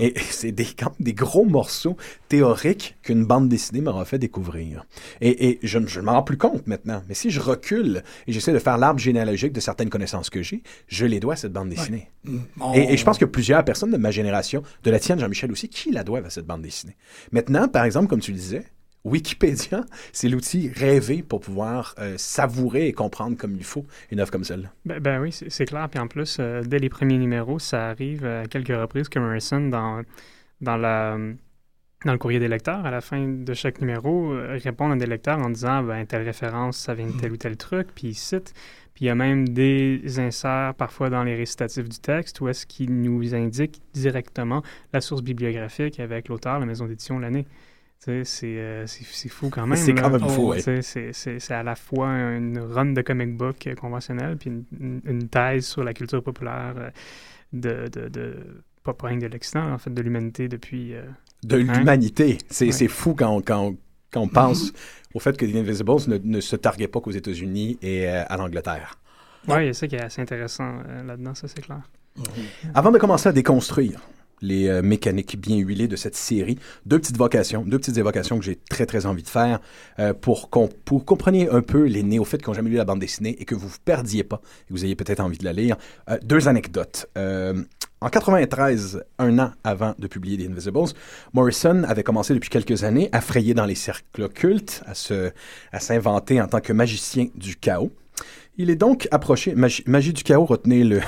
Et 0.00 0.14
c'est 0.30 0.52
des, 0.52 0.66
des 1.00 1.14
gros 1.14 1.44
morceaux 1.44 1.96
théoriques 2.28 2.96
qu'une 3.02 3.24
bande 3.24 3.48
dessinée 3.48 3.80
m'aura 3.80 4.04
fait 4.04 4.18
découvrir. 4.18 4.84
Et, 5.20 5.58
je 5.62 5.78
ne 5.78 6.00
m'en 6.02 6.12
rends 6.12 6.22
plus 6.22 6.36
compte 6.36 6.66
maintenant. 6.66 7.02
Mais 7.08 7.14
si 7.14 7.30
je 7.30 7.40
recule 7.40 8.02
et 8.26 8.32
j'essaie 8.32 8.52
de 8.52 8.58
faire 8.58 8.78
l'arbre 8.78 9.00
généalogique 9.00 9.52
de 9.52 9.60
certaines 9.60 9.90
connaissances 9.90 10.30
que 10.30 10.42
j'ai, 10.42 10.62
je 10.88 11.06
les 11.06 11.20
dois 11.20 11.34
à 11.34 11.36
cette 11.36 11.52
bande 11.52 11.70
dessinée. 11.70 12.10
Mm. 12.24 12.38
Et, 12.74 12.96
je 12.96 13.04
pense 13.04 13.18
que 13.18 13.24
plusieurs 13.24 13.64
personnes 13.64 13.90
de 13.90 13.96
ma 13.96 14.10
génération, 14.10 14.62
de 14.82 14.90
la 14.90 14.98
tienne, 14.98 15.18
Jean-Michel 15.18 15.50
aussi, 15.52 15.68
qui 15.68 15.90
la 15.90 16.04
doivent 16.04 16.26
à 16.26 16.30
cette 16.30 16.46
bande 16.46 16.62
dessinée. 16.62 16.96
Maintenant, 17.32 17.68
par 17.68 17.84
exemple, 17.84 18.08
comme 18.08 18.20
tu 18.20 18.32
le 18.32 18.38
disais, 18.38 18.64
Wikipédia, 19.08 19.84
c'est 20.12 20.28
l'outil 20.28 20.70
rêvé 20.74 21.22
pour 21.22 21.40
pouvoir 21.40 21.94
euh, 21.98 22.14
savourer 22.16 22.88
et 22.88 22.92
comprendre 22.92 23.36
comme 23.36 23.54
il 23.56 23.64
faut 23.64 23.86
une 24.10 24.20
œuvre 24.20 24.30
comme 24.30 24.44
celle-là. 24.44 24.70
Ben, 24.84 25.00
ben 25.00 25.20
oui, 25.20 25.32
c'est 25.32 25.64
clair. 25.64 25.88
Puis 25.90 25.98
en 25.98 26.06
plus, 26.06 26.36
euh, 26.40 26.62
dès 26.62 26.78
les 26.78 26.88
premiers 26.88 27.18
numéros, 27.18 27.58
ça 27.58 27.88
arrive 27.88 28.24
à 28.24 28.46
quelques 28.46 28.68
reprises 28.68 29.08
que 29.08 29.18
Morrison, 29.18 29.68
dans, 29.68 30.02
dans, 30.60 30.76
la, 30.76 31.16
dans 32.04 32.12
le 32.12 32.18
courrier 32.18 32.38
des 32.38 32.48
lecteurs, 32.48 32.84
à 32.84 32.90
la 32.90 33.00
fin 33.00 33.26
de 33.26 33.54
chaque 33.54 33.80
numéro, 33.80 34.32
euh, 34.32 34.58
répond 34.62 34.90
à 34.90 34.96
des 34.96 35.06
lecteurs 35.06 35.38
en 35.38 35.50
disant 35.50 35.82
ben, 35.82 36.06
telle 36.06 36.22
référence, 36.22 36.76
ça 36.76 36.94
vient 36.94 37.06
de 37.06 37.18
tel 37.18 37.32
ou 37.32 37.36
tel 37.36 37.56
truc, 37.56 37.88
puis 37.94 38.08
il 38.08 38.14
cite. 38.14 38.52
Puis 38.94 39.04
il 39.04 39.08
y 39.08 39.10
a 39.10 39.14
même 39.14 39.48
des 39.48 40.18
inserts 40.18 40.74
parfois 40.74 41.08
dans 41.08 41.22
les 41.22 41.36
récitatifs 41.36 41.88
du 41.88 42.00
texte 42.00 42.40
où 42.40 42.48
est-ce 42.48 42.66
qu'il 42.66 43.00
nous 43.00 43.32
indique 43.32 43.80
directement 43.94 44.62
la 44.92 45.00
source 45.00 45.22
bibliographique 45.22 46.00
avec 46.00 46.28
l'auteur, 46.28 46.58
la 46.58 46.66
maison 46.66 46.86
d'édition, 46.86 47.20
l'année. 47.20 47.46
Euh, 48.06 48.22
c'est 48.86 49.28
fou 49.28 49.50
quand 49.50 49.66
même. 49.66 49.76
C'est 49.76 49.94
quand 49.94 50.10
même 50.10 50.28
fou, 50.28 50.52
oui. 50.52 50.62
C'est 50.62 51.50
à 51.50 51.62
la 51.62 51.74
fois 51.74 52.08
une 52.08 52.58
run 52.58 52.92
de 52.92 53.02
comic 53.02 53.36
book 53.36 53.68
conventionnel 53.80 54.36
puis 54.36 54.50
une, 54.80 55.28
thèse 55.28 55.66
sur 55.66 55.82
la 55.82 55.92
culture 55.92 56.22
populaire 56.22 56.74
euh, 56.76 56.90
de, 57.52 57.88
de, 57.88 58.08
de 58.08 58.62
pas 58.84 58.92
de 58.92 59.26
l'Occident, 59.26 59.72
en 59.72 59.78
fait, 59.78 59.92
de 59.92 60.00
l'humanité 60.00 60.48
depuis... 60.48 60.94
Euh, 60.94 61.02
de 61.42 61.58
hein? 61.58 61.78
l'humanité. 61.78 62.38
C'est 62.48 62.88
fou 62.88 63.14
quand 63.14 63.30
on, 63.30 63.40
quand 63.42 63.74
quand 64.10 64.22
on 64.22 64.28
pense 64.28 64.72
au 65.12 65.20
fait 65.20 65.36
que 65.36 65.44
The 65.44 65.54
Invisibles 65.54 66.08
ne, 66.08 66.16
ne 66.16 66.40
se 66.40 66.56
targuait 66.56 66.88
pas 66.88 66.98
qu'aux 66.98 67.10
États-Unis 67.10 67.78
et 67.82 68.08
à 68.08 68.38
l'Angleterre. 68.38 68.98
Oui, 69.46 69.56
il 69.64 69.66
y 69.66 69.68
a 69.68 69.74
ça 69.74 69.86
qui 69.86 69.96
est 69.96 70.00
assez 70.00 70.22
intéressant 70.22 70.78
là-dedans, 71.06 71.34
ça 71.34 71.46
c'est 71.46 71.60
clair. 71.60 71.82
Avant 72.74 72.90
de 72.90 72.96
commencer 72.96 73.28
à 73.28 73.32
déconstruire 73.32 74.00
les 74.42 74.68
euh, 74.68 74.82
mécaniques 74.82 75.38
bien 75.38 75.56
huilées 75.56 75.88
de 75.88 75.96
cette 75.96 76.16
série. 76.16 76.58
Deux 76.86 76.98
petites 76.98 77.16
vocations, 77.16 77.62
deux 77.62 77.78
petites 77.78 77.98
évocations 77.98 78.38
que 78.38 78.44
j'ai 78.44 78.56
très 78.56 78.86
très 78.86 79.06
envie 79.06 79.22
de 79.22 79.28
faire 79.28 79.60
euh, 79.98 80.14
pour 80.14 80.50
qu'on 80.50 80.68
pour 80.84 81.04
compreniez 81.04 81.48
un 81.50 81.62
peu 81.62 81.84
les 81.84 82.02
néophytes 82.02 82.42
qui 82.42 82.48
n'ont 82.48 82.54
jamais 82.54 82.70
lu 82.70 82.76
la 82.76 82.84
bande 82.84 83.00
dessinée 83.00 83.36
et 83.40 83.44
que 83.44 83.54
vous 83.54 83.68
vous 83.68 83.78
perdiez 83.84 84.24
pas 84.24 84.40
et 84.62 84.68
que 84.68 84.72
vous 84.72 84.84
ayez 84.84 84.96
peut-être 84.96 85.20
envie 85.20 85.38
de 85.38 85.44
la 85.44 85.52
lire. 85.52 85.76
Euh, 86.10 86.18
deux 86.22 86.48
anecdotes. 86.48 87.06
en 88.00 88.08
93, 88.08 89.02
un 89.18 89.38
an 89.38 89.52
avant 89.64 89.94
de 89.98 90.06
publier 90.06 90.38
The 90.38 90.50
Invisibles, 90.50 90.94
Morrison 91.32 91.82
avait 91.84 92.04
commencé 92.04 92.34
depuis 92.34 92.50
quelques 92.50 92.84
années 92.84 93.08
à 93.12 93.20
frayer 93.20 93.54
dans 93.54 93.66
les 93.66 93.74
cercles 93.74 94.22
occultes, 94.22 94.82
à 94.86 94.94
se 94.94 95.30
à 95.72 95.80
s'inventer 95.80 96.40
en 96.40 96.46
tant 96.46 96.60
que 96.60 96.72
magicien 96.72 97.26
du 97.34 97.56
chaos. 97.56 97.90
Il 98.60 98.70
est 98.70 98.76
donc 98.76 99.06
approché, 99.12 99.54
magie, 99.54 100.12
du 100.12 100.24
chaos, 100.24 100.44
retenez 100.44 100.82
le, 100.82 101.00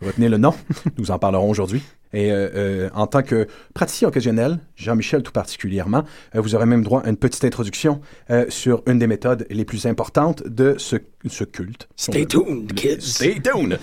retenez 0.00 0.28
le 0.28 0.38
nom, 0.38 0.54
nous 0.98 1.10
en 1.10 1.18
parlerons 1.18 1.50
aujourd'hui. 1.50 1.82
Et 2.14 2.30
euh, 2.30 2.48
euh, 2.54 2.90
en 2.94 3.06
tant 3.06 3.22
que 3.22 3.48
praticien 3.74 4.08
occasionnel, 4.08 4.60
Jean-Michel 4.76 5.22
tout 5.22 5.32
particulièrement, 5.32 6.04
euh, 6.34 6.40
vous 6.40 6.54
aurez 6.54 6.64
même 6.64 6.84
droit 6.84 7.02
à 7.02 7.10
une 7.10 7.16
petite 7.16 7.44
introduction 7.44 8.00
sur 8.48 8.82
une 8.86 8.98
des 8.98 9.06
méthodes 9.06 9.46
les 9.50 9.64
plus 9.64 9.86
importantes 9.86 10.46
de 10.46 10.76
ce, 10.78 10.96
ce 11.26 11.44
culte. 11.44 11.88
Stay 11.96 12.24
tuned, 12.24 12.72
kids. 12.74 13.00
Stay 13.00 13.40
tuned. 13.40 13.78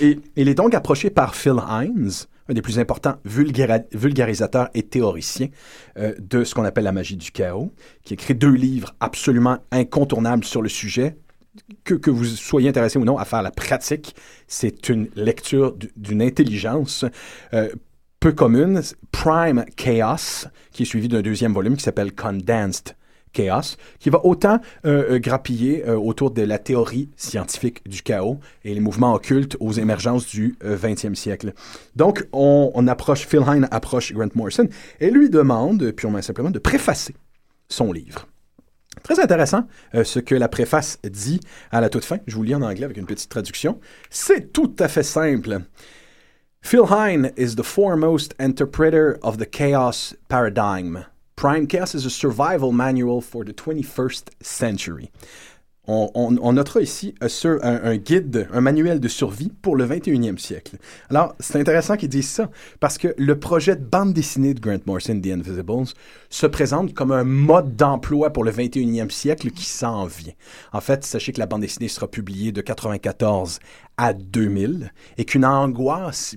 et, 0.00 0.18
il 0.36 0.48
est 0.48 0.54
donc 0.54 0.74
approché 0.74 1.10
par 1.10 1.34
Phil 1.34 1.56
Hines, 1.68 2.10
un 2.48 2.54
des 2.54 2.62
plus 2.62 2.78
importants 2.78 3.16
vulgarisateurs 3.24 4.70
et 4.74 4.82
théoriciens 4.82 5.48
de 5.96 6.44
ce 6.44 6.54
qu'on 6.54 6.64
appelle 6.64 6.84
la 6.84 6.92
magie 6.92 7.16
du 7.16 7.30
chaos, 7.30 7.70
qui 8.04 8.14
écrit 8.14 8.34
deux 8.34 8.52
livres 8.52 8.94
absolument 9.00 9.58
incontournables 9.70 10.44
sur 10.44 10.62
le 10.62 10.68
sujet, 10.68 11.16
que, 11.84 11.94
que, 11.94 12.10
vous 12.10 12.24
soyez 12.24 12.68
intéressé 12.68 12.98
ou 12.98 13.04
non 13.04 13.18
à 13.18 13.24
faire 13.24 13.42
la 13.42 13.50
pratique, 13.50 14.14
c'est 14.46 14.88
une 14.88 15.08
lecture 15.14 15.76
d'une 15.96 16.22
intelligence 16.22 17.04
euh, 17.52 17.68
peu 18.20 18.32
commune. 18.32 18.82
Prime 19.12 19.64
Chaos, 19.76 20.48
qui 20.72 20.82
est 20.82 20.86
suivi 20.86 21.08
d'un 21.08 21.22
deuxième 21.22 21.52
volume 21.52 21.76
qui 21.76 21.82
s'appelle 21.82 22.14
Condensed 22.14 22.96
Chaos, 23.32 23.76
qui 23.98 24.10
va 24.10 24.24
autant 24.24 24.60
euh, 24.84 25.14
euh, 25.14 25.18
grappiller 25.18 25.84
autour 25.84 26.30
de 26.30 26.42
la 26.42 26.58
théorie 26.58 27.10
scientifique 27.16 27.88
du 27.88 28.02
chaos 28.02 28.38
et 28.64 28.74
les 28.74 28.80
mouvements 28.80 29.14
occultes 29.14 29.56
aux 29.60 29.72
émergences 29.72 30.26
du 30.26 30.56
20e 30.64 31.14
siècle. 31.14 31.52
Donc, 31.96 32.26
on, 32.32 32.70
on 32.74 32.86
approche, 32.86 33.26
Phil 33.26 33.42
Hine 33.46 33.68
approche 33.70 34.12
Grant 34.12 34.28
Morrison 34.34 34.68
et 35.00 35.10
lui 35.10 35.30
demande, 35.30 35.90
purement 35.92 36.18
et 36.18 36.22
simplement, 36.22 36.50
de 36.50 36.58
préfacer 36.58 37.14
son 37.68 37.92
livre. 37.92 38.26
Très 39.02 39.20
intéressant 39.20 39.66
euh, 39.94 40.04
ce 40.04 40.18
que 40.18 40.34
la 40.34 40.48
préface 40.48 40.98
dit 41.04 41.40
à 41.70 41.80
la 41.80 41.88
toute 41.88 42.04
fin. 42.04 42.18
Je 42.26 42.36
vous 42.36 42.42
lis 42.42 42.54
en 42.54 42.62
anglais 42.62 42.84
avec 42.84 42.96
une 42.96 43.06
petite 43.06 43.28
traduction. 43.28 43.80
C'est 44.10 44.52
tout 44.52 44.74
à 44.78 44.88
fait 44.88 45.02
simple. 45.02 45.60
Phil 46.62 46.86
Hine 46.88 47.30
is 47.36 47.56
the 47.56 47.62
foremost 47.62 48.34
interpreter 48.38 49.18
of 49.22 49.36
the 49.36 49.46
chaos 49.46 50.14
paradigm. 50.28 51.04
Prime 51.36 51.66
Chaos 51.66 51.94
is 51.94 52.06
a 52.06 52.10
survival 52.10 52.72
manual 52.72 53.20
for 53.20 53.44
the 53.44 53.52
21st 53.52 54.30
century 54.40 55.10
on, 55.86 56.52
notera 56.52 56.80
ici 56.80 57.14
un, 57.20 57.28
un, 57.62 57.96
guide, 57.96 58.48
un 58.52 58.60
manuel 58.60 59.00
de 59.00 59.08
survie 59.08 59.52
pour 59.62 59.76
le 59.76 59.86
21e 59.86 60.38
siècle. 60.38 60.76
Alors, 61.10 61.34
c'est 61.40 61.60
intéressant 61.60 61.96
qu'ils 61.96 62.08
disent 62.08 62.30
ça, 62.30 62.50
parce 62.80 62.96
que 62.96 63.14
le 63.18 63.38
projet 63.38 63.76
de 63.76 63.84
bande 63.84 64.12
dessinée 64.12 64.54
de 64.54 64.60
Grant 64.60 64.78
Morrison, 64.86 65.20
The 65.20 65.26
Invisibles, 65.26 65.92
se 66.30 66.46
présente 66.46 66.94
comme 66.94 67.12
un 67.12 67.24
mode 67.24 67.76
d'emploi 67.76 68.30
pour 68.30 68.44
le 68.44 68.50
21e 68.50 69.10
siècle 69.10 69.50
qui 69.50 69.64
s'en 69.64 70.06
vient. 70.06 70.32
En 70.72 70.80
fait, 70.80 71.04
sachez 71.04 71.32
que 71.32 71.40
la 71.40 71.46
bande 71.46 71.60
dessinée 71.60 71.88
sera 71.88 72.08
publiée 72.08 72.52
de 72.52 72.60
94 72.60 73.58
à 73.96 74.12
2000 74.12 74.92
et 75.18 75.24
qu'une 75.24 75.44
angoisse 75.44 76.34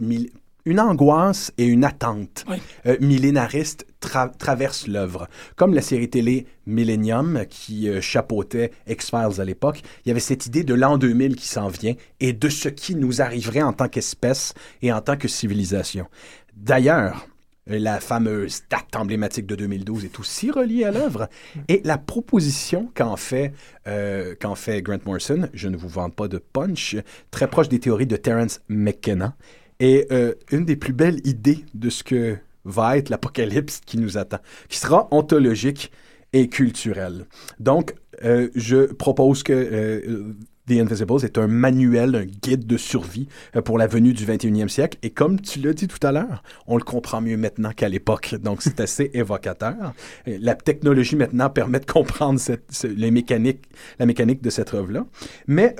une 0.67 0.81
angoisse 0.81 1.53
et 1.57 1.65
une 1.65 1.85
attente 1.85 2.45
euh, 2.85 2.97
millénariste 2.99 3.87
traversent 4.01 4.87
l'œuvre. 4.87 5.29
Comme 5.55 5.73
la 5.73 5.81
série 5.81 6.09
télé 6.09 6.45
Millennium 6.65 7.45
qui 7.49 7.89
euh, 7.89 8.01
chapeautait 8.01 8.71
X-Files 8.85 9.39
à 9.39 9.45
l'époque, 9.45 9.81
il 10.03 10.09
y 10.09 10.11
avait 10.11 10.19
cette 10.19 10.45
idée 10.45 10.65
de 10.65 10.73
l'an 10.73 10.97
2000 10.97 11.37
qui 11.37 11.47
s'en 11.47 11.69
vient 11.69 11.93
et 12.19 12.33
de 12.33 12.49
ce 12.49 12.67
qui 12.67 12.95
nous 12.95 13.21
arriverait 13.21 13.61
en 13.61 13.71
tant 13.71 13.87
qu'espèce 13.87 14.53
et 14.81 14.91
en 14.91 14.99
tant 14.99 15.15
que 15.15 15.29
civilisation. 15.29 16.07
D'ailleurs, 16.53 17.25
la 17.65 18.01
fameuse 18.01 18.63
date 18.69 18.95
emblématique 18.95 19.45
de 19.45 19.55
2012 19.55 20.03
est 20.03 20.19
aussi 20.19 20.51
reliée 20.51 20.83
à 20.83 20.91
l'œuvre. 20.91 21.29
Et 21.69 21.81
la 21.85 21.97
proposition 21.97 22.91
qu'en 22.93 23.15
fait, 23.15 23.53
euh, 23.87 24.35
fait 24.55 24.81
Grant 24.81 24.99
Morrison, 25.05 25.49
je 25.53 25.69
ne 25.69 25.77
vous 25.77 25.89
vends 25.89 26.09
pas 26.09 26.27
de 26.27 26.37
punch, 26.37 26.97
très 27.31 27.47
proche 27.47 27.69
des 27.69 27.79
théories 27.79 28.07
de 28.07 28.15
Terence 28.15 28.61
McKenna, 28.69 29.35
et 29.79 30.07
euh, 30.11 30.33
une 30.51 30.65
des 30.65 30.75
plus 30.75 30.93
belles 30.93 31.25
idées 31.25 31.65
de 31.73 31.89
ce 31.89 32.03
que 32.03 32.37
va 32.65 32.97
être 32.97 33.09
l'apocalypse 33.09 33.81
qui 33.85 33.97
nous 33.97 34.17
attend, 34.17 34.39
qui 34.67 34.77
sera 34.77 35.07
ontologique 35.11 35.91
et 36.33 36.49
culturel. 36.49 37.25
Donc, 37.59 37.95
euh, 38.25 38.49
je 38.55 38.91
propose 38.91 39.43
que 39.43 39.53
euh, 39.53 40.33
The 40.67 40.71
Invisibles 40.71 41.23
est 41.23 41.37
un 41.37 41.47
manuel, 41.47 42.15
un 42.15 42.25
guide 42.25 42.67
de 42.67 42.75
survie 42.75 43.29
pour 43.63 43.77
la 43.77 43.87
venue 43.87 44.11
du 44.11 44.25
21e 44.25 44.67
siècle. 44.67 44.97
Et 45.01 45.11
comme 45.11 45.39
tu 45.39 45.59
l'as 45.59 45.71
dit 45.71 45.87
tout 45.87 46.05
à 46.05 46.11
l'heure, 46.11 46.43
on 46.65 46.75
le 46.75 46.83
comprend 46.83 47.21
mieux 47.21 47.37
maintenant 47.37 47.71
qu'à 47.71 47.87
l'époque. 47.87 48.35
Donc, 48.35 48.61
c'est 48.61 48.81
assez 48.81 49.09
évocateur. 49.13 49.93
La 50.25 50.55
technologie 50.55 51.15
maintenant 51.15 51.49
permet 51.49 51.79
de 51.79 51.85
comprendre 51.85 52.41
les 52.83 53.11
mécaniques, 53.11 53.63
la 53.97 54.05
mécanique 54.05 54.41
de 54.41 54.49
cette 54.49 54.73
œuvre-là. 54.73 55.05
Mais 55.47 55.73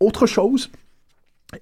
autre 0.00 0.24
chose, 0.24 0.70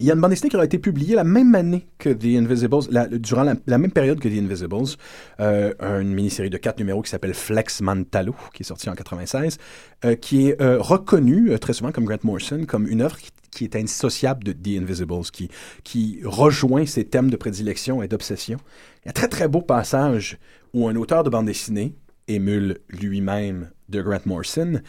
il 0.01 0.07
y 0.07 0.11
a 0.11 0.14
une 0.14 0.20
bande 0.20 0.31
dessinée 0.31 0.51
qui 0.51 0.57
a 0.57 0.64
été 0.64 0.79
publiée 0.79 1.14
la 1.14 1.24
même 1.24 1.55
année 1.55 1.87
que 1.96 2.11
The 2.11 2.42
Invisibles, 2.42 3.18
durant 3.18 3.55
la, 3.66 3.79
même 3.79 3.90
période 3.90 4.20
que 4.20 4.29
The 4.29 4.33
Invisibles, 4.33 4.96
euh, 5.40 5.72
une 6.01 6.12
mini-série 6.12 6.51
de 6.51 6.59
quatre 6.59 6.79
numéros 6.79 7.01
qui 7.01 7.11
s'appelle 7.11 7.33
Flex 7.33 7.81
Mantalo, 7.81 8.35
qui 8.53 8.62
est 8.62 8.66
sortie 8.66 8.90
en 8.90 8.94
96, 8.94 9.57
euh, 10.05 10.14
qui 10.14 10.48
est 10.48 10.61
euh, 10.61 10.79
reconnue 10.79 11.59
très 11.59 11.72
souvent 11.72 11.90
comme 11.90 12.05
Grant 12.05 12.18
Morrison 12.22 12.64
comme 12.66 12.87
une 12.87 13.01
œuvre 13.01 13.16
qui, 13.51 13.64
est 13.64 13.77
indissociable 13.77 14.44
de 14.44 14.53
The 14.53 14.83
Invisibles, 14.83 15.31
qui, 15.33 15.48
qui 15.85 16.20
rejoint 16.22 16.85
ses 16.85 17.05
thèmes 17.05 17.31
de 17.31 17.37
prédilection 17.37 18.03
et 18.03 18.09
d'obsession. 18.09 18.59
Il 19.03 19.07
y 19.07 19.09
a 19.09 19.11
un 19.11 19.12
très 19.12 19.29
très 19.29 19.48
beau 19.48 19.62
passage 19.62 20.38
où 20.74 20.87
un 20.87 20.96
auteur 20.96 21.24
de 21.24 21.31
bande 21.31 21.46
dessinée, 21.46 21.94
émule 22.29 22.79
lui-même 22.90 23.70
de 23.88 24.03
Grant 24.03 24.20
Morrison, 24.27 24.83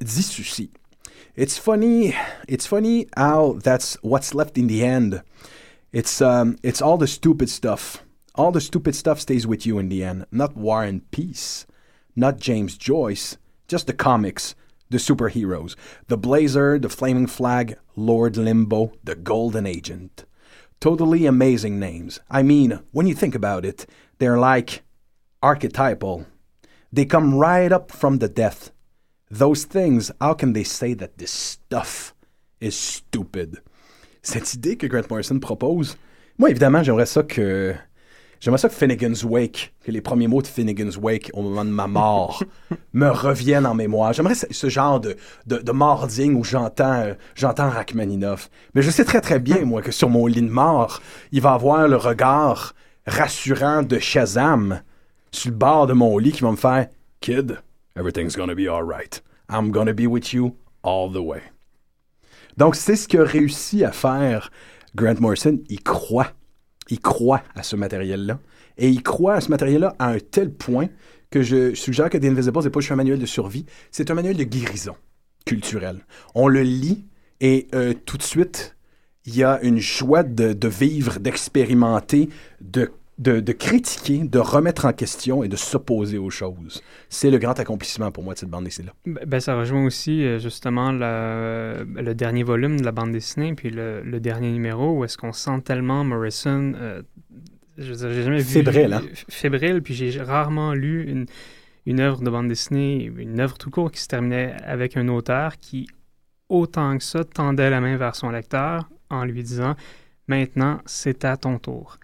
dit 0.00 0.22
ceci. 0.22 0.70
It's 1.34 1.56
funny. 1.56 2.14
It's 2.46 2.66
funny 2.66 3.06
how 3.16 3.54
that's 3.64 3.94
what's 4.02 4.34
left 4.34 4.58
in 4.58 4.66
the 4.66 4.84
end. 4.84 5.22
It's 5.90 6.20
um, 6.20 6.58
it's 6.62 6.82
all 6.82 6.98
the 6.98 7.06
stupid 7.06 7.48
stuff. 7.48 8.04
All 8.34 8.52
the 8.52 8.60
stupid 8.60 8.94
stuff 8.94 9.18
stays 9.18 9.46
with 9.46 9.64
you 9.64 9.78
in 9.78 9.88
the 9.88 10.04
end. 10.04 10.26
Not 10.30 10.56
War 10.56 10.84
and 10.84 11.10
Peace, 11.10 11.66
not 12.14 12.38
James 12.38 12.76
Joyce, 12.76 13.38
just 13.66 13.86
the 13.86 13.94
comics, 13.94 14.54
the 14.90 14.98
superheroes, 14.98 15.74
the 16.08 16.18
Blazer, 16.18 16.78
the 16.78 16.90
Flaming 16.90 17.26
Flag, 17.26 17.78
Lord 17.96 18.36
Limbo, 18.36 18.92
the 19.02 19.14
Golden 19.14 19.66
Agent. 19.66 20.26
Totally 20.80 21.24
amazing 21.24 21.78
names. 21.78 22.20
I 22.30 22.42
mean, 22.42 22.80
when 22.90 23.06
you 23.06 23.14
think 23.14 23.34
about 23.34 23.64
it, 23.64 23.86
they're 24.18 24.38
like 24.38 24.82
archetypal. 25.42 26.26
They 26.92 27.06
come 27.06 27.34
right 27.34 27.72
up 27.72 27.90
from 27.90 28.18
the 28.18 28.28
death 28.28 28.70
Those 29.32 29.64
things, 29.64 30.12
how 30.20 30.34
can 30.34 30.52
they 30.52 30.62
say 30.62 30.94
that 30.94 31.16
this 31.16 31.30
stuff 31.30 32.14
is 32.60 32.72
stupid? 32.72 33.62
Cette 34.20 34.52
idée 34.52 34.76
que 34.76 34.86
Grant 34.86 35.08
Morrison 35.08 35.38
propose, 35.38 35.96
moi 36.38 36.50
évidemment 36.50 36.82
j'aimerais 36.82 37.06
ça 37.06 37.22
que 37.22 37.74
j'aimerais 38.40 38.58
ça 38.58 38.68
que 38.68 38.74
Finnegan's 38.74 39.24
Wake, 39.24 39.72
que 39.82 39.90
les 39.90 40.02
premiers 40.02 40.28
mots 40.28 40.42
de 40.42 40.46
Finnegan's 40.46 40.98
Wake 40.98 41.30
au 41.32 41.40
moment 41.40 41.64
de 41.64 41.70
ma 41.70 41.86
mort 41.86 42.44
me 42.92 43.08
reviennent 43.08 43.64
en 43.64 43.74
mémoire. 43.74 44.12
J'aimerais 44.12 44.34
ce, 44.34 44.68
genre 44.68 45.00
de, 45.00 45.16
de, 45.46 45.56
de 45.56 45.72
mording 45.72 46.34
où 46.34 46.44
j'entends 46.44 47.00
euh, 47.00 47.14
j'entends 47.34 47.70
Rachmaninoff. 47.70 48.50
Mais 48.74 48.82
je 48.82 48.90
sais 48.90 49.06
très 49.06 49.22
très 49.22 49.38
bien 49.38 49.64
moi 49.64 49.80
que 49.80 49.92
sur 49.92 50.10
mon 50.10 50.26
lit 50.26 50.42
de 50.42 50.50
mort, 50.50 51.00
il 51.32 51.40
va 51.40 51.54
avoir 51.54 51.88
le 51.88 51.96
regard 51.96 52.74
rassurant 53.06 53.82
de 53.82 53.98
Shazam 53.98 54.82
sur 55.30 55.52
le 55.52 55.56
bord 55.56 55.86
de 55.86 55.94
mon 55.94 56.18
lit 56.18 56.32
qui 56.32 56.42
va 56.42 56.50
me 56.50 56.56
faire 56.56 56.88
Kid, 57.22 57.62
Everything's 57.96 58.36
gonna 58.36 58.54
be. 58.54 58.68
I'm 59.48 59.70
gonna 59.70 59.92
be 59.92 60.06
with 60.06 60.32
you 60.32 60.56
all 60.82 61.10
the 61.12 61.20
way. 61.20 61.42
Donc, 62.56 62.76
c'est 62.76 62.96
ce 62.96 63.08
que 63.08 63.18
réussi 63.18 63.84
à 63.84 63.92
faire 63.92 64.50
Grant 64.94 65.20
Morrison. 65.20 65.58
Il 65.68 65.82
croit. 65.82 66.32
Il 66.88 67.00
croit 67.00 67.42
à 67.54 67.62
ce 67.62 67.76
matériel-là. 67.76 68.38
Et 68.78 68.88
il 68.88 69.02
croit 69.02 69.34
à 69.34 69.40
ce 69.40 69.50
matériel-là 69.50 69.94
à 69.98 70.08
un 70.08 70.18
tel 70.18 70.52
point 70.52 70.88
que 71.30 71.42
je 71.42 71.74
suggère 71.74 72.10
que 72.10 72.18
The 72.18 72.24
Invisibles 72.26 72.62
n'est 72.62 72.70
pas 72.70 72.80
juste 72.80 72.92
un 72.92 72.96
manuel 72.96 73.18
de 73.18 73.26
survie, 73.26 73.64
c'est 73.90 74.10
un 74.10 74.14
manuel 74.14 74.36
de 74.36 74.44
guérison 74.44 74.94
culturelle. 75.46 76.04
On 76.34 76.46
le 76.46 76.62
lit 76.62 77.06
et 77.40 77.66
euh, 77.74 77.94
tout 77.94 78.18
de 78.18 78.22
suite, 78.22 78.76
il 79.24 79.36
y 79.36 79.42
a 79.42 79.60
une 79.62 79.78
joie 79.78 80.22
de, 80.22 80.52
de 80.52 80.68
vivre, 80.68 81.18
d'expérimenter, 81.18 82.28
de 82.60 82.92
de, 83.22 83.52
critiquer, 83.52 84.24
de 84.24 84.38
remettre 84.38 84.84
en 84.84 84.92
question 84.92 85.42
et 85.42 85.48
de 85.48 85.56
s'opposer 85.56 86.18
aux 86.18 86.30
choses. 86.30 86.82
C'est 87.08 87.30
le 87.30 87.38
grand 87.38 87.58
accomplissement 87.58 88.10
pour 88.10 88.24
moi 88.24 88.34
de 88.34 88.38
cette 88.38 88.50
bande 88.50 88.64
dessinée-là. 88.64 88.94
Ben, 89.06 89.24
ben 89.26 89.40
ça 89.40 89.56
rejoint 89.56 89.84
aussi 89.84 90.24
euh, 90.24 90.38
justement 90.38 90.92
le, 90.92 92.12
dernier 92.14 92.42
volume 92.42 92.80
de 92.80 92.84
la 92.84 92.92
bande 92.92 93.12
dessinée, 93.12 93.54
puis 93.54 93.70
le, 93.70 94.02
dernier 94.20 94.52
numéro 94.52 94.98
où 94.98 95.04
est-ce 95.04 95.16
qu'on 95.16 95.32
sent 95.32 95.60
tellement 95.64 96.04
Morrison 96.04 96.72
euh, 96.76 97.02
je 97.78 97.94
j'ai 97.94 98.22
jamais 98.22 98.38
vu... 98.38 98.44
Fébrile, 98.44 98.92
hein? 98.92 99.02
Fébrile, 99.28 99.82
puis 99.82 99.94
j'ai 99.94 100.20
rarement 100.20 100.74
lu 100.74 101.08
une, 101.08 101.26
une 101.86 102.00
œuvre 102.00 102.20
de 102.22 102.30
bande 102.30 102.48
dessinée, 102.48 103.10
une 103.16 103.40
œuvre 103.40 103.56
tout 103.56 103.70
court 103.70 103.90
qui 103.90 104.00
se 104.00 104.08
terminait 104.08 104.54
avec 104.64 104.96
un 104.96 105.08
auteur 105.08 105.56
qui, 105.58 105.88
autant 106.48 106.96
que 106.98 107.04
ça, 107.04 107.24
tendait 107.24 107.70
la 107.70 107.80
main 107.80 107.96
vers 107.96 108.14
son 108.14 108.30
lecteur 108.30 108.88
en 109.08 109.24
lui 109.24 109.42
disant 109.42 109.74
«Maintenant, 110.28 110.80
c'est 110.86 111.24
à 111.24 111.36
ton 111.36 111.58
tour». 111.58 111.98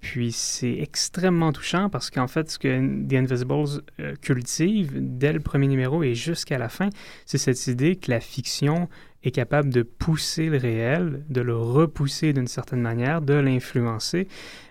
Puis 0.00 0.32
c'est 0.32 0.78
extrêmement 0.80 1.52
touchant 1.52 1.88
parce 1.88 2.10
qu'en 2.10 2.26
fait, 2.26 2.50
ce 2.50 2.58
que 2.58 2.68
The 3.08 3.12
Invisibles 3.14 3.82
euh, 4.00 4.14
cultive 4.20 4.92
dès 4.94 5.32
le 5.32 5.40
premier 5.40 5.68
numéro 5.68 6.02
et 6.02 6.14
jusqu'à 6.14 6.58
la 6.58 6.68
fin, 6.68 6.90
c'est 7.24 7.38
cette 7.38 7.66
idée 7.66 7.96
que 7.96 8.10
la 8.10 8.20
fiction 8.20 8.88
est 9.22 9.30
capable 9.30 9.70
de 9.70 9.82
pousser 9.82 10.46
le 10.46 10.58
réel, 10.58 11.24
de 11.28 11.40
le 11.40 11.56
repousser 11.56 12.32
d'une 12.32 12.48
certaine 12.48 12.80
manière, 12.80 13.22
de 13.22 13.34
l'influencer, 13.34 14.26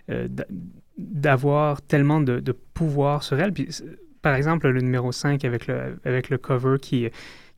euh, 0.09 0.27
d'avoir 0.97 1.81
tellement 1.81 2.19
de, 2.19 2.51
pouvoir 2.73 3.23
sur 3.23 3.39
elle. 3.39 3.53
Puis, 3.53 3.67
c'est- 3.69 3.85
par 4.21 4.35
exemple, 4.35 4.69
le 4.69 4.81
numéro 4.81 5.11
5 5.11 5.43
avec 5.45 5.67
le, 5.67 5.99
avec 6.05 6.29
le 6.29 6.37
cover 6.37 6.77
qui, 6.79 7.09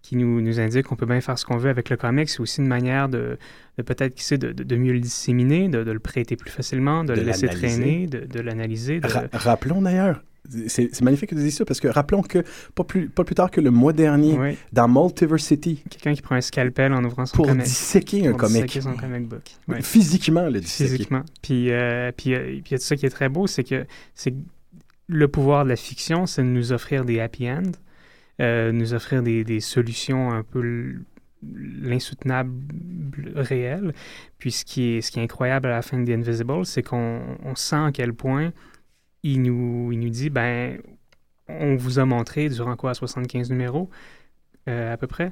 qui 0.03 0.15
nous, 0.17 0.41
nous 0.41 0.59
indique 0.59 0.83
qu'on 0.85 0.95
peut 0.97 1.05
bien 1.07 1.21
faire 1.21 1.39
ce 1.39 1.45
qu'on 1.45 1.57
veut 1.57 1.69
avec 1.71 1.89
le 1.89 1.97
comic, 1.97 2.29
c'est 2.29 2.41
aussi 2.41 2.59
une 2.61 2.67
manière 2.67 3.09
de, 3.09 3.37
de 3.77 3.83
peut-être, 3.83 4.13
qui 4.13 4.23
sait, 4.23 4.37
de, 4.37 4.51
de- 4.51 4.75
mieux 4.75 4.93
le 4.93 4.99
disséminer, 4.99 5.69
de, 5.69 5.83
de 5.83 5.91
le 5.91 5.99
prêter 5.99 6.35
plus 6.35 6.51
facilement, 6.51 7.03
de, 7.05 7.13
le 7.13 7.23
laisser 7.23 7.47
traîner, 7.47 8.05
de, 8.07 8.39
l'analyser. 8.41 8.99
Ra- 9.01 9.23
rappelons 9.31 9.81
d'ailleurs, 9.81 10.21
c'est 10.67 11.01
magnifique 11.01 11.29
que 11.29 11.35
tu 11.35 11.41
dises 11.41 11.55
ça, 11.55 11.63
parce 11.63 11.79
que 11.79 11.87
rappelons 11.87 12.21
que 12.21 12.43
pas 12.75 12.83
plus, 12.83 13.07
pas 13.07 13.23
plus 13.23 13.33
tard 13.33 13.49
que 13.49 13.61
le 13.61 13.71
mois 13.71 13.93
dernier, 13.93 14.37
Oui, 14.37 14.57
dans 14.73 14.89
Multiversity, 14.89 15.81
quelqu'un 15.89 16.13
qui 16.13 16.21
prend 16.21 16.35
un 16.35 16.41
scalpel 16.41 16.91
en 16.93 17.01
ouvrant 17.05 17.25
son 17.25 17.37
pour 17.37 17.47
comic. 17.47 17.63
disséquer 17.63 18.27
un 18.27 18.31
pour 18.31 18.41
comic. 18.41 18.63
disséquer 18.65 18.81
son 18.81 18.95
comic 18.97 19.25
book. 19.29 19.41
Physiquement, 19.81 20.49
le 20.49 20.59
disséquer. 20.59 20.89
physiquement. 20.89 21.23
Puis, 21.41 21.71
euh, 21.71 22.11
puis, 22.15 22.33
euh, 22.35 22.39
puis 22.61 22.63
il 22.65 22.71
y 22.73 22.75
a 22.75 22.77
ça 22.79 22.97
qui 22.97 23.05
est 23.05 23.09
très 23.09 23.29
beau, 23.29 23.47
c'est 23.47 23.63
que 23.63 23.85
c'est 24.15 24.31
que 24.31 24.37
le 25.07 25.27
pouvoir 25.29 25.63
de 25.63 25.69
la 25.69 25.75
fiction, 25.77 26.25
c'est 26.25 26.41
de 26.41 26.47
nous 26.47 26.73
offrir 26.73 27.05
des 27.05 27.21
happy 27.21 27.49
ends, 27.49 27.71
euh, 28.41 28.71
nous 28.71 28.93
offrir 28.93 29.23
des, 29.23 29.59
solutions 29.59 30.31
un 30.31 30.43
peu 30.43 30.95
l'insoutenable 31.41 32.53
réel. 33.35 33.93
Puis 34.37 34.51
ce 34.51 34.65
qui 34.65 34.95
est, 34.95 35.01
ce 35.01 35.11
qui 35.11 35.19
est 35.19 35.23
incroyable 35.23 35.67
à 35.67 35.71
la 35.71 35.81
fin 35.81 35.99
de 35.99 36.05
The 36.05 36.17
Invisible, 36.17 36.65
c'est 36.65 36.83
qu'on 36.83 37.21
on 37.43 37.55
sent 37.55 37.75
à 37.75 37.91
quel 37.91 38.13
point 38.13 38.53
il 39.23 39.41
nous, 39.41 39.91
il 39.91 39.99
nous 39.99 40.09
dit, 40.09 40.29
ben, 40.29 40.79
on 41.47 41.75
vous 41.75 41.99
a 41.99 42.05
montré 42.05 42.49
durant 42.49 42.75
quoi, 42.75 42.93
75 42.93 43.49
numéros, 43.51 43.89
euh, 44.67 44.93
à 44.93 44.97
peu 44.97 45.07
près? 45.07 45.31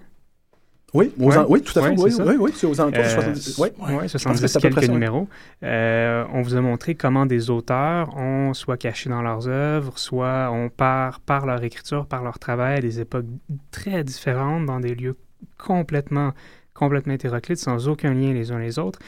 Oui, 0.94 1.12
aux 1.20 1.30
Ouais. 1.30 1.38
en- 1.38 1.46
oui, 1.48 1.62
tout 1.62 1.78
à 1.80 1.84
fait. 1.84 1.90
Ouais, 1.92 1.96
oui, 1.98 2.12
oui, 2.26 2.36
oui, 2.40 2.52
c'est 2.54 2.68
aux 2.68 2.82
alentours 2.82 3.02
de 3.02 3.08
Euh, 3.08 3.10
70. 3.10 3.58
Oui. 3.60 3.70
Oui, 3.80 3.88
pense 3.96 4.12
que 4.12 4.18
70 4.20 4.48
c'est 4.48 4.58
à 4.58 4.62
peu 4.62 4.70
quelques 4.70 4.90
numéros. 4.94 5.28
Euh, 5.64 6.26
on 6.34 6.42
vous 6.42 6.56
a 6.56 6.62
montré 6.62 6.96
comment 6.96 7.26
des 7.26 7.50
auteurs 7.50 8.16
ont 8.18 8.54
soit 8.54 8.76
caché 8.78 9.10
dans 9.10 9.22
leurs 9.22 9.48
œuvres, 9.48 9.98
soit 9.98 10.50
on 10.52 10.68
part 10.70 11.22
par 11.22 11.46
leur 11.46 11.64
écriture, 11.64 12.06
par 12.08 12.24
leur 12.24 12.40
travail 12.40 12.78
à 12.78 12.82
des 12.82 13.00
époques 13.00 13.26
très 13.72 14.04
différentes, 14.04 14.66
dans 14.66 14.82
des 14.82 14.94
lieux 14.96 15.16
complètement, 15.58 16.32
complètement 16.74 17.14
hétéroclites, 17.14 17.58
sans 17.60 17.88
aucun 17.88 18.14
lien 18.14 18.34
les 18.34 18.52
uns 18.52 18.60
les 18.60 18.78
autres, 18.80 19.00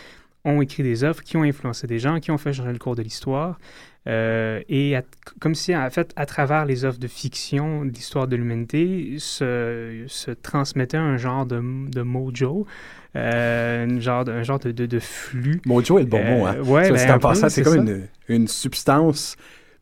ont 0.45 0.61
écrit 0.61 0.83
des 0.83 1.03
œuvres 1.03 1.21
qui 1.21 1.37
ont 1.37 1.43
influencé 1.43 1.87
des 1.87 1.99
gens, 1.99 2.19
qui 2.19 2.31
ont 2.31 2.37
fait 2.37 2.53
changer 2.53 2.71
le 2.73 2.79
cours 2.79 2.95
de 2.95 3.01
l'histoire. 3.01 3.57
Euh, 4.05 4.59
et 4.67 4.95
à- 4.97 5.03
comme 5.39 5.55
si, 5.55 5.73
en 5.75 5.89
fait, 5.89 6.11
à 6.17 6.25
travers 6.25 6.65
les 6.65 6.83
œuvres 6.83 6.97
de 6.99 7.07
fiction 7.07 7.85
de 7.85 7.91
l'histoire 7.91 8.27
de 8.27 8.35
l'humanité, 8.35 9.15
se, 9.17 10.03
se 10.07 10.31
transmettait 10.31 10.97
un 10.97 11.15
genre 11.17 11.45
de, 11.45 11.61
de 11.89 12.01
mojo, 12.01 12.67
euh, 13.15 13.85
un 13.87 13.99
genre, 14.01 14.25
de, 14.25 14.31
un 14.33 14.43
genre 14.43 14.59
de, 14.59 14.71
de, 14.71 14.85
de 14.85 14.99
flux. 14.99 15.61
Mojo 15.65 15.99
est 15.99 16.03
le 16.03 16.07
bon 16.09 16.19
Euh, 16.21 16.37
mot. 16.37 16.45
Hein. 16.47 16.55
ouais, 16.63 16.89
ben, 16.89 16.97
c'est 16.97 17.09
un 17.09 17.19
passant, 17.19 17.47
c'est 17.49 17.63
comme 17.63 17.87
une, 17.87 18.07
une 18.27 18.47
substance 18.49 19.37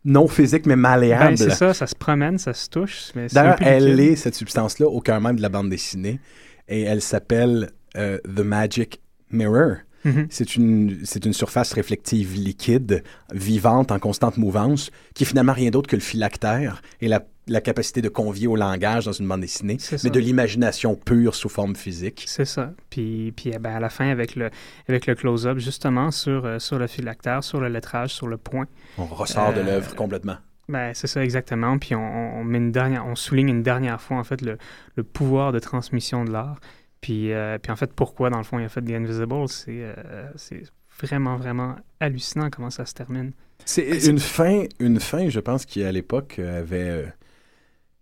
non 0.06 0.28
physique, 0.28 0.66
mais 0.68 0.76
malléable. 0.76 1.30
Ben, 1.32 1.38
c'est 1.38 1.50
ça, 1.52 1.74
ça 1.74 1.88
se 1.88 1.96
promène, 1.96 2.38
ça 2.38 2.54
se 2.54 2.70
touche. 2.70 3.12
D'ailleurs, 3.34 3.58
elle 3.62 4.00
est, 4.00 4.16
cette 4.16 4.36
substance-là, 4.36 4.88
au 4.88 5.00
cœur 5.02 5.20
même 5.22 5.36
de 5.38 5.42
la 5.42 5.50
bande 5.50 5.70
dessinée. 5.70 6.20
Et 6.68 6.82
elle 6.82 7.02
s'appelle 7.02 7.72
The 7.96 8.40
Magic 8.44 9.02
Mirror. 9.32 9.78
Mhm. 10.06 10.28
C'est 10.30 10.56
une, 10.56 11.34
surface 11.34 11.74
réflective 11.74 12.34
liquide, 12.36 13.04
vivante, 13.34 13.92
en 13.92 14.00
constante 14.00 14.38
mouvance, 14.38 14.92
qui 15.14 15.24
est 15.24 15.28
finalement 15.28 15.54
rien 15.54 15.70
d'autre 15.70 15.88
que 15.90 15.96
le 15.96 16.02
phylactère 16.02 16.82
et 17.02 17.08
la, 17.08 17.24
la 17.48 17.62
capacité 17.62 18.02
de 18.02 18.10
convier 18.10 18.48
au 18.48 18.56
langage 18.56 19.06
dans 19.06 19.12
une 19.12 19.28
bande 19.28 19.42
dessinée, 19.42 19.78
mais 20.04 20.10
de 20.10 20.20
l'imagination 20.20 20.96
pure 20.96 21.36
sous 21.36 21.50
forme 21.50 21.76
physique. 21.76 22.24
C'est 22.28 22.46
ça. 22.46 22.74
Puis, 22.90 23.32
puis 23.36 23.52
eh 23.54 23.60
ben, 23.60 23.76
à 23.76 23.80
la 23.80 23.90
fin, 23.90 24.10
avec 24.10 24.36
le, 24.36 24.50
avec 24.88 25.06
le 25.06 25.16
close-up, 25.16 25.58
justement, 25.58 26.12
sur, 26.12 26.46
euh, 26.46 26.60
sur 26.60 26.80
le 26.80 26.88
phylactère, 26.88 27.44
sur 27.44 27.60
le 27.60 27.68
lettrage, 27.70 28.14
sur 28.14 28.28
le 28.28 28.38
point. 28.38 28.66
On 28.98 29.06
ressort 29.06 29.54
de 29.54 29.60
Euh, 29.60 29.64
l'œuvre 29.64 29.96
complètement. 29.96 30.38
Ben, 30.70 30.92
c'est 30.94 31.08
ça, 31.08 31.24
exactement. 31.24 31.78
Puis 31.78 31.96
on, 31.96 32.40
on 32.40 32.44
met 32.44 32.58
une 32.58 32.72
dernière, 32.72 33.06
on 33.06 33.16
souligne 33.16 33.50
une 33.50 33.64
dernière 33.64 34.00
fois, 34.02 34.18
en 34.18 34.24
fait, 34.24 34.42
le, 34.42 34.58
le 34.96 35.04
pouvoir 35.04 35.52
de 35.52 35.60
transmission 35.60 36.24
de 36.24 36.32
l'art. 36.32 36.60
Puis, 37.02 37.34
euh, 37.34 37.58
puis 37.58 37.72
en 37.72 37.76
fait, 37.76 37.92
pourquoi, 37.94 38.30
dans 38.30 38.38
le 38.38 38.44
fond, 38.44 38.60
il 38.60 38.66
a 38.66 38.70
fait 38.70 38.82
The 38.82 38.92
Invisible, 38.92 39.48
c'est 39.50 39.82
euh, 39.82 40.30
c'est 40.36 40.64
vraiment, 41.02 41.36
vraiment 41.36 41.76
hallucinant 42.00 42.50
comment 42.52 42.70
ça 42.70 42.86
se 42.86 42.94
termine. 42.94 43.32
C'est 43.66 44.06
une 44.08 44.20
fin, 44.20 44.64
une 44.80 45.00
fin, 45.00 45.30
je 45.30 45.40
pense, 45.40 45.66
qui 45.66 45.84
à 45.84 45.92
l'époque 45.92 46.38
euh, 46.40 46.60
avait 46.60 46.90
euh, 46.90 47.06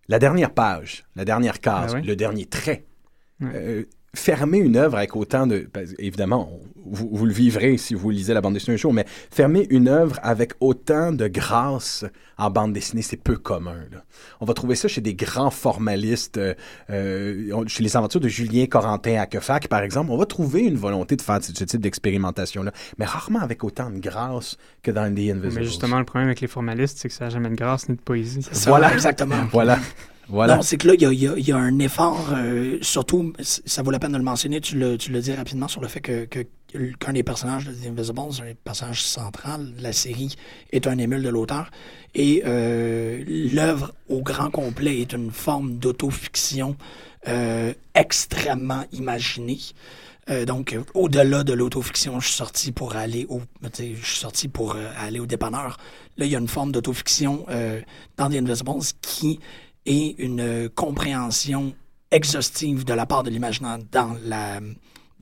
la 0.07 0.19
dernière 0.19 0.53
page, 0.53 1.05
la 1.15 1.25
dernière 1.25 1.59
case, 1.59 1.91
Ah 1.93 1.99
ouais? 1.99 2.01
le 2.01 2.15
dernier 2.15 2.45
trait. 2.45 2.85
Ouais. 3.41 3.85
Fermer 4.16 4.57
une 4.57 4.76
œuvre 4.76 4.97
avec 4.97 5.16
autant 5.16 5.45
de... 5.47 5.68
ben, 5.74 5.88
évidemment, 5.99 6.51
vous, 6.86 7.10
vous 7.12 7.26
le 7.26 7.34
vivrez 7.34 7.78
si 7.78 7.93
vous 7.93 8.10
lisez 8.10 8.34
la 8.34 8.41
bande 8.41 8.53
dessinée 8.53 8.76
un 8.76 8.78
jour, 8.78 8.93
mais 8.93 9.05
fermer 9.32 9.68
une 9.70 9.88
œuvre 9.88 10.20
avec 10.24 10.53
autant 10.60 11.12
de 11.12 11.28
grâce 11.28 12.05
en 12.38 12.49
bande 12.49 12.74
dessinée, 12.74 13.01
c'est 13.01 13.18
peu 13.18 13.36
commun. 13.36 13.76
là. 13.91 14.03
On 14.39 14.45
va 14.45 14.53
trouver 14.53 14.76
ça 14.76 14.88
chez 14.88 15.01
des 15.01 15.14
grands 15.14 15.49
formalistes, 15.49 16.38
euh, 16.38 16.53
euh, 16.89 17.64
chez 17.68 17.84
les 17.84 17.97
aventures 17.97 18.22
de 18.22 18.30
Julien 18.30 18.66
Corentin 18.66 19.20
à 19.20 19.26
Quefac, 19.26 19.68
par 19.68 19.82
exemple. 19.82 20.12
On 20.12 20.18
va 20.18 20.26
trouver 20.26 20.62
une 20.62 20.78
volonté 20.78 21.16
de 21.18 21.22
faire 21.22 21.43
ce, 21.43 21.51
type 21.51 21.82
d'expérimentation-là, 21.82 22.72
mais 22.97 23.05
rarement 23.05 23.39
avec 23.41 23.64
autant 23.64 23.89
de 23.89 23.99
grâce 23.99 24.57
que 24.82 24.91
dans 24.91 25.03
The 25.14 25.20
Invisible. 25.20 25.51
Mais 25.53 25.64
justement, 25.64 25.99
le 25.99 26.05
problème 26.05 26.30
avec 26.30 26.39
les 26.39 26.47
formalistes, 26.47 26.97
c'est 26.99 27.10
que 27.10 27.14
ça 27.14 27.26
n'a 27.26 27.30
jamais 27.30 27.49
de 27.49 27.55
grâce 27.55 27.89
ni 27.89 27.95
de 27.95 28.01
poésie. 28.01 28.41
Ça, 28.41 28.70
Voilà. 28.70 28.93
exactement. 28.93 29.36
Voilà. 29.51 29.78
Voilà. 30.30 30.57
Non, 30.57 30.61
c'est 30.61 30.77
que 30.77 30.88
là, 30.88 30.93
il 30.93 31.01
y 31.01 31.05
a, 31.05 31.11
y 31.13 31.27
a- 31.27 31.38
y 31.39 31.51
a 31.51 31.57
un 31.57 31.80
effort, 31.80 32.30
euh, 32.36 32.77
surtout, 32.82 33.34
ça 33.41 33.82
vaut 33.82 33.91
la 33.91 33.99
peine 33.99 34.11
de 34.11 34.17
le 34.17 34.23
mentionner, 34.23 34.61
tu 34.61 34.77
le, 34.77 34.97
tu 34.97 35.11
le 35.11 35.19
dis 35.21 35.34
rapidement 35.34 35.67
sur 35.67 35.82
le 35.82 35.88
fait 35.88 36.01
que, 36.01 36.25
que- 36.25 36.45
qu'un 36.99 37.13
des 37.13 37.23
personnages 37.23 37.65
de 37.65 37.71
The 37.73 37.88
Invisibles, 37.88 38.47
un 38.47 38.53
personnage 38.63 39.03
central 39.03 39.73
de 39.75 39.82
la 39.82 39.91
série, 39.91 40.36
est 40.71 40.86
un 40.86 40.97
émule 40.99 41.23
de 41.23 41.30
l'auteur. 41.30 41.71
Et 42.13 42.43
euh, 42.45 43.23
l'œuvre 43.53 43.91
au 44.07 44.21
grand 44.21 44.51
complet 44.51 44.99
est 45.01 45.13
une 45.13 45.32
forme 45.32 45.77
d'autofiction 45.80 46.75
euh, 47.27 47.73
extrêmement 47.95 48.86
imaginée. 48.91 49.59
Euh, 50.30 50.45
donc, 50.45 50.77
au-delà 50.93 51.43
de 51.43 51.53
l'autofiction, 51.53 52.19
je 52.19 52.27
suis 52.27 52.38
sorti 52.38 52.71
pour 52.71 52.95
aller 52.95 53.25
au, 53.30 53.41
je 53.63 53.84
suis 54.05 54.19
sorti 54.19 54.47
pour 54.47 54.75
euh, 54.75 54.88
aller 54.99 55.19
au 55.19 55.25
dépanneur. 55.25 55.77
Là, 56.17 56.25
il 56.25 56.32
y 56.32 56.36
a 56.36 56.39
une 56.39 56.47
forme 56.47 56.71
d'autofiction 56.71 57.45
euh, 57.49 57.82
dans 58.17 58.30
The 58.30 58.36
Invisibles 58.36 58.84
qui 59.01 59.39
est 59.86 60.15
une 60.19 60.39
euh, 60.41 60.69
compréhension 60.73 61.73
exhaustive 62.11 62.86
de 62.86 62.93
la 62.93 63.05
part 63.05 63.23
de 63.23 63.30
l'imaginaire 63.30 63.77
dans 63.91 64.15
la 64.25 64.59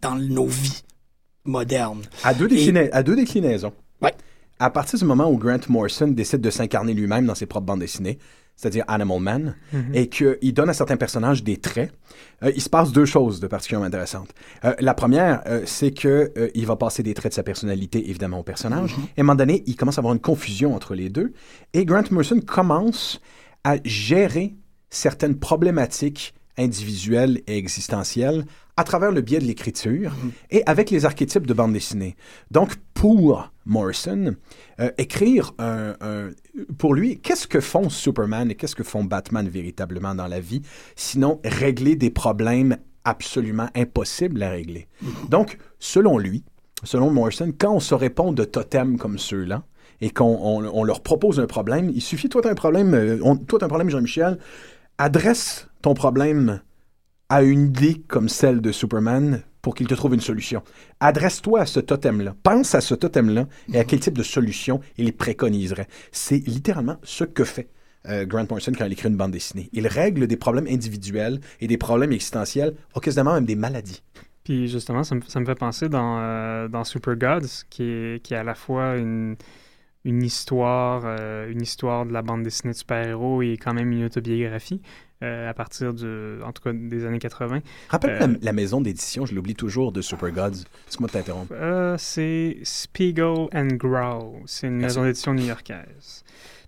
dans 0.02 0.16
nos 0.16 0.46
vies 0.48 0.84
modernes. 1.46 2.02
À 2.24 2.34
deux, 2.34 2.48
déclina- 2.48 2.90
à 2.92 3.04
deux 3.04 3.16
déclinaisons. 3.16 3.74
Ouais. 4.02 4.14
À 4.60 4.70
partir 4.70 5.00
du 5.00 5.06
moment 5.06 5.30
où 5.32 5.38
Grant 5.38 5.60
Morrison 5.70 6.08
décide 6.08 6.42
de 6.42 6.50
s'incarner 6.50 6.94
lui-même 6.94 7.26
dans 7.26 7.36
ses 7.36 7.46
propres 7.46 7.66
bandes 7.66 7.80
dessinées, 7.80 8.20
c'est-à-dire 8.56 8.84
Animal 8.88 9.20
Man, 9.20 9.56
Mhm. 9.74 9.92
et 9.96 10.08
qu'il 10.10 10.54
donne 10.54 10.70
à 10.70 10.74
certains 10.74 10.98
personnages 10.98 11.44
des 11.44 11.58
traits, 11.58 11.92
euh, 12.44 12.52
il 12.56 12.62
se 12.62 12.70
passe 12.70 12.92
deux 12.92 13.06
choses 13.06 13.40
de 13.40 13.48
particulièrement 13.48 13.86
intéressantes. 13.88 14.30
Euh, 14.66 14.74
la 14.80 14.94
première, 14.94 15.42
euh, 15.48 15.62
c'est 15.66 15.92
que 15.92 16.32
euh, 16.38 16.50
il 16.56 16.66
va 16.66 16.76
passer 16.76 17.02
des 17.04 17.14
traits 17.14 17.32
de 17.32 17.36
sa 17.36 17.44
personnalité, 17.44 18.10
évidemment, 18.10 18.40
au 18.40 18.44
personnage. 18.44 18.96
Et 19.16 19.20
à 19.20 19.22
un 19.22 19.24
moment 19.24 19.36
donné, 19.36 19.64
il 19.68 19.76
commence 19.76 19.98
à 19.98 20.02
avoir 20.02 20.14
une 20.14 20.20
confusion 20.22 20.76
entre 20.76 20.96
les 20.96 21.10
deux. 21.10 21.34
Et 21.74 21.86
Grant 21.86 22.04
Morrison 22.12 22.40
commence 22.40 23.20
à 23.68 23.76
gérer 23.84 24.56
certaines 24.90 25.38
problématiques 25.38 26.34
individuelles 26.58 27.42
et 27.48 27.58
existentielles 27.58 28.46
à 28.78 28.84
travers 28.84 29.12
le 29.12 29.22
biais 29.22 29.40
de 29.40 29.46
l'écriture 29.46 30.12
et 30.50 30.64
avec 30.66 30.90
les 30.90 31.04
archétypes 31.06 31.46
de 31.48 31.54
bande 31.54 31.74
dessinée. 31.74 32.16
Donc, 32.52 32.76
pour 32.94 33.52
Morrison, 33.66 34.36
euh, 34.80 34.92
écrire 34.98 35.54
un, 35.60 35.96
un- 36.02 36.30
Pour 36.78 36.94
lui, 36.94 37.20
qu'est-ce 37.20 37.48
que 37.48 37.60
font 37.60 37.90
Superman 37.90 38.50
et 38.52 38.56
qu'est-ce 38.56 38.76
que 38.76 38.84
font 38.84 39.04
Batman 39.04 39.48
véritablement 39.50 40.16
dans 40.16 40.28
la 40.28 40.40
vie, 40.40 40.62
sinon 40.96 41.40
régler 41.44 41.96
des 41.96 42.10
problèmes 42.12 42.78
absolument 43.04 43.70
impossibles 43.76 44.42
à 44.44 44.50
régler? 44.52 44.88
Donc, 45.30 45.58
selon 45.80 46.18
lui, 46.18 46.44
selon 46.84 47.12
Morrison, 47.12 47.52
quand 47.58 47.74
on 47.74 47.80
se 47.82 47.96
répond 47.96 48.32
de 48.32 48.46
totems 48.46 48.98
comme 48.98 49.18
ceux-là, 49.20 49.64
et 50.02 50.10
qu'on 50.10 50.26
on- 50.26 50.70
on 50.74 50.84
leur 50.84 51.02
propose 51.02 51.40
un 51.40 51.48
problème, 51.48 51.90
il 51.94 52.02
suffit, 52.02 52.30
toi, 52.30 52.42
tu 52.42 52.48
as 52.48 52.52
un 52.52 52.56
problème, 52.56 52.94
euh, 52.94 53.20
on- 53.24 53.36
toi, 53.38 53.64
un 53.64 53.68
problème, 53.68 53.90
Jean-Michel, 53.90 54.38
adresse 54.98 55.68
ton 55.82 55.94
problème 55.94 56.62
à 57.30 57.44
une 57.44 57.68
idée 57.68 58.02
comme 58.08 58.30
celle 58.30 58.62
de 58.62 58.72
Superman 58.72 59.42
pour 59.62 59.76
qu'il 59.76 59.88
te 59.88 59.94
trouve 59.96 60.14
une 60.14 60.22
solution. 60.22 60.64
Adresse-toi 61.02 61.62
à 61.62 61.66
ce 61.66 61.80
totem-là. 61.82 62.36
Pense 62.42 62.74
à 62.74 62.82
ce 62.82 62.96
totem-là 62.96 63.48
et 63.74 63.80
à 63.80 63.84
quel 63.84 64.00
type 64.00 64.18
de 64.18 64.24
solution 64.24 64.80
il 64.98 65.12
préconiserait. 65.14 65.88
C'est 66.12 66.38
littéralement 66.48 66.98
ce 67.04 67.26
que 67.26 67.44
fait 67.44 67.68
euh, 68.08 68.26
Grant 68.26 68.46
Morrison 68.50 68.72
quand 68.78 68.86
il 68.86 68.94
écrit 68.94 69.10
une 69.10 69.18
bande 69.18 69.32
dessinée. 69.32 69.70
Il 69.74 69.86
règle 69.88 70.28
des 70.28 70.38
problèmes 70.38 70.68
individuels 70.68 71.42
et 71.60 71.68
des 71.68 71.78
problèmes 71.78 72.14
existentiels, 72.14 72.74
occasionnellement 72.94 73.34
même 73.34 73.46
des 73.46 73.58
maladies. 73.58 74.02
Puis 74.46 74.70
justement, 74.70 75.04
ça 75.04 75.16
me, 75.16 75.22
ça 75.28 75.42
me 75.42 75.46
fait 75.46 75.56
penser 75.56 75.90
dans, 75.90 76.20
euh, 76.22 76.70
dans 76.70 76.86
Super 76.86 77.18
Gods, 77.18 77.66
qui 77.70 77.84
est, 77.84 78.24
qui 78.24 78.34
est 78.34 78.38
à 78.38 78.46
la 78.46 78.56
fois 78.56 78.96
une, 78.96 79.36
une 80.06 80.24
histoire, 80.24 81.04
euh, 81.06 81.50
une 81.52 81.62
histoire 81.62 82.06
de 82.06 82.14
la 82.14 82.22
bande 82.22 82.44
dessinée 82.44 82.74
de 82.74 82.78
super-héros 82.78 83.42
et 83.42 83.58
quand 83.58 83.74
même 83.74 83.92
une 83.92 84.06
autobiographie. 84.06 84.82
euh, 85.24 85.50
à 85.50 85.54
partir 85.56 85.96
de, 85.96 86.40
en 86.46 86.52
tout 86.52 86.62
cas 86.62 86.72
des 86.74 87.04
années 87.06 87.18
80. 87.18 87.62
Rappelle 87.90 88.12
Euh, 88.12 88.20
la, 88.20 88.28
la 88.40 88.54
maison 88.54 88.82
d'édition, 88.82 89.26
je 89.26 89.34
l'oublie 89.34 89.56
toujours, 89.56 89.92
de 89.92 90.02
Super 90.02 90.30
Gods. 90.32 90.62
Excuse-moi 90.86 91.08
de 91.08 91.12
t'interrompre. 91.14 91.52
Euh, 91.54 91.96
c'est 91.98 92.58
Spiegel 92.62 93.48
and 93.52 93.70
Grow. 93.78 94.38
C'est 94.46 94.68
une 94.68 94.78
Merci. 94.78 94.98
maison 95.00 95.04
d'édition 95.08 95.34
new-yorkaise. 95.34 96.24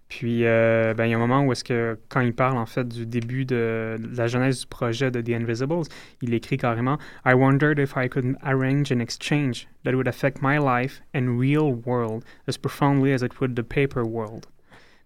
Puis, 0.10 0.46
euh, 0.46 0.96
ben, 0.96 1.06
il 1.06 1.12
y 1.12 1.14
a 1.14 1.18
un 1.18 1.20
moment 1.20 1.44
où 1.44 1.52
est-ce 1.52 1.64
que, 1.64 2.00
quand 2.10 2.22
il 2.22 2.34
parle 2.34 2.58
en 2.58 2.66
fait 2.66 2.88
du 2.88 3.06
début 3.06 3.46
de, 3.46 3.96
de 4.00 4.18
la 4.18 4.26
genèse 4.26 4.62
du 4.62 4.68
projet 4.68 5.12
de 5.12 5.22
The 5.22 5.30
Invisibles, 5.30 5.84
il 6.24 6.34
écrit 6.34 6.58
carrément 6.58 6.98
I 7.26 7.36
wondered 7.36 7.78
if 7.78 7.94
I 7.96 8.10
could 8.10 8.36
arrange 8.42 8.92
an 8.92 9.00
exchange 9.00 9.68
that 9.84 9.94
would 9.94 10.08
affect 10.08 10.42
my 10.42 10.58
life 10.58 11.02
and 11.14 11.40
real 11.40 11.72
world 11.86 12.24
as 12.48 12.58
profoundly 12.58 13.14
as 13.14 13.22
it 13.22 13.40
would 13.40 13.56
the 13.56 13.64
paper 13.64 14.04
world. 14.04 14.48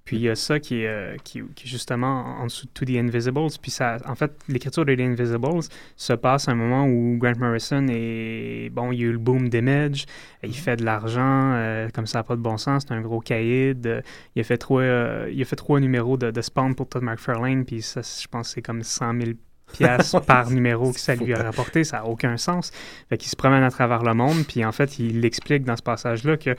Puis 0.06 0.18
il 0.18 0.24
y 0.24 0.30
a 0.30 0.36
ça 0.36 0.60
qui 0.60 0.82
est, 0.82 0.88
euh, 0.88 1.16
qui, 1.24 1.42
justement 1.64 2.38
en 2.40 2.46
dessous 2.46 2.66
de 2.66 2.72
To 2.72 2.86
The 2.86 2.98
Invisibles. 2.98 3.52
Puis 3.62 3.72
ça, 3.72 3.98
en 4.06 4.16
fait, 4.16 4.32
l'écriture 4.50 4.86
de 4.86 4.96
The 4.96 5.00
Invisibles 5.00 5.62
se 5.96 6.14
passe 6.14 6.50
à 6.50 6.52
un 6.52 6.56
moment 6.56 6.86
où 6.86 7.18
Grant 7.18 7.38
Morrison 7.40 7.88
est. 7.90 8.70
Bon, 8.70 8.92
il 8.92 9.00
y 9.00 9.04
a 9.04 9.06
eu 9.08 9.12
le 9.14 9.18
boom 9.18 9.50
d'Image, 9.50 10.06
il 10.44 10.56
fait 10.56 10.76
de 10.76 10.84
l'argent, 10.84 11.54
euh, 11.54 11.88
comme 11.94 12.06
ça 12.06 12.20
n'a 12.20 12.24
pas 12.24 12.36
de 12.36 12.42
bon 12.42 12.58
sens, 12.58 12.84
c'est 12.88 12.94
un 12.94 13.02
gros 13.02 13.22
caïd. 13.22 13.88
euh, 13.88 14.02
il, 14.36 14.42
a 14.42 14.44
fait 14.44 14.58
trois, 14.58 14.82
euh, 14.82 15.30
il 15.32 15.42
a 15.42 15.46
fait 15.46 15.56
trois 15.56 15.80
numéros 15.80 16.18
de, 16.18 16.32
de 16.32 16.42
Spawn 16.42 16.76
pour 16.76 16.90
Todd 16.90 17.04
McFarlane, 17.04 17.66
puis 17.66 17.82
ça, 17.82 18.02
je 18.02 18.28
pense 18.28 18.50
que 18.50 18.56
c'est 18.56 18.62
comme 18.62 18.84
100 18.84 19.14
000 19.20 19.32
piastres 19.72 20.22
par 20.26 20.50
numéro 20.50 20.92
que 20.92 21.00
ça 21.00 21.16
lui 21.16 21.34
a 21.34 21.42
rapporté, 21.42 21.84
ça 21.84 21.98
n'a 21.98 22.06
aucun 22.06 22.38
sens. 22.38 22.72
Fait 23.10 23.18
qu'il 23.18 23.30
se 23.30 23.36
promène 23.36 23.64
à 23.64 23.72
travers 23.72 24.04
le 24.04 24.14
monde, 24.14 24.44
puis 24.48 24.66
en 24.66 24.72
fait, 24.72 25.00
il 25.00 25.24
explique 25.26 25.64
dans 25.64 25.78
ce 25.78 25.84
passage-là 25.84 26.38
que 26.38 26.56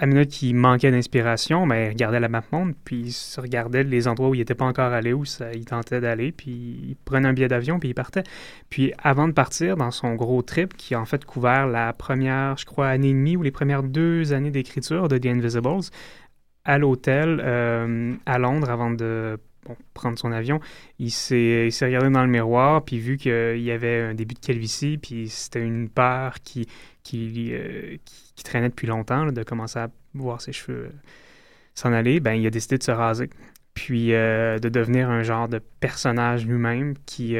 à 0.00 0.06
minute 0.06 0.30
qu'il 0.30 0.56
manquait 0.56 0.90
d'inspiration, 0.90 1.66
ben, 1.66 1.86
il 1.86 1.88
regardait 1.90 2.18
la 2.18 2.28
map 2.28 2.42
monde, 2.50 2.74
puis 2.84 3.00
il 3.00 3.12
se 3.12 3.40
regardait 3.40 3.84
les 3.84 4.08
endroits 4.08 4.28
où 4.28 4.34
il 4.34 4.38
n'était 4.38 4.56
pas 4.56 4.64
encore 4.64 4.92
allé, 4.92 5.12
où 5.12 5.24
il 5.54 5.64
tentait 5.64 6.00
d'aller, 6.00 6.32
puis 6.32 6.50
il 6.50 6.96
prenait 7.04 7.28
un 7.28 7.32
billet 7.32 7.48
d'avion, 7.48 7.78
puis 7.78 7.90
il 7.90 7.94
partait. 7.94 8.24
Puis 8.70 8.92
avant 8.98 9.28
de 9.28 9.32
partir, 9.32 9.76
dans 9.76 9.92
son 9.92 10.14
gros 10.14 10.42
trip, 10.42 10.76
qui 10.76 10.94
a 10.94 11.00
en 11.00 11.04
fait 11.04 11.24
couvert 11.24 11.68
la 11.68 11.92
première, 11.92 12.56
je 12.56 12.64
crois, 12.64 12.88
année 12.88 13.10
et 13.10 13.12
demie 13.12 13.36
ou 13.36 13.42
les 13.42 13.52
premières 13.52 13.84
deux 13.84 14.32
années 14.32 14.50
d'écriture 14.50 15.06
de 15.06 15.16
The 15.16 15.26
Invisibles, 15.26 15.90
à 16.64 16.78
l'hôtel 16.78 17.40
euh, 17.44 18.14
à 18.26 18.38
Londres, 18.38 18.70
avant 18.70 18.90
de 18.90 19.38
prendre 19.94 20.18
son 20.18 20.32
avion, 20.32 20.60
il 20.98 21.10
s'est 21.10 21.66
il 21.66 21.72
s'est 21.72 21.86
regardé 21.86 22.10
dans 22.10 22.22
le 22.22 22.30
miroir, 22.30 22.84
puis 22.84 22.98
vu 22.98 23.16
qu'il 23.16 23.62
y 23.62 23.70
avait 23.70 24.00
un 24.00 24.14
début 24.14 24.34
de 24.34 24.40
calvitie, 24.40 24.98
puis 24.98 25.28
c'était 25.28 25.62
une 25.62 25.88
peur 25.88 26.34
qui, 26.42 26.66
qui, 27.04 27.50
euh, 27.52 27.96
qui, 28.34 28.42
traînait 28.42 28.70
depuis 28.70 28.88
longtemps, 28.88 29.26
de 29.26 29.42
commencer 29.44 29.78
à 29.78 29.90
voir 30.14 30.40
ses 30.40 30.52
cheveux 30.52 30.86
euh, 30.86 30.92
s'en 31.74 31.92
aller, 31.92 32.18
ben, 32.18 32.32
il 32.32 32.46
a 32.46 32.50
décidé 32.50 32.78
de 32.78 32.82
se 32.82 32.90
raser. 32.90 33.30
Puis 33.74 34.14
euh, 34.14 34.60
de 34.60 34.68
devenir 34.68 35.10
un 35.10 35.24
genre 35.24 35.48
de 35.48 35.58
personnage 35.58 36.46
lui-même 36.46 36.94
qui, 37.06 37.36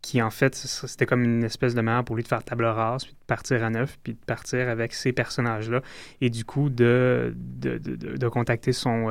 qui, 0.00 0.22
en 0.22 0.30
fait, 0.30 0.54
c'était 0.54 1.04
comme 1.04 1.22
une 1.22 1.44
espèce 1.44 1.74
de 1.74 1.82
manière 1.82 2.04
pour 2.04 2.16
lui 2.16 2.22
de 2.22 2.28
faire 2.28 2.42
table 2.42 2.64
rase, 2.64 3.04
puis 3.04 3.12
de 3.12 3.26
partir 3.26 3.62
à 3.62 3.68
neuf, 3.68 3.98
puis 4.02 4.14
de 4.14 4.24
partir 4.24 4.70
avec 4.70 4.94
ces 4.94 5.12
personnages-là. 5.12 5.82
Et 6.22 6.30
du 6.30 6.46
coup, 6.46 6.70
de, 6.70 7.34
de, 7.36 7.76
de, 7.76 8.16
de- 8.16 8.28
contacter 8.28 8.72
son, 8.72 9.08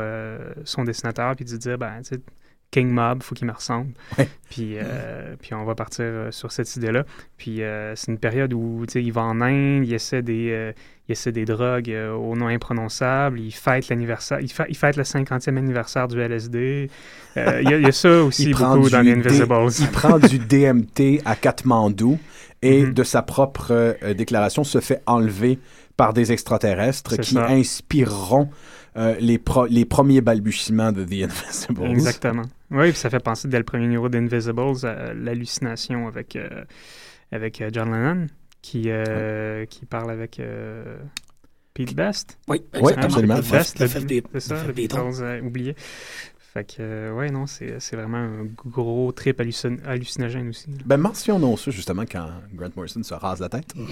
son 0.63 0.83
dessinateur, 0.83 1.35
puis 1.35 1.45
de 1.45 1.55
dire, 1.57 1.77
ben, 1.77 2.01
tu 2.01 2.15
sais, 2.15 2.21
King 2.71 2.89
Mob, 2.89 3.23
faut 3.23 3.33
qu'il 3.33 3.47
me 3.47 3.51
ressemble. 3.53 3.91
Ouais. 4.17 4.29
Puis, 4.49 4.73
euh, 4.75 5.35
puis 5.41 5.53
on 5.55 5.65
va 5.65 5.73
partir 5.73 6.05
euh, 6.05 6.31
sur 6.31 6.51
cette 6.51 6.75
idée-là. 6.75 7.03
Puis 7.37 7.63
euh, 7.63 7.95
c'est 7.95 8.11
une 8.11 8.19
période 8.19 8.53
où 8.53 8.85
il 8.93 9.11
va 9.11 9.21
en 9.23 9.41
Inde, 9.41 9.85
il 9.85 9.93
essaie 9.93 10.21
des, 10.21 10.73
il 11.07 11.11
essaie 11.11 11.31
des 11.31 11.45
drogues 11.45 11.91
au 12.15 12.35
nom 12.35 12.47
imprononçable, 12.47 13.39
il 13.39 13.51
fête 13.51 13.89
l'anniversaire, 13.89 14.39
il, 14.39 14.51
fa- 14.51 14.67
il 14.69 14.77
fête 14.77 14.97
le 14.97 15.03
50e 15.03 15.57
anniversaire 15.57 16.07
du 16.07 16.19
LSD. 16.21 16.89
Il, 17.35 17.39
y 17.41 17.73
a, 17.73 17.77
il 17.77 17.81
y 17.81 17.85
a 17.85 17.91
ça 17.91 18.09
aussi 18.23 18.51
beaucoup 18.51 18.89
dans 18.89 19.01
The 19.01 19.03
D- 19.03 19.11
Invisibles. 19.13 19.69
Il 19.79 19.87
prend 19.91 20.19
du 20.19 20.37
DMT 20.39 21.21
à 21.25 21.35
Katmandou 21.35 22.19
et 22.61 22.83
Mhm. 22.83 22.93
de 22.93 23.03
sa 23.03 23.21
propre 23.21 23.95
déclaration 24.13 24.63
se 24.63 24.79
fait 24.79 25.01
enlever 25.07 25.57
par 25.97 26.13
des 26.13 26.31
extraterrestres 26.31 27.17
qui 27.17 27.33
ça. 27.35 27.47
inspireront 27.47 28.49
euh, 28.97 29.15
les, 29.19 29.37
pro- 29.37 29.67
les 29.67 29.85
premiers 29.85 30.21
balbutiements 30.21 30.91
de 30.91 31.03
The 31.03 31.23
Invisibles. 31.31 31.85
Exactement. 31.85 32.43
Oui, 32.71 32.89
puis 32.91 32.99
ça 32.99 33.09
fait 33.09 33.19
penser 33.23 33.47
dès 33.47 33.57
le 33.57 33.63
premier 33.63 33.85
numéro 33.85 34.09
d'Invisibles 34.09 34.85
à 34.85 35.13
l'hallucination 35.13 36.07
avec, 36.07 36.35
euh, 36.35 36.63
avec 37.31 37.61
euh, 37.61 37.69
John 37.71 37.91
Lennon, 37.91 38.27
qui, 38.61 38.83
euh, 38.87 39.65
qui 39.65 39.85
parle 39.85 40.11
avec 40.11 40.39
euh, 40.39 40.97
Pete 41.73 41.95
Best. 41.95 42.37
Oui, 42.47 42.61
absolument. 42.97 43.35
Le 43.37 43.41
Best, 43.41 43.79
le 43.79 43.85
le- 43.87 44.05
des- 44.05 44.23
c'est 44.33 44.39
ça, 44.39 44.63
le. 44.67 44.73
Beatles 44.73 45.21
euh, 45.21 45.41
oublié. 45.41 45.75
Fait 46.51 46.63
que, 46.63 46.77
euh, 46.79 47.11
ouais, 47.13 47.29
non, 47.29 47.45
c'est 47.45 47.79
c'est 47.79 47.95
vraiment 47.95 48.17
un 48.17 48.45
gros 48.65 49.11
trip 49.11 49.39
hallucin- 49.39 49.77
hallucinogène 49.85 50.49
aussi. 50.49 50.67
là. 50.71 50.77
Ben, 50.83 50.97
mentionnons 50.97 51.55
ça 51.57 51.69
justement 51.69 52.05
quand 52.11 52.27
Grant 52.53 52.69
Morrison 52.75 53.03
se 53.03 53.13
rase 53.13 53.39
la 53.39 53.49
tête. 53.49 53.75
Mhm. 53.75 53.85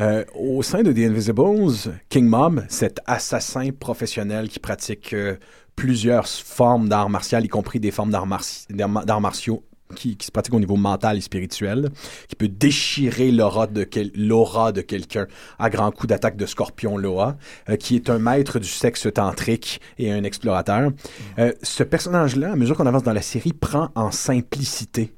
Euh, 0.00 0.24
au 0.34 0.62
sein 0.62 0.82
de 0.82 0.92
The 0.92 1.10
Invisibles, 1.10 2.00
King 2.08 2.26
Mom, 2.26 2.64
cet 2.68 3.00
assassin 3.06 3.70
professionnel 3.70 4.48
qui 4.48 4.58
pratique 4.58 5.12
euh, 5.12 5.36
plusieurs 5.76 6.26
formes 6.26 6.88
d'art 6.88 7.08
martial, 7.08 7.44
y 7.44 7.48
compris 7.48 7.78
des 7.78 7.92
formes 7.92 8.10
marti- 8.26 8.66
d'arts 8.70 9.20
martiaux 9.20 9.62
qui, 9.94 10.16
qui 10.16 10.26
se 10.26 10.32
pratiquent 10.32 10.54
au 10.54 10.58
niveau 10.58 10.74
mental 10.74 11.18
et 11.18 11.20
spirituel, 11.20 11.90
qui 12.26 12.34
peut 12.34 12.48
déchirer 12.48 13.30
l'aura 13.30 13.68
de, 13.68 13.84
quel- 13.84 14.10
l'aura 14.16 14.72
de 14.72 14.80
quelqu'un 14.80 15.28
à 15.60 15.70
grands 15.70 15.92
coups 15.92 16.08
d'attaque 16.08 16.36
de 16.36 16.46
scorpion 16.46 16.96
Loa, 16.96 17.36
euh, 17.68 17.76
qui 17.76 17.94
est 17.94 18.10
un 18.10 18.18
maître 18.18 18.58
du 18.58 18.66
sexe 18.66 19.06
tantrique 19.14 19.80
et 19.98 20.10
un 20.10 20.24
explorateur. 20.24 20.90
Euh, 21.38 21.52
ce 21.62 21.84
personnage-là, 21.84 22.52
à 22.52 22.56
mesure 22.56 22.76
qu'on 22.76 22.86
avance 22.86 23.04
dans 23.04 23.12
la 23.12 23.22
série, 23.22 23.52
prend 23.52 23.90
en 23.94 24.10
simplicité 24.10 25.14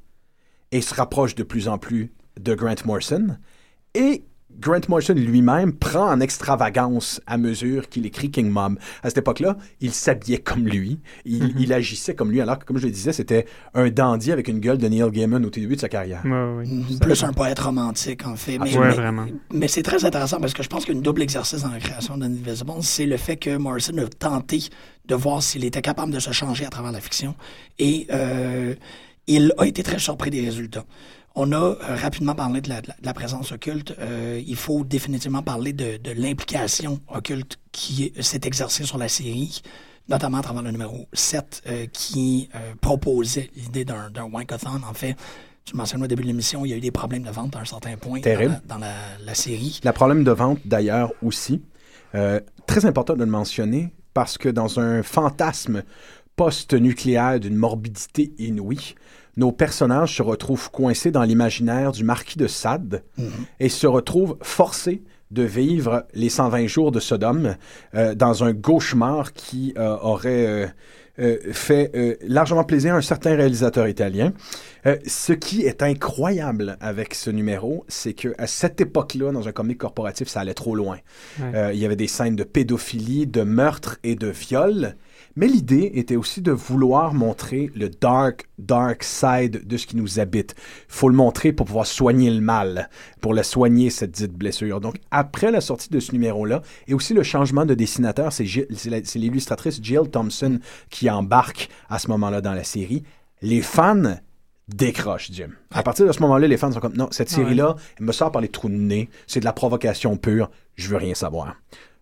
et 0.71 0.81
se 0.81 0.93
rapproche 0.93 1.33
de 1.33 1.41
plus 1.41 1.67
en 1.67 1.79
plus 1.79 2.11
de 2.39 2.53
Grant 2.53 2.75
Morrison. 2.85 3.37
Et 3.95 4.25
Grant 4.59 4.79
Morrison 4.89 5.13
lui-même 5.13 5.73
prend 5.73 6.09
en 6.11 6.19
extravagance 6.19 7.21
à 7.27 7.37
mesure 7.37 7.89
qu'il 7.89 8.05
écrit 8.05 8.31
King 8.31 8.49
Mom. 8.49 8.77
À 9.03 9.09
cette 9.09 9.19
époque-là, 9.19 9.57
il 9.81 9.91
s'habillait 9.93 10.39
comme 10.39 10.65
lui, 10.67 10.99
il, 11.25 11.53
il 11.59 11.73
agissait 11.73 12.15
comme 12.15 12.31
lui, 12.31 12.41
alors 12.41 12.57
que, 12.59 12.65
comme 12.65 12.77
je 12.77 12.85
le 12.85 12.91
disais, 12.91 13.13
c'était 13.13 13.45
un 13.73 13.89
dandy 13.89 14.31
avec 14.31 14.47
une 14.47 14.59
gueule 14.59 14.77
de 14.77 14.87
Neil 14.87 15.09
Gaiman 15.11 15.45
au 15.45 15.49
début 15.49 15.75
de 15.75 15.81
sa 15.81 15.89
carrière. 15.89 16.21
Ouais. 16.25 16.65
Mm, 16.65 16.99
Plus 16.99 17.23
un 17.23 17.33
poète 17.33 17.59
romantique, 17.59 18.25
en 18.25 18.35
fait. 18.35 18.57
Mais, 18.59 18.75
Ouais, 18.77 18.87
mais- 18.89 18.93
vraiment. 18.95 19.25
mais 19.53 19.67
c'est 19.67 19.83
très 19.83 20.03
intéressant 20.05 20.39
parce 20.39 20.53
que 20.53 20.63
je 20.63 20.69
pense 20.69 20.85
qu'une 20.85 21.01
double 21.01 21.21
exercice 21.21 21.61
dans 21.61 21.71
la 21.71 21.79
création 21.79 22.17
d'Invisible, 22.17 22.71
c'est 22.81 23.05
le 23.05 23.17
fait 23.17 23.37
que 23.37 23.57
Morrison 23.57 23.97
a 23.97 24.07
tenté 24.07 24.63
de 25.05 25.15
voir 25.15 25.41
s'il 25.43 25.63
était 25.65 25.81
capable 25.81 26.11
de 26.11 26.19
se 26.19 26.31
changer 26.31 26.65
à 26.65 26.69
travers 26.69 26.91
la 26.91 26.99
fiction. 26.99 27.35
Et 27.79 28.07
euh, 28.11 28.73
il 29.27 29.53
a 29.57 29.65
été 29.65 29.83
très 29.83 29.99
surpris 29.99 30.29
des 30.29 30.41
résultats. 30.41 30.85
On 31.39 31.51
a 31.51 31.55
euh, 31.57 31.75
rapidement 31.95 32.33
parlé 32.33 32.61
de 32.61 32.69
la, 32.69 32.81
de 32.81 32.87
la- 32.87 32.95
la 33.03 33.13
présence 33.13 33.51
occulte. 33.51 33.93
Euh, 33.99 34.41
il 34.45 34.55
faut 34.55 34.83
définitivement 34.83 35.43
parler 35.43 35.71
de, 35.71 35.97
de 35.97 36.11
l'implication 36.11 36.99
occulte 37.13 37.57
qui 37.71 38.11
s'est 38.21 38.41
exercée 38.43 38.85
sur 38.85 38.97
la 38.97 39.07
série, 39.07 39.61
notamment 40.09 40.39
à 40.39 40.41
travers 40.41 40.63
le 40.63 40.71
numéro 40.71 41.07
7, 41.13 41.61
euh, 41.67 41.85
qui 41.93 42.49
euh, 42.55 42.73
proposait 42.81 43.51
l'idée 43.55 43.85
d'un 43.85 44.09
d'un 44.09 44.23
wankathon. 44.23 44.81
En 44.89 44.93
fait, 44.95 45.15
tu 45.63 45.75
mentionnais 45.75 46.05
au 46.05 46.07
début 46.07 46.23
de 46.23 46.27
l'émission, 46.27 46.65
il 46.65 46.69
y 46.69 46.73
a 46.73 46.77
eu 46.77 46.79
des 46.81 46.91
problèmes 46.91 47.23
de 47.23 47.29
vente 47.29 47.55
à 47.55 47.59
un 47.59 47.65
certain 47.65 47.95
point 47.97 48.19
Terrible. 48.19 48.59
dans, 48.65 48.79
la, 48.79 48.87
dans 48.87 48.87
la, 49.19 49.25
la 49.25 49.35
série. 49.35 49.79
Le 49.83 49.91
problème 49.91 50.23
de 50.23 50.31
vente, 50.31 50.59
d'ailleurs, 50.65 51.11
aussi, 51.21 51.61
euh, 52.15 52.39
très 52.65 52.85
important 52.87 53.13
de 53.13 53.19
le 53.19 53.29
mentionner, 53.29 53.93
parce 54.15 54.39
que 54.39 54.49
dans 54.49 54.79
un 54.79 55.03
fantasme 55.03 55.83
post-nucléaire 56.35 57.39
d'une 57.39 57.55
morbidité 57.55 58.31
inouïe, 58.39 58.95
nos 59.37 59.51
personnages 59.51 60.15
se 60.17 60.21
retrouvent 60.23 60.69
coincés 60.71 61.11
dans 61.11 61.23
l'imaginaire 61.23 61.91
du 61.91 62.03
marquis 62.03 62.37
de 62.37 62.47
Sade 62.47 63.03
et 63.59 63.69
se 63.69 63.87
retrouvent 63.87 64.37
forcés 64.41 65.03
de 65.31 65.43
vivre 65.43 66.05
les 66.13 66.29
120 66.29 66.67
jours 66.67 66.91
de 66.91 66.99
Sodome 66.99 67.55
euh, 67.95 68.15
dans 68.15 68.43
un 68.43 68.53
cauchemar 68.53 69.33
qui 69.33 69.73
euh, 69.77 69.97
aurait 70.01 70.45
euh, 70.47 70.67
euh, 71.19 71.37
fait 71.51 71.91
euh, 71.95 72.15
largement 72.21 72.63
plaisir 72.63 72.93
à 72.93 72.97
un 72.97 73.01
certain 73.01 73.35
réalisateur 73.35 73.87
italien. 73.87 74.33
Euh, 74.85 74.97
ce 75.05 75.33
qui 75.33 75.63
est 75.63 75.81
incroyable 75.83 76.77
avec 76.79 77.13
ce 77.13 77.29
numéro, 77.29 77.85
c'est 77.87 78.13
que 78.13 78.35
à 78.37 78.47
cette 78.47 78.79
époque-là, 78.79 79.31
dans 79.31 79.47
un 79.47 79.51
comique 79.51 79.79
corporatif, 79.79 80.27
ça 80.27 80.39
allait 80.41 80.53
trop 80.53 80.75
loin. 80.75 80.99
Ouais. 81.39 81.51
Euh, 81.55 81.73
il 81.73 81.79
y 81.79 81.85
avait 81.85 81.95
des 81.95 82.07
scènes 82.07 82.35
de 82.35 82.43
pédophilie, 82.43 83.27
de 83.27 83.41
meurtre 83.41 83.97
et 84.03 84.15
de 84.15 84.27
viol. 84.27 84.95
Mais 85.37 85.45
l'idée 85.45 85.91
était 85.93 86.15
aussi 86.15 86.41
de 86.41 86.51
vouloir 86.51 87.13
montrer 87.13 87.69
le 87.75 87.89
dark, 87.89 88.49
dark 88.57 89.03
side 89.03 89.67
de 89.67 89.77
ce 89.77 89.85
qui 89.85 89.95
nous 89.95 90.19
habite. 90.19 90.55
faut 90.87 91.09
le 91.09 91.15
montrer 91.15 91.53
pour 91.53 91.67
pouvoir 91.67 91.85
soigner 91.85 92.31
le 92.31 92.41
mal, 92.41 92.89
pour 93.21 93.35
la 93.35 93.43
soigner, 93.43 93.91
cette 93.91 94.09
dite 94.09 94.33
blessure. 94.33 94.81
Donc, 94.81 94.95
après 95.11 95.51
la 95.51 95.61
sortie 95.61 95.89
de 95.91 95.99
ce 95.99 96.11
numéro-là, 96.11 96.63
et 96.87 96.95
aussi 96.95 97.13
le 97.13 97.21
changement 97.21 97.67
de 97.67 97.75
dessinateur, 97.75 98.33
c'est 98.33 98.45
l'illustratrice 98.45 99.79
Jill 99.79 100.09
Thompson 100.11 100.57
qui 100.89 101.07
embarque 101.07 101.69
à 101.87 101.99
ce 101.99 102.07
moment-là 102.07 102.41
dans 102.41 102.53
la 102.53 102.63
série. 102.63 103.03
Les 103.43 103.61
fans 103.61 104.15
décrochent, 104.67 105.29
Jim. 105.31 105.51
À 105.69 105.83
partir 105.83 106.07
de 106.07 106.13
ce 106.13 106.19
moment-là, 106.21 106.47
les 106.47 106.57
fans 106.57 106.71
sont 106.71 106.79
comme, 106.79 106.97
non, 106.97 107.09
cette 107.11 107.29
Ah 107.33 107.35
série-là, 107.35 107.75
elle 107.99 108.07
me 108.07 108.11
sort 108.11 108.31
par 108.31 108.41
les 108.41 108.49
trous 108.49 108.69
de 108.69 108.73
nez, 108.73 109.07
c'est 109.27 109.41
de 109.41 109.45
la 109.45 109.53
provocation 109.53 110.17
pure, 110.17 110.49
je 110.73 110.89
veux 110.89 110.97
rien 110.97 111.13
savoir. 111.13 111.57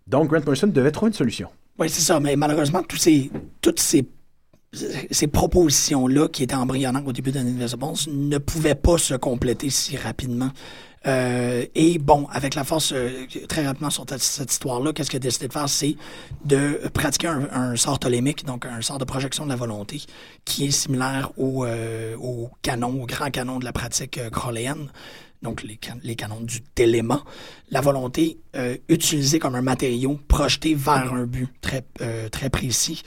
Donc, 0.08 0.30
Grant 0.30 0.40
Morrison 0.46 0.68
devait 0.68 0.92
trouver 0.92 1.10
une 1.10 1.16
solution. 1.16 1.50
Oui, 1.78 1.90
c'est 1.90 2.02
ça, 2.02 2.20
mais 2.20 2.36
malheureusement, 2.36 2.84
tous 2.84 2.98
ces, 2.98 3.30
toutes 3.62 3.80
ces, 3.80 4.08
ces 5.12 5.28
propositions-là 5.28 6.30
qui 6.30 6.44
étaient 6.44 6.56
embryonnaires 6.56 7.06
au 7.06 7.12
début 7.12 7.32
d'Invisibles 7.32 7.86
ne 8.08 8.38
pouvaient 8.38 8.76
pas 8.76 8.98
se 8.98 9.14
compléter 9.16 9.70
si 9.70 9.98
rapidement. 9.98 10.52
Euh, 11.08 11.66
et 11.76 12.00
bon, 12.00 12.28
avec 12.32 12.56
la 12.56 12.64
force, 12.64 12.92
euh, 12.94 13.28
très 13.48 13.66
rapidement 13.66 13.90
sur 13.90 14.06
cette, 14.18 14.52
histoire-là, 14.52 14.92
qu'est-ce 14.92 15.10
qu'il 15.10 15.18
a 15.18 15.20
décidé 15.20 15.48
de 15.48 15.54
faire, 15.54 15.70
c'est 15.70 15.96
de 16.46 16.82
pratiquer 16.94 17.28
un, 17.28 17.76
sort 17.76 18.00
tolémique, 18.00 18.46
donc 18.46 18.66
un 18.66 18.82
sort 18.82 18.98
de 18.98 19.06
projection 19.06 19.44
de 19.46 19.50
la 19.50 19.56
volonté, 19.56 20.02
qui 20.46 20.66
est 20.66 20.72
similaire 20.72 21.32
au, 21.38 21.66
euh, 21.66 22.16
au 22.18 22.50
canon, 22.62 23.04
au 23.04 23.06
grand 23.06 23.30
canon 23.30 23.60
de 23.60 23.66
la 23.66 23.74
pratique 23.74 24.20
crowléenne, 24.32 24.90
donc 25.42 25.64
les, 25.64 25.78
can- 25.78 26.00
les 26.04 26.16
canons 26.16 26.42
du 26.42 26.62
téléma. 26.62 27.24
La 27.70 27.82
volonté 27.82 28.38
euh, 28.56 28.78
utilisée 28.90 29.40
comme 29.40 29.56
un 29.56 29.62
matériau 29.62 30.20
projeté 30.28 30.74
vers 30.76 31.14
un 31.14 31.26
but 31.26 31.50
très, 31.62 31.84
euh, 32.02 32.30
très 32.30 32.50
précis. 32.50 33.04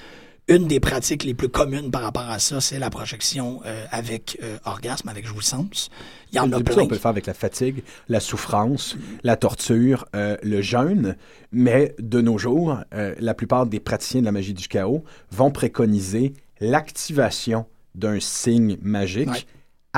Une 0.51 0.66
des 0.66 0.81
pratiques 0.81 1.24
les 1.24 1.35
plus 1.35 1.51
communes 1.51 1.91
par 1.91 2.01
rapport 2.01 2.29
à 2.31 2.39
ça, 2.39 2.61
c'est 2.62 2.79
la 2.79 2.89
projection 2.89 3.61
euh, 3.66 3.85
avec 3.91 4.41
orgasme, 4.64 5.09
avec 5.11 5.26
jouissance. 5.26 5.91
Il 6.33 6.37
y 6.37 6.39
en 6.39 6.51
a 6.53 6.61
plein. 6.61 6.83
on 6.83 6.87
peut 6.87 6.95
le 6.95 7.01
faire 7.01 7.11
avec 7.11 7.26
la 7.26 7.35
fatigue, 7.35 7.83
la 8.09 8.18
souffrance, 8.20 8.97
la 9.24 9.37
torture, 9.37 10.07
le 10.14 10.61
jeûne, 10.62 11.16
mais 11.53 11.95
de 11.99 12.20
nos 12.22 12.39
jours, 12.39 12.79
la 12.93 13.35
plupart 13.35 13.66
des 13.66 13.79
praticiens 13.81 14.20
de 14.20 14.24
la 14.26 14.33
magie 14.33 14.55
du 14.55 14.68
chaos 14.68 15.05
vont 15.31 15.51
préconiser 15.51 16.33
l'activation 16.61 17.66
d'un 17.95 18.20
signe 18.20 18.79
magique 18.83 19.29
Ouais. 19.29 19.45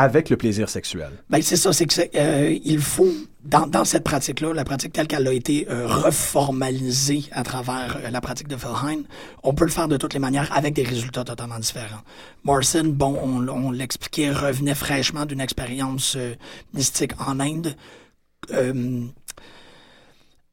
Avec 0.00 0.30
le 0.30 0.36
plaisir 0.36 0.68
sexuel? 0.68 1.10
Ben, 1.28 1.42
c'est 1.42 1.56
ça, 1.56 1.72
c'est 1.72 1.86
que 1.86 2.00
euh, 2.14 2.58
il 2.64 2.80
faut, 2.80 3.12
dans, 3.44 3.84
cette 3.84 4.04
pratique-là, 4.04 4.54
la 4.54 4.64
pratique 4.64 4.92
telle 4.92 5.06
qu'elle 5.06 5.28
a 5.28 5.32
été 5.32 5.66
euh, 5.70 5.86
reformalisée 5.86 7.24
à 7.32 7.42
travers 7.42 7.98
euh, 8.02 8.10
la 8.10 8.20
pratique 8.20 8.48
de 8.48 8.56
Felheim, 8.56 9.02
on 9.42 9.52
peut 9.52 9.64
le 9.64 9.70
faire 9.70 9.88
de 9.88 9.98
toutes 9.98 10.14
les 10.14 10.18
manières 10.18 10.50
avec 10.56 10.74
des 10.74 10.84
résultats 10.84 11.24
totalement 11.24 11.58
différents. 11.58 12.00
Morrison, 12.44 12.84
bon, 12.84 13.18
on, 13.22 13.46
on 13.48 13.70
l'expliquait, 13.70 14.30
revenait 14.30 14.74
fraîchement 14.74 15.26
d'une 15.26 15.40
expérience 15.40 16.16
euh, 16.16 16.34
mystique 16.72 17.12
en 17.20 17.38
Inde, 17.40 17.76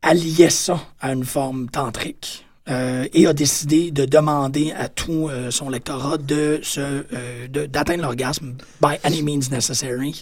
alliait 0.02 0.50
ça 0.50 0.80
à 1.00 1.14
une 1.14 1.26
forme 1.26 1.70
tantrique. 1.70 2.47
Euh, 2.70 3.08
et 3.14 3.28
a 3.28 3.34
décidé 3.34 3.92
de 3.92 4.06
demander 4.06 4.72
à 4.72 4.90
tout 4.90 5.30
euh, 5.30 5.52
son 5.52 5.70
lectorat 5.70 6.18
de 6.18 6.60
se, 6.64 6.80
euh, 6.82 7.48
d'atteindre 7.48 8.04
l'orgasme 8.04 8.56
by 8.82 8.96
any 9.04 9.22
means 9.22 9.50
necessary 9.52 10.22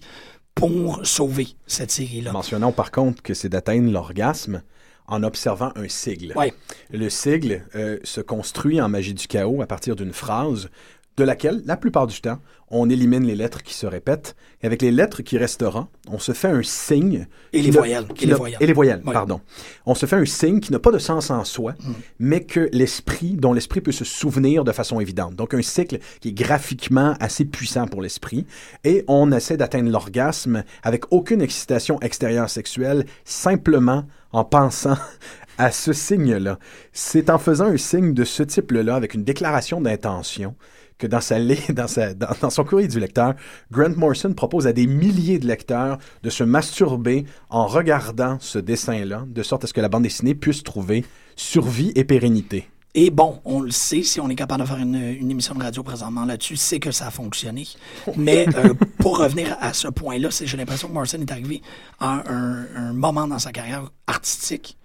pour 0.54 1.06
sauver 1.06 1.50
cette 1.68 1.92
série-là. 1.92 2.32
Mentionnons 2.32 2.72
par 2.72 2.92
contre 2.92 3.22
que 3.22 3.34
c'est 3.34 3.50
d'atteindre 3.50 3.92
l'orgasme 3.92 4.62
en 5.08 5.24
observant 5.24 5.72
un 5.76 5.88
sigle. 5.88 6.34
Ouais. 6.36 6.54
Le 6.92 7.10
sigle 7.10 7.66
euh, 7.76 8.00
se 8.04 8.22
construit 8.22 8.82
en 8.82 8.90
magie 8.90 9.14
du 9.14 9.28
chaos 9.28 9.62
à 9.62 9.68
partir 9.68 9.96
d'une 9.96 10.14
phrase 10.14 10.70
de 11.18 11.24
laquelle, 11.24 11.62
la 11.66 11.78
plupart 11.78 12.08
du 12.08 12.20
temps, 12.20 12.40
on 12.70 12.90
élimine 12.90 13.24
les 13.26 13.36
lettres 13.36 13.64
qui 13.64 13.74
se 13.74 13.86
répètent. 13.86 14.36
Et 14.62 14.66
avec 14.66 14.82
les 14.82 14.92
lettres 14.92 15.22
qui 15.22 15.38
resteront, 15.38 15.88
on 16.10 16.20
se 16.20 16.34
fait 16.34 16.50
un 16.50 16.62
signe. 16.64 17.28
Et 17.54 17.62
les 17.62 17.72
voyelles, 17.72 18.06
et 18.22 18.26
les 18.26 18.34
voyelles. 18.34 18.58
Et 18.60 18.66
les 18.68 18.74
voyelles, 18.74 19.02
Ouais. 19.06 19.14
pardon. 19.14 19.40
On 19.86 19.96
se 19.96 20.08
fait 20.08 20.18
un 20.18 20.26
signe 20.26 20.60
qui 20.60 20.72
n'a 20.74 20.80
pas 20.80 20.92
de 20.92 20.98
sens 20.98 21.30
en 21.32 21.46
soi, 21.46 21.74
Mm. 21.80 21.92
mais 22.20 22.44
que 22.44 22.70
l'esprit, 22.74 23.34
dont 23.38 23.54
l'esprit 23.54 23.80
peut 23.82 23.92
se 23.94 24.04
souvenir 24.04 24.64
de 24.66 24.72
façon 24.74 25.00
évidente. 25.00 25.36
Donc 25.36 25.54
un 25.54 25.62
cycle 25.62 26.00
qui 26.20 26.30
est 26.30 26.34
graphiquement 26.34 27.16
assez 27.22 27.46
puissant 27.46 27.88
pour 27.88 28.02
l'esprit. 28.02 28.46
Et 28.84 29.06
on 29.08 29.32
essaie 29.32 29.58
d'atteindre 29.58 29.90
l'orgasme 29.92 30.64
avec 30.84 31.04
aucune 31.12 31.42
excitation 31.42 32.00
extérieure 32.02 32.50
sexuelle, 32.50 33.06
simplement 33.24 34.04
en 34.34 34.44
pensant 34.44 34.98
à 35.58 35.72
ce 35.72 35.94
signe-là. 35.94 36.60
C'est 36.92 37.30
en 37.30 37.38
faisant 37.38 37.68
un 37.68 37.78
signe 37.78 38.14
de 38.14 38.26
ce 38.26 38.44
type-là, 38.44 38.96
avec 38.96 39.14
une 39.14 39.24
déclaration 39.24 39.80
d'intention, 39.80 40.56
que 40.98 41.08
dans, 41.08 41.22
sa, 41.22 41.38
dans, 41.74 41.88
sa- 41.88 42.14
dans, 42.14 42.28
dans 42.42 42.50
son 42.50 42.64
courrier 42.64 42.88
du 42.88 43.00
lecteur, 43.00 43.34
Grant 43.72 43.96
Morrison 43.96 44.34
propose 44.34 44.68
à 44.68 44.74
des 44.74 44.88
milliers 44.88 45.40
de 45.40 45.48
lecteurs 45.48 45.98
de 46.24 46.30
se 46.30 46.44
masturber 46.44 47.26
en 47.50 47.68
regardant 47.68 48.38
ce 48.40 48.60
dessin-là, 48.60 49.24
de 49.28 49.44
sorte 49.44 49.64
à 49.64 49.68
ce 49.68 49.74
que 49.74 49.82
la 49.82 49.90
bande 49.90 50.04
dessinée 50.04 50.36
puisse 50.36 50.64
trouver 50.64 51.06
survie 51.36 51.92
et 51.96 52.04
pérennité. 52.04 52.70
Et 52.98 53.10
bon, 53.10 53.42
on 53.44 53.60
le 53.60 53.72
sait, 53.72 54.04
si 54.04 54.22
on 54.22 54.30
est 54.30 54.36
capable 54.36 54.62
de 54.64 54.68
faire 54.68 54.78
une, 54.78 54.96
une 54.96 55.30
émission 55.30 55.54
de 55.54 55.62
radio 55.62 55.84
présentement 55.84 56.24
là-dessus, 56.24 56.56
c'est 56.56 56.80
que 56.80 56.92
ça 56.92 57.08
a 57.08 57.12
fonctionné. 57.12 57.68
Mais 58.16 58.48
euh, 58.56 58.74
pour 59.00 59.18
revenir 59.20 59.58
à 59.60 59.74
ce 59.74 59.90
point-là, 59.90 60.32
c'est 60.32 60.48
j'ai 60.48 60.56
l'impression 60.56 60.88
que 60.88 60.94
Morrison 60.94 61.20
est 61.20 61.30
arrivé 61.30 61.62
à 62.00 62.24
un, 62.32 62.66
un 62.74 62.94
moment 62.94 63.28
dans 63.28 63.38
sa 63.40 63.52
carrière 63.52 63.92
artistique 64.08 64.78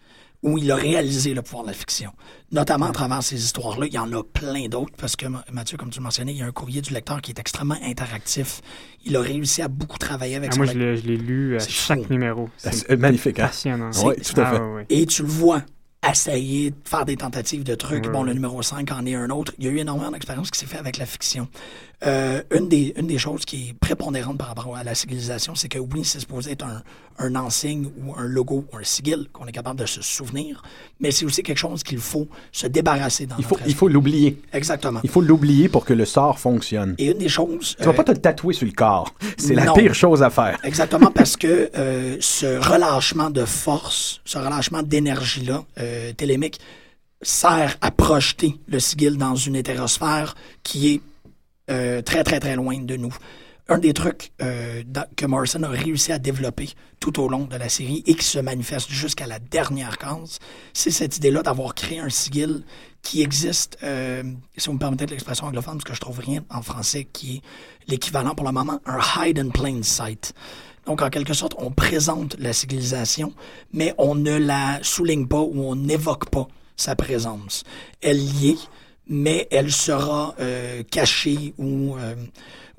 où 0.43 0.57
il 0.57 0.71
a 0.71 0.77
réalisé 0.77 1.35
le 1.35 1.43
pouvoir 1.43 1.65
de 1.65 1.69
la 1.69 1.75
fiction. 1.75 2.13
Notamment 2.51 2.87
à 2.87 2.93
travers 2.93 3.23
ces 3.23 3.37
histoires-là. 3.45 3.87
Il 3.87 3.93
y 3.93 3.99
en 3.99 4.11
a 4.13 4.23
plein 4.25 4.69
d'autres 4.69 4.93
parce 4.97 5.15
que, 5.17 5.27
Ma- 5.27 5.45
Mathieu, 5.53 5.77
comme 5.77 5.91
tu 5.91 5.99
le 5.99 6.05
mentionnais, 6.05 6.33
il 6.33 6.39
y 6.39 6.43
a 6.43 6.47
un 6.47 6.51
courrier 6.53 6.81
du 6.81 6.95
lecteur 6.95 7.21
qui 7.21 7.31
est 7.31 7.39
extrêmement 7.39 7.77
interactif. 7.85 8.63
Il 9.05 9.17
a 9.17 9.21
réussi 9.21 9.61
à 9.63 9.69
beaucoup 9.69 9.99
travailler 9.99 10.37
avec 10.37 10.51
Ah, 10.51 10.55
son 10.55 10.59
moi, 10.61 10.67
je 10.67 10.79
lecteur. 10.79 10.95
l'ai 10.95 10.97
je 10.97 11.07
l'ai 11.07 11.17
lu 11.17 11.57
à 11.57 11.61
chaque 11.61 12.03
fou. 12.03 12.13
numéro. 12.13 12.49
C'est 12.57 12.73
C'est 12.75 12.97
magnifique, 12.97 13.39
hein? 13.39 13.47
passionnant. 13.49 13.91
Oui, 14.05 14.15
tout 14.17 14.41
à 14.41 14.45
Ah, 14.47 14.51
fait. 14.55 14.59
ouais, 14.61 14.75
ouais. 14.75 14.87
Et 14.89 15.05
tu 15.07 15.23
le 15.23 15.29
vois 15.29 15.63
essayer 16.11 16.71
de 16.71 16.77
faire 16.85 17.05
des 17.05 17.17
tentatives 17.17 17.63
de 17.63 17.75
trucs. 17.75 18.07
Ouais, 18.07 18.11
bon, 18.11 18.23
le 18.23 18.33
numéro 18.33 18.63
5 18.63 18.91
en 18.93 19.05
est 19.05 19.15
un 19.15 19.29
autre. 19.29 19.53
Il 19.59 19.67
y 19.67 19.69
a 19.69 19.71
eu 19.71 19.79
énormément 19.79 20.11
d'expériences 20.11 20.51
qui 20.51 20.59
s'est 20.59 20.65
fait 20.67 20.79
avec 20.79 20.97
la 20.97 21.05
fiction. 21.05 21.47
Euh, 22.07 22.43
une, 22.51 22.69
des, 22.69 22.95
une 22.97 23.07
des 23.07 23.19
choses 23.19 23.45
qui 23.45 23.69
est 23.69 23.73
prépondérante 23.75 24.39
par 24.39 24.49
rapport 24.49 24.75
à 24.75 24.85
la 24.85 24.95
civilisation, 24.95 25.55
c'est 25.55 25.69
que 25.69 25.79
oui, 25.79 26.05
c'est 26.05 26.21
supposé 26.21 26.53
être 26.53 26.65
un, 26.65 26.83
un 27.21 27.35
enseigne 27.37 27.91
ou 28.03 28.15
un 28.17 28.27
logo 28.27 28.65
ou 28.73 28.77
un 28.77 28.85
sigil 28.85 29.29
qu'on 29.33 29.47
est 29.47 29.53
capable 29.53 29.79
de 29.79 29.87
se 29.87 30.01
souvenir, 30.03 30.63
mais 30.99 31.11
c'est 31.11 31.25
aussi 31.25 31.43
quelque 31.43 31.59
chose 31.59 31.83
qu'il 31.83 31.99
faut 31.99 32.27
se 32.53 32.67
débarrasser 32.67 33.27
dans 33.27 33.37
Il 33.39 33.45
faut, 33.45 33.59
il 33.67 33.75
faut 33.75 33.89
l'oublier. 33.89 34.41
Exactement. 34.53 35.01
Il 35.05 35.11
faut 35.11 35.21
l'oublier 35.21 35.69
pour 35.69 35.85
que 35.85 35.93
le 35.93 36.07
sort 36.07 36.39
fonctionne. 36.39 36.95
Et 36.99 37.11
une 37.11 37.19
des 37.19 37.29
choses... 37.29 37.77
Tu 37.79 37.85
vas 37.85 37.91
euh, 37.91 37.95
pas 37.95 38.05
te 38.05 38.13
le 38.13 38.19
tatouer 38.19 38.55
sur 38.55 38.67
le 38.67 38.73
corps. 38.73 39.15
C'est 39.37 39.55
la 39.55 39.73
pire 39.73 39.95
chose 39.95 40.23
à 40.23 40.31
faire. 40.31 40.59
Exactement, 40.65 41.11
parce 41.11 41.37
que 41.37 41.71
euh, 41.77 42.17
ce 42.21 42.47
relâchement 42.47 43.31
de 43.31 43.45
force, 43.45 44.21
ce 44.25 44.39
relâchement 44.39 44.83
d'énergie-là, 44.83 45.65
euh, 45.79 46.13
télémique, 46.15 46.61
sert 47.23 47.77
à 47.83 47.91
projeter 47.91 48.57
le 48.67 48.81
sigil 48.81 49.19
dans 49.19 49.35
une 49.37 49.55
hétérosphère 49.55 50.35
qui 50.63 50.95
est 50.95 51.01
euh, 51.71 52.03
très, 52.03 52.25
très, 52.25 52.41
très 52.41 52.57
loin 52.57 52.79
de 52.79 52.97
nous. 52.97 53.15
Un 53.69 53.79
des 53.79 53.93
trucs 53.93 54.33
euh, 54.43 54.83
que 55.17 55.27
Morrison 55.27 55.63
a 55.63 55.69
réussi 55.69 56.11
à 56.11 56.19
développer 56.19 56.71
tout 56.99 57.21
au 57.21 57.29
long 57.29 57.45
de 57.45 57.57
la 57.57 57.69
série 57.69 58.03
et 58.07 58.15
qui 58.15 58.25
se 58.25 58.41
manifeste 58.41 58.91
jusqu'à 58.91 59.29
la 59.29 59.39
dernière 59.39 59.97
case, 59.97 60.41
c'est 60.73 60.91
cette 60.91 61.19
idée-là 61.19 61.43
d'avoir 61.43 61.75
créé 61.75 62.01
un 62.01 62.09
sigil 62.09 62.65
qui 63.03 63.23
existe, 63.23 63.79
euh, 63.83 64.25
si 64.57 64.67
vous 64.67 64.75
me 64.75 64.79
permettez 64.79 65.07
l'expression 65.07 65.47
anglophone, 65.47 65.75
parce 65.75 65.85
que 65.85 65.95
je 65.95 66.01
trouve 66.01 66.19
rien 66.19 66.45
en 66.51 66.63
français 66.63 67.07
qui 67.11 67.37
est 67.37 67.43
l'équivalent 67.89 68.35
pour 68.35 68.45
le 68.45 68.53
moment, 68.53 68.81
un 68.87 68.99
hide 69.25 69.39
in 69.39 69.51
plain 69.51 69.83
sight. 69.83 70.35
Donc, 70.87 71.03
en 71.03 71.11
quelque 71.11 71.35
sorte, 71.35 71.55
on 71.59 71.71
présente 71.71 72.37
la 72.39 72.53
civilisation, 72.53 73.33
mais 73.73 73.95
on 73.99 74.15
ne 74.15 74.37
la 74.37 74.81
souligne 74.83 75.29
pas 75.29 75.41
ou 75.41 75.63
on 75.63 75.77
n'évoque 75.77 76.29
pas 76.31 76.49
sa 76.77 76.97
présence. 76.97 77.63
Elle 78.01 78.21
y 78.21 78.51
est, 78.51 78.59
mais 79.11 79.49
elle 79.51 79.71
sera 79.71 80.35
euh, 80.41 80.83
cachée 80.91 81.53
ou, 81.59 81.97
euh, 81.99 82.15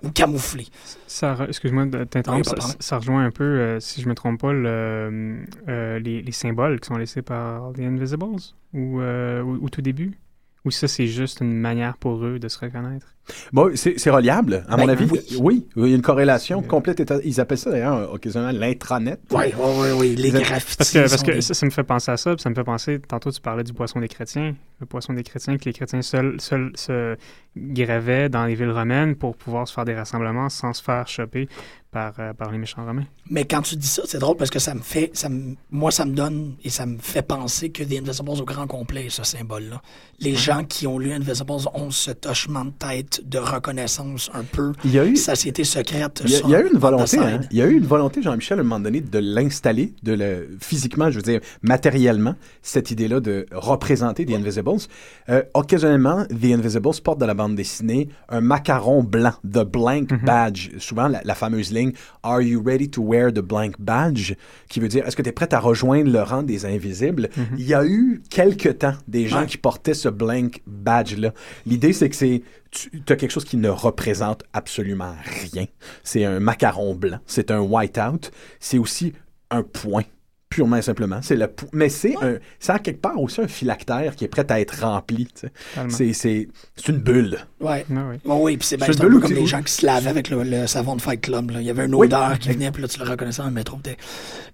ou 0.01 0.09
camouflée. 0.09 0.67
Ça, 1.05 1.37
excuse-moi 1.47 1.85
de 1.85 2.05
t'interrompre, 2.05 2.55
ça, 2.79 2.97
rejoint 2.97 3.25
un 3.25 3.31
peu, 3.31 3.43
euh, 3.43 3.79
si 3.79 4.01
je 4.01 4.09
me 4.09 4.15
trompe 4.15 4.39
pas, 4.39 4.53
le, 4.53 5.45
les, 5.67 6.21
les 6.21 6.31
symboles 6.31 6.79
qui 6.79 6.87
sont 6.87 6.97
laissés 6.97 7.21
par 7.21 7.73
The 7.73 7.81
Invisibles 7.81 8.41
ou, 8.73 9.01
au, 9.01 9.57
au 9.61 9.69
tout 9.69 9.81
début, 9.81 10.17
ou 10.63 10.71
ça, 10.71 10.87
c'est 10.87 11.07
juste 11.07 11.41
une 11.41 11.53
manière 11.53 11.97
pour 11.97 12.23
eux 12.23 12.39
de 12.39 12.47
se 12.47 12.59
reconnaître? 12.59 13.15
Bon, 13.53 13.71
c'est 13.75 13.97
c'est 13.97 14.09
reliable, 14.09 14.65
à 14.67 14.77
mon 14.77 14.85
Ben, 14.85 14.91
avis. 14.91 15.07
oui. 15.39 15.65
il 15.75 15.87
y 15.87 15.93
a 15.93 15.95
une 15.95 16.01
corrélation 16.01 16.61
complète. 16.61 17.01
Ils 17.23 17.39
appellent 17.39 17.57
ça 17.57 17.69
d'ailleurs 17.71 18.11
occasionnellement 18.13 18.59
l'intranet. 18.59 19.19
Oui, 19.31 19.45
oui, 19.57 19.69
oui, 19.79 19.87
oui. 19.99 20.15
Les 20.15 20.31
graffitis. 20.31 20.75
Parce 20.77 20.91
que, 20.91 20.99
parce 21.09 21.23
que 21.23 21.31
des- 21.31 21.41
ça, 21.41 21.53
ça 21.53 21.65
me 21.65 21.71
fait 21.71 21.83
penser 21.83 22.11
à 22.11 22.17
ça, 22.17 22.33
puis 22.35 22.41
ça 22.41 22.49
me 22.49 22.55
fait 22.55 22.63
penser, 22.63 22.99
tantôt 23.07 23.31
tu 23.31 23.39
parlais 23.39 23.63
du 23.63 23.73
poisson 23.73 23.99
des 23.99 24.07
chrétiens, 24.09 24.55
le 24.79 24.85
poisson 24.85 25.13
des 25.13 25.23
chrétiens, 25.23 25.57
que 25.57 25.65
les 25.65 25.73
chrétiens 25.73 26.01
seuls, 26.01 26.35
seuls 26.41 26.71
se 26.75 27.15
grévaient 27.55 28.29
dans 28.29 28.45
les 28.45 28.55
villes 28.55 28.71
romaines 28.71 29.15
pour 29.15 29.35
pouvoir 29.35 29.67
se 29.67 29.73
faire 29.73 29.85
des 29.85 29.95
rassemblements 29.95 30.49
sans 30.49 30.73
se 30.73 30.81
faire 30.81 31.07
choper 31.07 31.47
par, 31.91 32.13
euh, 32.19 32.31
par 32.33 32.49
les 32.51 32.57
méchants 32.57 32.85
romains. 32.85 33.03
Mais 33.29 33.43
quand 33.45 33.61
tu 33.61 33.75
dis 33.75 33.87
ça, 33.87 34.03
c'est 34.05 34.19
drôle 34.19 34.37
parce 34.37 34.49
que 34.49 34.59
ça 34.59 34.73
me 34.73 34.79
fait, 34.79 35.11
ça 35.13 35.27
me- 35.27 35.55
moi, 35.69 35.91
ça 35.91 36.05
me 36.05 36.13
donne 36.13 36.55
et 36.63 36.69
ça 36.69 36.85
me 36.85 36.97
fait 36.97 37.21
penser 37.21 37.69
que 37.69 37.83
The 37.83 37.99
Invisibles 38.01 38.29
au 38.41 38.45
grand 38.45 38.65
complet, 38.67 39.07
ce 39.09 39.25
symbole-là. 39.25 39.81
Les 40.19 40.35
gens 40.35 40.63
qui 40.63 40.87
ont 40.87 40.97
lu 40.97 41.11
Invisibles 41.11 41.51
ont 41.73 41.91
ce 41.91 42.11
hochement 42.25 42.63
de 42.63 42.71
tête 42.71 43.10
de 43.25 43.37
reconnaissance 43.39 44.29
un 44.33 44.43
peu. 44.43 44.71
Il 44.85 44.91
y 44.91 44.99
a 44.99 45.05
eu, 45.05 45.15
Société 45.15 45.63
secrète. 45.63 46.21
il 46.25 46.31
y 46.31 46.35
a, 46.35 46.37
sur 46.37 46.47
il 46.47 46.51
y 46.51 46.55
a 46.55 46.61
eu 46.61 46.69
une 46.71 46.79
volonté, 46.79 47.17
hein. 47.19 47.41
il 47.51 47.57
y 47.57 47.61
a 47.61 47.67
eu 47.67 47.75
une 47.77 47.85
volonté, 47.85 48.21
Jean-Michel, 48.21 48.59
à 48.59 48.61
un 48.61 48.63
moment 48.63 48.79
donné, 48.79 49.01
de 49.01 49.19
l'installer, 49.19 49.93
de 50.03 50.13
le 50.13 50.57
physiquement, 50.59 51.09
je 51.11 51.17
veux 51.17 51.21
dire, 51.21 51.41
matériellement, 51.61 52.35
cette 52.61 52.91
idée-là 52.91 53.19
de 53.19 53.45
représenter 53.51 54.25
The 54.25 54.31
Invisibles. 54.31 54.87
Euh, 55.29 55.43
occasionnellement, 55.53 56.25
The 56.25 56.45
Invisibles 56.53 57.01
porte 57.03 57.19
dans 57.19 57.25
la 57.27 57.33
bande 57.33 57.55
dessinée 57.55 58.09
un 58.29 58.41
macaron 58.41 59.03
blanc, 59.03 59.33
the 59.43 59.63
blank 59.63 60.23
badge. 60.23 60.69
Souvent, 60.79 61.07
la, 61.07 61.21
la 61.23 61.35
fameuse 61.35 61.71
ligne 61.71 61.91
Are 62.23 62.41
you 62.41 62.61
ready 62.63 62.89
to 62.89 63.01
wear 63.01 63.31
the 63.33 63.39
blank 63.41 63.75
badge? 63.79 64.33
qui 64.69 64.79
veut 64.79 64.87
dire 64.87 65.05
Est-ce 65.07 65.15
que 65.15 65.21
tu 65.21 65.29
es 65.29 65.33
prêt 65.33 65.53
à 65.53 65.59
rejoindre 65.59 66.11
le 66.11 66.21
rang 66.21 66.43
des 66.43 66.65
invisibles? 66.65 67.29
Il 67.57 67.65
y 67.67 67.73
a 67.73 67.85
eu 67.85 68.21
quelque 68.29 68.69
temps 68.69 68.93
des 69.07 69.27
gens 69.27 69.41
Ouais. 69.41 69.45
qui 69.47 69.57
portaient 69.57 69.93
ce 69.93 70.09
blank 70.09 70.61
badge-là. 70.67 71.33
L'idée, 71.65 71.93
c'est 71.93 72.09
que 72.09 72.15
c'est 72.15 72.43
tu 72.71 73.03
as 73.09 73.15
quelque 73.15 73.31
chose 73.31 73.45
qui 73.45 73.57
ne 73.57 73.69
représente 73.69 74.43
absolument 74.53 75.15
rien. 75.53 75.65
C'est 76.03 76.25
un 76.25 76.39
macaron 76.39 76.95
blanc, 76.95 77.19
c'est 77.25 77.51
un 77.51 77.59
white-out, 77.59 78.31
c'est 78.59 78.77
aussi 78.77 79.13
un 79.49 79.63
point. 79.63 80.03
Purement 80.51 80.75
et 80.77 80.81
simplement. 80.83 81.19
C'est 81.23 81.35
le 81.35 81.49
Mais 81.73 81.89
c'est 81.89 82.13
un. 82.21 82.35
C'est 82.59 82.73
en 82.73 82.77
quelque 82.77 83.01
part 83.01 83.19
aussi 83.19 83.41
un 83.41 83.47
phylactère 83.47 84.15
qui 84.15 84.25
est 84.25 84.27
prêt 84.27 84.45
à 84.51 84.59
être 84.59 84.81
rempli. 84.85 85.25
tu 85.25 85.31
sais. 85.47 85.51
Totalement. 85.69 85.89
C'est, 85.89 86.13
c'est, 86.13 86.47
c'est 86.75 86.91
une 86.91 86.99
bulle. 86.99 87.39
Ouais. 87.59 87.85
Ah 87.89 88.03
oui. 88.11 88.17
Oh 88.25 88.39
oui, 88.41 88.57
puis 88.57 88.67
c'est 88.67 88.77
ben, 88.77 88.85
C'est 88.85 88.93
c'est 88.93 89.03
un 89.05 89.09
peu 89.09 89.19
comme 89.19 89.31
les 89.33 89.45
gens 89.47 89.63
qui 89.63 89.71
se 89.73 89.85
lavaient 89.85 90.09
avec 90.09 90.29
le, 90.29 90.43
le 90.43 90.67
savon 90.67 90.95
de 90.95 91.01
Fight 91.01 91.21
Club. 91.21 91.51
là. 91.51 91.61
Il 91.61 91.65
y 91.65 91.69
avait 91.69 91.85
une 91.85 91.95
Oui. 91.95 92.05
odeur 92.07 92.37
qui 92.37 92.49
venait, 92.49 92.69
puis 92.71 92.81
là, 92.81 92.87
tu 92.87 92.99
le 92.99 93.05
reconnaissais 93.09 93.41
dans 93.41 93.47
le 93.47 93.53
métro. 93.53 93.79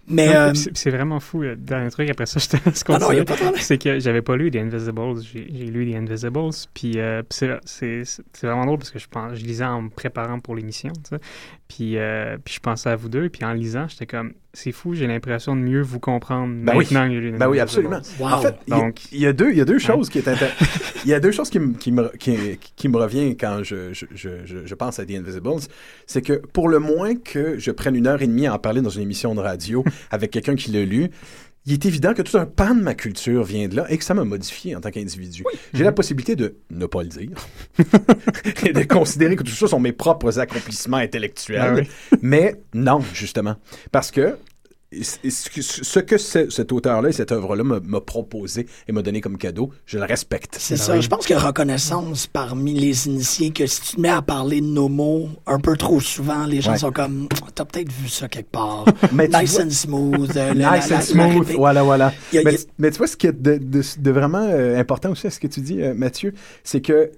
Mais, 0.10 0.28
Non, 0.28 0.34
euh, 0.36 0.54
c'est- 0.54 0.78
C'est 0.78 0.90
vraiment 0.92 1.20
fou. 1.20 1.42
Le 1.42 1.56
dernier 1.58 1.90
truc, 1.90 2.10
après 2.10 2.26
ça, 2.28 2.40
je 2.40 2.48
te 2.48 2.58
Ah 2.58 2.96
a 2.96 3.00
pas 3.00 3.14
de 3.16 3.24
problème. 3.24 3.54
C'est 3.60 3.78
que 3.78 4.00
j'avais 4.00 4.22
pas 4.22 4.38
lu 4.38 4.52
The 4.52 4.58
Invisibles. 4.58 5.22
J'ai 5.34 5.48
j'ai 5.54 5.66
lu 5.66 5.92
The 5.92 5.96
Invisibles. 5.96 6.52
Puis 6.74 7.00
euh, 7.00 7.24
c'est- 7.30 7.58
c'est 7.66 8.04
c'est 8.06 8.48
vraiment 8.48 8.66
drôle 8.66 8.78
parce 8.78 8.92
que 8.92 9.00
je, 9.00 9.08
pense, 9.10 9.34
je 9.36 9.44
lisais 9.44 9.66
en 9.66 9.82
me 9.82 9.90
préparant 9.90 10.40
pour 10.40 10.56
l'émission. 10.56 10.94
Puis, 11.68 11.98
euh, 11.98 12.38
puis 12.44 12.54
je 12.54 12.60
pensais 12.60 12.90
à 12.90 12.96
vous 12.96 13.10
deux. 13.10 13.30
Puis 13.30 13.44
en 13.44 13.52
lisant, 13.54 13.88
j'étais 13.90 14.06
comme, 14.06 14.34
c'est 14.54 14.72
fou, 14.72 14.94
j'ai 14.96 15.06
l'impression 15.08 15.56
de 15.56 15.62
mieux 15.62 15.82
vous 15.82 16.00
comprendre 16.00 16.54
Ben 16.64 16.74
oui. 16.76 16.86
maintenant 16.92 17.08
que 17.14 17.22
j'ai 17.22 17.32
Ben 17.32 17.48
oui, 17.48 17.60
Invisibles. 17.60 17.94
absolument. 17.94 18.02
Wow. 18.32 18.38
En 18.38 18.42
fait, 18.42 18.56
il 18.68 18.74
y 18.74 18.76
a- 18.76 18.80
Donc- 18.80 19.12
il 19.12 19.20
y, 19.20 19.26
a 19.28 19.34
deux, 19.34 19.52
il 19.52 19.58
y 19.58 19.62
a 19.62 19.66
deux 19.66 19.78
choses 19.80 20.10
qui 20.10 20.18
est 20.20 20.28
Il 21.06 21.12
y 21.12 21.14
a 21.14 21.20
deux 21.20 21.32
choses 21.32 21.50
qui, 21.50 21.60
me- 21.60 21.74
qui, 21.74 21.92
me, 21.92 22.10
qui, 22.18 22.36
qui 22.76 22.90
me 22.90 22.98
revient 22.98 23.38
quand 23.38 23.62
je, 23.64 23.94
je, 23.94 24.06
je, 24.16 24.30
je- 24.46 24.66
je 24.66 24.76
pense 24.76 25.00
à 25.00 25.06
The 25.06 25.12
Invisibles. 25.12 25.62
C'est 26.08 26.22
que 26.22 26.34
pour 26.34 26.70
le 26.70 26.80
moins 26.80 27.16
que 27.16 27.58
je 27.60 27.72
prenne 27.72 27.96
une 27.96 28.08
heure 28.08 28.22
et 28.22 28.28
demie 28.28 28.48
à 28.48 28.56
en 28.56 28.60
parler 28.60 28.82
dans 28.82 28.90
une 28.90 29.04
émission 29.04 29.36
de 29.36 29.40
radio 29.42 29.84
avec 30.12 30.32
quelqu'un 30.32 30.56
qui 30.56 30.72
l'a 30.72 30.84
lu, 30.84 31.10
il 31.68 31.74
est 31.74 31.86
évident 31.86 32.14
que 32.14 32.22
tout 32.22 32.38
un 32.38 32.46
pan 32.46 32.74
de 32.74 32.82
ma 32.82 32.96
culture 32.96 33.44
vient 33.44 33.68
de 33.68 33.76
là 33.76 33.86
et 33.90 33.98
que 33.98 34.04
ça 34.06 34.14
m'a 34.14 34.24
modifié 34.24 34.74
en 34.74 34.80
tant 34.80 34.90
qu'individu. 34.90 35.44
J'ai 35.74 35.84
la 35.84 35.92
possibilité 35.92 36.38
de 36.38 36.56
ne 36.72 36.86
pas 36.86 37.04
le 37.04 37.10
dire 37.10 37.38
et 38.66 38.72
de 38.72 38.84
considérer 38.84 39.36
que 39.36 39.44
tout 39.44 39.52
ça 39.52 39.68
sont 39.68 39.80
mes 39.82 39.92
propres 39.92 40.40
accomplissements 40.40 40.98
intellectuels. 40.98 41.62
Ah 41.62 41.74
oui. 41.74 41.84
Mais 42.22 42.56
non, 42.74 43.02
justement. 43.14 43.58
Parce 43.92 44.12
que 44.12 44.38
ce 44.92 46.00
que 46.00 46.18
ce- 46.18 46.50
cet 46.50 46.72
auteur-là 46.72 47.10
et 47.10 47.12
cette 47.12 47.32
œuvre-là 47.34 47.64
m'a 47.64 48.02
proposé 48.02 48.68
et 48.88 48.92
m'a 48.94 49.02
donné 49.02 49.20
comme 49.22 49.38
cadeau, 49.38 49.70
je 49.86 49.98
le 49.98 50.06
respecte. 50.06 50.56
C'est 50.60 50.78
ça. 50.78 51.00
Je 51.00 51.08
pense 51.10 51.26
a 51.26 51.40
reconnaissance 51.40 52.28
parmi 52.28 52.74
les 52.74 53.08
initiés 53.08 53.52
que 53.52 53.66
si 53.68 53.82
tu 53.82 53.96
te 53.98 54.02
mets 54.02 54.10
à 54.10 54.22
parler 54.22 54.62
de 54.62 54.66
nos 54.66 54.88
mots 54.88 55.30
un 55.46 55.60
peu 55.60 55.76
trop 55.76 56.00
souvent, 56.00 56.46
les 56.46 56.62
gens 56.62 56.72
Ouais. 56.72 56.78
sont 56.78 56.92
comme 56.92 57.28
T'as 57.54 57.66
peut-être 57.66 57.92
vu 57.92 58.08
ça 58.08 58.28
quelque 58.28 58.52
part. 58.52 58.86
Mais 59.14 59.28
nice 59.28 59.56
vois- 59.56 59.64
and 59.66 59.72
smooth. 59.72 60.38
euh, 60.38 60.54
Nice 60.54 60.62
la- 60.62 60.72
and 60.78 60.90
la- 60.90 61.02
smooth, 61.02 61.50
la- 61.50 61.56
voilà, 61.56 61.84
voilà. 61.84 62.08
A- 62.08 62.12
mais, 62.44 62.56
a- 62.56 62.92
tu 62.92 62.98
vois, 62.98 63.08
ce 63.08 63.18
qui 63.18 63.28
est 63.28 63.34
de, 63.42 63.58
de- 63.58 63.82
de 64.00 64.12
vraiment 64.12 64.48
euh, 64.48 64.78
important 64.80 65.12
aussi 65.12 65.28
à 65.28 65.32
ce 65.32 65.40
que 65.40 65.48
tu 65.48 65.60
dis, 65.62 65.82
euh, 65.82 65.94
Mathieu, 65.96 66.34
c'est 66.64 66.82
que 66.82 67.12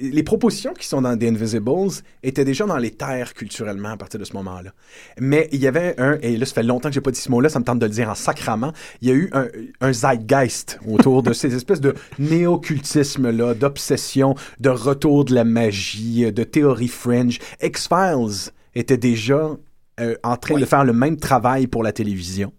les 0.00 0.22
propositions 0.22 0.74
qui 0.74 0.86
sont 0.86 1.02
dans 1.02 1.16
The 1.16 1.24
Invisibles 1.24 1.90
étaient 2.22 2.44
déjà 2.44 2.66
dans 2.66 2.76
les 2.76 2.90
terres 2.90 3.34
culturellement 3.34 3.90
à 3.90 3.96
partir 3.96 4.20
de 4.20 4.24
ce 4.24 4.32
moment-là. 4.34 4.72
Mais 5.20 5.48
il 5.52 5.60
y 5.60 5.66
avait 5.66 5.94
un, 5.98 6.18
et 6.22 6.36
là, 6.36 6.46
ça 6.46 6.54
fait 6.54 6.62
longtemps 6.62 6.88
que 6.88 6.94
j'ai 6.94 7.00
pas 7.00 7.10
dit 7.10 7.20
ce 7.20 7.30
mot-là, 7.30 7.48
ça 7.48 7.58
me 7.58 7.64
tente 7.64 7.78
de 7.78 7.86
le 7.86 7.92
dire 7.92 8.08
en 8.08 8.14
sacrament, 8.14 8.72
il 9.00 9.08
y 9.08 9.10
a 9.10 9.14
eu 9.14 9.30
un, 9.32 9.48
un 9.80 9.92
zeitgeist 9.92 10.78
autour 10.86 11.22
de 11.22 11.32
ces 11.32 11.54
espèces 11.54 11.80
de 11.80 11.94
néo-cultisme-là, 12.18 13.54
d'obsession, 13.54 14.34
de 14.60 14.70
retour 14.70 15.24
de 15.24 15.34
la 15.34 15.44
magie, 15.44 16.30
de 16.32 16.44
théorie 16.44 16.88
fringe. 16.88 17.38
X-Files 17.62 18.52
était 18.74 18.96
déjà 18.96 19.56
euh, 20.00 20.14
en 20.22 20.36
train 20.36 20.54
Oui. 20.54 20.60
de 20.60 20.66
faire 20.66 20.84
le 20.84 20.92
même 20.92 21.16
travail 21.16 21.66
pour 21.66 21.82
la 21.82 21.92
télévision. 21.92 22.52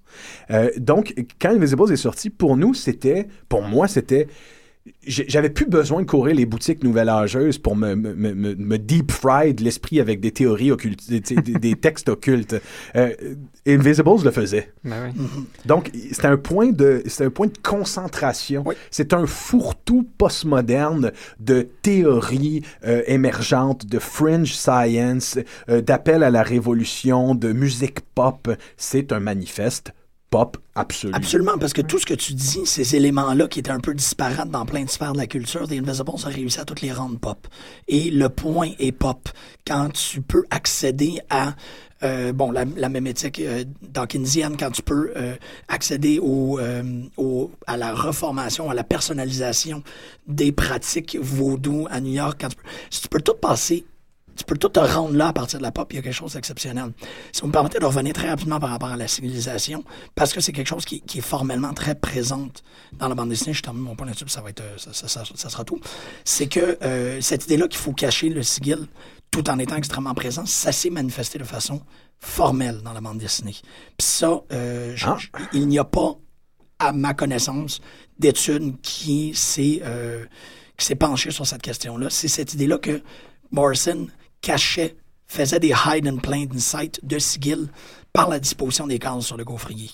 Euh, 0.51 0.69
donc, 0.77 1.13
quand 1.39 1.49
Invisibles 1.51 1.91
est 1.91 1.97
sorti, 1.97 2.30
pour 2.30 2.57
nous, 2.57 2.73
c'était, 2.73 3.27
pour 3.47 3.61
moi, 3.61 3.88
c'était, 3.88 4.27
j'avais 5.05 5.49
plus 5.49 5.65
besoin 5.65 6.01
de 6.01 6.07
courir 6.07 6.35
les 6.35 6.45
boutiques 6.45 6.83
nouvelles 6.83 7.09
âgeuses 7.09 7.57
pour 7.57 7.75
me, 7.75 7.95
me, 7.95 8.13
me, 8.13 8.33
me- 8.33 8.55
me 8.55 8.77
deep 8.77 9.11
fry 9.11 9.53
de 9.53 9.63
l'esprit 9.63 9.99
avec 9.99 10.19
des 10.19 10.31
théories 10.31 10.71
occultes, 10.71 11.09
des, 11.09 11.75
textes 11.75 12.09
occultes. 12.09 12.55
Euh, 12.95 13.13
Invisibles 13.67 14.23
le 14.23 14.31
faisait. 14.31 14.71
Ben 14.83 15.11
oui. 15.15 15.25
Donc, 15.65 15.91
c'était 16.11 16.27
un 16.27 16.37
point 16.37 16.71
de, 16.71 17.03
c'était 17.05 17.25
un 17.25 17.29
point 17.29 17.47
de 17.47 17.57
concentration. 17.61 18.63
Oui. 18.65 18.75
C'est 18.89 19.13
un 19.13 19.25
fourre-tout 19.25 20.07
postmoderne 20.17 21.11
de 21.39 21.67
théories 21.81 22.63
euh, 22.85 23.03
émergentes, 23.07 23.85
de 23.85 23.99
fringe 23.99 24.53
science, 24.53 25.37
euh, 25.69 25.81
d'appel 25.81 26.23
à 26.23 26.29
la 26.29 26.41
révolution, 26.43 27.35
de 27.35 27.51
musique 27.51 27.99
pop. 28.15 28.49
C'est 28.77 29.11
un 29.11 29.19
manifeste 29.19 29.93
pop 30.30 30.57
absolu. 30.75 31.13
Absolument, 31.13 31.57
parce 31.57 31.73
que 31.73 31.82
tout 31.82 31.99
ce 31.99 32.05
que 32.05 32.13
tu 32.13 32.34
dis, 32.34 32.65
ces 32.65 32.95
éléments-là 32.95 33.47
qui 33.47 33.59
étaient 33.59 33.71
un 33.71 33.80
peu 33.80 33.93
disparates 33.93 34.49
dans 34.49 34.65
plein 34.65 34.84
de 34.84 34.89
sphères 34.89 35.13
de 35.13 35.17
la 35.17 35.27
culture, 35.27 35.67
The 35.67 35.73
Invisibles 35.73 36.11
a 36.23 36.30
réussi 36.30 36.59
à 36.59 36.65
toutes 36.65 36.82
les 36.82 36.91
rendre 36.91 37.17
pop. 37.19 37.47
Et 37.88 38.11
le 38.11 38.30
point 38.30 38.71
est 38.80 38.91
pop. 38.91 39.30
Quand 39.65 39.89
tu 39.89 40.21
peux 40.21 40.43
accéder 40.49 41.19
à 41.30 41.55
euh, 42.03 42.32
bon, 42.32 42.51
la, 42.51 42.65
la 42.77 42.89
mémétique 42.89 43.39
euh, 43.39 43.65
dawkinsienne, 43.82 44.55
quand 44.57 44.71
tu 44.71 44.82
peux 44.82 45.11
euh, 45.17 45.36
accéder 45.67 46.19
au, 46.19 46.59
euh, 46.59 46.84
au, 47.17 47.51
à 47.67 47.75
la 47.75 47.93
reformation, 47.93 48.69
à 48.69 48.73
la 48.73 48.84
personnalisation 48.84 49.84
des 50.27 50.51
pratiques 50.51 51.17
vaudou 51.19 51.88
à 51.89 51.99
New 51.99 52.13
York, 52.13 52.38
quand 52.39 52.49
tu 52.49 52.55
peux, 52.55 52.69
si 52.89 53.01
tu 53.01 53.07
peux 53.09 53.21
tout 53.21 53.36
passer 53.36 53.86
tu 54.39 54.45
peux 54.45 54.57
tout 54.57 54.69
te 54.69 54.79
rendre 54.79 55.15
là 55.15 55.27
à 55.27 55.33
partir 55.33 55.59
de 55.59 55.63
la 55.63 55.71
pop, 55.71 55.91
il 55.91 55.97
y 55.97 55.99
a 55.99 56.01
quelque 56.01 56.13
chose 56.13 56.33
d'exceptionnel. 56.33 56.91
Si 57.31 57.41
vous 57.41 57.47
me 57.47 57.51
permettez 57.51 57.77
de 57.77 57.85
revenir 57.85 58.13
très 58.13 58.29
rapidement 58.29 58.59
par 58.59 58.69
rapport 58.69 58.89
à 58.89 58.97
la 58.97 59.07
civilisation, 59.07 59.83
parce 60.15 60.33
que 60.33 60.39
c'est 60.41 60.53
quelque 60.53 60.67
chose 60.67 60.85
qui, 60.85 61.01
qui 61.01 61.17
est 61.19 61.21
formellement 61.21 61.73
très 61.73 61.93
présente 61.95 62.63
dans 62.97 63.07
la 63.09 63.15
bande 63.15 63.29
dessinée, 63.29 63.53
je 63.53 63.61
termine 63.61 63.83
mon 63.83 63.95
point 63.95 64.07
là-dessus, 64.07 64.27
ça 64.29 64.41
va 64.41 64.49
être, 64.49 64.61
euh, 64.61 64.77
ça, 64.77 64.93
ça- 64.93 65.07
ça- 65.07 65.23
ça 65.35 65.49
sera 65.49 65.63
tout. 65.65 65.79
C'est 66.23 66.47
que 66.47 66.77
euh, 66.81 67.19
cette 67.21 67.45
idée-là 67.45 67.67
qu'il 67.67 67.79
faut 67.79 67.93
cacher 67.93 68.29
le 68.29 68.41
sigil 68.41 68.87
tout 69.29 69.47
en 69.49 69.59
étant 69.59 69.75
extrêmement 69.75 70.13
présent, 70.15 70.45
ça 70.45 70.71
s'est 70.71 70.89
manifesté 70.89 71.37
de 71.37 71.43
façon 71.43 71.81
formelle 72.19 72.81
dans 72.81 72.93
la 72.93 73.01
bande 73.01 73.17
dessinée. 73.19 73.55
Puis 73.97 74.07
ça, 74.07 74.41
euh, 74.51 74.93
je- 74.95 75.05
Ah. 75.05 75.17
je- 75.19 75.27
il 75.53 75.67
n'y 75.67 75.77
a 75.79 75.83
pas, 75.83 76.15
à 76.79 76.93
ma 76.93 77.13
connaissance, 77.13 77.81
d'étude 78.17 78.79
qui 78.81 79.33
s'est 79.35 79.81
euh, 79.83 80.25
qui 80.77 80.85
s'est 80.85 80.95
penchée 80.95 81.29
sur 81.31 81.45
cette 81.45 81.61
question-là. 81.61 82.09
C'est 82.09 82.29
cette 82.29 82.53
idée-là 82.53 82.77
que 82.77 83.01
Morrison 83.51 84.07
cachait, 84.41 84.95
faisait 85.27 85.59
des 85.59 85.73
hide 85.85 86.07
and 86.07 86.17
plain 86.17 86.47
sight 86.57 86.99
de 87.03 87.19
sigil 87.19 87.69
par 88.13 88.29
la 88.29 88.39
disposition 88.39 88.87
des 88.87 88.99
cases 88.99 89.25
sur 89.25 89.37
le 89.37 89.45
gaufrier. 89.45 89.89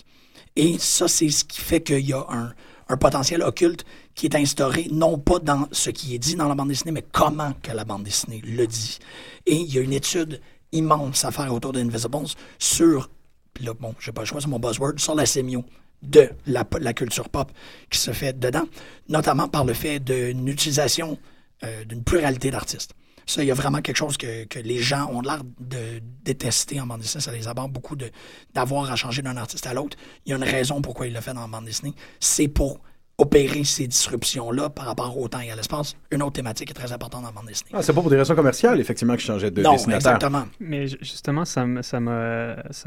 Et 0.55 0.77
ça, 0.79 1.07
c'est 1.07 1.29
ce 1.29 1.43
qui 1.43 1.59
fait 1.59 1.81
qu'il 1.81 2.07
y 2.07 2.13
a 2.13 2.25
un, 2.29 2.53
un 2.87 2.97
potentiel 2.97 3.41
occulte 3.41 3.85
qui 4.13 4.27
est 4.27 4.35
instauré, 4.35 4.87
non 4.91 5.17
pas 5.17 5.39
dans 5.39 5.67
ce 5.71 5.89
qui 5.89 6.15
est 6.15 6.19
dit 6.19 6.35
dans 6.35 6.47
la 6.47 6.55
bande 6.55 6.69
dessinée, 6.69 6.91
mais 6.91 7.05
comment 7.11 7.53
que 7.61 7.71
la 7.71 7.83
bande 7.83 8.03
dessinée 8.03 8.41
le 8.43 8.65
dit. 8.65 8.99
Et 9.45 9.55
il 9.55 9.73
y 9.73 9.77
a 9.77 9.81
une 9.81 9.93
étude 9.93 10.39
immense 10.71 11.25
à 11.25 11.31
faire 11.31 11.53
autour 11.53 11.73
d'Invisibles 11.73 12.27
sur, 12.59 13.09
puis 13.53 13.65
là, 13.65 13.73
bon, 13.73 13.95
j'ai 13.99 14.11
pas 14.11 14.21
le 14.21 14.27
choix, 14.27 14.39
c'est 14.39 14.47
mon 14.47 14.59
buzzword, 14.59 14.93
sur 14.97 15.15
la 15.15 15.25
sémio 15.25 15.63
de 16.01 16.29
la, 16.45 16.65
la 16.79 16.93
culture 16.93 17.29
pop 17.29 17.51
qui 17.89 17.99
se 17.99 18.11
fait 18.11 18.37
dedans, 18.37 18.67
notamment 19.09 19.47
par 19.47 19.65
le 19.65 19.73
fait 19.73 19.99
d'une 19.99 20.47
utilisation 20.47 21.17
euh, 21.63 21.85
d'une 21.85 22.03
pluralité 22.03 22.51
d'artistes. 22.51 22.93
Ça, 23.25 23.43
il 23.43 23.47
y 23.47 23.51
a 23.51 23.55
vraiment 23.55 23.81
quelque 23.81 23.97
chose 23.97 24.17
que, 24.17 24.45
que 24.45 24.59
les 24.59 24.77
gens 24.79 25.09
ont 25.11 25.21
l'air 25.21 25.41
de 25.59 25.99
détester 26.23 26.79
en 26.79 26.85
bande 26.87 27.01
dessinée. 27.01 27.21
Ça 27.21 27.31
les 27.31 27.47
aborde 27.47 27.71
beaucoup 27.71 27.95
de- 27.95 28.11
d'avoir 28.53 28.91
à 28.91 28.95
changer 28.95 29.21
d'un 29.21 29.37
artiste 29.37 29.65
à 29.67 29.73
l'autre. 29.73 29.97
Il 30.25 30.29
y 30.29 30.33
a 30.33 30.37
une 30.37 30.43
raison 30.43 30.81
pourquoi 30.81 31.07
il 31.07 31.13
le 31.13 31.21
fait 31.21 31.33
dans 31.33 31.41
la 31.41 31.47
bande 31.47 31.65
dessinée. 31.65 31.93
C'est 32.19 32.47
pour 32.47 32.79
opérer 33.17 33.63
ces 33.63 33.87
disruptions-là 33.87 34.69
par 34.69 34.85
rapport 34.87 35.17
au 35.17 35.27
temps 35.29 35.39
et 35.39 35.49
à 35.49 35.55
l'espace. 35.55 35.95
Une 36.11 36.21
autre 36.21 36.33
thématique 36.33 36.69
est 36.71 36.73
très 36.73 36.91
importante 36.91 37.21
dans 37.21 37.29
la 37.29 37.33
bande 37.33 37.45
dessinée. 37.47 37.71
Ah, 37.73 37.81
c'est 37.81 37.93
pas 37.93 38.01
pour 38.01 38.09
des 38.09 38.17
raisons 38.17 38.35
commerciales, 38.35 38.79
effectivement, 38.79 39.13
que 39.15 39.21
je 39.21 39.25
changeais 39.27 39.51
de 39.51 39.61
non, 39.61 39.71
dessinateur. 39.71 40.15
exactement. 40.15 40.45
Mais 40.59 40.87
ju- 40.87 40.97
justement, 41.01 41.45
ça 41.45 41.65
m'a 41.65 41.81
ça 41.81 41.99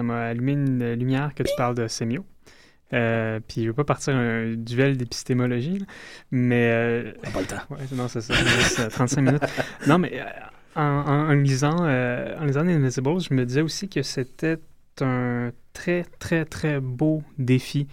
m'a 0.02 0.20
allumé 0.26 0.52
une 0.52 0.92
lumière 0.92 1.34
que 1.34 1.42
tu 1.42 1.52
parles 1.56 1.74
de 1.74 1.88
sémio. 1.88 2.24
Euh, 2.94 3.38
puis 3.46 3.62
je 3.64 3.68
veux 3.68 3.74
pas 3.74 3.84
partir 3.84 4.14
un 4.16 4.54
duel 4.54 4.96
d'épistémologie, 4.96 5.84
mais 6.30 6.70
euh, 6.70 7.12
On 7.22 7.26
n'a 7.26 7.30
pas 7.32 7.40
le 7.40 7.46
temps. 7.46 7.56
Ouais, 7.70 7.78
non, 7.92 8.08
c'est 8.08 8.20
ça. 8.22 8.32
me 8.34 8.38
reste, 8.56 8.80
euh, 8.80 8.88
35 8.88 9.20
minutes. 9.22 9.42
Non, 9.86 9.98
mais 9.98 10.20
euh, 10.20 10.24
en, 10.74 10.82
en- 10.82 11.28
en 11.30 11.32
lisant, 11.34 11.76
euh, 11.82 12.36
en 12.38 12.44
lisant 12.44 12.60
Invisible, 12.66 13.20
je 13.20 13.34
me 13.34 13.44
disais 13.44 13.62
aussi 13.62 13.88
que 13.88 14.02
c'était 14.02 14.58
un 15.00 15.52
très, 15.74 16.04
très, 16.18 16.44
très 16.44 16.80
beau 16.80 17.22
défi 17.38 17.86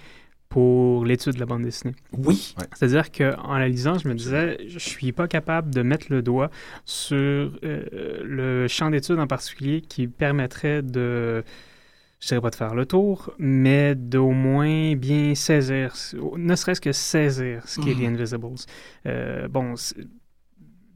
pour 0.49 1.03
l'étude 1.03 1.33
de 1.33 1.39
la 1.39 1.45
bande 1.45 1.63
dessinée. 1.63 1.95
Oui, 2.13 2.55
C'est-à-dire 2.73 3.11
qu'en 3.11 3.57
la 3.57 3.67
lisant, 3.67 3.97
je 3.97 4.07
me 4.07 4.13
disais, 4.15 4.57
je 4.67 4.79
suis 4.79 5.11
pas 5.11 5.27
capable 5.27 5.73
de 5.73 5.81
mettre 5.81 6.07
le 6.09 6.21
doigt 6.21 6.49
sur 6.85 7.15
euh, 7.63 8.21
le 8.23 8.67
champ 8.69 8.89
d'étude 8.89 9.19
en 9.19 9.27
particulier 9.27 9.81
qui 9.81 10.07
permettrait 10.07 10.81
de, 10.81 11.43
je 12.25 12.29
dirais 12.29 12.41
pas 12.41 12.49
de 12.49 12.55
faire 12.55 12.73
le 12.73 12.87
tour, 12.87 13.31
mais 13.37 13.93
d'au 13.93 14.31
moins 14.31 14.95
bien 14.95 15.35
saisir, 15.35 15.93
ne 16.37 16.55
serait-ce 16.55 16.81
que 16.81 16.91
saisir 16.91 17.61
ce 17.67 17.79
qu'est 17.79 17.93
Mhm. 17.93 17.99
The 18.17 18.19
Invisibles. 18.19 18.65
Euh, 19.05 19.47
bon, 19.47 19.75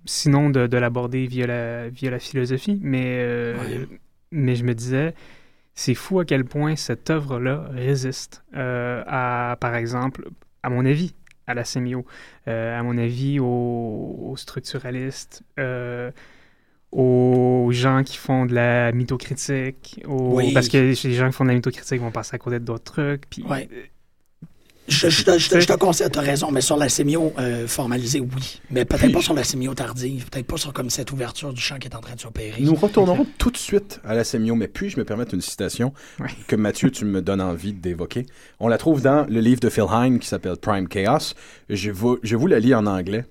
sinon 0.06 0.50
de, 0.50 0.66
de 0.66 0.78
l'aborder 0.78 1.28
via 1.28 1.46
la, 1.46 1.90
via 1.90 2.10
la 2.10 2.18
philosophie, 2.18 2.80
mais, 2.82 3.20
euh, 3.20 3.86
mais 4.32 4.56
je 4.56 4.64
me 4.64 4.74
disais, 4.74 5.14
c'est 5.76 5.94
fou 5.94 6.20
à 6.20 6.26
quel 6.26 6.46
point 6.46 6.76
cette 6.76 7.12
œuvre-là 7.12 7.68
résiste 7.74 8.44
euh, 8.56 9.04
à, 9.06 9.56
par 9.60 9.76
exemple, 9.76 10.30
à 10.64 10.72
mon 10.72 10.84
avis, 10.84 11.14
à 11.46 11.54
la 11.54 11.64
sémio, 11.64 12.08
à 12.48 12.82
mon 12.82 12.98
avis, 12.98 13.40
aux, 13.40 13.46
aux 13.46 14.36
structuralistes, 14.36 15.44
aux 16.92 17.70
gens 17.72 18.04
qui 18.04 18.18
font 18.18 18.46
de 18.46 18.54
la 18.56 18.92
mythocritique, 18.92 20.02
aux- 20.08 20.36
Oui. 20.38 20.54
parce 20.54 20.68
que 20.70 20.78
les 20.78 20.94
gens 21.14 21.28
qui 21.28 21.34
font 21.36 21.44
de 21.44 21.50
la 21.50 21.56
mythocritique 21.56 22.02
vont 22.02 22.12
passer 22.12 22.36
à 22.36 22.38
côté 22.40 22.60
d'autres 22.60 22.84
trucs. 22.94 23.30
Puis, 23.30 23.44
Ouais. 23.44 23.70
euh, 23.72 23.84
je, 24.88 25.08
je, 25.08 25.24
te- 25.24 25.38
je 25.38 25.50
te- 25.52 25.60
je 25.60 25.68
te 25.68 25.74
conseille, 25.74 26.10
tu 26.12 26.18
as 26.18 26.24
raison, 26.24 26.50
mais 26.50 26.62
sur 26.62 26.76
la 26.78 26.90
sémio 26.90 27.32
euh, 27.38 27.68
formalisée, 27.68 28.20
oui. 28.22 28.60
Mais 28.72 28.86
peut-être 28.86 29.12
pas 29.12 29.22
sur 29.22 29.36
la 29.36 29.44
sémio 29.44 29.76
tardive, 29.76 30.28
peut-être 30.32 30.48
pas 30.48 30.58
sur 30.58 30.74
comme 30.74 30.90
cette 30.90 31.12
ouverture 31.12 31.54
du 31.54 31.62
champ 31.62 31.78
qui 31.78 31.88
est 31.88 31.96
en 31.96 32.00
train 32.00 32.16
de 32.16 32.20
s'opérer. 32.20 32.60
Nous 32.64 32.74
retournerons 32.74 33.28
tout 33.38 33.52
de 33.52 33.58
suite 33.58 34.02
à 34.04 34.16
la 34.16 34.24
sémio, 34.24 34.56
mais 34.56 34.68
puis-je 34.68 34.98
me 34.98 35.06
permettre 35.06 35.36
une 35.36 35.42
citation 35.42 35.94
Ouais. 36.20 36.30
que 36.48 36.56
Mathieu, 36.56 36.90
tu 36.90 37.06
me 37.06 37.22
donnes 37.22 37.42
envie 37.42 37.74
d'évoquer? 37.74 38.26
On 38.60 38.68
la 38.68 38.80
trouve 38.80 39.04
dans 39.04 39.28
le 39.30 39.42
livre 39.42 39.60
de 39.60 39.70
Phil 39.70 39.86
Hine 39.92 40.18
qui 40.18 40.28
s'appelle 40.28 40.58
Prime 40.58 40.88
Chaos. 40.88 41.36
Je 41.70 41.92
vous, 41.92 42.18
je 42.24 42.36
vous 42.36 42.48
la 42.48 42.58
lis 42.60 42.74
en 42.74 42.88
anglais. 42.88 43.26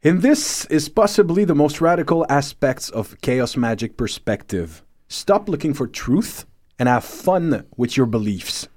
In 0.00 0.20
this 0.20 0.64
is 0.66 0.88
possibly 0.88 1.44
the 1.44 1.56
most 1.56 1.80
radical 1.80 2.24
aspects 2.28 2.88
of 2.88 3.20
chaos 3.20 3.56
magic 3.56 3.96
perspective. 3.96 4.84
Stop 5.08 5.48
looking 5.48 5.74
for 5.74 5.88
truth 5.88 6.46
and 6.78 6.88
have 6.88 7.02
fun 7.02 7.66
with 7.76 7.96
your 7.96 8.06
beliefs. 8.06 8.68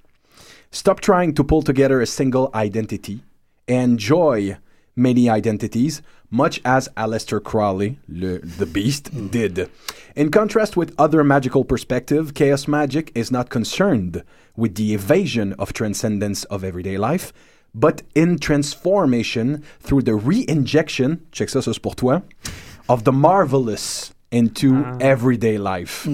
Stop 0.72 1.00
trying 1.00 1.36
to 1.36 1.44
pull 1.44 1.62
together 1.62 2.02
a 2.02 2.08
single 2.08 2.50
identity. 2.56 3.22
Enjoy 3.68 4.58
many 4.96 5.30
identities, 5.30 6.02
much 6.32 6.60
as 6.66 6.90
Aleister 6.98 7.40
Crowley, 7.40 8.00
le, 8.08 8.40
the 8.40 8.66
Beast, 8.66 9.12
did. 9.30 9.70
In 10.16 10.32
contrast 10.32 10.76
with 10.76 10.96
other 10.98 11.24
magical 11.24 11.64
perspective, 11.64 12.34
chaos 12.34 12.68
magic 12.68 13.12
is 13.14 13.30
not 13.30 13.52
concerned 13.52 14.24
with 14.56 14.74
the 14.74 14.96
evasion 14.96 15.54
of 15.60 15.72
transcendence 15.72 16.46
of 16.46 16.64
everyday 16.64 16.98
life, 16.98 17.32
but 17.74 18.04
in 18.16 18.38
transformation 18.38 19.60
through 19.84 20.04
the 20.04 20.14
re-injection, 20.14 21.18
check 21.32 21.50
ça, 21.50 21.62
ça 21.62 21.74
c'est 21.74 21.80
pour 21.82 21.96
toi, 21.96 22.22
of 22.90 23.04
the 23.04 23.12
marvelous 23.12 24.12
into 24.34 24.74
Ah. 24.86 24.98
everyday 25.02 25.58
life. 25.58 26.08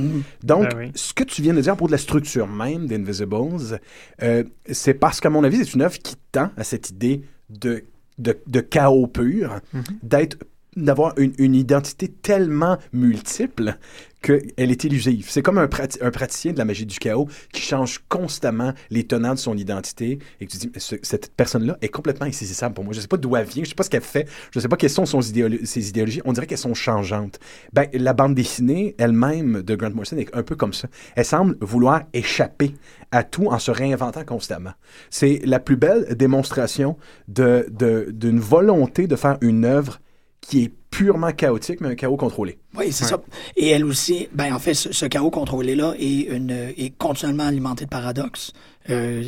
Donc, 0.43 0.69
Ben 0.71 0.77
oui. 0.77 0.91
ce 0.95 1.13
que 1.13 1.23
tu 1.23 1.41
viens 1.43 1.53
de 1.53 1.61
dire 1.61 1.75
pour 1.77 1.87
de 1.87 1.91
la 1.91 1.97
structure 1.99 2.47
même 2.47 2.87
d'Invisibles, 2.87 3.79
euh, 4.23 4.43
c'est 4.71 4.95
parce 4.95 5.19
qu'à 5.19 5.29
mon 5.29 5.43
avis, 5.43 5.57
c'est 5.65 5.73
une 5.75 5.81
œuvre 5.83 5.97
qui 5.99 6.15
tend 6.31 6.49
à 6.57 6.63
cette 6.63 6.89
idée 6.89 7.21
de, 7.49 7.83
de, 8.17 8.37
de 8.47 8.59
chaos 8.59 9.05
pur, 9.07 9.59
d'être 10.01 10.37
d'avoir 10.75 11.13
une, 11.17 11.33
une 11.39 11.55
identité 11.55 12.07
tellement 12.07 12.77
multiple 12.93 13.77
qu'elle 14.21 14.71
est 14.71 14.83
illusive. 14.83 15.27
C'est 15.29 15.41
comme 15.41 15.57
un, 15.57 15.67
prati- 15.67 15.99
un 16.01 16.11
praticien 16.11 16.51
de 16.51 16.57
la 16.57 16.65
magie 16.65 16.85
du 16.85 16.97
chaos 16.97 17.27
qui 17.53 17.61
change 17.61 18.01
constamment 18.09 18.73
les 18.89 19.05
tenants 19.05 19.33
de 19.33 19.39
son 19.39 19.55
identité 19.57 20.19
et 20.41 20.45
que 20.47 20.51
tu 20.51 20.57
dis, 20.57 20.71
ce- 20.77 20.95
cette 21.03 21.31
personne-là 21.35 21.77
est 21.81 21.89
complètement 21.89 22.25
insaisissable 22.25 22.73
pour 22.73 22.83
moi. 22.83 22.93
Je 22.93 22.97
ne 22.97 23.01
sais 23.03 23.07
pas 23.07 23.17
d'où 23.17 23.35
elle 23.35 23.45
vient, 23.45 23.63
je 23.63 23.67
ne 23.67 23.69
sais 23.69 23.75
pas 23.75 23.83
ce 23.83 23.89
qu'elle 23.89 24.01
fait, 24.01 24.27
je 24.51 24.59
ne 24.59 24.61
sais 24.61 24.67
pas 24.67 24.75
quelles 24.77 24.89
sont 24.89 25.05
ses 25.05 25.89
idéologies. 25.89 26.21
On 26.25 26.33
dirait 26.33 26.47
qu'elles 26.47 26.57
sont 26.57 26.73
changeantes. 26.73 27.39
Ben, 27.73 27.87
la 27.93 28.13
bande 28.13 28.33
dessinée 28.35 28.95
elle-même 28.97 29.61
de 29.61 29.75
Grant 29.75 29.91
Morrison 29.91 30.17
est 30.17 30.35
un 30.35 30.43
peu 30.43 30.55
comme 30.55 30.73
ça. 30.73 30.87
Elle 31.15 31.25
semble 31.25 31.55
vouloir 31.61 32.01
échapper 32.13 32.73
à 33.11 33.23
tout 33.23 33.47
en 33.47 33.59
se 33.59 33.71
réinventant 33.71 34.25
constamment. 34.25 34.73
C'est 35.09 35.41
la 35.45 35.59
plus 35.59 35.77
belle 35.77 36.15
démonstration 36.15 36.97
de- 37.27 37.67
d'une 38.11 38.39
volonté 38.39 39.07
de 39.07 39.15
faire 39.15 39.37
une 39.41 39.63
œuvre 39.65 39.99
qui 40.47 40.63
est 40.63 40.71
purement 40.89 41.31
chaotique, 41.33 41.81
mais 41.81 41.89
un 41.89 41.95
chaos 41.95 42.15
contrôlé. 42.15 42.57
Oui, 42.75 42.91
c'est 42.91 43.03
ça. 43.03 43.19
Et 43.57 43.67
elle 43.67 43.83
aussi, 43.83 44.29
ben 44.31 44.53
en 44.53 44.59
fait, 44.59 44.73
ce, 44.73 44.93
ce 44.93 45.05
chaos 45.05 45.29
contrôlé-là 45.29 45.93
est, 45.99 46.21
une, 46.21 46.51
est 46.51 46.97
continuellement 46.97 47.45
alimenté 47.45 47.83
de 47.83 47.89
paradoxes. 47.89 48.53
Euh, 48.89 49.27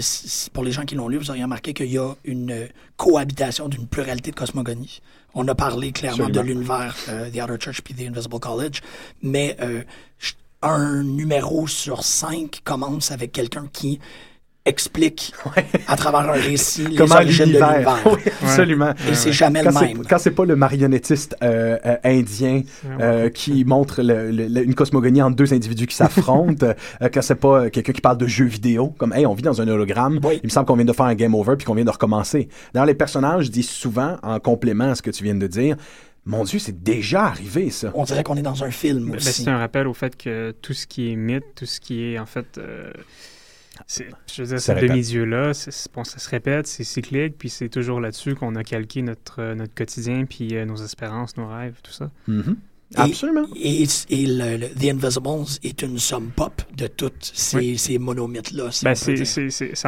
pour 0.53 0.63
les 0.63 0.71
gens 0.71 0.85
qui 0.85 0.95
l'ont 0.95 1.09
lu, 1.09 1.17
vous 1.17 1.29
auriez 1.29 1.43
remarqué 1.43 1.73
qu'il 1.73 1.91
y 1.91 1.97
a 1.97 2.13
une 2.23 2.69
cohabitation 2.95 3.67
d'une 3.67 3.87
pluralité 3.87 4.31
de 4.31 4.35
cosmogonies. 4.37 5.01
On 5.33 5.45
a 5.49 5.55
parlé 5.55 5.91
clairement 5.91 6.25
Absolument. 6.25 6.41
de 6.41 6.47
l'univers 6.47 6.95
euh, 7.09 7.29
The 7.29 7.43
Outer 7.43 7.57
Church 7.59 7.81
puis 7.81 7.93
The 7.93 8.07
Invisible 8.07 8.39
College, 8.39 8.81
mais 9.21 9.57
euh, 9.61 9.83
un 10.61 11.03
numéro 11.03 11.67
sur 11.67 12.03
cinq 12.03 12.61
commence 12.63 13.11
avec 13.11 13.33
quelqu'un 13.33 13.67
qui 13.71 13.99
explique 14.65 15.33
à 15.87 15.95
travers 15.95 16.19
un 16.29 16.33
récit 16.33 16.85
les 16.87 16.95
Comment 16.95 17.15
origines 17.15 17.45
de 17.45 17.49
l'univers. 17.51 17.71
l'univers. 17.73 17.99
Oui, 18.05 18.19
absolument. 18.43 18.93
Et 19.09 19.15
c'est 19.15 19.31
jamais 19.33 19.63
Quand 19.63 19.79
le 19.81 19.87
même. 19.87 20.05
quand 20.05 20.17
c'est 20.19 20.31
pas 20.31 20.45
le 20.45 20.55
marionnettiste 20.55 21.35
euh, 21.41 21.77
euh, 21.85 21.95
indien 22.03 22.61
euh, 22.99 23.29
qui 23.29 23.63
montre 23.65 24.01
le- 24.03 24.31
le- 24.31 24.47
le- 24.47 24.63
une 24.63 24.75
cosmogonie 24.75 25.21
entre 25.21 25.35
deux 25.37 25.53
individus 25.53 25.87
qui 25.87 25.95
s'affrontent, 25.95 26.65
euh, 27.01 27.09
quand 27.11 27.21
c'est 27.21 27.35
pas 27.35 27.69
quelqu'un 27.69 27.93
qui 27.93 28.01
parle 28.01 28.17
de 28.17 28.27
jeux 28.27 28.45
vidéo, 28.45 28.89
comme 28.97 29.13
hey, 29.13 29.25
on 29.25 29.33
vit 29.33 29.41
dans 29.43 29.61
un 29.61 29.67
hologramme, 29.67 30.19
Oui. 30.23 30.39
il 30.43 30.47
me 30.47 30.49
semble 30.51 30.67
qu'on 30.67 30.75
vient 30.75 30.85
de 30.85 30.93
faire 30.93 31.05
un 31.05 31.15
game 31.15 31.33
over 31.35 31.55
puis 31.57 31.65
qu'on 31.65 31.75
vient 31.75 31.85
de 31.85 31.89
recommencer. 31.89 32.47
Dans 32.73 32.83
les 32.83 32.93
personnages 32.93 33.49
disent 33.49 33.69
souvent, 33.69 34.17
en 34.23 34.39
complément 34.39 34.91
à 34.91 34.95
ce 34.95 35.01
que 35.01 35.11
tu 35.11 35.23
viens 35.23 35.35
de 35.35 35.47
dire, 35.47 35.77
mon 36.25 36.43
Dieu, 36.43 36.59
c'est 36.59 36.83
déjà 36.83 37.23
arrivé 37.25 37.69
ça. 37.71 37.91
On 37.95 38.03
dirait 38.03 38.23
qu'on 38.23 38.35
est 38.35 38.41
dans 38.43 38.63
un 38.63 38.71
film 38.71 39.09
Ben, 39.11 39.15
aussi. 39.15 39.43
c'est 39.45 39.49
un 39.49 39.57
rappel 39.57 39.87
au 39.87 39.93
fait 39.93 40.15
que 40.15 40.51
tout 40.61 40.73
ce 40.73 40.85
qui 40.85 41.11
est 41.11 41.15
mythe, 41.15 41.45
tout 41.55 41.65
ce 41.65 41.79
qui 41.79 42.03
est 42.13 42.19
en 42.19 42.25
fait. 42.27 42.59
C'est- 43.87 44.09
je 44.31 44.41
veux 44.43 44.47
dire, 44.49 44.59
Ça 44.59 44.67
ce 44.67 44.71
répète. 44.73 44.89
demi-dieu-là, 44.91 45.53
c'est- 45.53 45.71
c'est- 45.71 45.93
bon, 45.93 46.03
ça 46.03 46.19
se 46.19 46.29
répète, 46.29 46.67
c'est 46.67 46.83
cyclique, 46.83 47.37
puis 47.37 47.49
c'est 47.49 47.69
toujours 47.69 47.99
là-dessus 47.99 48.35
qu'on 48.35 48.55
a 48.55 48.63
calqué 48.63 49.01
notre, 49.01 49.41
euh, 49.41 49.55
notre 49.55 49.73
quotidien, 49.73 50.25
puis 50.25 50.55
euh, 50.55 50.65
nos 50.65 50.75
espérances, 50.77 51.37
nos 51.37 51.47
rêves, 51.47 51.79
tout 51.83 51.91
ça. 51.91 52.09
Mhm. 52.27 52.57
Et- 52.95 52.99
Absolument. 53.01 53.45
Et, 53.55 53.83
et 54.09 54.25
le, 54.25 54.57
le- 54.57 54.69
The 54.69 54.85
Invisibles 54.95 55.45
est 55.61 55.83
une 55.83 55.99
somme 55.99 56.31
pop 56.35 56.63
de 56.75 56.87
toutes 56.87 57.23
ces, 57.35 57.57
Oui. 57.57 57.77
ces 57.77 57.99
monomythes-là. 57.99 58.71
si 58.71 58.83
Ben, 58.83 58.93
en 58.93 58.95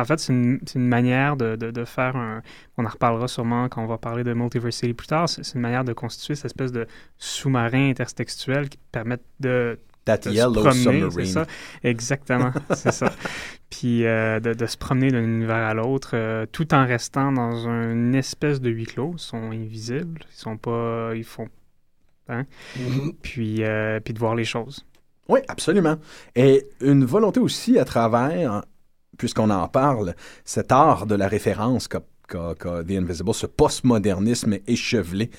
fait, 0.05 0.19
c'est 0.19 0.31
une, 0.33 0.59
manière 0.75 1.35
de, 1.35 1.55
de- 1.55 1.71
de 1.71 1.83
faire 1.83 2.15
un. 2.15 2.43
On 2.77 2.85
en 2.85 2.89
reparlera 2.89 3.27
sûrement 3.27 3.69
quand 3.69 3.83
on 3.83 3.87
va 3.87 3.97
parler 3.97 4.23
de 4.23 4.33
Multiversity 4.33 4.93
plus 4.93 5.07
tard. 5.07 5.27
C'est, 5.27 5.41
une 5.55 5.61
manière 5.61 5.83
de 5.83 5.93
constituer 5.93 6.35
cette 6.35 6.45
espèce 6.45 6.71
de 6.71 6.85
sous-marin 7.17 7.89
intertextuel 7.89 8.69
qui 8.69 8.77
permettent 8.91 9.25
de 9.39 9.79
That 10.05 10.17
de 10.17 10.23
se 10.25 10.29
yellow 10.35 10.51
promener, 10.53 10.71
c'est 10.73 10.83
submarine. 10.83 11.25
ça? 11.25 11.45
Exactement, 11.83 12.51
c'est 12.75 12.91
ça. 12.91 13.11
Puis 13.71 14.05
euh, 14.05 14.39
de, 14.39 14.53
de 14.53 14.65
se 14.67 14.77
promener 14.77 15.09
d'un 15.09 15.23
univers 15.23 15.55
à 15.65 15.73
l'autre, 15.73 16.11
euh, 16.13 16.45
tout 16.51 16.73
en 16.75 16.85
restant 16.85 17.31
dans 17.31 17.67
une 17.67 18.13
espèce 18.13 18.61
de 18.61 18.69
huis 18.69 18.85
clos. 18.85 19.13
Ils 19.15 19.19
sont 19.19 19.51
invisibles, 19.51 20.21
ils 20.31 20.39
sont 20.39 20.57
pas, 20.57 21.13
ils 21.15 21.23
font, 21.23 21.47
Mhm. 22.29 23.13
puis 23.21 23.63
euh, 23.63 23.99
puis 23.99 24.13
de 24.13 24.19
voir 24.19 24.35
les 24.35 24.45
choses. 24.45 24.85
Oui, 25.27 25.39
absolument. 25.49 25.97
Et 26.35 26.65
une 26.81 27.03
volonté 27.03 27.39
aussi 27.39 27.77
à 27.79 27.83
travers, 27.85 28.63
puisqu'on 29.17 29.49
en 29.49 29.67
parle, 29.67 30.15
cet 30.45 30.71
art 30.71 31.07
de 31.07 31.15
la 31.15 31.27
référence 31.27 31.87
qu'a 31.87 32.01
qu'a 32.29 32.55
The 32.55 32.91
Invisible, 32.91 33.33
ce 33.33 33.45
postmodernisme 33.45 34.57
échevelé, 34.65 35.31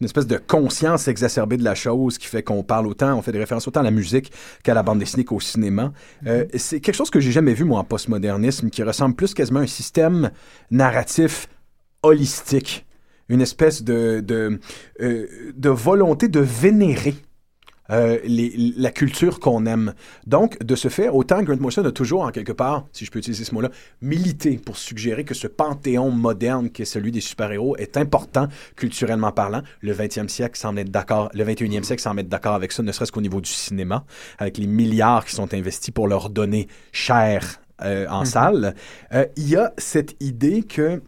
une 0.00 0.04
espèce 0.04 0.26
de 0.26 0.36
conscience 0.36 1.08
exacerbée 1.08 1.56
de 1.56 1.64
la 1.64 1.74
chose 1.74 2.18
qui 2.18 2.26
fait 2.26 2.42
qu'on 2.42 2.62
parle 2.62 2.86
autant, 2.86 3.16
on 3.16 3.22
fait 3.22 3.32
des 3.32 3.38
références 3.38 3.66
autant 3.66 3.80
à 3.80 3.84
la 3.84 3.90
musique 3.90 4.32
qu'à 4.62 4.74
la 4.74 4.82
bande 4.82 4.98
dessinée 4.98 5.24
qu'au 5.24 5.40
cinéma. 5.40 5.92
Euh, 6.26 6.44
c'est 6.56 6.80
quelque 6.80 6.94
chose 6.94 7.10
que 7.10 7.20
j'ai 7.20 7.32
jamais 7.32 7.54
vu, 7.54 7.64
moi, 7.64 7.80
en 7.80 7.84
postmodernisme, 7.84 8.70
qui 8.70 8.82
ressemble 8.82 9.14
plus 9.14 9.34
quasiment 9.34 9.60
à 9.60 9.64
un 9.64 9.66
système 9.66 10.30
narratif 10.70 11.48
holistique, 12.02 12.86
une 13.28 13.40
espèce 13.40 13.82
de, 13.82 14.20
de, 14.20 14.60
euh, 15.00 15.26
de 15.54 15.68
volonté 15.68 16.28
de 16.28 16.40
vénérer 16.40 17.14
euh, 17.90 18.18
les, 18.24 18.52
la 18.76 18.90
culture 18.90 19.40
qu'on 19.40 19.66
aime. 19.66 19.94
Donc, 20.26 20.62
de 20.62 20.74
ce 20.74 20.88
fait, 20.88 21.08
autant 21.08 21.42
Grant 21.42 21.56
Morrison 21.58 21.84
a 21.84 21.92
toujours, 21.92 22.22
en 22.22 22.30
quelque 22.30 22.52
part, 22.52 22.86
si 22.92 23.04
je 23.04 23.10
peux 23.10 23.18
utiliser 23.18 23.44
ce 23.44 23.54
mot-là, 23.54 23.70
milité 24.02 24.58
pour 24.58 24.76
suggérer 24.76 25.24
que 25.24 25.34
ce 25.34 25.46
panthéon 25.46 26.10
moderne 26.10 26.70
qui 26.70 26.82
est 26.82 26.86
celui 26.86 27.12
des 27.12 27.20
super-héros 27.20 27.76
est 27.76 27.96
important 27.96 28.48
culturellement 28.76 29.32
parlant. 29.32 29.62
Le 29.80 29.94
20e 29.94 30.28
siècle 30.28 30.58
semble 30.58 30.80
être 30.80 30.90
d'accord, 30.90 31.30
le 31.32 31.44
21e 31.44 31.82
siècle 31.82 32.02
semble 32.02 32.20
être 32.20 32.28
d'accord 32.28 32.54
avec 32.54 32.72
ça, 32.72 32.82
ne 32.82 32.92
serait-ce 32.92 33.12
qu'au 33.12 33.20
niveau 33.20 33.40
du 33.40 33.50
cinéma, 33.50 34.04
avec 34.38 34.58
les 34.58 34.66
milliards 34.66 35.24
qui 35.24 35.34
sont 35.34 35.52
investis 35.54 35.92
pour 35.92 36.08
leur 36.08 36.30
donner 36.30 36.68
cher 36.92 37.60
euh, 37.82 38.06
en 38.08 38.24
salle. 38.24 38.74
Euh, 39.12 39.24
il 39.36 39.48
y 39.48 39.56
a 39.56 39.72
cette 39.78 40.16
idée 40.20 40.62
que 40.62 41.00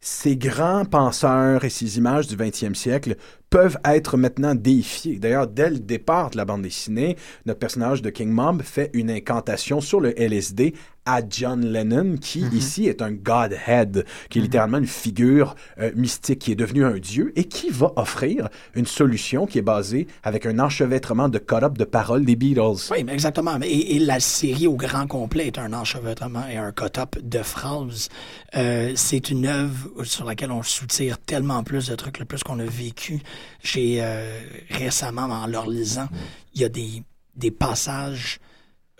ces 0.00 0.36
grands 0.36 0.84
penseurs 0.84 1.64
et 1.64 1.70
ces 1.70 1.98
images 1.98 2.26
du 2.26 2.36
20e 2.36 2.74
siècle 2.74 3.16
peuvent 3.50 3.78
être 3.84 4.16
maintenant 4.16 4.54
déifiés. 4.54 5.18
D'ailleurs, 5.18 5.46
dès 5.46 5.70
le 5.70 5.78
départ 5.78 6.30
de 6.30 6.36
la 6.36 6.44
bande 6.44 6.62
dessinée, 6.62 7.16
notre 7.46 7.58
personnage 7.60 8.02
de 8.02 8.10
King 8.10 8.30
Mom 8.30 8.60
fait 8.62 8.90
une 8.92 9.10
incantation 9.10 9.80
sur 9.80 10.00
le 10.00 10.18
LSD 10.20 10.74
à 11.06 11.22
John 11.26 11.64
Lennon, 11.64 12.16
qui 12.20 12.44
Mhm. 12.44 12.50
ici 12.52 12.86
est 12.86 13.00
un 13.00 13.12
Godhead, 13.12 14.04
qui 14.28 14.40
est 14.40 14.42
littéralement 14.42 14.76
une 14.76 14.86
figure 14.86 15.54
euh, 15.80 15.90
mystique, 15.96 16.40
qui 16.40 16.52
est 16.52 16.54
devenu 16.54 16.84
un 16.84 16.98
dieu 16.98 17.32
et 17.34 17.44
qui 17.44 17.70
va 17.70 17.92
offrir 17.96 18.50
une 18.74 18.84
solution 18.84 19.46
qui 19.46 19.56
est 19.56 19.62
basée 19.62 20.06
avec 20.22 20.44
un 20.44 20.58
enchevêtrement 20.58 21.30
de 21.30 21.38
cut-up 21.38 21.78
de 21.78 21.84
paroles 21.84 22.26
des 22.26 22.36
Beatles. 22.36 22.90
Oui, 22.90 23.04
mais 23.04 23.14
exactement. 23.14 23.58
Et, 23.62 23.96
et 23.96 23.98
la 24.00 24.20
série 24.20 24.66
au 24.66 24.74
grand 24.76 25.06
complet 25.06 25.46
est 25.46 25.56
un 25.58 25.72
enchevêtrement 25.72 26.46
et 26.52 26.58
un 26.58 26.72
cut-up 26.72 27.16
de 27.22 27.38
phrases. 27.38 28.10
Euh, 28.58 28.92
c'est 28.94 29.30
une 29.30 29.46
œuvre 29.46 30.04
sur 30.04 30.26
laquelle 30.26 30.50
on 30.50 30.62
soutire 30.62 31.16
tellement 31.18 31.62
plus 31.64 31.88
de 31.88 31.94
trucs, 31.94 32.18
le 32.18 32.26
plus 32.26 32.42
qu'on 32.44 32.58
a 32.58 32.64
vécu. 32.66 33.20
J'ai 33.62 33.98
euh, 34.00 34.40
récemment, 34.70 35.22
en 35.22 35.46
leur 35.46 35.68
lisant, 35.68 36.08
il 36.54 36.60
y 36.60 36.64
a 36.64 36.68
des, 36.68 37.02
des 37.36 37.50
passages 37.50 38.38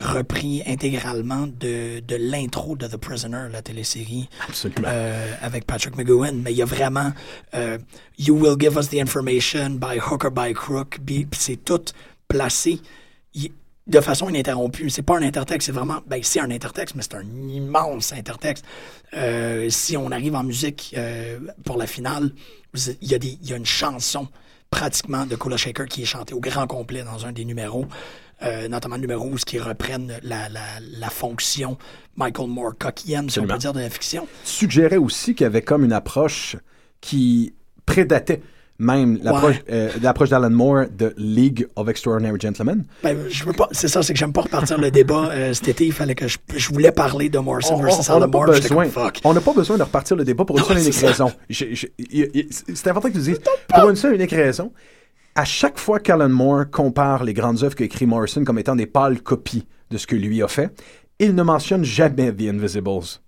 repris 0.01 0.63
intégralement 0.65 1.49
de, 1.49 1.99
de 2.01 2.15
l'intro 2.17 2.77
de 2.77 2.87
The 2.87 2.97
Prisoner, 2.97 3.49
la 3.51 3.63
télésérie, 3.63 4.29
Absolument. 4.49 4.87
euh, 4.87 5.35
avec 5.41 5.67
Patrick 5.67 5.97
McGowan, 5.97 6.41
mais 6.41 6.53
il 6.53 6.57
y 6.57 6.63
a 6.63 6.67
vraiment 6.67 7.13
euh, 7.55 7.79
You 8.17 8.37
will 8.37 8.57
give 8.57 8.77
us 8.77 8.91
the 8.91 9.01
information 9.01 9.71
by 9.71 9.99
hook 9.99 10.25
or 10.25 10.31
by 10.31 10.53
crook, 10.55 10.99
puis 11.05 11.27
c'est 11.33 11.65
tout 11.65 11.83
placé 12.29 12.81
de 13.89 14.01
façon 14.01 14.29
ininterrompue. 14.29 14.91
C'est 14.91 15.03
pas 15.03 15.17
un 15.19 15.23
intertexte, 15.23 15.67
c'est 15.67 15.73
vraiment, 15.73 16.01
ben 16.07 16.21
c'est 16.23 16.41
un 16.41 16.51
intertexte, 16.51 16.95
mais 16.95 17.03
c'est 17.03 17.15
un 17.15 17.23
immense 17.49 18.13
intertexte. 18.13 18.65
Euh, 19.15 19.69
si 19.71 19.97
on 19.97 20.11
arrive 20.13 20.35
en 20.35 20.45
musique 20.45 20.95
euh, 20.97 21.39
pour 21.65 21.79
la 21.79 21.87
finale, 21.87 22.31
il 23.01 23.09
y, 23.11 23.15
a 23.15 23.19
des- 23.19 23.39
il 23.43 23.49
y 23.49 23.53
a 23.53 23.57
une 23.57 23.67
chanson 23.67 24.29
pratiquement 24.71 25.25
de 25.25 25.35
Kula 25.37 25.57
Shaker 25.57 25.87
qui 25.87 26.03
est 26.03 26.07
chantée 26.07 26.35
au 26.35 26.41
grand 26.41 26.67
complet 26.67 27.03
dans 27.03 27.25
un 27.25 27.33
des 27.33 27.45
numéros. 27.47 27.87
Euh, 28.43 28.69
notamment 28.69 28.95
le 28.95 29.01
numéro 29.01 29.27
où 29.27 29.35
qui 29.35 29.59
reprennent 29.59 30.17
la, 30.23 30.49
la, 30.49 30.61
la 30.81 31.11
fonction 31.11 31.77
Michael 32.15 32.47
Moore 32.49 32.75
cockienne, 32.79 33.29
si 33.29 33.41
on 33.41 33.47
peut 33.49 33.59
dire, 33.59 33.73
de 33.73 33.81
la 33.81 33.91
fiction. 33.91 34.29
suggérait 34.45 34.97
aussi 34.99 35.35
qu'il 35.35 35.43
y 35.43 35.47
avait 35.47 35.63
comme 35.63 35.85
une 35.85 35.93
approche 35.93 36.55
qui 37.01 37.55
prédatait 37.85 38.43
même 38.79 39.19
l'approche 39.23 39.57
Ouais. 39.57 39.65
euh, 39.71 39.89
l'approche 40.03 40.29
d'Alan 40.31 40.51
Moore 40.51 40.85
de 40.97 41.13
League 41.17 41.67
of 41.77 41.89
Extraordinary 41.89 42.39
Gentlemen. 42.41 42.85
Ben, 43.03 43.17
je 43.29 43.45
veux 43.45 43.53
pas. 43.53 43.69
C'est 43.73 43.89
ça, 43.89 44.03
c'est 44.03 44.13
que 44.13 44.19
j'aime 44.19 44.33
pas 44.33 44.43
repartir 44.43 44.79
le 44.79 44.91
débat. 44.91 45.31
Euh, 45.33 45.53
cet 45.53 45.69
été, 45.69 45.87
il 45.87 45.93
fallait 45.93 46.15
que 46.15 46.29
je, 46.29 46.39
je 46.55 46.69
voulais 46.69 46.93
parler 46.93 47.29
de 47.29 47.39
Morrison 47.39 47.75
On 47.77 47.83
versus 47.83 48.09
Alan 48.09 48.21
n'a 48.21 48.29
pas 48.29 48.39
Moore. 48.39 48.47
besoin, 48.47 48.85
comme, 48.85 49.05
fuck. 49.05 49.21
on 49.25 49.35
n'a 49.35 49.41
pas 49.41 49.53
besoin 49.53 49.77
de 49.79 49.83
repartir 49.83 50.17
le 50.17 50.25
débat 50.25 50.45
pour 50.45 50.59
une 50.59 50.65
seule 50.65 50.79
et 50.79 50.81
c'est 50.93 51.01
unique 51.01 51.11
raison. 51.11 51.33
C'est 51.51 52.89
important 52.89 53.09
que 53.09 53.15
tu 53.15 53.21
dises 53.21 53.41
pour 53.69 53.89
une 53.91 53.97
seule 53.97 54.13
et 54.13 54.17
unique 54.17 54.31
raison. 54.33 54.73
À 55.35 55.45
chaque 55.45 55.79
fois 55.79 56.01
qu'Alan 56.01 56.29
Moore 56.29 56.71
compare 56.71 57.25
les 57.25 57.35
grandes 57.35 57.63
œuvres 57.63 57.75
qu'a 57.77 57.85
écrit 57.85 58.07
Morrison 58.07 58.45
comme 58.45 58.59
étant 58.59 58.75
des 58.77 58.87
pâles 58.87 59.21
copies 59.23 59.67
de 59.91 59.97
ce 59.99 60.07
que 60.07 60.17
lui 60.17 60.43
a 60.43 60.49
fait, 60.49 60.71
il 61.21 61.35
ne 61.35 61.43
mentionne 61.43 61.85
jamais 61.85 62.33
The 62.33 62.43
Invisibles. 62.49 63.21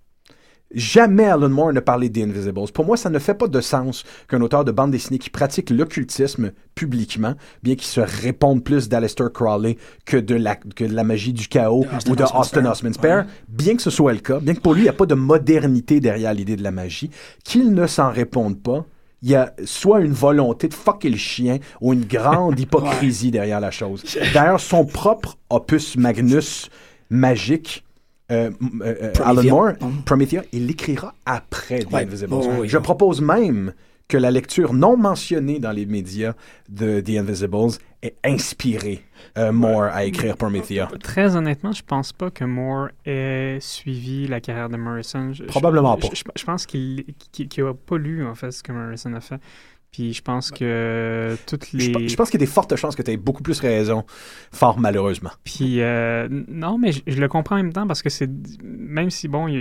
Jamais 0.73 1.25
Alan 1.25 1.49
Moore 1.49 1.73
ne 1.73 1.79
parlait 1.79 2.09
des 2.09 2.23
Invisibles. 2.23 2.71
Pour 2.73 2.85
moi, 2.85 2.97
ça 2.97 3.09
ne 3.09 3.19
fait 3.19 3.33
pas 3.33 3.47
de 3.47 3.61
sens 3.61 4.03
qu'un 4.27 4.41
auteur 4.41 4.63
de 4.63 4.71
bande 4.71 4.91
dessinée 4.91 5.19
qui 5.19 5.29
pratique 5.29 5.69
l'occultisme 5.69 6.51
publiquement, 6.75 7.35
bien 7.63 7.75
qu'il 7.75 7.87
se 7.87 8.01
réponde 8.01 8.63
plus 8.63 8.89
d'Aleister 8.89 9.25
Crowley 9.33 9.77
que 10.05 10.17
de 10.17 10.35
la, 10.35 10.55
que 10.55 10.83
de 10.83 10.93
la 10.93 11.03
magie 11.03 11.33
du 11.33 11.47
chaos 11.47 11.85
ou 12.07 12.15
de 12.15 12.23
Austin. 12.23 12.65
Osman 12.65 12.93
Spare, 12.93 13.25
bien 13.49 13.75
que 13.75 13.81
ce 13.81 13.89
soit 13.89 14.13
le 14.13 14.19
cas, 14.19 14.39
bien 14.39 14.53
que 14.53 14.61
pour 14.61 14.73
lui, 14.73 14.81
il 14.81 14.83
n'y 14.83 14.89
a 14.89 14.93
pas 14.93 15.05
de 15.05 15.15
modernité 15.15 15.99
derrière 15.99 16.33
l'idée 16.33 16.55
de 16.55 16.63
la 16.63 16.71
magie, 16.71 17.09
qu'il 17.43 17.73
ne 17.73 17.87
s'en 17.87 18.11
réponde 18.11 18.61
pas, 18.61 18.85
il 19.21 19.29
y 19.29 19.35
a 19.35 19.53
soit 19.65 20.01
une 20.01 20.13
volonté 20.13 20.67
de 20.67 20.73
fucker 20.73 21.09
le 21.09 21.17
chien 21.17 21.59
ou 21.79 21.93
une 21.93 22.05
grande 22.05 22.59
hypocrisie 22.59 23.31
derrière 23.31 23.59
la 23.59 23.71
chose. 23.71 24.03
D'ailleurs, 24.33 24.59
son 24.59 24.85
propre 24.85 25.37
opus 25.49 25.95
magnus 25.95 26.69
magique, 27.09 27.83
euh, 28.31 28.49
euh, 28.81 28.95
euh, 29.03 29.11
Alan. 29.23 29.43
Moore, 29.43 29.71
Mhm. 29.81 30.03
Promethea, 30.05 30.41
il 30.51 30.67
l'écrira 30.67 31.13
après 31.25 31.79
The 31.79 31.91
Ouais. 31.91 32.03
Invisibles. 32.03 32.33
Oh, 32.33 32.49
oui. 32.61 32.69
Je 32.69 32.77
propose 32.77 33.21
même 33.21 33.73
que 34.07 34.17
la 34.17 34.29
lecture 34.31 34.73
non 34.73 34.97
mentionnée 34.97 35.59
dans 35.59 35.71
les 35.71 35.85
médias 35.85 36.33
de 36.69 36.99
The 36.99 37.09
Invisibles 37.19 37.71
ait 38.03 38.15
inspiré 38.25 39.03
euh, 39.37 39.51
Moore 39.53 39.83
à 39.83 40.03
écrire 40.05 40.35
Promethea. 40.35 40.87
Très 41.03 41.35
honnêtement, 41.35 41.71
je 41.71 41.83
pense 41.83 42.11
pas 42.11 42.29
que 42.31 42.43
Moore 42.43 42.89
ait 43.05 43.59
suivi 43.61 44.27
la 44.27 44.41
carrière 44.41 44.69
de 44.69 44.75
Morrison. 44.75 45.31
Je- 45.33 45.43
Probablement 45.43 45.95
je- 46.01 46.07
pas. 46.07 46.13
Je, 46.13 46.23
je 46.35 46.43
pense 46.43 46.65
qu'il 46.65 47.05
qu'il 47.31 47.47
qu'il 47.47 47.63
a 47.63 47.73
pas 47.73 47.97
lu, 47.97 48.25
en 48.25 48.35
fait, 48.35 48.51
ce 48.51 48.63
que 48.63 48.71
Morrison 48.71 49.13
a 49.13 49.21
fait. 49.21 49.39
Puis 49.91 50.13
je 50.13 50.21
pense 50.21 50.51
que 50.51 51.35
toutes 51.47 51.73
les... 51.73 52.07
je 52.07 52.15
pense 52.15 52.29
qu'il 52.29 52.39
y 52.39 52.43
a 52.43 52.45
des 52.45 52.51
fortes 52.51 52.73
chances 52.77 52.95
que 52.95 53.01
tu 53.01 53.11
aies 53.11 53.17
beaucoup 53.17 53.43
plus 53.43 53.59
raison, 53.59 54.05
fort 54.53 54.79
malheureusement. 54.79 55.31
Puis, 55.43 55.81
euh, 55.81 56.29
non, 56.47 56.77
mais 56.77 56.93
je, 56.93 57.01
je 57.07 57.19
le 57.19 57.27
comprends 57.27 57.55
en 57.55 57.63
même 57.63 57.73
temps 57.73 57.85
parce 57.87 58.01
que 58.01 58.09
c'est. 58.09 58.29
Même 58.63 59.09
si, 59.09 59.27
bon, 59.27 59.49
il 59.49 59.55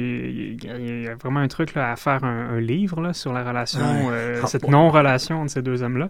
y, 0.64 0.68
a- 0.68 0.76
il 0.78 1.02
y 1.02 1.08
vraiment 1.20 1.40
un 1.40 1.48
truc 1.48 1.74
là, 1.74 1.90
à 1.90 1.96
faire 1.96 2.22
un, 2.22 2.50
un 2.50 2.60
livre 2.60 3.00
là, 3.00 3.12
sur 3.12 3.32
la 3.32 3.42
relation, 3.42 3.80
Ouais. 3.80 4.12
euh, 4.12 4.40
Ah, 4.42 4.46
cette 4.46 4.62
ouais. 4.62 4.70
non-relation 4.70 5.40
entre 5.42 5.50
ces 5.50 5.62
deux 5.62 5.82
hommes-là. 5.82 6.08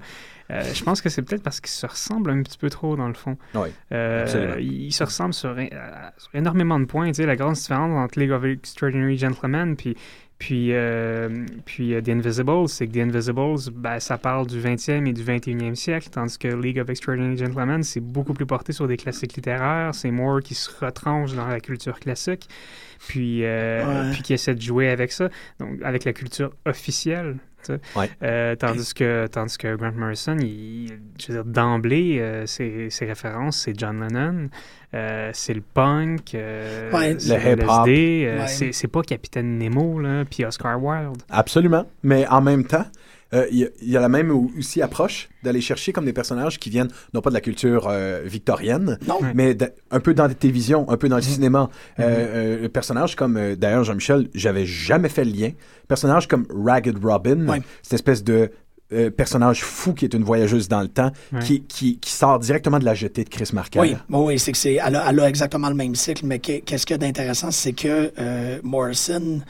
Euh, 0.51 0.63
je 0.75 0.83
pense 0.85 1.01
que 1.01 1.09
c'est 1.09 1.23
peut-être 1.23 1.43
parce 1.45 1.61
qu'ils 1.61 1.71
se 1.71 1.87
ressemblent 1.87 2.31
un 2.31 2.43
petit 2.43 2.59
peu 2.59 2.69
trop, 2.69 2.97
dans 2.97 3.09
le 3.09 3.15
fond. 3.15 3.39
Oui, 3.55 3.69
Euh, 3.93 4.57
ils 4.61 4.83
ils 4.87 4.93
se 4.93 5.05
ressemblent 5.05 5.33
sur, 5.33 5.51
euh, 5.57 5.65
sur 6.19 6.35
énormément 6.35 6.79
de 6.79 6.85
points. 6.85 7.07
Tu 7.09 7.15
sais, 7.15 7.27
la 7.27 7.37
grande 7.37 7.55
différence 7.55 7.93
entre 7.97 8.19
League 8.19 8.33
of 8.33 8.45
Extraordinary 8.45 9.17
Gentlemen 9.17 9.77
puis, 9.77 9.97
puis, 10.41 10.73
euh, 10.73 11.45
puis 11.67 11.95
euh, 11.95 12.01
The 12.01 12.09
Invisibles, 12.09 12.67
c'est 12.67 12.87
que 12.89 12.93
The 12.95 13.03
Invisibles, 13.03 13.71
ben, 13.75 14.01
ça 14.01 14.17
parle 14.17 14.47
du 14.47 14.59
20e 14.59 15.07
et 15.07 15.13
du 15.13 15.23
21e 15.23 15.75
siècle, 15.75 16.09
tandis 16.11 16.39
que 16.39 16.49
League 16.49 16.81
of 16.81 16.89
Extraordinary 16.89 17.37
Gentlemen, 17.37 17.83
c'est 17.83 18.01
beaucoup 18.01 18.33
plus 18.33 18.47
porté 18.47 18.73
sur 18.73 18.89
des 18.89 18.97
classiques 18.97 19.35
littéraires. 19.35 19.95
C'est 19.95 20.11
Moore 20.11 20.41
qui 20.41 20.55
se 20.55 20.71
retranche 20.83 21.35
dans 21.35 21.47
la 21.47 21.61
culture 21.61 22.01
classique, 22.01 22.49
puis, 23.07 23.45
euh, 23.45 23.85
Ouais. 24.07 24.13
puis 24.13 24.23
qui 24.23 24.33
essaie 24.33 24.55
de 24.55 24.63
jouer 24.63 24.89
avec 24.89 25.13
ça, 25.13 25.29
donc 25.59 25.81
avec 25.83 26.05
la 26.05 26.15
culture 26.15 26.53
officielle. 26.65 27.37
Ouais. 27.95 28.09
Euh, 28.23 28.57
tandis, 28.57 28.95
que, 28.95 29.27
tandis 29.27 29.59
que 29.59 29.77
Grant 29.77 29.93
Morrison, 29.93 30.39
il, 30.41 30.87
je 31.21 31.27
veux 31.27 31.35
dire, 31.35 31.45
d'emblée, 31.45 32.19
euh, 32.19 32.47
ses, 32.47 32.89
ses 32.89 33.05
références, 33.05 33.59
c'est 33.59 33.79
John 33.79 34.01
Lennon, 34.01 34.49
euh, 34.95 35.31
c'est 35.33 35.55
le 35.55 35.61
punk, 35.63 36.35
euh, 36.35 36.91
Ouais. 36.93 37.15
Le 37.15 37.21
hip-hop. 37.53 37.87
Euh, 37.89 38.41
Ouais. 38.41 38.47
c'est, 38.49 38.73
c'est 38.73 38.89
pas 38.89 39.03
Capitaine 39.03 39.59
Nemo, 39.59 39.99
là, 40.01 40.25
puis 40.29 40.45
Oscar 40.45 40.83
Wilde. 40.83 41.23
Absolument. 41.31 41.87
Mais 42.03 42.27
en 42.29 42.41
même 42.41 42.65
temps, 42.65 42.85
euh, 43.33 43.47
il 43.53 43.59
y, 43.59 43.65
a- 43.65 43.69
il 43.81 43.89
y 43.89 43.97
a 43.97 44.01
la 44.01 44.09
même 44.09 44.33
aussi 44.33 44.83
approche 44.83 45.29
d'aller 45.45 45.61
chercher 45.61 45.93
comme 45.93 46.05
des 46.05 46.13
personnages 46.13 46.59
qui 46.59 46.69
viennent 46.71 46.89
non 47.15 47.21
pas 47.21 47.31
de 47.31 47.35
la 47.35 47.41
culture 47.41 47.87
euh, 47.89 48.23
victorienne, 48.25 48.99
Non. 49.07 49.21
Ouais. 49.23 49.31
mais 49.35 49.55
de- 49.55 49.71
un 49.93 50.01
peu 50.01 50.15
dans 50.15 50.27
la 50.27 50.35
télévision, 50.35 50.91
un 50.91 50.97
peu 50.97 51.09
dans 51.09 51.17
le 51.17 51.23
cinéma. 51.23 51.71
Euh, 52.01 52.65
euh, 52.65 52.69
personnage 52.69 53.15
comme, 53.15 53.37
euh, 53.37 53.55
d'ailleurs, 53.55 53.85
Jean-Michel, 53.85 54.29
j'avais 54.35 54.67
jamais 54.67 55.09
fait 55.09 55.25
le 55.25 55.31
lien. 55.31 55.51
Personnage 55.87 56.27
comme 56.27 56.47
Ragged 56.51 56.99
Robin, 57.05 57.47
Ouais. 57.49 57.63
cette 57.83 57.95
espèce 57.95 58.25
de 58.25 58.51
euh, 58.93 59.11
personnage 59.11 59.63
fou 59.63 59.95
qui 59.95 60.05
est 60.05 60.15
une 60.15 60.25
voyageuse 60.25 60.69
dans 60.69 60.81
le 60.83 60.89
temps, 60.89 61.11
Ouais. 61.33 61.41
qui, 61.41 61.63
qui, 61.63 61.99
qui 61.99 62.11
sort 62.11 62.39
directement 62.39 62.79
de 62.79 62.85
la 62.85 62.95
jetée 62.95 63.25
de 63.25 63.29
Chris 63.29 63.51
Marker. 63.53 63.81
Oui, 63.81 63.97
oui, 64.09 64.39
c'est 64.39 64.53
que 64.53 64.59
c'est, 64.59 64.75
elle 64.75 64.97
a, 64.97 65.11
elle 65.11 65.21
a 65.21 65.29
exactement 65.29 65.69
le 65.69 65.75
même 65.75 65.95
cycle, 65.95 66.27
mais 66.27 66.39
qu'est- 66.39 66.61
qu'est-ce 66.61 66.87
qu'il 66.87 66.95
y 66.95 66.97
a 66.97 66.99
d'intéressant, 66.99 67.51
c'est 67.51 67.73
que 67.73 68.13
euh, 68.19 68.59
Morrison 68.63 69.41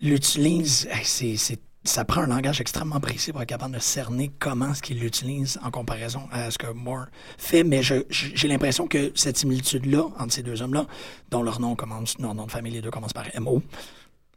l'utilise, 0.00 0.88
c'est, 1.04 1.36
c'est- 1.36 1.60
ça 1.84 2.04
prend 2.04 2.22
un 2.22 2.26
langage 2.28 2.60
extrêmement 2.60 3.00
précis 3.00 3.32
pour 3.32 3.42
être 3.42 3.48
capable 3.48 3.74
de 3.74 3.80
cerner 3.80 4.30
comment 4.38 4.70
est-ce 4.70 4.82
qu'il 4.82 5.00
l'utilise 5.00 5.58
en 5.64 5.70
comparaison 5.72 6.22
à 6.30 6.48
ce 6.50 6.56
que 6.58 6.72
Moore 6.72 7.06
fait, 7.38 7.64
mais 7.64 7.82
j'ai 7.82 8.48
l'impression 8.48 8.86
que 8.86 9.10
cette 9.16 9.36
similitude-là 9.36 10.04
entre 10.18 10.32
ces 10.32 10.44
deux 10.44 10.62
hommes-là, 10.62 10.86
dont 11.30 11.42
leur 11.42 11.60
nom 11.60 11.74
commence, 11.74 12.16
leur 12.20 12.34
nom 12.36 12.46
de 12.46 12.52
famille, 12.52 12.72
les 12.72 12.80
deux 12.82 12.90
commencent 12.92 13.12
par 13.12 13.26
MO, 13.40 13.62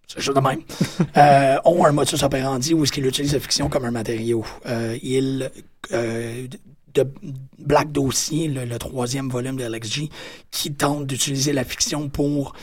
c'est 0.07 0.21
juste 0.21 0.35
de 0.35 0.41
même, 0.41 0.61
euh, 1.17 1.57
ont 1.65 1.85
un 1.85 1.91
modus 1.91 2.23
operandi 2.23 2.73
où 2.73 2.83
est-ce 2.83 2.91
qu'ils 2.91 3.05
utilisent 3.05 3.33
la 3.33 3.39
fiction 3.39 3.69
comme 3.69 3.85
un 3.85 3.91
matériau. 3.91 4.45
Euh, 4.65 4.97
ils, 5.01 5.49
euh, 5.91 6.47
de 6.93 7.07
Black 7.59 7.91
Dossier, 7.91 8.47
le, 8.47 8.65
le 8.65 8.77
troisième 8.77 9.29
volume 9.29 9.57
de 9.57 9.65
LXG, 9.65 10.09
qui 10.51 10.73
tente 10.73 11.05
d'utiliser 11.07 11.53
la 11.53 11.63
fiction 11.63 12.09
pour 12.09 12.53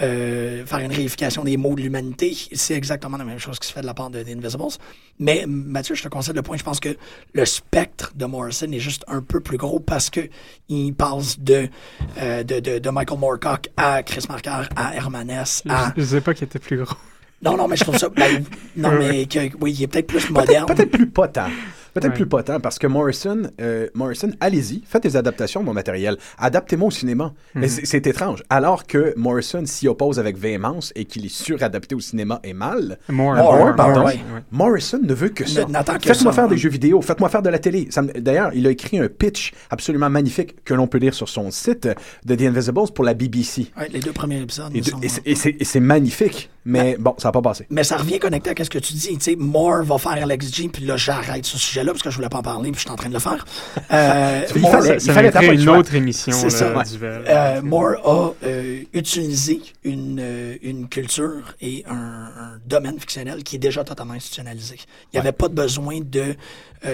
euh, 0.00 0.64
faire 0.64 0.78
une 0.78 0.92
réification 0.92 1.44
des 1.44 1.56
mots 1.56 1.74
de 1.74 1.82
l'humanité. 1.82 2.36
C'est 2.52 2.74
exactement 2.74 3.16
la 3.16 3.24
même 3.24 3.38
chose 3.38 3.58
qui 3.58 3.68
se 3.68 3.72
fait 3.72 3.80
de 3.80 3.86
la 3.86 3.94
part 3.94 4.10
de 4.10 4.22
The 4.22 4.28
Invisibles. 4.28 4.78
Mais 5.18 5.44
Mathieu, 5.46 5.94
je 5.94 6.02
te 6.02 6.08
concède 6.08 6.36
le 6.36 6.42
point. 6.42 6.56
Je 6.56 6.62
pense 6.62 6.80
que 6.80 6.96
le 7.32 7.44
spectre 7.44 8.12
de 8.14 8.24
Morrison 8.24 8.70
est 8.70 8.78
juste 8.78 9.04
un 9.08 9.22
peu 9.22 9.40
plus 9.40 9.56
gros 9.56 9.80
parce 9.80 10.10
que 10.10 10.28
il 10.68 10.92
passe 10.92 11.40
de, 11.40 11.68
euh, 12.18 12.42
de, 12.42 12.60
de, 12.60 12.78
de, 12.78 12.90
Michael 12.90 13.18
Moorcock 13.18 13.68
à 13.76 14.02
Chris 14.02 14.24
Marker 14.28 14.68
à 14.76 14.94
Hermanès 14.94 15.62
à... 15.68 15.92
Je 15.96 16.02
ne 16.02 16.06
sais 16.06 16.20
pas 16.20 16.34
qu'il 16.34 16.44
était 16.44 16.58
plus 16.58 16.76
gros. 16.76 16.96
Non, 17.42 17.56
non, 17.56 17.68
mais 17.68 17.76
je 17.76 17.84
trouve 17.84 17.98
ça. 17.98 18.08
Ben, 18.08 18.44
non, 18.76 18.92
mais 18.98 19.26
que, 19.26 19.38
oui, 19.60 19.72
il 19.72 19.82
est 19.82 19.86
peut-être 19.86 20.06
plus 20.06 20.30
moderne. 20.30 20.66
Peut-être 20.66 20.90
plus 20.90 21.08
potent. 21.08 21.38
Peut-être 21.94 22.14
plus 22.14 22.26
potent 22.26 22.58
parce 22.62 22.78
que 22.78 22.86
Morrison, 22.86 23.42
euh, 23.60 23.88
Morrison, 23.94 24.30
allez-y, 24.40 24.82
faites 24.86 25.02
des 25.02 25.16
adaptations 25.16 25.60
de 25.60 25.66
mon 25.66 25.72
matériel. 25.72 26.16
Adaptez-moi 26.38 26.88
au 26.88 26.90
cinéma. 26.90 27.32
Mhm. 27.54 27.66
C'est 27.68 28.06
étrange. 28.06 28.42
Alors 28.50 28.86
que 28.86 29.14
Morrison 29.16 29.64
s'y 29.66 29.88
oppose 29.88 30.18
avec 30.18 30.36
véhémence 30.38 30.92
et 30.96 31.04
qu'il 31.04 31.24
est 31.26 31.34
suradapté 31.34 31.94
au 31.94 32.00
cinéma 32.00 32.40
et 32.44 32.52
mal. 32.52 32.98
More, 33.08 33.34
More, 33.34 33.56
more, 33.56 33.76
pardon. 33.76 34.00
more, 34.00 34.06
Ouais. 34.08 34.20
Morrison 34.50 35.00
ne 35.02 35.14
veut 35.14 35.28
que 35.30 35.46
ça. 35.48 35.66
Faites-moi 36.02 36.32
faire 36.32 36.48
des 36.48 36.56
jeux 36.58 36.68
vidéo, 36.70 37.00
faites-moi 37.02 37.28
faire 37.28 37.42
de 37.42 37.48
la 37.50 37.58
télé. 37.58 37.88
D'ailleurs, 38.18 38.50
il 38.54 38.66
a 38.66 38.70
écrit 38.70 38.98
un 38.98 39.08
pitch 39.08 39.52
absolument 39.70 40.10
magnifique 40.10 40.64
que 40.64 40.74
l'on 40.74 40.86
peut 40.86 40.98
lire 40.98 41.14
sur 41.14 41.28
son 41.28 41.50
site 41.50 41.88
de 42.24 42.34
The 42.34 42.42
Invisibles 42.42 42.90
pour 42.94 43.04
la 43.04 43.14
BBC. 43.14 43.66
Ouais, 43.78 43.88
les 43.92 44.00
deux 44.00 44.12
premiers 44.12 44.40
épisodes. 44.40 44.72
Et, 44.74 44.82
et 45.32 45.64
c'est- 45.64 45.80
magnifique, 45.80 46.50
mais 46.64 46.96
bon, 46.98 47.14
ça 47.18 47.28
n'a 47.28 47.32
pas 47.32 47.40
passé. 47.42 47.66
Mais 47.70 47.84
ça 47.84 47.96
revient 47.96 48.18
connecté 48.18 48.50
à 48.50 48.64
ce 48.64 48.68
que 48.70 48.78
tu 48.78 48.92
dis. 48.92 49.08
Tu 49.16 49.20
sais, 49.20 49.36
Moore 49.36 49.84
va 49.84 49.96
faire 49.98 50.12
Alex 50.12 50.52
G, 50.54 50.68
puis 50.68 50.84
là, 50.84 50.96
j'arrête 50.96 51.44
ce 51.46 51.56
sujet-là 51.78 51.92
parce 51.92 52.02
que 52.02 52.10
je 52.10 52.16
voulais 52.16 52.28
pas 52.28 52.38
en 52.38 52.42
parler, 52.42 52.70
puis 52.70 52.76
je 52.80 52.82
suis 52.82 52.90
en 52.90 52.96
train 52.96 53.08
de 53.08 53.14
le 53.14 53.20
faire. 53.20 53.44
Euh, 53.90 54.42
Il 54.54 54.60
Moore- 54.60 54.72
fallait- 54.82 54.98
Ça, 54.98 55.12
fallait 55.14 55.54
une 55.54 55.62
choix. 55.64 55.78
autre 55.78 55.94
émission 55.94 56.32
C'est 56.32 56.44
là, 56.44 56.50
ça, 56.50 56.76
ouais. 56.76 56.84
Euh, 57.28 57.62
Moore 57.62 57.94
a 58.04 58.46
euh, 58.46 58.82
utilisé 58.92 59.62
une, 59.84 60.18
euh, 60.20 60.56
une 60.62 60.88
culture 60.88 61.54
et 61.60 61.84
un, 61.88 61.94
un 61.94 62.58
domaine 62.66 62.98
fictionnel 62.98 63.42
qui 63.42 63.56
est 63.56 63.58
déjà 63.60 63.82
totalement 63.84 64.14
institutionnalisé. 64.14 64.76
Il 65.12 65.16
n'y 65.16 65.20
avait 65.20 65.32
pas 65.32 65.48
de 65.48 65.54
besoin 65.54 66.00
de 66.00 66.34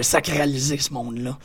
sacraliser 0.01 0.77
ce 0.77 0.93
monde-là. 0.93 1.37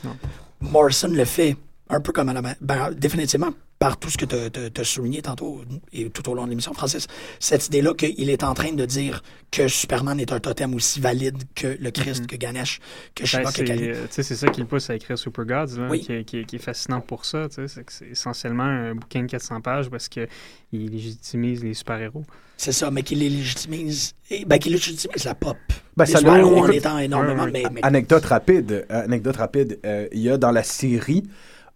Morrison 0.60 1.08
le 1.08 1.24
fait 1.24 1.56
un 1.88 2.00
peu 2.00 2.12
comme 2.12 2.28
à 2.28 2.32
la... 2.34 2.42
Ben, 2.60 2.90
définitivement, 2.96 3.50
par 3.80 3.96
tout 3.98 4.10
ce 4.10 4.18
que 4.18 4.26
tu 4.26 4.80
as 4.80 4.84
souligné 4.84 5.22
tantôt 5.22 5.62
et 5.94 6.10
tout 6.10 6.28
au 6.30 6.34
long 6.34 6.44
de 6.44 6.50
l'émission, 6.50 6.74
Francis, 6.74 7.06
cette 7.38 7.66
idée-là 7.68 7.94
qu'il 7.94 8.28
est 8.28 8.44
en 8.44 8.52
train 8.52 8.72
de 8.72 8.84
dire 8.84 9.22
que 9.50 9.68
Superman 9.68 10.20
est 10.20 10.32
un 10.32 10.38
totem 10.38 10.74
aussi 10.74 11.00
valide 11.00 11.38
que 11.54 11.78
le 11.80 11.90
Christ, 11.90 12.26
que 12.26 12.36
Ganesh, 12.36 12.78
que 13.14 13.22
Ben, 13.22 13.26
Shiva, 13.26 13.50
que 13.50 13.62
Kali. 13.62 13.86
tu 13.92 13.94
sais, 14.10 14.22
c'est 14.22 14.36
ça 14.36 14.48
qui 14.48 14.60
le 14.60 14.66
pousse 14.66 14.90
à 14.90 14.94
écrire 14.96 15.16
Super 15.18 15.46
Gods, 15.46 15.78
là, 15.80 15.88
Oui. 15.90 16.00
qui, 16.00 16.12
est- 16.12 16.24
qui 16.24 16.40
est- 16.40 16.44
qui 16.44 16.56
est 16.56 16.60
fascinant 16.62 17.00
pour 17.00 17.24
ça. 17.24 17.46
C'est 17.50 17.82
essentiellement 18.10 18.64
un 18.64 18.94
bouquin 18.96 19.22
de 19.22 19.28
400 19.28 19.62
pages 19.62 19.88
parce 19.88 20.10
qu'il 20.10 20.28
légitimise 20.74 21.64
les 21.64 21.72
super-héros. 21.72 22.24
C'est 22.58 22.72
ça, 22.72 22.90
mais 22.90 23.02
qu'il 23.02 23.20
les 23.20 23.30
légitimise... 23.30 24.12
et- 24.30 24.44
Ben, 24.44 24.58
qu'il 24.58 24.72
légitimise 24.72 25.24
la 25.24 25.34
pop. 25.34 25.56
Ben, 25.96 26.04
les 26.04 26.12
ça 26.12 26.18
super-héros 26.18 26.58
en 26.66 26.68
étant 26.68 26.98
énormément, 26.98 27.44
ouais, 27.44 27.50
ouais. 27.50 27.62
mais... 27.64 27.70
mais- 27.76 27.80
Anecdote 27.82 28.26
rapide, 28.26 28.84
euh, 28.90 29.04
anecdote 29.06 29.36
rapide. 29.36 29.78
euh, 29.86 30.06
Il 30.12 30.20
y 30.20 30.28
a 30.28 30.36
dans 30.36 30.50
la 30.50 30.62
série 30.64 31.22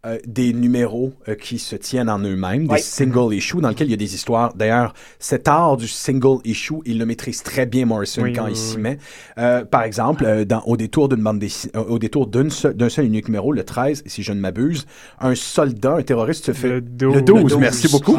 euh, 0.07 0.19
des 0.27 0.53
numéros 0.53 1.13
euh, 1.29 1.35
qui 1.35 1.59
se 1.59 1.77
tiennent 1.77 2.11
en 2.11 2.19
eux-mêmes, 2.19 2.67
des 2.67 2.79
single 2.79 3.35
issues 3.35 3.61
dans 3.61 3.71
lesquels 3.71 3.89
il 3.89 3.93
y 3.93 3.95
a 3.95 3.99
des 3.99 4.15
histoires. 4.15 4.53
D'ailleurs, 4.55 4.93
cet 5.19 5.49
art 5.49 5.77
du 5.77 5.89
single 5.89 6.39
issue, 6.45 6.75
il 6.85 6.99
le 6.99 7.07
maîtrise 7.07 7.43
très 7.43 7.65
bien 7.67 7.87
Morrison 7.87 8.23
Oui, 8.23 8.33
quand 8.33 8.45
oui, 8.45 8.51
il 8.53 8.57
s'y 8.57 8.79
met. 8.79 8.99
Euh, 9.39 9.65
par 9.65 9.83
exemple, 9.83 10.45
dans, 10.45 10.61
au 10.67 10.77
détour 10.77 11.09
d'une 11.09 11.23
bande 11.23 11.43
au 11.75 11.99
détour 11.99 12.31
seul- 12.51 12.75
d'un 12.75 12.89
seul 12.89 13.05
et 13.07 13.09
unique 13.09 13.29
numéro, 13.29 13.53
le 13.53 13.65
13, 13.65 14.03
si 14.07 14.23
je 14.23 14.33
ne 14.33 14.41
m'abuse, 14.41 14.87
un 15.21 15.35
soldat, 15.35 15.95
un 15.97 16.03
terroriste 16.03 16.47
se 16.47 16.53
fait 16.53 16.69
Le 16.69 16.81
12, 16.81 17.15
le 17.15 17.23
12, 17.23 17.37
le 17.37 17.43
12, 17.49 17.59
merci 17.59 17.89
beaucoup. 17.89 18.19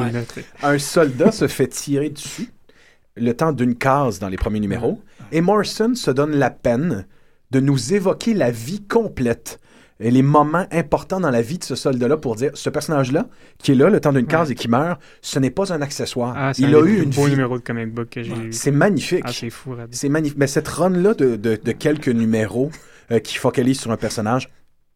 Un 0.63 0.77
soldat 0.79 1.31
se 1.31 1.47
fait 1.47 1.67
tirer 1.67 2.09
dessus 2.09 2.49
le 3.15 3.33
temps 3.33 3.53
d'une 3.53 3.75
case 3.75 4.19
dans 4.19 4.27
les 4.29 4.37
premiers 4.37 4.59
numéros. 4.59 4.99
Et 5.31 5.41
Morrison 5.41 5.93
se 5.95 6.11
donne 6.11 6.31
la 6.35 6.49
peine 6.49 7.05
de 7.51 7.59
nous 7.59 7.93
évoquer 7.93 8.33
la 8.33 8.51
vie 8.51 8.81
complète 8.81 9.59
les 9.99 10.21
moments 10.21 10.65
importants 10.71 11.19
dans 11.21 11.29
la 11.31 11.41
vie 11.41 11.57
de 11.57 11.63
ce 11.63 11.75
soldat-là 11.75 12.17
pour 12.17 12.35
dire 12.35 12.51
ce 12.53 12.69
personnage-là, 12.69 13.27
qui 13.59 13.71
est 13.71 13.75
là 13.75 13.89
le 13.89 13.99
temps 14.01 14.11
d'une 14.11 14.25
case 14.27 14.51
et 14.51 14.55
qui 14.55 14.67
meurt, 14.67 14.99
ce 15.21 15.39
n'est 15.39 15.51
pas 15.51 15.71
un 15.73 15.81
accessoire. 15.81 16.33
Ah, 16.37 16.53
c'est 16.53 16.63
Il 16.63 16.75
un 16.75 16.79
a 16.79 16.85
eu 16.85 17.01
une 17.01 17.11
beaux 17.11 17.23
vie. 17.25 17.31
numéros 17.31 17.57
de 17.57 17.63
comic 17.63 17.93
book 17.93 18.09
que 18.09 18.21
j'ai 18.23 18.33
eu. 18.35 18.51
C'est 18.51 18.71
magnifique. 18.71 19.23
Ah, 19.25 19.31
c'est 19.31 19.49
fou. 19.49 19.73
C'est 19.91 20.09
magnifique. 20.09 20.37
Mais 20.37 20.47
cette 20.47 20.67
run-là 20.67 21.13
de, 21.13 21.37
de- 21.37 21.57
de 21.63 21.71
quelques 21.71 22.09
numéros 22.09 22.71
euh, 23.11 23.19
qui 23.19 23.37
focalisent 23.37 23.79
sur 23.79 23.91
un 23.91 23.97
personnage 23.97 24.49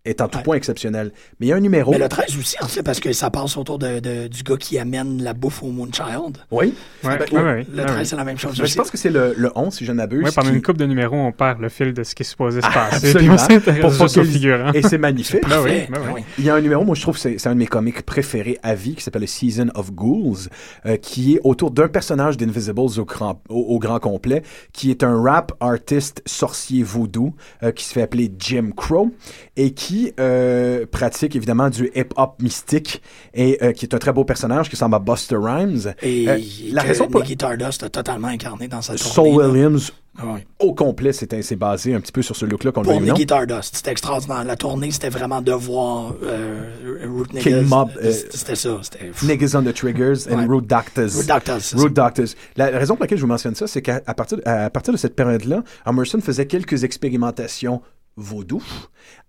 est 0.09 0.21
en 0.21 0.27
tout 0.27 0.37
Ouais. 0.39 0.43
point 0.43 0.55
exceptionnel. 0.55 1.11
Mais 1.39 1.47
il 1.47 1.49
y 1.49 1.53
a 1.53 1.55
un 1.55 1.59
numéro. 1.59 1.91
Mais 1.91 1.97
le 1.99 2.07
13 2.09 2.37
aussi, 2.37 2.55
en 2.61 2.67
fait, 2.67 2.83
parce 2.83 2.99
que 2.99 3.13
ça 3.13 3.29
passe 3.29 3.57
autour 3.57 3.79
de, 3.79 3.99
de- 3.99 4.27
du 4.27 4.43
gars 4.43 4.57
qui 4.57 4.77
amène 4.79 5.21
la 5.23 5.33
bouffe 5.33 5.63
au 5.63 5.67
Moonchild. 5.67 6.37
Oui. 6.51 6.73
Ouais, 7.03 7.17
Ben, 7.17 7.43
ouais, 7.43 7.65
le 7.71 7.77
ouais, 7.79 7.85
13, 7.85 7.97
ouais. 7.97 8.05
c'est 8.05 8.15
la 8.15 8.23
même 8.23 8.37
chose 8.37 8.53
Mais 8.57 8.63
aussi. 8.63 8.73
je 8.73 8.77
pense 8.77 8.91
que 8.91 8.97
c'est 8.97 9.09
le, 9.09 9.33
le 9.37 9.51
11, 9.55 9.73
si 9.73 9.85
je 9.85 9.91
n'abuse. 9.91 10.23
Ouais, 10.23 10.31
pendant 10.31 10.49
qui- 10.49 10.55
une 10.55 10.61
couple 10.61 10.79
de 10.79 10.85
numéros, 10.85 11.15
on 11.15 11.31
perd 11.31 11.59
le 11.61 11.69
fil 11.69 11.93
de 11.93 12.03
ce 12.03 12.13
qui 12.15 12.23
est 12.23 12.25
supposé 12.25 12.61
se 12.61 12.67
Ah, 12.69 12.89
passer. 12.89 13.07
Absolument. 13.11 13.35
Pour 13.81 13.93
focaliser-. 13.93 14.55
Et 14.73 14.81
c'est 14.81 14.97
magnifique. 14.97 15.47
Ben 15.47 15.61
oui, 15.63 15.81
ben 15.89 15.99
oui. 16.07 16.11
oui. 16.15 16.21
Il 16.37 16.45
y 16.45 16.49
a 16.49 16.55
un 16.55 16.61
numéro, 16.61 16.83
moi 16.83 16.95
je 16.95 17.01
trouve 17.01 17.15
que 17.15 17.21
c'est 17.21 17.37
c'est 17.37 17.47
un 17.49 17.53
de 17.53 17.59
mes 17.59 17.67
comics 17.67 18.01
préférés 18.05 18.57
à 18.63 18.75
vie, 18.75 18.95
qui 18.95 19.03
s'appelle 19.03 19.21
le 19.21 19.27
Season 19.27 19.67
of 19.75 19.91
Ghouls, 19.91 20.49
euh, 20.85 20.97
qui 20.97 21.35
est 21.35 21.39
autour 21.43 21.71
d'un 21.71 21.87
personnage 21.87 22.37
d'Invisibles 22.37 22.79
au 22.99 23.05
grand, 23.05 23.41
au, 23.49 23.55
au 23.59 23.79
grand 23.79 23.99
complet, 23.99 24.43
qui 24.73 24.89
est 24.91 25.03
un 25.03 25.21
rap 25.21 25.51
artiste 25.59 26.21
sorcier 26.25 26.83
voodoo, 26.83 27.33
euh, 27.63 27.71
qui 27.71 27.85
se 27.85 27.93
fait 27.93 28.01
appeler 28.01 28.31
Jim 28.39 28.71
Crow, 28.75 29.11
et 29.57 29.71
qui 29.71 29.98
euh, 30.19 30.85
pratique 30.89 31.35
évidemment 31.35 31.69
du 31.69 31.91
hip-hop 31.95 32.41
mystique, 32.41 33.01
et 33.33 33.57
euh, 33.63 33.71
qui 33.71 33.85
est 33.85 33.93
un 33.93 33.99
très 33.99 34.13
beau 34.13 34.23
personnage, 34.25 34.69
qui 34.69 34.75
ressemble 34.75 34.95
à 34.95 34.99
Buster 34.99 35.37
Rhymes. 35.37 35.93
Et 36.01 36.27
Euh, 36.29 36.37
la 36.71 36.81
raison 36.81 37.07
pour 37.07 37.21
Nicky 37.21 37.33
Stardust 37.33 37.83
a 37.83 37.89
totalement 37.89 38.27
incarné 38.29 38.67
dans 38.67 38.81
sa 38.81 38.95
tournée. 38.95 39.31
là. 39.37 39.47
Williams, 39.49 39.91
Ah 40.21 40.35
au 40.59 40.73
complet, 40.73 41.13
c'est 41.13 41.55
basé 41.55 41.93
un 41.93 42.01
petit 42.01 42.11
peu 42.11 42.21
sur 42.21 42.35
ce 42.35 42.45
look-là 42.45 42.71
qu'on 42.73 42.81
a 42.81 42.85
Pour 42.85 42.93
eu, 43.01 43.05
non? 43.05 43.13
Nicky 43.13 43.23
Stardust, 43.23 43.75
c'était 43.77 43.91
extraordinaire. 43.91 44.43
La 44.43 44.55
tournée, 44.57 44.91
c'était 44.91 45.09
vraiment 45.09 45.41
de 45.41 45.53
voir 45.53 46.13
euh, 46.23 47.05
Root 47.07 47.25
King 47.39 47.55
Niggas. 47.55 47.61
Mob, 47.63 47.89
euh, 48.03 48.11
C'était 48.11 48.55
ça. 48.55 48.81
Niggas 49.23 49.55
on 49.57 49.63
the 49.63 49.73
Triggers 49.73 50.27
and 50.29 50.39
Ouais. 50.39 50.45
Root 50.45 50.61
Doctors. 50.61 51.13
Root 51.15 51.25
Doctors, 51.27 51.61
Root 51.75 51.89
Doctors. 51.89 52.35
La 52.57 52.65
raison 52.67 52.95
pour 52.95 53.03
laquelle 53.03 53.17
je 53.17 53.23
vous 53.23 53.29
mentionne 53.29 53.55
ça, 53.55 53.65
c'est 53.67 53.81
qu'à 53.81 54.01
partir, 54.01 54.39
à 54.45 54.69
partir 54.69 54.91
de 54.93 54.97
cette 54.97 55.15
période-là, 55.15 55.63
Emerson 55.87 56.19
faisait 56.21 56.47
quelques 56.47 56.83
expérimentations 56.83 57.81
vaudou. 58.17 58.61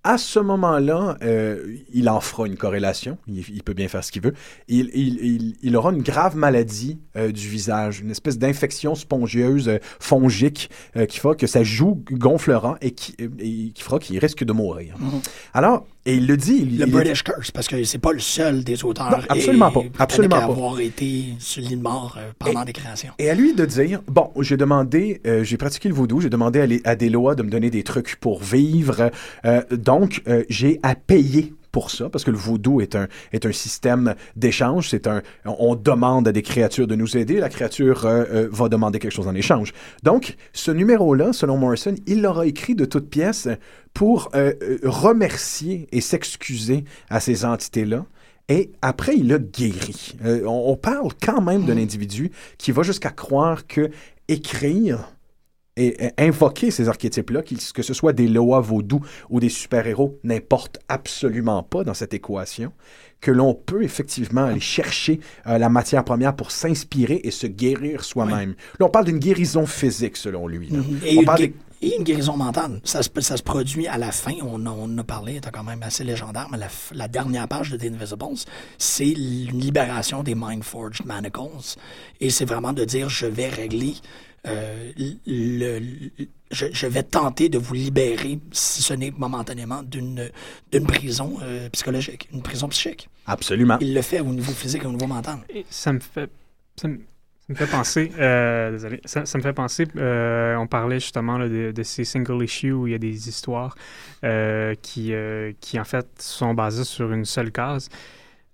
À 0.03 0.17
ce 0.17 0.39
moment-là, 0.39 1.19
euh, 1.23 1.77
il 1.93 2.09
en 2.09 2.21
fera 2.21 2.47
une 2.47 2.57
corrélation. 2.57 3.19
Il, 3.29 3.45
il 3.53 3.63
peut 3.63 3.75
bien 3.75 3.87
faire 3.87 4.03
ce 4.03 4.11
qu'il 4.11 4.23
veut. 4.23 4.33
Il, 4.67 4.91
il- 4.95 5.57
il- 5.63 5.77
aura 5.77 5.93
une 5.93 6.01
grave 6.03 6.37
maladie 6.37 6.99
euh, 7.17 7.31
du 7.31 7.47
visage, 7.49 8.01
une 8.01 8.11
espèce 8.11 8.39
d'infection 8.39 8.95
spongieuse 8.95 9.69
euh, 9.69 9.77
fongique 9.99 10.71
euh, 10.97 11.05
qui 11.05 11.19
fera 11.19 11.35
que 11.35 11.47
sa 11.47 11.63
joue 11.65 12.03
gonflera 12.11 12.79
et 12.81 12.93
qui, 12.93 13.15
et 13.19 13.73
qui 13.75 13.83
fera 13.83 13.99
qu'il 13.99 14.19
risque 14.19 14.43
de 14.43 14.53
mourir. 14.55 14.95
Alors, 15.53 15.87
et 16.07 16.15
il 16.15 16.27
le 16.27 16.39
dit. 16.39 16.57
il- 16.63 16.79
Le 16.79 16.87
British 16.87 17.23
Curse, 17.23 17.51
parce 17.51 17.69
que 17.69 17.85
c'est 17.85 17.99
pas 17.99 18.13
le 18.13 18.21
seul 18.21 18.65
des 18.65 18.83
auteurs. 18.85 19.11
Non, 19.11 19.19
absolument 19.29 19.69
et 19.69 19.91
pas, 19.91 20.05
absolument 20.05 20.37
à 20.37 20.41
pas. 20.41 20.45
avoir 20.47 20.81
été 20.81 21.25
sur 21.39 21.61
l'île 21.63 21.81
mort 21.81 22.17
euh, 22.19 22.31
pendant 22.39 22.65
des 22.65 22.73
créations. 22.73 23.13
Et 23.19 23.29
à 23.29 23.35
lui 23.35 23.53
de 23.55 23.67
dire, 23.67 24.01
bon, 24.07 24.31
j'ai 24.41 24.57
demandé, 24.57 25.21
euh, 25.27 25.45
j'ai 25.45 25.59
pratiqué 25.59 25.91
le 25.91 25.95
vaudou, 25.95 26.23
j'ai 26.23 26.31
demandé 26.31 26.61
à, 26.61 26.67
les- 26.67 26.81
à 26.85 26.97
des 26.97 27.11
lois 27.11 27.35
de 27.35 27.43
me 27.43 27.51
donner 27.51 27.69
des 27.69 27.83
trucs 27.83 28.17
pour 28.17 28.43
vivre, 28.43 29.11
euh, 29.45 29.61
donc 29.91 30.23
euh, 30.29 30.45
j'ai 30.49 30.79
à 30.85 30.95
payer 30.95 31.53
pour 31.73 31.91
ça, 31.91 32.09
parce 32.09 32.23
que 32.23 32.31
le 32.31 32.37
vaudou 32.37 32.81
est 32.81 32.95
un, 32.95 33.09
est 33.33 33.51
système 33.51 34.15
d'échange, 34.37 34.89
c'est 34.89 35.09
un, 35.09 35.21
on 35.45 35.75
demande 35.75 36.29
à 36.29 36.33
des 36.33 36.43
créatures 36.43 36.87
de 36.87 36.95
nous 36.95 37.17
aider, 37.17 37.41
la 37.41 37.49
créature 37.49 38.07
euh, 38.07 38.25
euh, 38.33 38.49
va 38.53 38.69
demander 38.69 39.01
quelque 39.01 39.13
chose 39.13 39.27
en 39.27 39.35
échange. 39.35 39.73
Donc, 40.05 40.37
ce 40.53 40.71
numéro-là, 40.71 41.33
selon 41.33 41.57
Morrison, 41.57 41.97
il 42.07 42.23
l'aura 42.23 42.47
écrit 42.47 42.77
de 42.77 42.85
toutes 42.85 43.11
pièces 43.11 43.49
pour 43.93 44.31
remercier 44.85 45.89
et 45.91 46.01
s'excuser 46.01 46.85
à 47.09 47.19
ces 47.19 47.45
entités-là. 47.45 48.07
Et 48.49 48.71
après, 48.83 49.17
il 49.17 49.33
a 49.33 49.39
guéri. 49.39 50.17
On, 50.47 50.77
parle 50.77 51.11
quand 51.21 51.41
même 51.41 51.65
d'un 51.65 51.77
individu 51.77 52.31
qui 52.59 52.71
va 52.71 52.85
jusqu'à 52.85 53.11
croire 53.11 53.67
que 53.67 53.91
et, 55.81 56.07
et 56.07 56.11
invoquer 56.19 56.71
ces 56.71 56.89
archétypes-là, 56.89 57.43
que 57.43 57.83
ce 57.83 57.95
soit 57.95 58.13
des 58.13 58.29
lois 58.29 58.61
vaudous 58.61 59.01
ou 59.29 59.41
des 59.41 59.49
super-héros, 59.49 60.19
n'importe 60.25 60.79
absolument 60.89 61.63
pas 61.63 61.85
dans 61.85 61.95
cette 61.95 62.15
équation, 62.15 62.73
que 63.21 63.31
l'on 63.31 63.55
peut 63.55 63.83
effectivement 63.83 64.45
aller 64.45 64.61
chercher 64.61 65.21
euh, 65.47 65.59
la 65.59 65.69
matière 65.69 66.05
première 66.05 66.35
pour 66.35 66.51
s'inspirer 66.51 67.21
et 67.25 67.31
se 67.31 67.47
guérir 67.47 68.05
soi-même. 68.05 68.55
Là, 68.79 68.87
on 68.87 68.91
parle 68.91 69.07
d'une 69.07 69.19
guérison 69.19 69.67
physique, 69.67 70.17
selon 70.17 70.47
lui. 70.47 70.69
là. 70.69 70.81
Et 71.05 71.19
On 71.19 71.25
parle 71.25 71.49
et 71.83 71.97
une 71.97 72.05
guérison 72.05 72.37
mentale. 72.37 72.81
Ça 72.85 73.03
se, 73.03 73.09
ça 73.21 73.37
se 73.37 73.43
produit 73.43 73.87
à 73.87 73.97
la 73.99 74.13
fin. 74.13 74.35
On, 74.43 74.65
en- 74.67 74.77
on 74.79 74.99
a 74.99 75.05
parlé, 75.05 75.35
c'était 75.35 75.51
quand 75.51 75.65
même 75.65 75.83
assez 75.83 76.05
légendaire, 76.05 76.49
mais 76.51 76.59
la, 76.93 77.09
dernière 77.09 77.49
page 77.49 77.71
de 77.71 77.77
The 77.77 77.85
Invisibles, 77.95 78.37
c'est 78.79 79.09
une 79.09 79.61
libération 79.61 80.23
des 80.23 80.35
Mind-Forged 80.35 81.07
Manacles. 81.07 81.77
Et 82.21 82.31
c'est 82.31 82.45
vraiment 82.45 82.73
de 82.73 82.85
dire, 82.85 83.09
je 83.09 83.27
vais 83.27 83.49
régler, 83.49 83.95
euh, 84.47 84.93
le, 85.27 85.79
le- 85.79 86.27
je, 86.51 86.67
je 86.73 86.87
vais 86.87 87.03
tenter 87.05 87.49
de 87.49 87.59
vous 87.59 87.75
libérer, 87.75 88.41
si 88.53 88.83
ce 88.83 88.93
n'est 88.95 89.13
momentanément, 89.13 89.83
d'une 89.83 90.31
d'une 90.73 90.87
prison 90.87 91.37
euh, 91.43 91.69
psychologique, 91.71 92.29
une 92.33 92.43
prison 92.43 92.69
psychique. 92.69 93.09
Absolument. 93.27 93.79
Il 93.81 93.95
le 93.95 94.03
fait 94.03 94.21
au 94.21 94.25
niveau 94.33 94.53
physique 94.53 94.83
et 94.83 94.87
au 94.87 94.93
niveau 94.93 95.07
mental. 95.07 95.39
Et 95.49 95.65
ça 95.71 95.93
me 95.93 96.01
fait. 96.01 96.29
ça 96.81 96.89
me- 96.89 96.99
me 97.51 97.55
fait 97.57 97.67
penser, 97.67 98.13
euh, 98.19 98.79
ça, 99.05 99.27
ça 99.27 99.39
me 99.39 99.43
fait 99.43 99.53
penser, 99.53 99.87
euh, 99.97 100.57
on 100.57 100.67
parlait 100.67 101.01
justement 101.01 101.39
de, 101.39 101.73
ces 101.83 102.05
single 102.05 102.43
issues 102.45 102.73
où 102.73 102.87
il 102.87 102.93
y 102.93 102.95
a 102.95 102.99
des 102.99 103.29
histoires 103.29 103.75
euh, 104.25 104.75
qui, 104.83 105.13
qui 105.61 105.81
en 105.81 105.85
fait 105.85 106.07
sont 106.19 106.55
basées 106.55 106.85
sur 106.85 107.13
une 107.13 107.25
seule 107.25 107.53
case. 107.53 107.89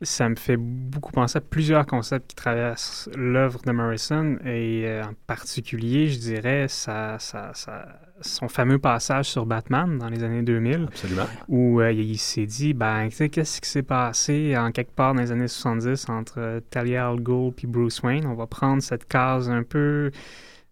Ça 0.02 0.28
me 0.28 0.36
fait 0.36 0.58
beaucoup 0.58 1.12
penser 1.12 1.38
à 1.38 1.40
plusieurs 1.40 1.86
concepts 1.86 2.28
qui 2.30 2.36
traversent 2.36 3.08
l'œuvre 3.16 3.60
de 3.64 3.72
Morrison 3.72 4.36
et 4.44 5.00
en 5.02 5.14
particulier, 5.26 6.08
je 6.08 6.18
dirais, 6.18 6.66
sa- 6.68 7.18
sa- 7.18 7.52
son 8.22 8.48
fameux 8.48 8.78
passage 8.78 9.26
sur 9.28 9.44
Batman 9.46 9.98
dans 9.98 10.08
les 10.08 10.24
années 10.24 10.42
2000 10.42 10.84
Absolument. 10.88 11.26
où 11.48 11.80
euh, 11.80 11.92
il 11.92 12.16
s'est 12.18 12.46
dit, 12.46 12.72
ben, 12.74 13.08
tu 13.10 13.16
sais, 13.16 13.28
qu'est-ce 13.28 13.60
qui 13.60 13.68
s'est 13.68 13.82
passé 13.82 14.56
en 14.56 14.72
quelque 14.72 14.92
part 14.94 15.14
dans 15.14 15.20
les 15.20 15.32
années 15.32 15.48
70 15.48 16.08
entre 16.08 16.34
euh, 16.38 16.60
Talia 16.70 17.08
al 17.08 17.20
Ghul 17.20 17.52
puis 17.52 17.66
Bruce 17.66 18.00
Wayne? 18.02 18.26
On 18.26 18.34
va 18.34 18.46
prendre 18.46 18.82
cette 18.82 19.06
case 19.06 19.50
un 19.50 19.62
peu, 19.62 20.10
tu 20.12 20.18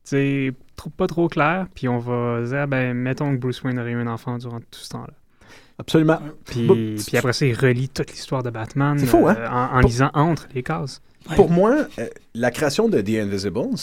sais, 0.05 0.53
trop- 0.77 0.91
pas 0.91 1.07
trop 1.07 1.29
claire, 1.29 1.67
puis 1.75 1.89
on 1.89 1.99
va 1.99 2.43
dire, 2.43 2.67
ben, 2.67 2.95
mettons 2.95 3.31
que 3.33 3.39
Bruce 3.41 3.63
Wayne 3.63 3.79
aurait 3.79 3.93
eu 3.93 4.01
un 4.01 4.07
enfant 4.07 4.39
durant 4.39 4.61
tout 4.61 4.81
ce 4.81 4.89
temps-là. 4.91 5.13
Absolument. 5.79 6.21
Puis, 6.47 6.67
Bon, 6.67 6.75
puis 6.75 7.17
après 7.17 7.33
ça, 7.33 7.45
il 7.47 7.55
relie 7.59 7.89
toute 7.89 8.11
l'histoire 8.13 8.43
de 8.45 8.51
Batman 8.51 8.97
fou, 8.99 9.27
hein? 9.29 9.35
euh, 9.37 9.49
en, 9.49 9.81
lisant 9.81 10.11
entre 10.15 10.47
les 10.55 10.63
cases. 10.63 11.03
Ouais. 11.29 11.37
Pour 11.37 11.51
moi, 11.51 11.87
euh, 11.99 12.07
la 12.35 12.51
création 12.53 12.89
de 12.89 13.01
The 13.01 13.09
Invisibles 13.21 13.77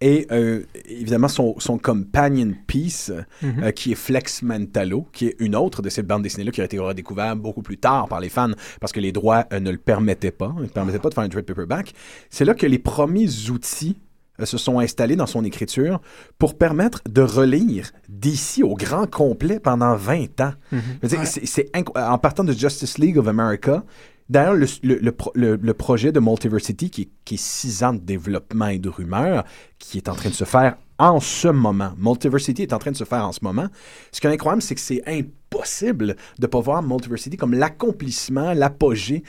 et 0.00 0.26
euh, 0.32 0.62
évidemment 0.86 1.28
son, 1.28 1.54
son 1.58 1.78
companion 1.78 2.52
piece 2.66 3.12
Mhm. 3.42 3.62
euh, 3.64 3.70
qui 3.70 3.92
est 3.92 3.96
Flex 3.96 4.42
Mentalo, 4.42 5.06
qui 5.12 5.26
est 5.26 5.36
une 5.38 5.54
autre 5.56 5.82
de 5.82 5.88
ces 5.90 6.02
bandes 6.02 6.22
dessinées-là 6.22 6.52
qui 6.52 6.60
a 6.60 6.64
été 6.64 6.78
redécouverte 6.78 7.38
beaucoup 7.38 7.62
plus 7.62 7.76
tard 7.78 8.08
par 8.08 8.20
les 8.20 8.28
fans 8.28 8.50
parce 8.80 8.92
que 8.92 9.00
les 9.00 9.12
droits 9.12 9.46
euh, 9.52 9.60
ne 9.60 9.70
le 9.70 9.78
permettaient 9.78 10.30
pas. 10.30 10.54
Ils 10.58 10.62
ne 10.64 10.68
permettaient 10.68 10.98
pas 10.98 11.08
de 11.10 11.14
faire 11.14 11.24
un 11.24 11.28
trade 11.28 11.44
paperback. 11.44 11.92
C'est 12.30 12.44
là 12.44 12.54
que 12.54 12.66
les 12.66 12.78
premiers 12.78 13.28
outils 13.50 13.96
se 14.42 14.56
sont 14.56 14.78
installés 14.78 15.16
dans 15.16 15.26
son 15.26 15.44
écriture 15.44 16.00
pour 16.38 16.56
permettre 16.56 17.02
de 17.06 17.20
relire 17.20 17.90
d'ici 18.08 18.62
au 18.62 18.74
grand 18.74 19.06
complet 19.10 19.60
pendant 19.60 19.94
20 19.96 20.40
ans. 20.40 20.52
Mhm. 20.72 20.80
Ouais. 21.02 21.24
c'est- 21.26 21.70
en 21.94 22.16
partant 22.16 22.42
de 22.44 22.52
Justice 22.54 22.96
League 22.96 23.18
of 23.18 23.28
America, 23.28 23.84
d'ailleurs, 24.30 24.54
le, 24.54 24.66
le- 24.82 24.98
le 24.98 25.12
pro- 25.12 25.32
le- 25.34 25.56
le 25.56 25.74
projet 25.74 26.12
de 26.12 26.20
Multiversity, 26.20 26.88
qui, 26.88 27.02
est- 27.02 27.10
qui 27.26 27.34
est 27.34 27.40
six 27.42 27.82
ans 27.84 27.92
de 27.92 27.98
développement 28.00 28.68
et 28.68 28.78
de 28.78 28.88
rumeurs, 28.88 29.44
qui 29.78 29.98
est 29.98 30.08
en 30.08 30.14
train 30.14 30.30
de 30.30 30.34
se 30.34 30.44
faire 30.44 30.76
en 30.98 31.20
ce 31.20 31.48
moment. 31.48 31.92
Multiversity 31.98 32.62
est 32.62 32.72
en 32.72 32.78
train 32.78 32.90
de 32.92 32.96
se 32.96 33.04
faire 33.04 33.26
en 33.26 33.32
ce 33.32 33.40
moment. 33.42 33.66
Ce 34.12 34.20
qui 34.20 34.26
est 34.26 34.30
incroyable, 34.30 34.62
c'est 34.62 34.74
que 34.74 34.80
c'est 34.80 35.02
impossible 35.06 36.16
de 36.38 36.46
pas 36.46 36.60
voir 36.60 36.82
Multiversity 36.82 37.36
comme 37.36 37.54
l'accomplissement, 37.54 38.52
l'apogée 38.54 39.22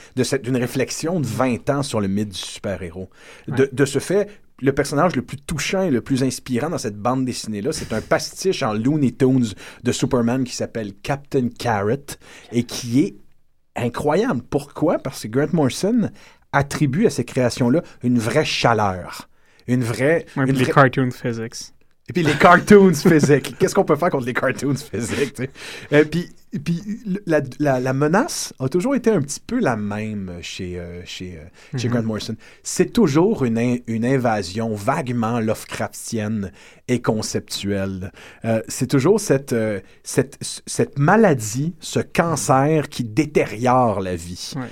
d'une 0.44 0.58
réflexion 0.58 1.20
de 1.20 1.26
20 1.26 1.70
ans 1.70 1.84
sur 1.84 2.00
le 2.02 2.08
mythe 2.08 2.30
du 2.30 2.38
super-héros. 2.38 3.10
De, 3.48 3.64
Ouais. 3.64 3.70
de 3.72 3.86
ce 3.86 4.00
fait, 4.00 4.30
le 4.62 4.74
personnage 4.74 5.16
le 5.16 5.24
plus 5.24 5.38
touchant 5.38 5.82
et 5.82 5.90
le 5.90 6.02
plus 6.02 6.22
inspirant 6.24 6.70
dans 6.70 6.78
cette 6.78 6.98
bande 6.98 7.26
dessinée-là, 7.26 7.72
c'est 7.72 7.94
un 7.94 8.02
pastiche 8.02 8.62
en 8.62 8.74
Looney 8.74 9.12
Tunes 9.12 9.48
de 9.84 9.92
Superman 9.92 10.44
qui 10.44 10.56
s'appelle 10.56 10.94
Captain 11.02 11.48
Carrot 11.58 11.96
et 12.52 12.64
qui 12.64 13.00
est 13.00 13.16
incroyable. 13.76 14.42
Pourquoi? 14.50 14.98
Parce 15.00 15.24
que 15.24 15.28
Grant 15.28 15.48
Morrison 15.54 16.10
attribue 16.52 17.06
à 17.06 17.10
ces 17.10 17.24
créations-là 17.26 17.82
une 18.04 18.20
vraie 18.20 18.46
chaleur. 18.46 19.30
Une 19.68 19.84
vraie... 19.84 20.26
Ouais, 20.36 20.44
une 20.44 20.50
puis 20.50 20.58
les 20.58 20.64
vraie- 20.66 20.74
cartoon 20.74 21.12
physics. 21.12 21.74
et 22.10 22.14
puis 22.14 22.24
les 22.24 22.34
cartoons 22.34 22.94
physiques. 22.94 23.56
Qu'est-ce 23.58 23.74
qu'on 23.76 23.86
peut 23.86 23.96
faire 23.96 24.10
contre 24.10 24.26
les 24.26 24.34
cartoons 24.34 24.76
physiques? 24.76 25.34
tu 25.36 25.44
sais? 25.44 25.50
Euh, 25.94 26.04
puis 26.04 26.30
puis 26.60 26.82
le- 27.06 27.22
la, 27.26 27.42
la- 27.60 27.80
la 27.80 27.94
menace 27.94 28.54
a 28.60 28.68
toujours 28.68 28.94
été 28.96 29.10
un 29.10 29.22
petit 29.22 29.40
peu 29.40 29.60
la 29.60 29.78
même 29.78 30.34
chez, 30.42 30.78
euh, 30.80 31.02
chez, 31.06 31.38
euh, 31.38 31.78
chez 31.78 31.88
Mhm. 31.88 31.94
Grant 31.94 32.04
Morrison. 32.04 32.36
C'est 32.64 32.92
toujours 32.92 33.46
une, 33.46 33.58
in- 33.58 33.78
une 33.88 34.04
invasion 34.06 34.74
vaguement 34.76 35.40
Lovecraftienne 35.40 36.52
et 36.88 37.02
conceptuelle. 37.02 38.12
Euh, 38.44 38.62
c'est 38.68 38.88
toujours 38.88 39.20
cette, 39.20 39.54
euh, 39.54 39.80
cette, 40.04 40.38
cette 40.66 41.00
maladie, 41.00 41.74
ce 41.80 42.00
cancer 42.02 42.90
qui 42.90 43.04
détériore 43.06 44.02
la 44.02 44.16
vie. 44.16 44.54
Ouais. 44.58 44.68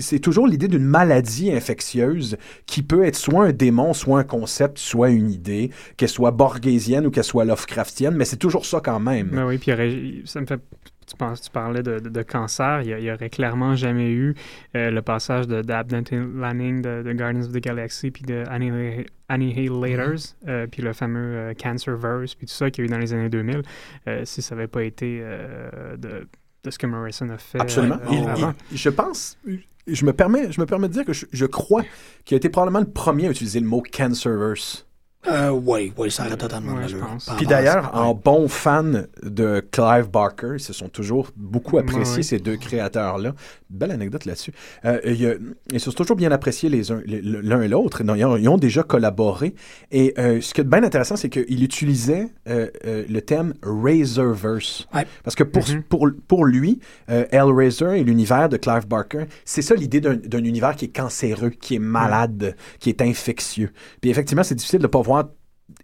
C'est- 0.00 0.18
toujours 0.18 0.46
l'idée 0.46 0.66
d'une 0.68 0.84
maladie 0.84 1.52
infectieuse 1.52 2.36
qui 2.66 2.82
peut 2.82 3.04
être 3.04 3.16
soit 3.16 3.44
un 3.46 3.52
démon, 3.52 3.92
soit 3.92 4.18
un 4.20 4.24
concept, 4.24 4.78
soit 4.78 5.10
une 5.10 5.30
idée, 5.30 5.70
qu'elle 5.96 6.08
soit 6.08 6.30
borgésienne 6.30 7.06
ou 7.06 7.10
qu'elle 7.10 7.22
soit 7.24 7.44
Lovecraftienne, 7.44 8.14
mais 8.16 8.24
c'est 8.24 8.36
toujours 8.38 8.64
ça 8.66 8.80
quand 8.82 8.98
même. 9.00 9.28
Ben 9.30 9.46
oui, 9.46 9.58
puis 9.58 10.22
ça 10.24 10.40
me 10.40 10.46
fait. 10.46 10.60
Tu, 11.06 11.16
penses, 11.16 11.40
tu 11.42 11.50
parlais 11.50 11.82
de, 11.82 11.98
de- 11.98 12.08
de 12.08 12.22
cancer. 12.22 12.82
Il 12.82 12.88
y, 12.88 12.92
a- 12.92 12.98
il 12.98 13.04
y 13.04 13.10
aurait 13.12 13.28
clairement 13.30 13.74
jamais 13.74 14.10
eu 14.10 14.34
euh, 14.76 14.90
le 14.90 15.02
passage 15.02 15.46
de 15.48 15.60
d'Abnett 15.62 16.10
Lanning 16.12 16.80
de, 16.82 17.02
de 17.02 17.12
Guardians 17.12 17.42
of 17.46 17.52
the 17.52 17.58
Galaxy 17.62 18.10
puis 18.10 18.22
de 18.22 18.44
Anni- 18.48 19.04
Annihilators, 19.28 20.34
euh, 20.48 20.66
puis 20.66 20.82
le 20.82 20.92
fameux 20.92 21.36
euh, 21.36 21.54
Cancerverse, 21.54 22.34
puis 22.34 22.46
tout 22.46 22.52
ça 22.54 22.70
qu'il 22.70 22.84
y 22.84 22.86
a 22.86 22.88
eu 22.88 22.90
dans 22.90 22.98
les 22.98 23.12
années 23.12 23.28
2000, 23.28 23.62
euh, 24.08 24.22
si 24.24 24.42
ça 24.42 24.54
n'avait 24.54 24.68
pas 24.68 24.84
été 24.84 25.20
euh, 25.22 25.96
de, 25.96 26.28
de 26.64 26.70
ce 26.70 26.78
que 26.78 26.86
Morrison 26.86 27.28
a 27.30 27.38
fait 27.38 27.60
Absolument. 27.60 27.96
euh, 27.96 28.08
Il- 28.12 28.28
avant. 28.28 28.54
il- 28.70 28.76
je 28.78 28.88
pense, 28.88 29.38
je 29.86 30.04
me 30.06 30.12
permets, 30.12 30.52
je 30.52 30.60
me 30.60 30.66
permets 30.66 30.88
de 30.88 30.92
dire 30.92 31.04
que 31.04 31.12
je, 31.12 31.26
je 31.32 31.46
crois 31.46 31.82
qu'il 32.24 32.34
a 32.34 32.38
été 32.38 32.48
probablement 32.48 32.80
le 32.80 32.90
premier 32.90 33.26
à 33.28 33.30
utiliser 33.30 33.60
le 33.60 33.66
mot 33.66 33.82
cancerverse. 33.92 34.86
Euh, 35.30 35.50
oui, 35.50 35.92
oui, 35.96 36.10
ça 36.10 36.26
aurait 36.26 36.36
totalement 36.36 36.74
Ouais, 36.74 36.82
de 36.84 36.88
je 36.88 36.96
pense. 36.96 37.30
Puis 37.36 37.46
d'ailleurs, 37.46 37.90
en 37.94 38.12
bon 38.12 38.48
fan 38.48 39.06
de 39.22 39.64
Clive 39.70 40.08
Barker, 40.10 40.54
ils 40.54 40.60
se 40.60 40.72
sont 40.72 40.88
toujours 40.88 41.28
beaucoup 41.36 41.78
appréciés, 41.78 42.02
Ouais, 42.10 42.16
ouais. 42.16 42.22
ces 42.24 42.38
deux 42.40 42.56
créateurs-là. 42.56 43.32
Belle 43.70 43.92
anecdote 43.92 44.24
là-dessus. 44.24 44.52
Euh, 44.84 44.98
ils 45.72 45.78
se 45.80 45.90
sont 45.90 45.96
toujours 45.96 46.16
bien 46.16 46.32
appréciés 46.32 46.68
les 46.68 46.90
uns, 46.90 47.00
les- 47.06 47.22
l'un 47.22 47.62
et 47.62 47.68
l'autre. 47.68 48.02
Non, 48.02 48.14
Ils 48.16 48.24
ont, 48.24 48.36
ils 48.36 48.48
ont 48.48 48.58
déjà 48.58 48.82
collaboré. 48.82 49.54
Et 49.92 50.12
euh, 50.18 50.40
ce 50.40 50.52
qui 50.54 50.60
est 50.60 50.64
bien 50.64 50.82
intéressant, 50.82 51.16
c'est 51.16 51.28
qu'il 51.30 51.62
utilisait 51.62 52.26
euh, 52.48 52.66
euh, 52.84 53.04
le 53.08 53.20
thème 53.22 53.54
Razorverse. 53.62 54.86
Ouais. 54.94 55.06
Parce 55.24 55.36
que 55.36 55.44
pour, 55.44 55.62
Mhm. 55.68 55.82
pour, 55.84 56.08
pour 56.28 56.44
lui, 56.44 56.80
euh, 57.10 57.24
Hellraiser 57.30 58.00
et 58.00 58.04
l'univers 58.04 58.48
de 58.48 58.56
Clive 58.56 58.86
Barker, 58.86 59.24
c'est 59.44 59.62
ça 59.62 59.74
l'idée 59.74 60.00
d'un 60.00 60.16
d'un 60.16 60.44
univers 60.44 60.76
qui 60.76 60.86
est 60.86 60.96
cancéreux, 60.96 61.50
qui 61.50 61.76
est 61.76 61.78
malade, 61.80 62.56
qui 62.78 62.88
est 62.90 63.00
infectieux. 63.02 63.70
Puis 64.00 64.10
effectivement, 64.10 64.42
c'est 64.42 64.54
difficile 64.54 64.78
de 64.78 64.84
ne 64.84 64.88
pas 64.88 65.00
voir 65.00 65.11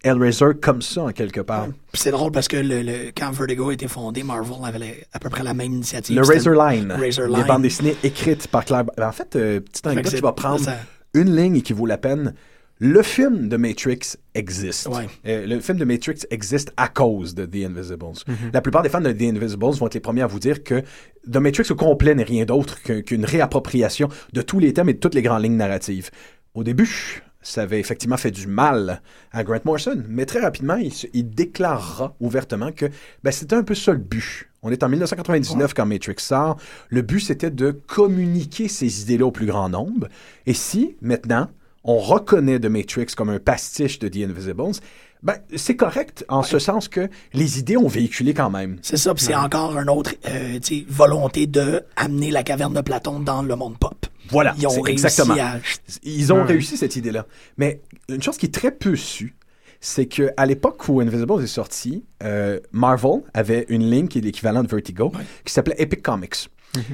Hellraiser 0.04 0.46
comme 0.60 0.82
ça, 0.82 1.04
en 1.04 1.12
quelque 1.12 1.40
part. 1.40 1.68
C'est 1.94 2.10
drôle 2.10 2.30
parce 2.30 2.46
que 2.46 2.56
le, 2.58 2.82
le- 2.82 3.10
quand 3.16 3.30
Vertigo 3.32 3.70
a 3.70 3.72
été 3.72 3.88
fondé, 3.88 4.22
Marvel 4.22 4.56
avait 4.64 5.06
à 5.12 5.18
peu 5.18 5.30
près 5.30 5.42
la 5.42 5.54
même 5.54 5.72
initiative. 5.72 6.16
Le 6.16 6.22
Razor 6.26 6.54
Line, 6.54 6.92
Razor 6.92 7.26
les 7.26 7.36
Line. 7.36 7.46
bandes 7.46 7.62
dessinées 7.62 7.96
écrites 8.04 8.48
par 8.48 8.64
Clive. 8.64 8.84
Ben, 8.96 9.08
en 9.08 9.12
fait, 9.12 9.34
euh, 9.36 9.60
que 9.60 9.88
anecdote, 9.88 10.14
je 10.16 10.22
vais 10.22 10.32
prendre 10.36 10.60
ça- 10.60 10.76
une 11.14 11.34
ligne 11.34 11.62
qui 11.62 11.72
vaut 11.72 11.86
la 11.86 11.96
peine. 11.98 12.34
Le 12.80 13.02
film 13.02 13.48
de 13.48 13.56
Matrix 13.56 13.98
existe. 14.36 14.86
Ouais. 14.86 15.08
Euh, 15.26 15.46
le 15.46 15.58
film 15.58 15.78
de 15.78 15.84
Matrix 15.84 16.20
existe 16.30 16.72
à 16.76 16.86
cause 16.88 17.34
de 17.34 17.44
The 17.46 17.64
Invisibles. 17.70 18.04
Mhm. 18.28 18.36
La 18.52 18.60
plupart 18.60 18.82
des 18.82 18.88
fans 18.88 19.00
de 19.00 19.10
The 19.10 19.22
Invisibles 19.22 19.72
vont 19.74 19.86
être 19.86 19.94
les 19.94 20.00
premiers 20.00 20.22
à 20.22 20.26
vous 20.28 20.38
dire 20.38 20.62
que 20.62 20.82
The 21.28 21.36
Matrix 21.38 21.66
au 21.70 21.74
complet 21.74 22.14
n'est 22.14 22.22
rien 22.22 22.44
d'autre 22.44 22.80
qu'une 22.82 23.24
réappropriation 23.24 24.08
de 24.32 24.42
tous 24.42 24.60
les 24.60 24.72
thèmes 24.74 24.90
et 24.90 24.94
de 24.94 24.98
toutes 25.00 25.14
les 25.14 25.22
grandes 25.22 25.42
lignes 25.42 25.56
narratives. 25.56 26.10
Au 26.54 26.62
début, 26.62 27.22
ça 27.40 27.62
avait 27.62 27.78
effectivement 27.78 28.16
fait 28.16 28.30
du 28.30 28.46
mal 28.46 29.00
à 29.32 29.44
Grant 29.44 29.60
Morrison, 29.64 30.02
mais 30.08 30.26
très 30.26 30.40
rapidement, 30.40 30.76
il, 30.76 31.30
déclarera 31.30 32.14
ouvertement 32.20 32.72
que 32.72 32.86
ben, 33.22 33.30
c'était 33.30 33.56
un 33.56 33.62
peu 33.62 33.74
ça 33.74 33.92
le 33.92 33.98
but. 33.98 34.48
On 34.62 34.70
est 34.70 34.82
en 34.82 34.88
1999 34.88 35.72
quand 35.72 35.86
Matrix 35.86 36.16
sort. 36.18 36.56
Le 36.88 37.02
but, 37.02 37.20
c'était 37.20 37.50
de 37.50 37.70
communiquer 37.70 38.68
ces 38.68 39.02
idées-là 39.02 39.26
au 39.26 39.30
plus 39.30 39.46
grand 39.46 39.68
nombre. 39.68 40.08
Et 40.46 40.54
si, 40.54 40.96
maintenant, 41.00 41.48
on 41.84 41.98
reconnaît 41.98 42.58
The 42.58 42.66
Matrix 42.66 43.06
comme 43.16 43.30
un 43.30 43.38
pastiche 43.38 44.00
de 44.00 44.08
The 44.08 44.28
Invisibles, 44.28 44.80
ben, 45.22 45.34
c'est 45.56 45.76
correct 45.76 46.24
en 46.28 46.42
ce 46.42 46.58
sens 46.58 46.88
que 46.88 47.08
les 47.32 47.58
idées 47.58 47.76
ont 47.76 47.88
véhiculé 47.88 48.34
quand 48.34 48.50
même. 48.50 48.78
C'est 48.82 48.96
ça, 48.96 49.14
puis 49.14 49.24
c'est 49.24 49.34
encore 49.34 49.76
une 49.78 49.90
autre 49.90 50.14
euh, 50.28 50.58
volonté 50.88 51.46
de 51.46 51.82
amener 51.96 52.30
la 52.30 52.42
caverne 52.42 52.74
de 52.74 52.80
Platon 52.80 53.20
dans 53.20 53.42
le 53.42 53.56
monde 53.56 53.78
pop. 53.78 54.06
Voilà, 54.30 54.54
Ils 54.58 54.66
ont 54.66 54.70
c'est 54.70 54.80
réussi 54.82 55.04
exactement. 55.06 55.34
à... 55.40 55.56
Ils 56.02 56.32
ont 56.32 56.36
Ouais. 56.38 56.42
réussi 56.44 56.76
cette 56.76 56.96
idée-là. 56.96 57.26
Mais 57.56 57.80
une 58.08 58.22
chose 58.22 58.36
qui 58.36 58.46
est 58.46 58.54
très 58.54 58.70
peu 58.70 58.96
su, 58.96 59.34
c'est 59.80 60.06
que 60.06 60.30
à 60.36 60.44
l'époque 60.46 60.88
où 60.88 61.00
Invisible 61.00 61.42
est 61.42 61.46
sorti, 61.46 62.04
euh, 62.22 62.58
Marvel 62.72 63.22
avait 63.34 63.64
une 63.68 63.88
ligne 63.90 64.08
qui 64.08 64.18
est 64.18 64.22
l'équivalent 64.22 64.62
de 64.62 64.68
Vertigo, 64.68 65.12
qui 65.44 65.52
s'appelait 65.52 65.76
Epic 65.78 66.02
Comics. 66.02 66.48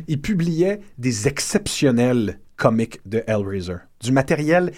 Ils 0.07 0.21
publiaient 0.21 0.81
des 0.99 1.27
exceptionnels 1.29 2.39
comics 2.57 3.01
de 3.07 3.23
Hellraiser, 3.27 3.77
du 4.01 4.13
matériel 4.13 4.73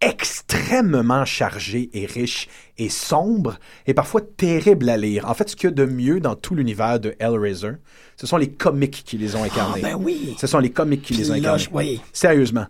extrêmement 0.00 1.24
chargé 1.24 1.88
et 1.94 2.06
riche 2.06 2.48
et 2.78 2.88
sombre 2.88 3.58
et 3.86 3.94
parfois 3.94 4.20
terrible 4.20 4.88
à 4.88 4.96
lire. 4.96 5.28
En 5.28 5.34
fait, 5.34 5.48
ce 5.48 5.56
qu'il 5.56 5.70
y 5.70 5.72
a 5.72 5.74
de 5.74 5.84
mieux 5.86 6.20
dans 6.20 6.34
tout 6.34 6.54
l'univers 6.54 7.00
de 7.00 7.14
Hellraiser, 7.18 7.72
ce 8.16 8.26
sont 8.26 8.36
les 8.36 8.50
comics 8.50 9.02
qui 9.04 9.16
les 9.18 9.34
ont 9.36 9.40
Ah, 9.42 9.46
incarnés. 9.46 9.82
ben 9.82 9.94
oui. 9.98 10.34
Ce 10.38 10.46
sont 10.46 10.58
les 10.58 10.70
comics 10.70 11.02
qui 11.02 11.14
les 11.14 11.30
ont 11.30 11.34
là, 11.34 11.38
incarnés. 11.54 11.68
oui. 11.72 12.00
Sérieusement. 12.12 12.66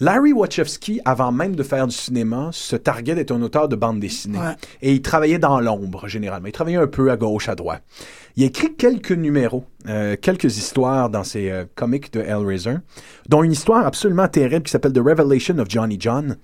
Larry 0.00 0.32
Wachowski, 0.32 1.00
avant 1.04 1.30
même 1.30 1.54
de 1.54 1.62
faire 1.62 1.86
du 1.86 1.94
cinéma, 1.94 2.50
se 2.52 2.74
targuait 2.74 3.14
d'être 3.14 3.30
un 3.30 3.40
auteur 3.42 3.68
de 3.68 3.76
bande 3.76 4.00
dessinée. 4.00 4.38
Ouais. 4.38 4.56
Et 4.82 4.92
il 4.92 5.02
travaillait 5.02 5.38
dans 5.38 5.60
l'ombre, 5.60 6.08
généralement. 6.08 6.48
Il 6.48 6.52
travaillait 6.52 6.78
un 6.78 6.88
peu 6.88 7.12
à 7.12 7.16
gauche, 7.16 7.48
à 7.48 7.54
droite. 7.54 7.82
Il 8.36 8.42
écrit 8.42 8.74
quelques 8.74 9.12
numéros, 9.12 9.64
euh, 9.88 10.16
quelques 10.20 10.58
histoires 10.58 11.08
dans 11.08 11.22
ses 11.22 11.50
euh, 11.50 11.64
comics 11.76 12.12
de 12.12 12.20
Hellraiser, 12.20 12.76
dont 13.28 13.44
une 13.44 13.52
histoire 13.52 13.86
absolument 13.86 14.26
terrible 14.26 14.64
qui 14.64 14.72
s'appelle 14.72 14.92
The 14.92 14.98
Revelation 14.98 15.58
of 15.58 15.68
Johnny 15.70 15.96
John, 16.00 16.36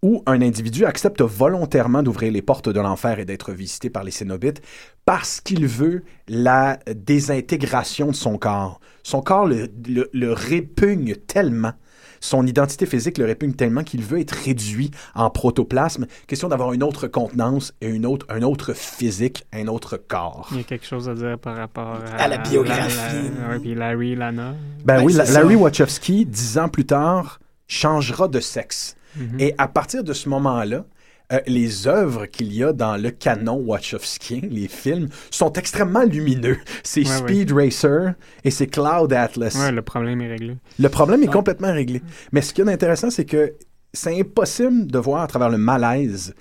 où 0.00 0.22
un 0.26 0.40
individu 0.40 0.86
accepte 0.86 1.20
volontairement 1.20 2.02
d'ouvrir 2.02 2.32
les 2.32 2.40
portes 2.40 2.68
de 2.68 2.80
l'enfer 2.80 3.18
et 3.18 3.24
d'être 3.24 3.52
visité 3.52 3.90
par 3.90 4.04
les 4.04 4.10
Cénobites 4.10 4.62
parce 5.04 5.40
qu'il 5.40 5.66
veut 5.66 6.04
la 6.28 6.78
désintégration 6.94 8.06
de 8.08 8.14
son 8.14 8.38
corps. 8.38 8.80
Son 9.02 9.20
corps 9.20 9.48
le 9.48 10.32
répugne 10.32 11.16
tellement, 11.26 11.72
son 12.20 12.46
identité 12.46 12.86
physique 12.86 13.18
le 13.18 13.24
répugne 13.24 13.52
tellement 13.52 13.82
qu'il 13.84 14.02
veut 14.02 14.20
être 14.20 14.32
réduit 14.32 14.90
en 15.14 15.30
protoplasme. 15.30 16.06
Question 16.26 16.48
d'avoir 16.48 16.72
une 16.72 16.82
autre 16.82 17.06
contenance 17.06 17.72
et 17.80 17.88
une 17.88 18.06
autre, 18.06 18.26
un 18.28 18.42
autre 18.42 18.72
physique, 18.74 19.46
un 19.52 19.66
autre 19.68 19.96
corps. 19.96 20.48
Il 20.52 20.58
y 20.58 20.60
a 20.60 20.64
quelque 20.64 20.86
chose 20.86 21.08
à 21.08 21.14
dire 21.14 21.38
par 21.38 21.56
rapport 21.56 21.98
à, 22.12 22.22
À 22.22 22.28
la 22.28 22.38
biographie. 22.38 22.96
la- 22.96 23.46
la- 23.46 23.48
ouais, 23.54 23.58
puis 23.60 23.74
Larry, 23.74 24.14
Lana. 24.16 24.54
Ben 24.84 24.98
Ben, 24.98 25.04
oui, 25.04 25.12
la-. 25.12 25.24
Larry 25.30 25.56
Wachowski, 25.56 26.26
dix 26.26 26.58
ans 26.58 26.68
plus 26.68 26.86
tard, 26.86 27.40
changera 27.66 28.28
de 28.28 28.40
sexe. 28.40 28.96
Mhm. 29.16 29.40
Et 29.40 29.54
à 29.58 29.68
partir 29.68 30.04
de 30.04 30.12
ce 30.12 30.28
moment-là, 30.28 30.84
euh, 31.32 31.40
les 31.46 31.86
œuvres 31.86 32.26
qu'il 32.26 32.52
y 32.52 32.62
a 32.64 32.72
dans 32.72 32.96
le 32.96 33.10
canon 33.10 33.56
Wachowskien, 33.56 34.40
les 34.50 34.68
films, 34.68 35.08
sont 35.30 35.52
extrêmement 35.52 36.04
lumineux. 36.04 36.56
C'est 36.82 37.00
Ouais, 37.06 37.16
Speed 37.18 37.52
Racer 37.52 38.14
et 38.44 38.50
c'est 38.50 38.66
Cloud 38.66 39.12
Atlas. 39.12 39.54
Ouais, 39.56 39.72
le 39.72 39.82
problème 39.82 40.20
est 40.22 40.28
réglé. 40.28 40.56
Le 40.78 40.88
problème 40.88 41.22
est 41.22 41.26
Ouais. 41.28 41.32
complètement 41.32 41.72
réglé. 41.72 42.02
Mais 42.32 42.40
ce 42.40 42.52
qui 42.54 42.62
est 42.62 42.68
intéressant, 42.68 43.10
c'est 43.10 43.24
que 43.26 43.54
c'est 43.92 44.18
impossible 44.18 44.86
de 44.86 44.98
voir 44.98 45.22
à 45.22 45.26
travers 45.26 45.50
le 45.50 45.58
malaise 45.58 46.34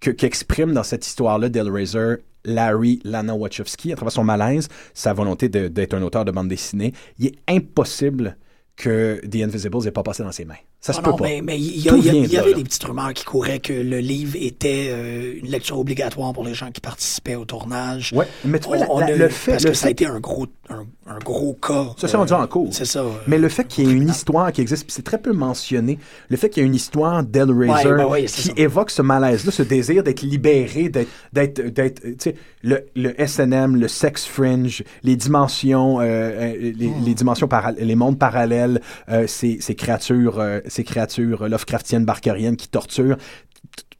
que- 0.00 0.10
qu'exprime 0.10 0.72
dans 0.72 0.82
cette 0.82 1.06
histoire-là 1.06 1.48
d'Hellraiser 1.48 2.16
Larry 2.46 3.00
Lana 3.04 3.34
Wachowski, 3.34 3.92
à 3.92 3.96
travers 3.96 4.12
son 4.12 4.24
malaise, 4.24 4.68
sa 4.92 5.14
volonté 5.14 5.48
d'être 5.48 5.94
un 5.94 6.02
auteur 6.02 6.26
de 6.26 6.30
bande 6.30 6.48
dessinée. 6.48 6.92
Il 7.18 7.26
est 7.28 7.34
impossible 7.48 8.36
que 8.76 9.20
The 9.30 9.36
Invisibles 9.36 9.84
n'ait 9.84 9.90
pas 9.92 10.02
passé 10.02 10.22
dans 10.22 10.32
ses 10.32 10.44
mains. 10.44 10.54
Ça 10.86 10.92
se 10.92 10.98
Ah 10.98 11.02
peut 11.02 11.10
non, 11.12 11.16
pas. 11.16 11.24
mais, 11.24 11.40
mais 11.42 11.58
il 11.58 11.80
y, 11.80 11.88
avait 11.88 12.50
là. 12.50 12.56
des 12.56 12.62
petites 12.62 12.84
rumeurs 12.84 13.14
qui 13.14 13.24
couraient 13.24 13.58
que 13.58 13.72
le 13.72 14.00
livre 14.00 14.36
était 14.38 14.88
euh, 14.90 15.32
une 15.42 15.48
lecture 15.50 15.78
obligatoire 15.78 16.34
pour 16.34 16.44
les 16.44 16.52
gens 16.52 16.70
qui 16.70 16.82
participaient 16.82 17.36
au 17.36 17.46
tournage. 17.46 18.12
Ouais, 18.14 18.26
mais 18.44 18.58
tu 18.58 18.66
vois, 18.68 18.76
la- 18.76 18.90
On- 18.90 18.96
on 18.96 19.00
la- 19.00 19.06
a- 19.06 19.16
le 19.16 19.28
fait, 19.30 19.52
parce 19.52 19.64
le 19.64 19.70
que 19.70 19.76
ça 19.76 19.86
a 19.86 19.90
été 19.90 20.04
un 20.04 20.20
gros, 20.20 20.46
un, 20.68 20.84
un 21.06 21.18
gros 21.20 21.54
cas. 21.54 21.86
Ça, 21.96 22.06
c'est 22.06 22.18
rendu 22.18 22.34
en 22.34 22.46
cours. 22.46 22.68
C'est 22.72 22.84
ça. 22.84 22.98
euh, 23.00 23.12
Mais 23.26 23.38
le 23.38 23.48
fait 23.48 23.64
qu'il 23.66 23.86
y 23.88 23.90
ait 23.90 23.94
une 23.94 24.10
histoire 24.10 24.52
qui 24.52 24.60
existe, 24.60 24.84
puis 24.84 24.92
c'est 24.92 25.02
très 25.04 25.16
peu 25.16 25.32
mentionné, 25.32 25.98
le 26.28 26.36
fait 26.36 26.50
qu'il 26.50 26.62
y 26.62 26.64
ait 26.64 26.68
une 26.68 26.74
histoire 26.74 27.22
d'Hellraiser 27.24 27.88
Ouais, 27.88 27.96
ben 27.96 28.26
qui 28.26 28.28
ça. 28.28 28.52
évoque 28.58 28.90
ce 28.90 29.00
malaise-là, 29.00 29.52
ce 29.52 29.62
désir 29.62 30.02
d'être 30.02 30.20
libéré, 30.20 30.90
d'être, 30.90 31.08
d'être, 31.32 31.62
d'être, 31.62 32.02
tu 32.02 32.14
sais, 32.18 32.34
le, 32.62 32.84
le 32.94 33.14
SNM, 33.26 33.76
le 33.76 33.88
sex 33.88 34.26
fringe, 34.26 34.82
les 35.02 35.16
dimensions, 35.16 36.00
euh, 36.00 36.04
euh, 36.04 36.72
les, 36.78 36.88
Hmm. 36.88 37.04
les 37.06 37.14
dimensions 37.14 37.48
les 37.78 37.94
mondes 37.94 38.18
parallèles, 38.18 38.82
euh, 39.08 39.26
ces, 39.26 39.58
ces 39.60 39.74
créatures, 39.74 40.38
euh, 40.40 40.60
ces 40.74 40.84
créatures 40.84 41.42
euh, 41.42 41.48
Lovecraftiennes, 41.48 42.04
barkeriennes 42.04 42.56
qui 42.56 42.68
torturent, 42.68 43.16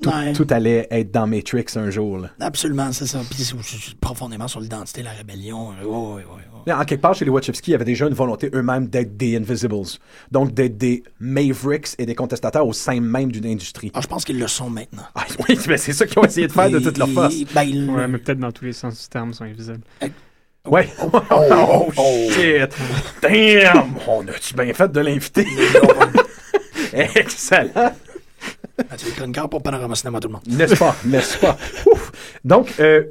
tout, 0.02 0.10
Ouais. 0.10 0.32
tout 0.32 0.46
allait 0.50 0.86
être 0.90 1.10
dans 1.12 1.26
Matrix 1.26 1.64
un 1.76 1.88
jour. 1.88 2.18
là. 2.18 2.30
Absolument, 2.40 2.92
c'est 2.92 3.06
ça. 3.06 3.20
Puis 3.30 3.42
c'est 3.44 3.94
profondément 4.00 4.48
sur 4.48 4.60
l'identité, 4.60 5.02
la 5.02 5.12
rébellion. 5.12 5.70
euh. 5.82 6.72
En 6.72 6.84
quelque 6.84 7.00
part, 7.00 7.14
chez 7.14 7.24
les 7.24 7.30
Wachowski, 7.30 7.70
il 7.70 7.72
y 7.72 7.74
avait 7.74 7.84
déjà 7.84 8.06
une 8.06 8.14
volonté 8.14 8.50
eux-mêmes 8.54 8.88
d'être 8.88 9.16
des 9.16 9.36
Invisibles. 9.36 9.76
Donc, 10.32 10.52
d'être 10.52 10.76
des 10.78 11.02
Mavericks 11.20 11.90
et 11.98 12.06
des 12.06 12.14
contestateurs 12.14 12.66
au 12.66 12.72
sein 12.72 13.00
même 13.00 13.30
d'une 13.30 13.46
industrie. 13.46 13.90
Ah, 13.94 14.00
je 14.00 14.06
pense 14.06 14.24
qu'ils 14.24 14.38
le 14.38 14.48
sont 14.48 14.68
maintenant. 14.70 15.04
Ah, 15.14 15.24
oui, 15.48 15.58
mais 15.68 15.76
c'est 15.76 15.92
ça 15.92 16.06
qu'ils 16.06 16.18
ont 16.18 16.24
essayé 16.24 16.46
de 16.48 16.52
faire 16.52 16.70
de 16.70 16.78
toute 16.80 16.98
leur 16.98 17.08
force. 17.08 17.34
ben, 17.54 17.90
Ouais, 17.90 18.08
mais 18.08 18.18
peut-être 18.18 18.38
dans 18.40 18.52
tous 18.52 18.64
les 18.64 18.72
sens 18.72 19.00
du 19.00 19.08
terme, 19.08 19.30
ils 19.30 19.34
sont 19.34 19.44
invisibles. 19.44 19.80
Ouais. 20.66 20.88
Oh, 21.30 21.90
shit. 22.32 22.74
Damn! 23.22 23.94
On 24.08 24.26
a-tu 24.26 24.54
bien 24.54 24.72
fait 24.74 24.90
de 24.90 25.00
l'inviter? 25.00 25.46
Excellent. 26.94 27.92
Ah, 28.90 28.96
tu 28.98 29.06
es 29.06 29.10
chroniqueur 29.12 29.48
pour 29.48 29.62
Panorama 29.62 29.94
Cinéma, 29.94 30.18
tout 30.20 30.28
le 30.28 30.32
monde. 30.34 30.42
N'est-ce 30.48 30.74
pas? 30.76 30.94
N'est-ce 31.06 31.38
pas? 31.38 31.56
Ouf. 31.90 32.12
Donc, 32.44 32.74
euh, 32.80 33.04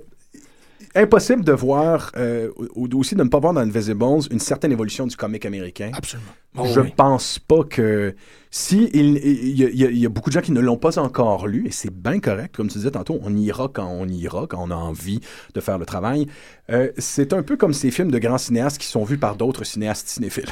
impossible 0.93 1.43
de 1.43 1.53
voir, 1.53 2.11
euh, 2.18 2.51
aussi 2.76 3.15
de 3.15 3.23
ne 3.23 3.30
pas 3.30 3.39
voir 3.39 3.53
dans 3.53 3.61
Invisibles 3.61 4.03
une 4.30 4.39
certaine 4.39 4.72
évolution 4.73 5.07
du 5.07 5.15
comic 5.15 5.45
américain. 5.45 5.89
Absolument. 5.93 6.30
Oh, 6.57 6.65
je 6.72 6.81
oui. 6.81 6.93
pense 6.95 7.39
pas 7.39 7.64
que 7.64 8.14
si 8.51 8.89
il, 8.93 9.18
il 9.26 9.60
y, 9.60 9.64
a- 9.65 9.69
il 9.69 9.76
y 9.77 9.85
a- 9.85 9.89
il 9.89 9.97
y 9.97 10.05
a 10.05 10.10
beaucoup 10.10 10.30
de 10.30 10.34
gens 10.35 10.41
qui 10.41 10.51
ne 10.51 10.60
l'ont 10.60 10.77
pas 10.77 10.99
encore 10.99 11.47
lu 11.47 11.65
et 11.65 11.72
c'est 11.72 11.91
bien 11.91 12.19
correct 12.19 12.55
comme 12.55 12.68
tu 12.68 12.77
disais 12.77 12.91
tantôt 12.91 13.18
on 13.23 13.35
ira 13.35 13.72
quand 13.73 13.88
on 13.88 14.07
ira 14.07 14.45
quand 14.47 14.60
on 14.61 14.69
a 14.69 14.76
envie 14.76 15.19
de 15.55 15.61
faire 15.61 15.80
le 15.80 15.85
travail 15.88 16.27
Euh, 16.69 16.91
c'est 16.99 17.34
un 17.34 17.41
peu 17.41 17.57
comme 17.57 17.73
ces 17.73 17.89
films 17.89 18.11
de 18.11 18.19
grands 18.19 18.38
cinéastes 18.38 18.77
qui 18.77 18.85
sont 18.85 19.03
vus 19.03 19.18
par 19.18 19.35
d'autres 19.35 19.64
cinéastes 19.64 20.07
cinéphiles 20.10 20.51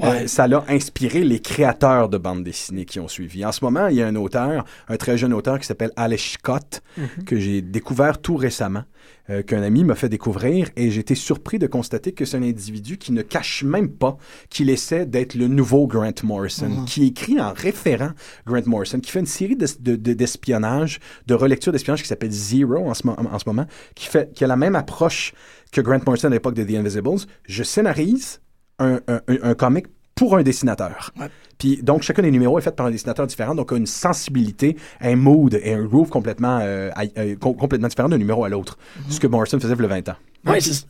Ouais. 0.00 0.24
Euh, 0.24 0.26
ça 0.26 0.48
l'a 0.48 0.64
inspiré 0.68 1.22
les 1.22 1.38
créateurs 1.38 2.08
de 2.08 2.18
bandes 2.18 2.42
dessinées 2.42 2.84
qui 2.84 2.98
ont 2.98 3.06
suivi. 3.06 3.44
En 3.44 3.52
ce 3.52 3.64
moment, 3.64 3.86
il 3.86 3.96
y 3.96 4.02
a 4.02 4.06
un 4.08 4.16
auteur, 4.16 4.64
un 4.88 4.96
très 4.96 5.16
jeune 5.16 5.32
auteur 5.32 5.60
qui 5.60 5.66
s'appelle 5.66 5.92
Alex 5.96 6.32
Scott, 6.32 6.82
que 7.24 7.38
j'ai 7.38 7.62
découvert 7.62 8.20
tout 8.20 8.34
récemment, 8.34 8.82
euh, 9.30 9.42
qu'un 9.42 9.62
ami 9.62 9.84
m'a 9.84 9.94
fait 9.94 10.08
découvrir, 10.08 10.70
et 10.74 10.90
j'étais 10.90 11.14
surpris 11.14 11.60
de 11.60 11.68
constater 11.68 12.10
que 12.12 12.24
c'est 12.24 12.36
un 12.36 12.42
individu 12.42 12.98
qui 12.98 13.12
ne 13.12 13.22
cache 13.22 13.62
même 13.62 13.90
pas 13.90 14.16
qu'il 14.48 14.70
essaie 14.70 15.06
d'être 15.06 15.34
le 15.36 15.46
nouveau 15.46 15.86
Grant 15.86 16.10
Morrison, 16.24 16.84
qui 16.84 17.06
écrit 17.06 17.40
en 17.40 17.52
référent 17.52 18.10
Grant 18.46 18.62
Morrison, 18.66 18.98
qui 18.98 19.12
fait 19.12 19.20
une 19.20 19.26
série 19.26 19.54
d'es- 19.54 19.66
de- 19.78 19.94
de- 19.94 20.14
d'espionnage, 20.14 20.98
de, 21.28 21.34
relecture 21.34 21.70
d'espionnage 21.72 22.02
qui 22.02 22.08
s'appelle 22.08 22.32
Zero 22.32 22.88
en 22.88 22.94
ce, 22.94 23.06
en 23.06 23.38
ce 23.38 23.44
moment, 23.46 23.66
qui, 23.94 24.06
fait, 24.06 24.32
qui 24.34 24.42
a 24.42 24.48
la 24.48 24.56
même 24.56 24.74
approche 24.74 25.32
que 25.70 25.80
Grant 25.80 26.00
Morrison 26.04 26.26
à 26.26 26.32
l'époque 26.32 26.54
de 26.54 26.64
The 26.64 26.74
Invisibles. 26.76 27.20
Je 27.46 27.62
scénarise 27.62 28.40
un, 28.80 29.00
un, 29.28 29.54
comic 29.54 29.86
pour 30.14 30.36
un 30.36 30.42
dessinateur. 30.42 31.12
Ouais. 31.18 31.28
Puis 31.58 31.82
donc 31.82 32.02
chacun 32.02 32.22
des 32.22 32.30
numéros 32.30 32.58
est 32.58 32.62
fait 32.62 32.74
par 32.74 32.86
un 32.86 32.90
dessinateur 32.90 33.26
différent, 33.26 33.54
donc 33.54 33.72
a 33.72 33.76
une 33.76 33.86
sensibilité, 33.86 34.76
un 35.00 35.16
mood 35.16 35.54
et 35.62 35.74
un 35.74 35.84
groove 35.84 36.08
complètement 36.08 36.58
euh, 36.62 36.90
euh, 37.16 37.36
com- 37.36 37.56
complètement 37.56 37.88
différent 37.88 38.08
d'un 38.08 38.18
numéro 38.18 38.44
à 38.44 38.48
l'autre. 38.48 38.78
Ce 39.08 39.20
que 39.20 39.26
Morrison 39.26 39.58
faisait 39.60 39.72
a 39.72 39.86
20 39.86 40.08
ans. 40.08 40.16
Ouais, 40.46 40.60
c'est 40.60 40.86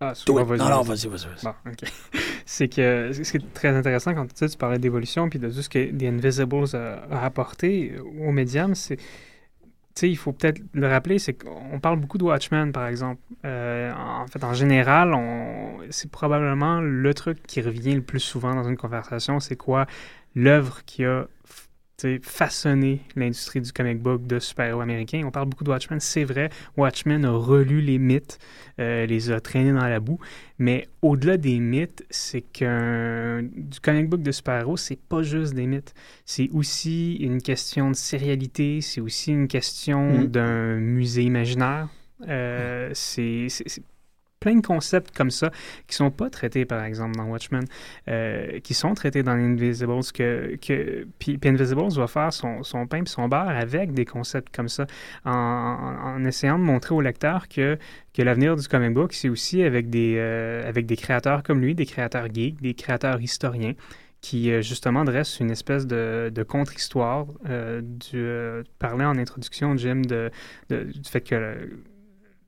Ah, 0.00 0.12
Non, 0.28 0.68
non, 0.68 0.82
vas-y. 0.82 1.08
vas-y. 1.08 1.26
Bon, 1.44 1.52
ok. 1.66 1.90
c'est 2.46 2.68
que 2.68 3.10
ce 3.12 3.30
qui 3.30 3.36
est 3.36 3.54
très 3.54 3.68
intéressant 3.68 4.14
quand 4.14 4.26
tu, 4.26 4.32
sais, 4.34 4.48
tu 4.48 4.56
parlais 4.56 4.78
d'évolution 4.78 5.28
puis 5.28 5.38
de 5.38 5.48
tout 5.50 5.62
ce 5.62 5.68
que 5.68 5.90
The 5.90 6.04
Invisibles 6.04 6.74
a, 6.74 7.02
a 7.10 7.24
apporté 7.24 7.94
au 8.20 8.32
médium, 8.32 8.74
c'est. 8.74 8.96
Il 10.08 10.16
faut 10.16 10.32
peut-être 10.32 10.60
le 10.72 10.88
rappeler, 10.88 11.18
c'est 11.18 11.34
qu'on 11.34 11.80
parle 11.80 11.98
beaucoup 11.98 12.18
de 12.18 12.24
Watchmen, 12.24 12.72
par 12.72 12.86
exemple. 12.86 13.20
Euh, 13.44 13.92
en 13.92 14.26
fait, 14.26 14.42
en 14.44 14.54
général, 14.54 15.14
c'est 15.90 16.10
probablement 16.10 16.80
le 16.80 17.14
truc 17.14 17.42
qui 17.46 17.60
revient 17.60 17.94
le 17.94 18.02
plus 18.02 18.20
souvent 18.20 18.54
dans 18.54 18.64
une 18.64 18.76
conversation. 18.76 19.40
C'est 19.40 19.56
quoi 19.56 19.86
l'œuvre 20.34 20.84
qui 20.84 21.04
a 21.04 21.26
f- 22.00 22.02
tu 22.02 22.16
sais, 22.16 22.20
façonné 22.22 23.00
l'industrie 23.16 23.60
du 23.60 23.72
comic 23.72 23.98
book 24.00 24.26
de 24.26 24.38
super-héros 24.38 24.80
américains. 24.80 25.22
On 25.24 25.30
parle 25.30 25.48
beaucoup 25.48 25.64
de 25.64 25.70
Watchmen, 25.70 26.00
c'est 26.00 26.24
vrai. 26.24 26.50
Watchmen 26.76 27.24
a 27.24 27.30
relu 27.32 27.80
les 27.80 27.98
mythes, 27.98 28.38
euh, 28.78 29.06
les 29.06 29.30
a 29.30 29.40
traînés 29.40 29.72
dans 29.72 29.86
la 29.86 30.00
boue. 30.00 30.18
Mais 30.58 30.88
au-delà 31.02 31.36
des 31.36 31.58
mythes, 31.58 32.04
c'est 32.10 32.40
qu'un 32.42 33.42
du 33.42 33.80
comic 33.80 34.08
book 34.08 34.22
de 34.22 34.32
super-héros, 34.32 34.76
c'est 34.76 34.98
pas 35.00 35.22
juste 35.22 35.54
des 35.54 35.66
mythes. 35.66 35.94
C'est 36.24 36.48
aussi 36.52 37.16
une 37.16 37.40
question 37.42 37.90
de 37.90 37.96
sérialité, 37.96 38.80
c'est 38.80 39.00
aussi 39.00 39.32
une 39.32 39.48
question 39.48 40.20
Mhm. 40.22 40.26
d'un 40.26 40.76
musée 40.76 41.22
imaginaire. 41.22 41.88
Euh, 42.28 42.90
c'est 42.94 43.46
plein 44.40 44.56
de 44.56 44.66
concepts 44.66 45.14
comme 45.16 45.30
ça 45.30 45.50
qui 45.86 45.94
sont 45.94 46.10
pas 46.10 46.30
traités, 46.30 46.64
par 46.64 46.82
exemple, 46.82 47.16
dans 47.16 47.26
Watchmen, 47.26 47.64
euh, 48.08 48.58
qui 48.60 48.74
sont 48.74 48.94
traités 48.94 49.22
dans 49.22 49.32
Invisibles, 49.32 50.00
que, 50.14 50.56
que 50.56 51.06
puis, 51.18 51.38
puis 51.38 51.50
Invisibles 51.50 51.92
va 51.92 52.06
faire 52.06 52.32
son, 52.32 52.62
son 52.62 52.86
pain 52.86 53.02
son 53.04 53.28
beurre 53.28 53.48
avec 53.50 53.92
des 53.92 54.04
concepts 54.04 54.54
comme 54.54 54.68
ça, 54.68 54.86
en, 55.24 55.30
en- 55.32 56.24
essayant 56.24 56.58
de 56.58 56.64
montrer 56.64 56.94
au 56.94 57.00
lecteur 57.00 57.48
que, 57.48 57.78
que 58.14 58.22
l'avenir 58.22 58.56
du 58.56 58.66
comic 58.66 58.94
book, 58.94 59.12
c'est 59.12 59.28
aussi 59.28 59.62
avec 59.62 59.90
des, 59.90 60.16
euh, 60.18 60.66
avec 60.68 60.86
des 60.86 60.96
créateurs 60.96 61.42
comme 61.42 61.60
lui, 61.60 61.74
des 61.74 61.86
créateurs 61.86 62.26
geeks, 62.32 62.60
des 62.60 62.74
créateurs 62.74 63.20
historiens, 63.20 63.74
qui 64.20 64.50
euh, 64.52 64.60
justement 64.62 65.04
dressent 65.04 65.40
une 65.40 65.50
espèce 65.50 65.86
de, 65.86 66.30
de 66.32 66.42
contre-histoire. 66.42 67.26
Euh, 67.48 67.80
du, 67.82 68.64
parlais 68.78 69.04
en 69.04 69.16
introduction, 69.18 69.76
Jim, 69.76 70.02
de, 70.02 70.30
du 70.68 71.08
fait 71.10 71.22
que 71.22 71.68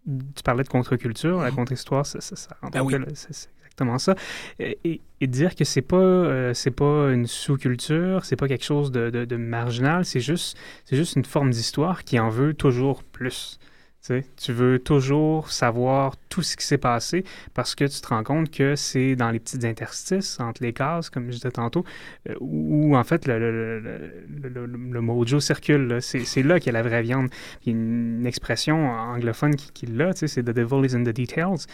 tu 0.06 0.42
parlais 0.42 0.64
de 0.64 0.68
contre-culture, 0.68 1.38
la 1.40 1.50
Mhm. 1.50 1.56
contre-histoire, 1.56 2.04
ça, 2.06 2.20
ça, 2.20 2.36
ça 2.36 2.56
rentre 2.60 2.72
Ben 2.72 2.82
oui. 2.82 2.94
c'est 3.14 3.48
exactement 3.64 3.98
ça. 3.98 4.14
Et, 4.58 4.78
et- 4.84 5.00
et 5.20 5.26
dire 5.28 5.54
que 5.54 5.64
c'est 5.64 5.82
pas 5.82 5.96
euh, 5.96 6.52
c'est 6.54 6.72
pas 6.72 7.10
une 7.12 7.26
sous-culture, 7.26 8.24
c'est 8.24 8.36
pas 8.36 8.48
quelque 8.48 8.64
chose 8.64 8.90
de, 8.90 9.10
de- 9.10 9.24
de 9.24 9.36
marginal, 9.36 10.04
c'est 10.04 10.20
juste 10.20 10.56
c'est 10.84 10.96
juste 10.96 11.16
une 11.16 11.24
forme 11.24 11.50
d'histoire 11.50 12.02
qui 12.04 12.18
en 12.18 12.28
veut 12.28 12.54
toujours 12.54 13.04
plus. 13.04 13.58
Tu 14.02 14.52
veux 14.52 14.78
toujours 14.80 15.50
savoir 15.50 16.16
tout 16.28 16.42
ce 16.42 16.56
qui 16.56 16.66
s'est 16.66 16.78
passé 16.78 17.24
parce 17.54 17.74
que 17.74 17.84
tu 17.84 18.00
te 18.00 18.08
rends 18.08 18.24
compte 18.24 18.50
que 18.50 18.74
c'est 18.74 19.14
dans 19.14 19.30
les 19.30 19.38
petites 19.38 19.64
interstices 19.64 20.40
entre 20.40 20.62
les 20.62 20.72
cases, 20.72 21.08
comme 21.08 21.26
je 21.26 21.36
disais 21.36 21.50
tantôt, 21.52 21.84
euh, 22.28 22.34
où 22.40 22.96
en 22.96 23.04
fait 23.04 23.26
le, 23.26 23.38
le, 23.38 24.66
le, 24.66 25.00
mojo 25.00 25.38
circule. 25.38 25.98
C'est 26.00 26.42
là 26.42 26.58
qu'il 26.58 26.72
y 26.72 26.76
a 26.76 26.82
la 26.82 26.88
vraie 26.88 27.02
viande. 27.02 27.28
Il 27.64 27.72
y 27.72 27.76
a 27.76 27.78
une 27.78 28.26
expression 28.26 28.90
anglophone 28.90 29.54
qui, 29.54 29.70
qui 29.72 29.86
l'a, 29.86 30.12
c'est 30.14 30.42
The 30.42 30.50
devil 30.50 30.84
is 30.84 30.96
in 30.96 31.04
the 31.04 31.14
details. 31.14 31.66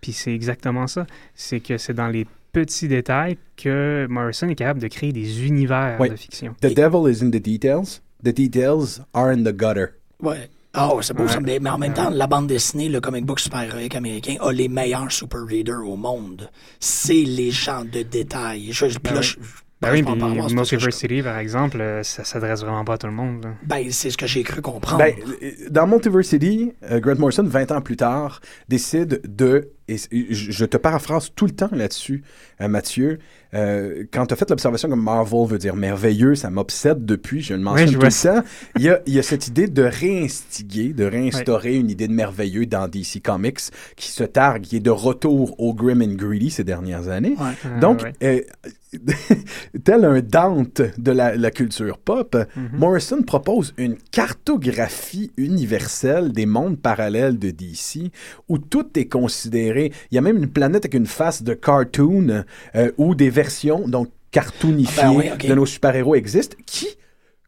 Puis 0.00 0.12
c'est 0.12 0.34
exactement 0.34 0.86
ça. 0.86 1.06
C'est 1.34 1.60
que 1.60 1.76
c'est 1.76 1.94
dans 1.94 2.08
les 2.08 2.26
petits 2.52 2.88
détails 2.88 3.36
que 3.56 4.06
Morrison 4.08 4.48
est 4.48 4.54
capable 4.54 4.80
de 4.80 4.88
créer 4.88 5.12
des 5.12 5.46
univers 5.46 6.00
de 6.00 6.16
fiction. 6.16 6.54
The 6.62 6.74
devil 6.74 7.10
is 7.10 7.22
in 7.22 7.30
the 7.30 7.42
details. 7.42 8.00
the 8.24 8.32
details 8.32 9.00
are 9.12 9.30
in 9.30 9.44
the 9.44 9.52
gutter. 9.52 9.98
Ouais. 10.20 10.48
Ah, 10.74 10.94
ouais, 10.94 11.02
c'est 11.02 11.14
beau 11.14 11.26
ça. 11.28 11.36
Ouais. 11.38 11.42
Mais, 11.44 11.58
mais 11.60 11.70
en 11.70 11.78
même 11.78 11.94
temps, 11.94 12.10
la 12.10 12.26
bande 12.26 12.46
dessinée, 12.48 12.88
le 12.88 13.00
comic 13.00 13.24
book 13.24 13.38
super-héroïque 13.40 13.94
américain, 13.94 14.36
a 14.40 14.50
les 14.52 14.68
meilleurs 14.68 15.10
super 15.12 15.44
readers 15.48 15.86
au 15.88 15.96
monde. 15.96 16.50
C'est 16.80 17.12
les 17.14 17.50
gens 17.50 17.84
de 17.84 18.02
détail. 18.02 18.68
Je, 18.72 18.88
je- 18.88 18.98
puis 18.98 19.12
Ben 19.12 19.14
là, 19.14 19.20
oui. 19.20 19.26
je- 19.26 19.34
je 19.34 19.48
Ben 19.80 19.92
oui, 19.92 20.02
puis 20.02 20.14
je- 20.48 20.54
Multiversity, 20.54 21.22
par 21.22 21.36
exemple, 21.38 21.78
euh, 21.80 22.02
ça 22.02 22.24
s'adresse 22.24 22.60
vraiment 22.62 22.84
pas 22.84 22.94
à 22.94 22.98
tout 22.98 23.06
le 23.06 23.12
monde. 23.12 23.44
là. 23.44 23.50
Ben, 23.64 23.90
c'est 23.90 24.08
ce 24.10 24.16
que 24.16 24.26
j'ai 24.26 24.42
cru 24.42 24.62
comprendre. 24.62 24.98
Ben, 24.98 25.14
euh, 25.42 25.50
dans 25.70 25.86
Multiversity, 25.86 26.72
euh, 26.90 27.00
Grant 27.00 27.16
Morrison, 27.18 27.42
20 27.44 27.70
ans 27.70 27.80
plus 27.82 27.96
tard, 27.96 28.40
décide 28.68 29.20
de. 29.24 29.70
Et 29.86 29.98
je 30.30 30.64
te 30.64 30.78
paraphrase 30.78 31.30
tout 31.36 31.44
le 31.44 31.50
temps 31.52 31.68
là-dessus, 31.70 32.24
Mathieu. 32.58 33.18
Euh, 33.54 34.04
quand 34.12 34.26
tu 34.26 34.34
as 34.34 34.36
fait 34.36 34.48
l'observation 34.50 34.88
comme 34.88 35.02
Marvel 35.02 35.46
veut 35.46 35.58
dire 35.58 35.76
merveilleux, 35.76 36.34
ça 36.34 36.50
m'obsède 36.50 37.04
depuis, 37.04 37.40
je 37.42 37.54
le 37.54 37.60
mentionne 37.60 37.88
je 37.88 37.98
tout 37.98 38.00
temps. 38.00 38.42
Il 38.76 38.82
y, 38.82 38.88
a, 38.88 39.00
il 39.06 39.14
y 39.14 39.18
a 39.18 39.22
cette 39.22 39.48
idée 39.48 39.66
de 39.66 39.82
réinstiguer, 39.82 40.92
de 40.92 41.04
réinstaurer 41.04 41.76
une 41.76 41.90
idée 41.90 42.08
de 42.08 42.12
merveilleux 42.12 42.66
dans 42.66 42.88
DC 42.88 43.22
Comics 43.22 43.60
qui 43.96 44.08
se 44.08 44.24
targue, 44.24 44.62
qui 44.62 44.76
est 44.76 44.80
de 44.80 44.90
retour 44.90 45.54
au 45.60 45.74
grim 45.74 46.02
and 46.02 46.14
greedy 46.14 46.50
ces 46.50 46.64
dernières 46.64 47.08
années. 47.08 47.36
Ouais. 47.38 47.80
Donc, 47.80 48.04
euh, 48.22 48.40
tel 49.84 50.04
un 50.04 50.20
Dante 50.20 50.82
de 50.98 51.10
la, 51.10 51.36
la 51.36 51.50
culture 51.50 51.98
pop, 51.98 52.36
Mhm. 52.56 52.78
Morrison 52.78 53.22
propose 53.22 53.74
une 53.76 53.96
cartographie 54.10 55.30
universelle 55.36 56.32
des 56.32 56.46
mondes 56.46 56.78
parallèles 56.78 57.38
de 57.38 57.50
DC 57.50 58.10
où 58.48 58.58
tout 58.58 58.98
est 58.98 59.06
considéré. 59.06 59.92
Il 60.10 60.14
y 60.14 60.18
a 60.18 60.20
même 60.20 60.36
une 60.36 60.48
planète 60.48 60.84
avec 60.84 60.94
une 60.94 61.06
face 61.06 61.42
de 61.42 61.54
cartoon 61.54 62.44
euh, 62.74 62.90
où 62.98 63.14
des 63.14 63.30
versions 63.44 63.86
donc 63.88 64.08
cartoonifiées 64.30 65.02
Ah 65.04 65.10
ben 65.10 65.16
oui, 65.16 65.48
de 65.48 65.54
nos 65.54 65.66
super-héros 65.66 66.14
existent 66.14 66.56
qui 66.66 66.88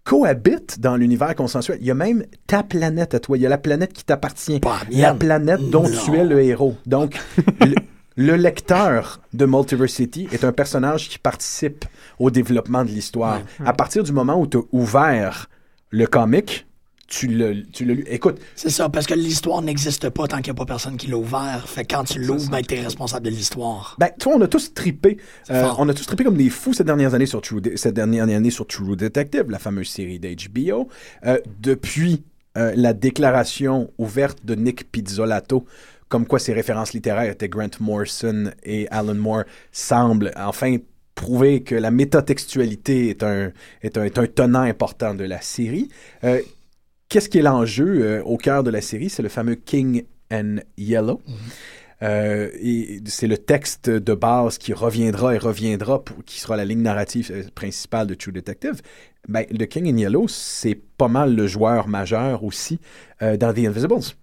cohabitent 0.05 0.79
dans 0.81 0.97
l'univers 0.97 1.35
consensuel. 1.35 1.79
Il 1.81 1.87
y 1.87 1.91
a 1.91 1.95
même 1.95 2.25
ta 2.47 2.63
planète 2.63 3.15
à 3.15 3.21
toi. 3.21 3.37
Il 3.37 3.43
y 3.43 3.47
a 3.47 3.49
la 3.49 3.59
planète 3.59 3.93
qui 3.93 4.05
t'appartient. 4.05 4.61
La 4.91 5.15
planète 5.15 5.69
dont 5.71 5.83
Non. 5.89 5.99
tu 6.05 6.15
es 6.17 6.25
le 6.25 6.41
héros. 6.43 6.77
Donc, 6.87 7.19
le, 7.61 7.75
le 8.17 8.37
lecteur 8.37 9.21
de 9.33 9.47
Multiversity 9.47 10.29
est 10.33 10.45
un 10.45 10.53
personnage 10.53 11.09
qui 11.09 11.19
participe 11.19 11.85
au 12.21 12.31
développement 12.31 12.85
de 12.85 12.91
l'histoire. 12.91 13.41
À 13.65 13.73
partir 13.73 14.05
du 14.05 14.13
moment 14.13 14.41
où 14.41 14.47
tu 14.47 14.59
as 14.59 14.63
ouvert 14.73 15.49
le 15.91 16.07
comic, 16.07 16.67
tu 17.07 17.29
l'as 17.29 17.53
lu. 17.53 18.05
Écoute, 18.09 18.41
C'est 18.55 18.71
ça, 18.71 18.89
parce 18.89 19.07
que 19.07 19.15
l'histoire 19.15 19.63
n'existe 19.63 20.09
pas 20.11 20.27
tant 20.27 20.39
qu'il 20.39 20.53
n'y 20.53 20.57
a 20.57 20.61
pas 20.61 20.67
personne 20.67 20.97
qui 20.97 21.07
l'a 21.07 21.17
ouvert. 21.17 21.65
Fait 21.69 21.85
quand 21.85 22.05
tu 22.05 22.19
l'ouvres, 22.19 22.51
ben, 22.51 22.63
t'es 22.63 22.81
responsable 22.81 23.27
de 23.27 23.31
l'histoire. 23.31 23.97
ben, 23.99 24.11
tu 24.19 24.29
vois, 24.29 24.37
on 24.39 24.41
a 24.41 24.49
tous 24.49 24.75
trippé. 24.75 25.19
euh, 25.51 25.69
on 25.79 25.89
a 25.89 25.95
tous 25.95 26.07
trippé 26.07 26.25
comme 26.25 26.37
des 26.37 26.51
fous 26.51 26.73
ces 26.73 26.85
dernières 26.85 27.15
années 27.15 27.27
sur 27.27 27.41
True, 27.41 27.63
cette 27.77 27.95
dernière 27.95 28.25
année 28.25 28.51
sur 28.51 28.67
True 28.67 28.97
Detective, 28.97 29.51
la 29.51 29.59
fameuse 29.59 29.89
série 29.89 30.19
d'HBO. 30.19 30.89
Euh, 31.27 31.39
depuis 31.61 32.25
euh, 32.57 32.73
la 32.77 32.93
déclaration 32.93 33.91
ouverte 33.99 34.45
de 34.45 34.55
Nick 34.55 34.91
Pizzolato, 34.91 35.65
comme 36.09 36.27
quoi 36.27 36.39
ses 36.39 36.53
références 36.53 36.93
littéraires 36.93 37.31
étaient 37.31 37.49
Grant 37.49 37.69
Morrison 37.81 38.51
et 38.63 38.89
Alan 38.91 39.15
Moore, 39.15 39.45
semblent 39.73 40.33
enfin 40.37 40.77
prouver 41.15 41.63
que 41.63 41.75
la 41.75 41.91
métatextualité 41.91 43.09
est 43.09 43.23
un, 43.23 43.51
est 43.83 43.97
un, 43.97 44.05
est 44.05 44.19
un 44.19 44.27
tenant 44.27 44.61
important 44.61 45.15
de 45.15 45.25
la 45.25 45.41
série. 45.41 45.89
Euh, 46.25 46.41
Qu'est-ce 47.09 47.29
qui 47.29 47.39
est 47.39 47.43
l'enjeu 47.43 48.03
euh, 48.03 48.23
au 48.25 48.37
cœur 48.37 48.63
de 48.65 48.71
la 48.71 48.81
série? 48.81 49.09
C'est 49.09 49.23
le 49.23 49.29
fameux 49.29 49.55
King 49.55 50.05
and 50.33 50.57
Yellow. 50.77 51.23
Euh, 52.03 52.51
et 52.61 53.01
c'est 53.07 53.27
le 53.27 53.39
texte 53.39 53.89
de 53.89 54.15
base 54.15 54.59
qui 54.59 54.73
reviendra 54.75 55.35
et 55.35 55.39
reviendra, 55.39 56.05
pour, 56.05 56.23
qui 56.25 56.41
sera 56.41 56.57
la 56.57 56.65
ligne 56.65 56.83
narrative 56.83 57.31
euh, 57.33 57.43
principale 57.55 58.07
de 58.07 58.15
True 58.15 58.33
Detective. 58.33 58.83
Ben, 59.29 59.47
le 59.51 59.65
King 59.65 59.89
in 59.89 59.97
Yellow, 59.97 60.29
c'est 60.29 60.75
pas 60.99 61.09
mal 61.09 61.35
le 61.35 61.47
joueur 61.47 61.89
majeur 61.89 62.45
aussi 62.45 62.81
euh, 63.23 63.37
dans 63.37 63.53
The 63.55 63.59
Invisibles. 63.61 64.15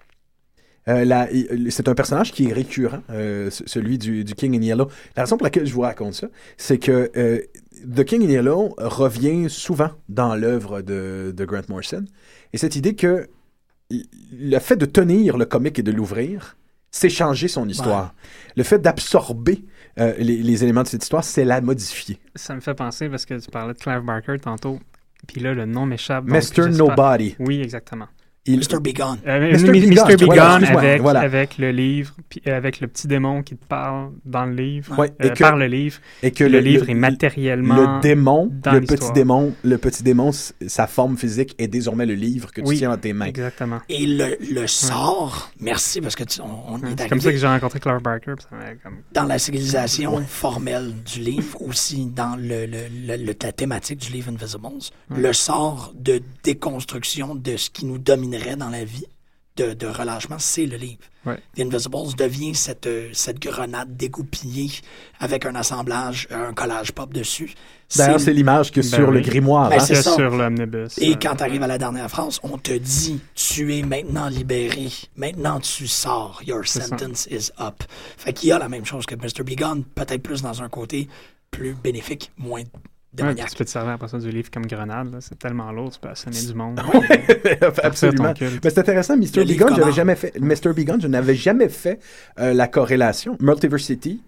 Euh, 0.90 1.26
c'est 1.70 1.88
un 1.88 1.96
personnage 1.96 2.34
qui 2.34 2.50
est 2.50 2.54
récurrent, 2.54 3.02
euh, 3.10 3.50
ce- 3.50 3.64
celui 3.66 3.98
du, 3.98 4.26
du 4.26 4.36
King 4.36 4.56
in 4.58 4.62
Yellow. 4.62 4.90
La 5.16 5.24
raison 5.24 5.38
pour 5.38 5.46
laquelle 5.46 5.66
je 5.66 5.74
vous 5.74 5.82
raconte 5.82 6.14
ça, 6.14 6.28
c'est 6.58 6.78
que 6.78 7.10
euh, 7.16 7.40
The 7.96 8.04
King 8.04 8.24
in 8.26 8.30
Yellow 8.30 8.76
revient 8.78 9.50
souvent 9.50 9.92
dans 10.10 10.36
l'œuvre 10.36 10.82
de, 10.82 11.34
de 11.36 11.46
Grant 11.46 11.62
Morrison. 11.70 12.04
Et 12.54 12.58
cette 12.58 12.76
idée 12.76 12.96
que 12.96 13.28
le 13.90 14.60
fait 14.60 14.76
de 14.76 14.86
tenir 14.86 15.38
le 15.38 15.46
comic 15.46 15.80
et 15.80 15.84
de 15.84 15.92
l'ouvrir, 15.92 16.56
c'est 16.92 17.10
changer 17.10 17.48
son 17.48 17.68
histoire. 17.68 18.14
Le 18.56 18.64
fait 18.64 18.80
d'absorber 18.80 19.66
euh, 20.00 20.14
les, 20.18 20.38
les 20.38 20.64
éléments 20.64 20.84
de 20.84 20.88
cette 20.88 21.04
histoire, 21.04 21.24
c'est 21.24 21.46
la 21.46 21.62
modifier. 21.62 22.20
Ça 22.36 22.56
me 22.56 22.62
fait 22.62 22.76
penser 22.76 23.10
parce 23.10 23.26
que 23.26 23.40
tu 23.40 23.50
parlais 23.50 23.74
de 23.74 23.80
Clive 23.80 24.02
Barker 24.02 24.38
tantôt. 24.40 24.80
Puis 25.28 25.42
là, 25.42 25.54
le 25.54 25.66
nom 25.66 25.86
m'échappe. 25.86 26.26
Mr. 26.26 26.70
Nobody. 26.70 27.36
Oui, 27.40 27.62
exactement. 27.62 28.08
Il- 28.46 28.58
Mr. 28.60 28.80
Be 28.82 28.94
Gone. 28.94 29.20
Euh, 29.26 29.54
Mr. 29.54 29.72
Mr. 29.72 30.26
Voilà, 30.26 30.54
avec, 30.56 31.02
voilà. 31.02 31.22
avec 31.22 31.58
le 31.58 31.72
livre, 31.72 32.14
puis 32.28 32.42
euh, 32.46 32.58
avec 32.58 32.82
le 32.82 32.88
petit 32.90 33.08
démon 33.08 33.42
qui 33.42 33.56
te 33.56 33.66
parle 33.66 34.12
dans 34.26 34.46
le 34.46 34.54
livre, 34.54 35.00
Ouais, 35.00 35.14
euh, 35.22 35.28
et 35.28 35.34
que- 35.34 35.40
par 35.44 35.56
le 35.56 35.66
livre. 35.68 36.00
et 36.22 36.32
que 36.32 36.44
le, 36.44 36.60
livre 36.60 36.90
est 36.90 36.94
matériellement 36.94 37.76
Le 37.96 38.02
démon, 38.02 38.50
dans 38.62 38.74
le 38.74 38.82
petit 38.82 39.12
démon, 39.14 39.54
le 39.64 39.78
petit 39.78 40.04
démon, 40.04 40.32
sa 40.68 40.88
forme 40.88 41.16
physique 41.18 41.56
est 41.58 41.70
désormais 41.70 42.06
le 42.06 42.16
livre 42.16 42.52
que 42.52 42.60
tu 42.60 42.68
Oui, 42.68 42.78
tiens 42.80 42.90
dans 42.90 42.98
tes 42.98 43.14
mains. 43.14 43.28
Exactement. 43.28 43.80
Et 43.88 44.06
le, 44.06 44.36
le 44.54 44.68
sort, 44.68 45.52
merci 45.62 46.02
parce 46.02 46.18
que 46.18 46.26
tu- 46.26 46.42
on, 46.42 46.74
on 46.74 46.78
y 46.80 46.92
est 46.92 47.00
C'est 47.00 47.08
comme 47.08 47.22
ça 47.22 47.28
arrivé 47.28 47.32
que 47.34 47.38
j'ai 47.38 47.48
rencontré 47.48 47.80
Clive 47.80 48.02
Barker. 48.02 48.34
puis 48.36 48.46
ça 48.50 48.56
m'a 48.58 48.74
comme... 48.84 48.98
dans 49.14 49.24
la 49.24 49.40
civilisation 49.40 50.22
formelle 50.28 50.92
du 51.06 51.20
livre, 51.22 51.62
aussi 51.62 52.08
dans 52.08 52.36
le, 52.36 52.66
le- 52.66 52.90
le- 53.08 53.16
le- 53.24 53.34
la 53.42 53.52
thématique 53.54 54.00
du 54.00 54.12
livre 54.12 54.32
Invisibles, 54.34 54.92
le 55.16 55.32
sort 55.32 55.94
de 55.98 56.22
déconstruction 56.44 57.36
de 57.36 57.56
ce 57.56 57.70
qui 57.70 57.86
nous 57.86 57.98
dans 58.58 58.70
la 58.70 58.84
vie, 58.84 59.06
de, 59.56 59.74
de 59.74 59.88
relâchement, 59.88 60.38
c'est 60.40 60.66
le 60.66 60.78
livre. 60.78 61.02
Ouais. 61.26 61.38
The 61.56 61.62
Invisibles 61.62 62.16
devient 62.18 62.56
cette, 62.56 62.88
euh, 62.88 63.10
cette 63.14 63.40
grenade 63.40 63.96
dégoupillée 63.96 64.72
avec 65.20 65.46
un 65.46 65.56
assemblage, 65.56 66.28
euh, 66.32 66.50
un 66.50 66.54
collage 66.54 66.92
pop 66.92 67.14
dessus. 67.14 67.54
D'ailleurs, 67.96 68.20
c'est 68.20 68.34
l'image 68.34 68.72
que 68.72 68.82
Ben 68.82 68.90
sur 68.90 69.12
le 69.12 69.22
grimoire. 69.22 69.70
Ben, 69.70 69.78
hein. 69.78 69.80
c'est 69.80 70.02
sur 70.02 70.32
l'omnibus. 70.32 70.98
Et 70.98 71.12
euh, 71.12 71.16
quand 71.22 71.36
tu 71.36 71.44
arrives 71.44 71.62
à 71.62 71.68
la 71.68 71.78
dernière 71.78 72.10
phrase, 72.10 72.40
on 72.42 72.58
te 72.58 72.74
dit 72.74 73.22
tu 73.36 73.76
es 73.78 73.84
maintenant 73.84 74.28
libéré, 74.28 74.88
maintenant 75.16 75.60
tu 75.60 75.88
sors, 75.88 76.42
your 76.46 76.66
sentence 76.66 77.28
is 77.30 77.52
up. 77.60 77.84
Fait 78.18 78.34
qu'il 78.34 78.50
y 78.50 78.52
a 78.52 78.60
la 78.60 78.70
même 78.70 78.86
chose 78.86 79.06
que 79.06 79.16
Mr. 79.16 79.44
Begon, 79.46 79.84
peut-être 79.94 80.24
plus 80.24 80.42
dans 80.42 80.64
un 80.64 80.70
côté 80.70 81.08
plus 81.52 81.76
bénéfique, 81.76 82.32
moins 82.38 82.64
ouais, 83.14 83.28
puis 83.28 83.36
démoniaque. 83.36 83.50
tu 83.52 83.58
peux 83.58 83.66
te 83.66 83.70
servir 83.70 83.94
après 83.94 84.08
ça 84.08 84.18
du 84.18 84.30
livre 84.30 84.50
comme 84.52 84.66
grenade. 84.66 85.16
C'est 85.20 85.38
tellement 85.38 85.72
lourd, 85.72 85.92
tu 85.92 86.00
peux 86.00 86.10
assommer 86.10 86.36
du 86.42 86.54
monde. 86.54 86.80
Absolument. 87.84 88.34
Mais 88.42 88.70
c'est 88.70 88.80
intéressant, 88.80 89.18
Mr. 89.18 89.46
Begun, 89.46 89.76
j'avais 89.76 89.92
jamais 89.92 90.16
fait. 90.16 90.34
Mr. 90.40 90.74
Begun, 90.76 90.98
je 91.00 91.08
n'avais 91.08 91.36
jamais 91.36 91.70
fait 91.70 92.00
euh, 92.40 92.54
la 92.54 92.68
corrélation. 92.68 93.38
Multiversity 93.40 94.22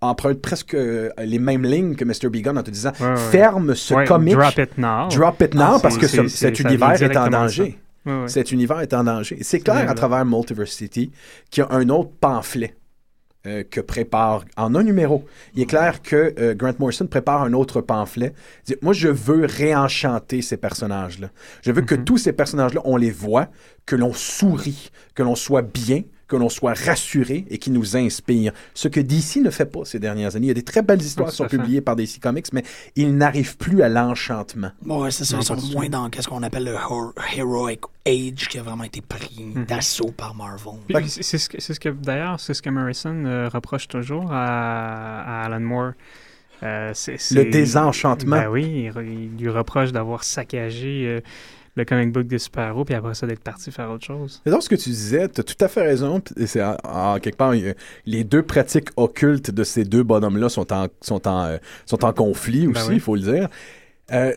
emprunte 0.00 0.40
presque 0.40 0.74
euh, 0.74 1.10
les 1.22 1.38
mêmes 1.38 1.64
lignes 1.64 1.94
que 1.94 2.04
Mr. 2.04 2.30
Begun 2.30 2.56
en 2.56 2.62
te 2.62 2.70
disant 2.70 2.92
Ouais, 3.00 3.08
ouais. 3.08 3.16
ferme 3.16 3.74
ce 3.74 3.94
Ouais, 3.94 4.04
comic, 4.06 4.34
Drop 4.34 4.58
it 4.58 4.78
now. 4.78 5.08
drop 5.08 5.42
it 5.42 5.54
now 5.54 5.74
Ah, 5.74 5.78
parce 5.82 5.98
que 5.98 6.06
ce- 6.06 6.28
cet 6.28 6.58
univers 6.60 7.02
est 7.02 7.16
en 7.16 7.28
danger. 7.28 7.78
Ouais, 8.06 8.22
ouais. 8.22 8.28
Cet 8.28 8.50
univers 8.50 8.80
est 8.80 8.94
en 8.94 9.04
danger. 9.04 9.36
C'est 9.42 9.60
clair 9.60 9.76
Ouais, 9.84 9.86
à 9.90 9.94
travers 9.94 10.24
Multiversity 10.24 11.10
qu'il 11.50 11.62
y 11.62 11.66
a 11.66 11.70
un 11.74 11.86
autre 11.90 12.10
pamphlet 12.18 12.74
euh, 13.46 13.62
que 13.70 13.80
prépare 13.80 14.44
en 14.56 14.74
un 14.74 14.82
numéro. 14.82 15.24
Il 15.54 15.62
est 15.62 15.66
clair 15.66 16.02
que 16.02 16.34
euh, 16.38 16.54
Grant 16.54 16.74
Morrison 16.78 17.06
prépare 17.06 17.42
un 17.42 17.52
autre 17.54 17.80
pamphlet. 17.80 18.32
Dit, 18.66 18.76
Moi, 18.82 18.92
je 18.92 19.08
veux 19.08 19.46
réenchanter 19.46 20.42
ces 20.42 20.56
personnages-là. 20.58 21.30
Je 21.62 21.72
veux 21.72 21.82
que 21.82 21.94
Mhm. 21.94 22.04
tous 22.04 22.18
ces 22.18 22.32
personnages-là, 22.32 22.82
on 22.84 22.96
les 22.96 23.10
voit, 23.10 23.48
que 23.86 23.96
l'on 23.96 24.12
sourit, 24.12 24.90
que 25.14 25.22
l'on 25.22 25.34
soit 25.34 25.62
bien, 25.62 26.02
que 26.30 26.36
l'on 26.36 26.48
soit 26.48 26.72
rassuré 26.72 27.44
et 27.50 27.58
qui 27.58 27.70
nous 27.70 27.96
inspire. 27.96 28.52
Ce 28.72 28.88
que 28.88 29.00
DC 29.00 29.36
ne 29.42 29.50
fait 29.50 29.66
pas 29.66 29.84
ces 29.84 29.98
dernières 29.98 30.36
années. 30.36 30.46
Il 30.46 30.48
y 30.48 30.52
a 30.52 30.54
des 30.54 30.62
très 30.62 30.80
belles 30.82 31.02
histoires 31.02 31.28
qui 31.30 31.36
sont 31.36 31.46
publiées 31.48 31.80
par 31.80 31.96
DC 31.96 32.20
Comics, 32.22 32.46
mais 32.52 32.62
ils 32.96 33.14
n'arrivent 33.14 33.56
plus 33.56 33.82
à 33.82 33.88
l'enchantement. 33.88 34.70
Bon, 34.82 35.02
ouais, 35.02 35.10
c'est 35.10 35.24
ça, 35.24 35.36
ils 35.38 35.44
sont 35.44 35.56
moins 35.72 35.88
dans 35.88 36.08
qu'est-ce 36.08 36.28
qu'on 36.28 36.42
appelle 36.42 36.64
le 36.64 36.74
Heroic 37.36 37.80
Age 38.06 38.48
qui 38.48 38.58
a 38.58 38.62
vraiment 38.62 38.84
été 38.84 39.00
pris 39.02 39.44
Mhm. 39.54 39.64
d'assaut 39.66 40.12
par 40.16 40.34
Marvel. 40.34 40.74
C'est 41.08 41.36
ce 41.38 41.48
que, 41.48 41.60
ce 41.60 41.72
d'ailleurs, 41.90 42.38
c'est 42.40 42.54
ce 42.54 42.62
que 42.62 42.70
Morrison 42.70 43.24
euh, 43.26 43.48
reproche 43.48 43.88
toujours 43.88 44.30
à, 44.32 45.20
à 45.42 45.44
Alan 45.46 45.60
Moore. 45.60 45.92
Euh, 46.62 46.90
c'est- 46.94 47.30
Le 47.34 47.50
désenchantement. 47.50 48.36
Ben 48.36 48.48
oui, 48.48 48.88
il 48.96 49.30
lui 49.42 49.48
reproche 49.48 49.92
d'avoir 49.92 50.24
saccagé 50.24 51.04
euh, 51.06 51.20
le 51.80 51.84
comic 51.84 52.12
book 52.12 52.26
des 52.26 52.38
super-héros, 52.38 52.84
puis 52.84 52.94
après 52.94 53.14
ça, 53.14 53.26
d'être 53.26 53.42
parti 53.42 53.70
faire 53.70 53.90
autre 53.90 54.04
chose. 54.04 54.40
C'est 54.44 54.50
donc 54.50 54.62
ce 54.62 54.68
que 54.68 54.76
tu 54.76 54.90
disais, 54.90 55.28
tu 55.28 55.40
as 55.40 55.44
tout 55.44 55.64
à 55.64 55.68
fait 55.68 55.82
raison. 55.82 56.22
C'est 56.46 56.62
en, 56.62 57.18
quelque 57.18 57.36
part, 57.36 57.52
euh, 57.52 57.74
les 58.06 58.24
deux 58.24 58.42
pratiques 58.42 58.88
occultes 58.96 59.50
de 59.50 59.64
ces 59.64 59.84
deux 59.84 60.02
bonhommes-là 60.02 60.48
sont 60.48 60.72
en, 60.72 60.86
sont 61.00 61.26
en, 61.26 61.44
euh, 61.46 61.56
sont 61.86 62.04
en 62.04 62.12
conflit 62.12 62.66
Ben 62.66 62.72
aussi, 62.72 62.88
oui. 62.88 62.94
il 62.94 63.00
faut 63.00 63.16
le 63.16 63.22
dire. 63.22 63.48
Euh, 64.12 64.32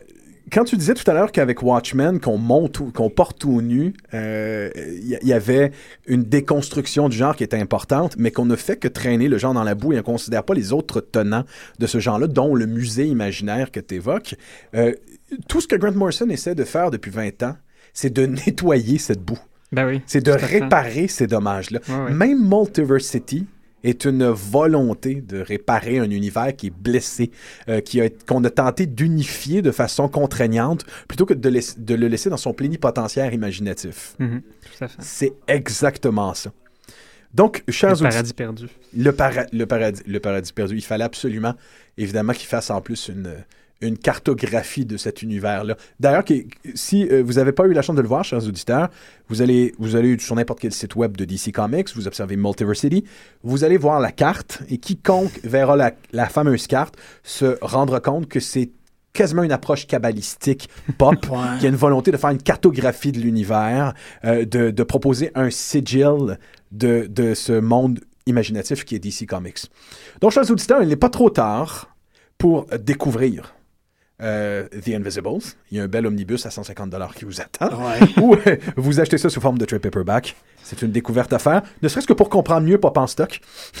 quand 0.52 0.64
tu 0.64 0.76
disais 0.76 0.94
tout 0.94 1.10
à 1.10 1.14
l'heure 1.14 1.32
qu'avec 1.32 1.62
Watchmen, 1.62 2.20
qu'on 2.20 2.36
monte, 2.36 2.92
qu'on 2.92 3.08
porte 3.08 3.38
tout 3.38 3.62
nu, 3.62 3.94
euh, 4.12 4.70
il 4.76 5.18
y, 5.22 5.26
y 5.26 5.32
avait 5.32 5.72
une 6.06 6.22
déconstruction 6.22 7.08
du 7.08 7.16
genre 7.16 7.34
qui 7.34 7.44
était 7.44 7.58
importante, 7.58 8.14
mais 8.18 8.30
qu'on 8.30 8.44
ne 8.44 8.56
fait 8.56 8.76
que 8.76 8.86
traîner 8.86 9.28
le 9.28 9.38
genre 9.38 9.54
dans 9.54 9.64
la 9.64 9.74
boue 9.74 9.92
et 9.92 9.96
on 9.96 9.98
ne 9.98 10.02
considère 10.02 10.44
pas 10.44 10.54
les 10.54 10.72
autres 10.72 11.00
tenants 11.00 11.44
de 11.78 11.86
ce 11.86 11.98
genre-là, 11.98 12.26
dont 12.26 12.54
le 12.54 12.66
musée 12.66 13.06
imaginaire 13.06 13.70
que 13.70 13.80
tu 13.80 13.94
évoques. 13.94 14.34
Tout 15.48 15.60
ce 15.60 15.68
que 15.68 15.76
Grant 15.76 15.92
Morrison 15.92 16.28
essaie 16.28 16.54
de 16.54 16.64
faire 16.64 16.90
depuis 16.90 17.10
20 17.10 17.42
ans, 17.42 17.56
c'est 17.92 18.12
de 18.12 18.26
nettoyer 18.46 18.98
cette 18.98 19.20
boue. 19.22 19.38
Ben 19.72 19.86
oui. 19.86 20.02
C'est 20.06 20.24
de 20.24 20.30
réparer 20.32 21.08
ces 21.08 21.26
dommages-là. 21.26 21.80
Ouais, 21.88 22.04
ouais. 22.04 22.10
Même 22.12 22.38
Multiversity 22.48 23.46
est 23.82 24.04
une 24.06 24.26
volonté 24.28 25.16
de 25.16 25.40
réparer 25.40 25.98
un 25.98 26.08
univers 26.10 26.54
qui 26.56 26.68
est 26.68 26.70
blessé, 26.74 27.30
euh, 27.68 27.80
qui 27.80 28.00
a, 28.00 28.08
qu'on 28.08 28.42
a 28.44 28.50
tenté 28.50 28.86
d'unifier 28.86 29.60
de 29.62 29.70
façon 29.72 30.08
contraignante, 30.08 30.86
plutôt 31.06 31.26
que 31.26 31.34
de, 31.34 31.48
laiss- 31.50 31.78
de 31.78 31.94
le 31.94 32.08
laisser 32.08 32.30
dans 32.30 32.36
son 32.38 32.54
plénipotentiaire 32.54 33.34
imaginatif. 33.34 34.14
Mhm, 34.20 34.40
Tout 34.40 34.84
à 34.84 34.88
fait. 34.88 34.96
C'est 35.00 35.32
exactement 35.48 36.32
ça. 36.34 36.50
Donc, 37.34 37.64
chers 37.68 37.96
Le 37.96 38.08
paradis 38.08 38.32
perdu. 38.32 38.68
le, 38.96 39.10
para- 39.10 39.46
le 39.52 39.66
paradis, 39.66 40.02
le 40.06 40.20
paradis 40.20 40.52
perdu. 40.52 40.76
Il 40.76 40.84
fallait 40.84 41.04
absolument, 41.04 41.54
évidemment, 41.98 42.32
qu'il 42.32 42.46
fasse 42.46 42.70
en 42.70 42.80
plus 42.80 43.08
une, 43.08 43.34
une 43.80 43.98
cartographie 43.98 44.84
de 44.86 44.96
cet 44.96 45.22
univers-là. 45.22 45.76
D'ailleurs, 46.00 46.24
si 46.74 47.08
euh, 47.08 47.22
vous 47.24 47.34
n'avez 47.34 47.52
pas 47.52 47.66
eu 47.66 47.72
la 47.72 47.82
chance 47.82 47.96
de 47.96 48.02
le 48.02 48.08
voir, 48.08 48.24
chers 48.24 48.46
auditeurs, 48.46 48.88
vous 49.28 49.42
allez, 49.42 49.74
vous 49.78 49.96
allez 49.96 50.18
sur 50.18 50.34
n'importe 50.36 50.60
quel 50.60 50.72
site 50.72 50.96
web 50.96 51.16
de 51.16 51.24
DC 51.24 51.52
Comics, 51.52 51.94
vous 51.94 52.06
observez 52.06 52.36
Multiversity, 52.36 53.04
vous 53.42 53.64
allez 53.64 53.76
voir 53.76 54.00
la 54.00 54.12
carte 54.12 54.62
et 54.70 54.78
quiconque 54.78 55.40
verra 55.44 55.76
la, 55.76 55.92
la 56.12 56.26
fameuse 56.28 56.66
carte 56.66 56.96
se 57.22 57.58
rendra 57.60 58.00
compte 58.00 58.28
que 58.28 58.40
c'est 58.40 58.70
quasiment 59.12 59.42
une 59.44 59.52
approche 59.52 59.86
kabbalistique 59.86 60.68
pop, 60.98 61.14
Ouais. 61.30 61.58
qui 61.60 61.66
a 61.66 61.68
une 61.68 61.76
volonté 61.76 62.10
de 62.10 62.16
faire 62.16 62.30
une 62.30 62.42
cartographie 62.42 63.12
de 63.12 63.20
l'univers, 63.20 63.94
euh, 64.24 64.44
de, 64.44 64.70
de 64.70 64.82
proposer 64.82 65.30
un 65.34 65.50
sigil 65.50 66.38
de, 66.72 67.06
de 67.08 67.34
ce 67.34 67.52
monde 67.52 68.00
imaginatif 68.26 68.84
qui 68.84 68.94
est 68.94 68.98
DC 68.98 69.26
Comics. 69.28 69.70
Donc, 70.20 70.32
chers 70.32 70.50
auditeurs, 70.50 70.82
il 70.82 70.88
n'est 70.88 70.96
pas 70.96 71.10
trop 71.10 71.30
tard 71.30 71.94
pour 72.38 72.66
découvrir 72.80 73.54
euh, 74.22 74.66
The 74.68 74.88
Invisibles. 74.88 75.42
Il 75.70 75.78
y 75.78 75.80
a 75.80 75.84
un 75.84 75.88
bel 75.88 76.06
omnibus 76.06 76.46
à 76.46 76.50
150 76.50 76.94
qui 77.14 77.24
vous 77.24 77.40
attend. 77.40 77.68
Ouais. 77.68 78.00
Ou 78.22 78.34
euh, 78.34 78.56
vous 78.76 79.00
achetez 79.00 79.18
ça 79.18 79.28
sous 79.28 79.40
forme 79.40 79.58
de 79.58 79.64
trade 79.64 79.80
paperback. 79.80 80.36
C'est 80.62 80.82
une 80.82 80.92
découverte 80.92 81.32
à 81.32 81.38
faire, 81.38 81.62
ne 81.82 81.88
serait-ce 81.88 82.06
que 82.06 82.14
pour 82.14 82.30
comprendre 82.30 82.66
mieux 82.66 82.78
Pop 82.78 82.96
en 82.96 83.06
stock. 83.06 83.40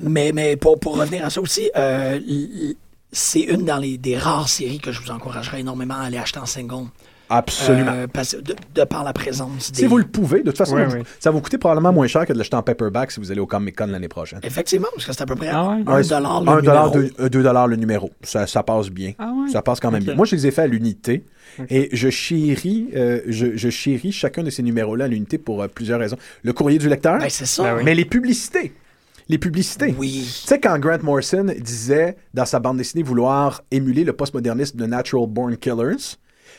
Mais, 0.00 0.30
mais 0.32 0.56
pour, 0.56 0.78
pour 0.78 0.96
revenir 0.96 1.24
à 1.24 1.28
ça 1.30 1.40
aussi, 1.40 1.70
euh, 1.76 2.20
c'est 3.10 3.40
une 3.40 3.64
dans 3.64 3.78
les 3.78 3.98
des 3.98 4.16
rares 4.16 4.48
séries 4.48 4.78
que 4.78 4.92
je 4.92 5.00
vous 5.02 5.10
encouragerais 5.10 5.60
énormément 5.60 5.94
à 5.94 6.04
aller 6.04 6.18
acheter 6.18 6.38
en 6.38 6.46
single. 6.46 6.86
Absolument. 7.30 7.92
Euh, 7.92 8.06
parce, 8.12 8.34
de, 8.34 8.54
de 8.74 8.84
par 8.84 9.04
la 9.04 9.12
présence 9.12 9.70
des... 9.72 9.78
Si 9.80 9.86
vous 9.86 9.98
le 9.98 10.04
pouvez, 10.04 10.40
de 10.40 10.46
toute 10.50 10.56
façon, 10.58 10.76
Ouais, 10.76 10.86
vous- 10.86 10.94
ouais. 10.96 11.02
ça 11.20 11.30
va 11.30 11.34
vous 11.36 11.42
coûter 11.42 11.58
probablement 11.58 11.92
moins 11.92 12.06
cher 12.06 12.24
que 12.26 12.32
de 12.32 12.38
l'acheter 12.38 12.56
en 12.56 12.62
paperback 12.62 13.10
si 13.10 13.20
vous 13.20 13.30
allez 13.30 13.40
au 13.40 13.46
Comic 13.46 13.76
Con 13.76 13.86
l'année 13.88 14.08
prochaine. 14.08 14.40
Effectivement, 14.42 14.88
parce 14.94 15.06
que 15.06 15.12
c'est 15.12 15.22
à 15.22 15.26
peu 15.26 15.34
près 15.36 15.48
Ah 15.48 15.68
ouais? 15.68 15.82
un 15.86 15.94
Ouais, 15.96 16.02
dollar 16.04 16.42
le 16.42 16.48
un 16.50 16.60
dollar, 16.62 16.90
numéro. 16.94 17.08
deux- 17.16 17.24
euh, 17.24 17.28
deux 17.28 17.42
dollars 17.42 17.66
le 17.68 17.76
numéro. 17.76 18.10
Ça, 18.22 18.46
ça 18.46 18.62
passe 18.62 18.88
bien. 18.90 19.12
Ah 19.18 19.32
ouais? 19.34 19.50
Ça 19.50 19.62
passe 19.62 19.80
quand 19.80 19.90
même 19.90 20.02
bien. 20.04 20.14
Moi, 20.14 20.26
je 20.26 20.36
les 20.36 20.46
ai 20.46 20.50
fait 20.50 20.62
à 20.62 20.66
l'unité 20.66 21.24
et 21.68 21.88
je 21.92 22.08
chéris, 22.08 22.88
euh, 22.96 23.20
je, 23.26 23.56
je 23.56 23.68
chéris 23.68 24.12
chacun 24.12 24.42
de 24.42 24.50
ces 24.50 24.62
numéros-là 24.62 25.04
à 25.06 25.08
l'unité 25.08 25.38
pour 25.38 25.62
euh, 25.62 25.68
plusieurs 25.68 25.98
raisons. 26.00 26.16
Le 26.42 26.52
courrier 26.52 26.78
du 26.78 26.88
lecteur, 26.88 27.18
Ben, 27.18 27.28
c'est 27.28 27.46
ça. 27.46 27.62
Ben 27.64 27.76
oui. 27.78 27.82
mais 27.84 27.94
les 27.94 28.04
publicités. 28.04 28.72
Les 29.28 29.36
publicités. 29.38 29.94
Oui. 29.98 30.22
Tu 30.24 30.46
sais, 30.48 30.58
quand 30.58 30.78
Grant 30.78 31.02
Morrison 31.02 31.44
disait 31.60 32.16
dans 32.32 32.46
sa 32.46 32.60
bande 32.60 32.78
dessinée 32.78 33.02
vouloir 33.02 33.60
émuler 33.70 34.04
le 34.04 34.14
postmodernisme 34.14 34.78
de 34.78 34.86
Natural 34.86 35.26
Born 35.28 35.54
Killers, 35.58 36.16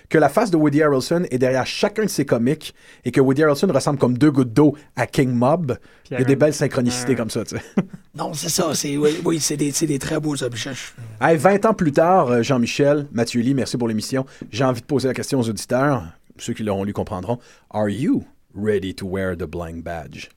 que 0.10 0.18
la 0.18 0.30
face 0.30 0.52
de 0.52 0.58
Woody 0.58 0.82
Harrelson 0.84 1.26
est 1.32 1.38
derrière 1.38 1.66
chacun 1.66 2.04
de 2.04 2.10
ses 2.10 2.26
comics 2.26 2.74
et 3.06 3.12
que 3.12 3.22
Woody 3.22 3.44
Harrelson 3.44 3.68
ressemble 3.68 4.00
comme 4.00 4.18
deux 4.18 4.32
gouttes 4.32 4.54
d'eau 4.54 4.76
à 4.96 5.08
King 5.08 5.32
Mob, 5.32 5.78
il 6.12 6.18
y 6.18 6.22
a 6.22 6.24
des 6.24 6.36
belles 6.36 6.54
synchronicités 6.54 7.16
comme 7.16 7.30
ça, 7.30 7.44
tu 7.46 7.56
sais. 7.58 7.64
Non, 8.16 8.34
c'est 8.34 8.50
ça. 8.50 8.74
C'est, 8.74 8.98
oui, 8.98 9.12
oui, 9.24 9.40
c'est 9.40 9.56
des, 9.58 9.72
c'est 9.72 9.86
des 9.86 10.00
très 10.00 10.20
beaux 10.20 10.42
objets. 10.44 10.72
Je- 10.74 11.26
Hey, 11.26 11.38
20 11.38 11.66
ans 11.66 11.74
plus 11.74 11.92
tard, 11.92 12.28
euh, 12.30 12.42
Jean-Michel, 12.42 13.08
Mathieu 13.12 13.42
Lee, 13.42 13.54
merci 13.54 13.78
pour 13.78 13.88
l'émission. 13.88 14.26
J'ai 14.52 14.64
envie 14.64 14.82
de 14.82 14.86
poser 14.86 15.08
la 15.08 15.14
question 15.14 15.40
aux 15.40 15.48
auditeurs. 15.50 16.04
Ceux 16.38 16.54
qui 16.54 16.64
l'auront 16.64 16.84
lu 16.84 16.94
comprendront. 16.94 17.38
Are 17.70 17.90
you 17.90 18.24
ready 18.56 18.94
to 18.96 19.06
wear 19.06 19.36
the 19.38 19.44
blank 19.46 19.84
badge? 19.84 20.28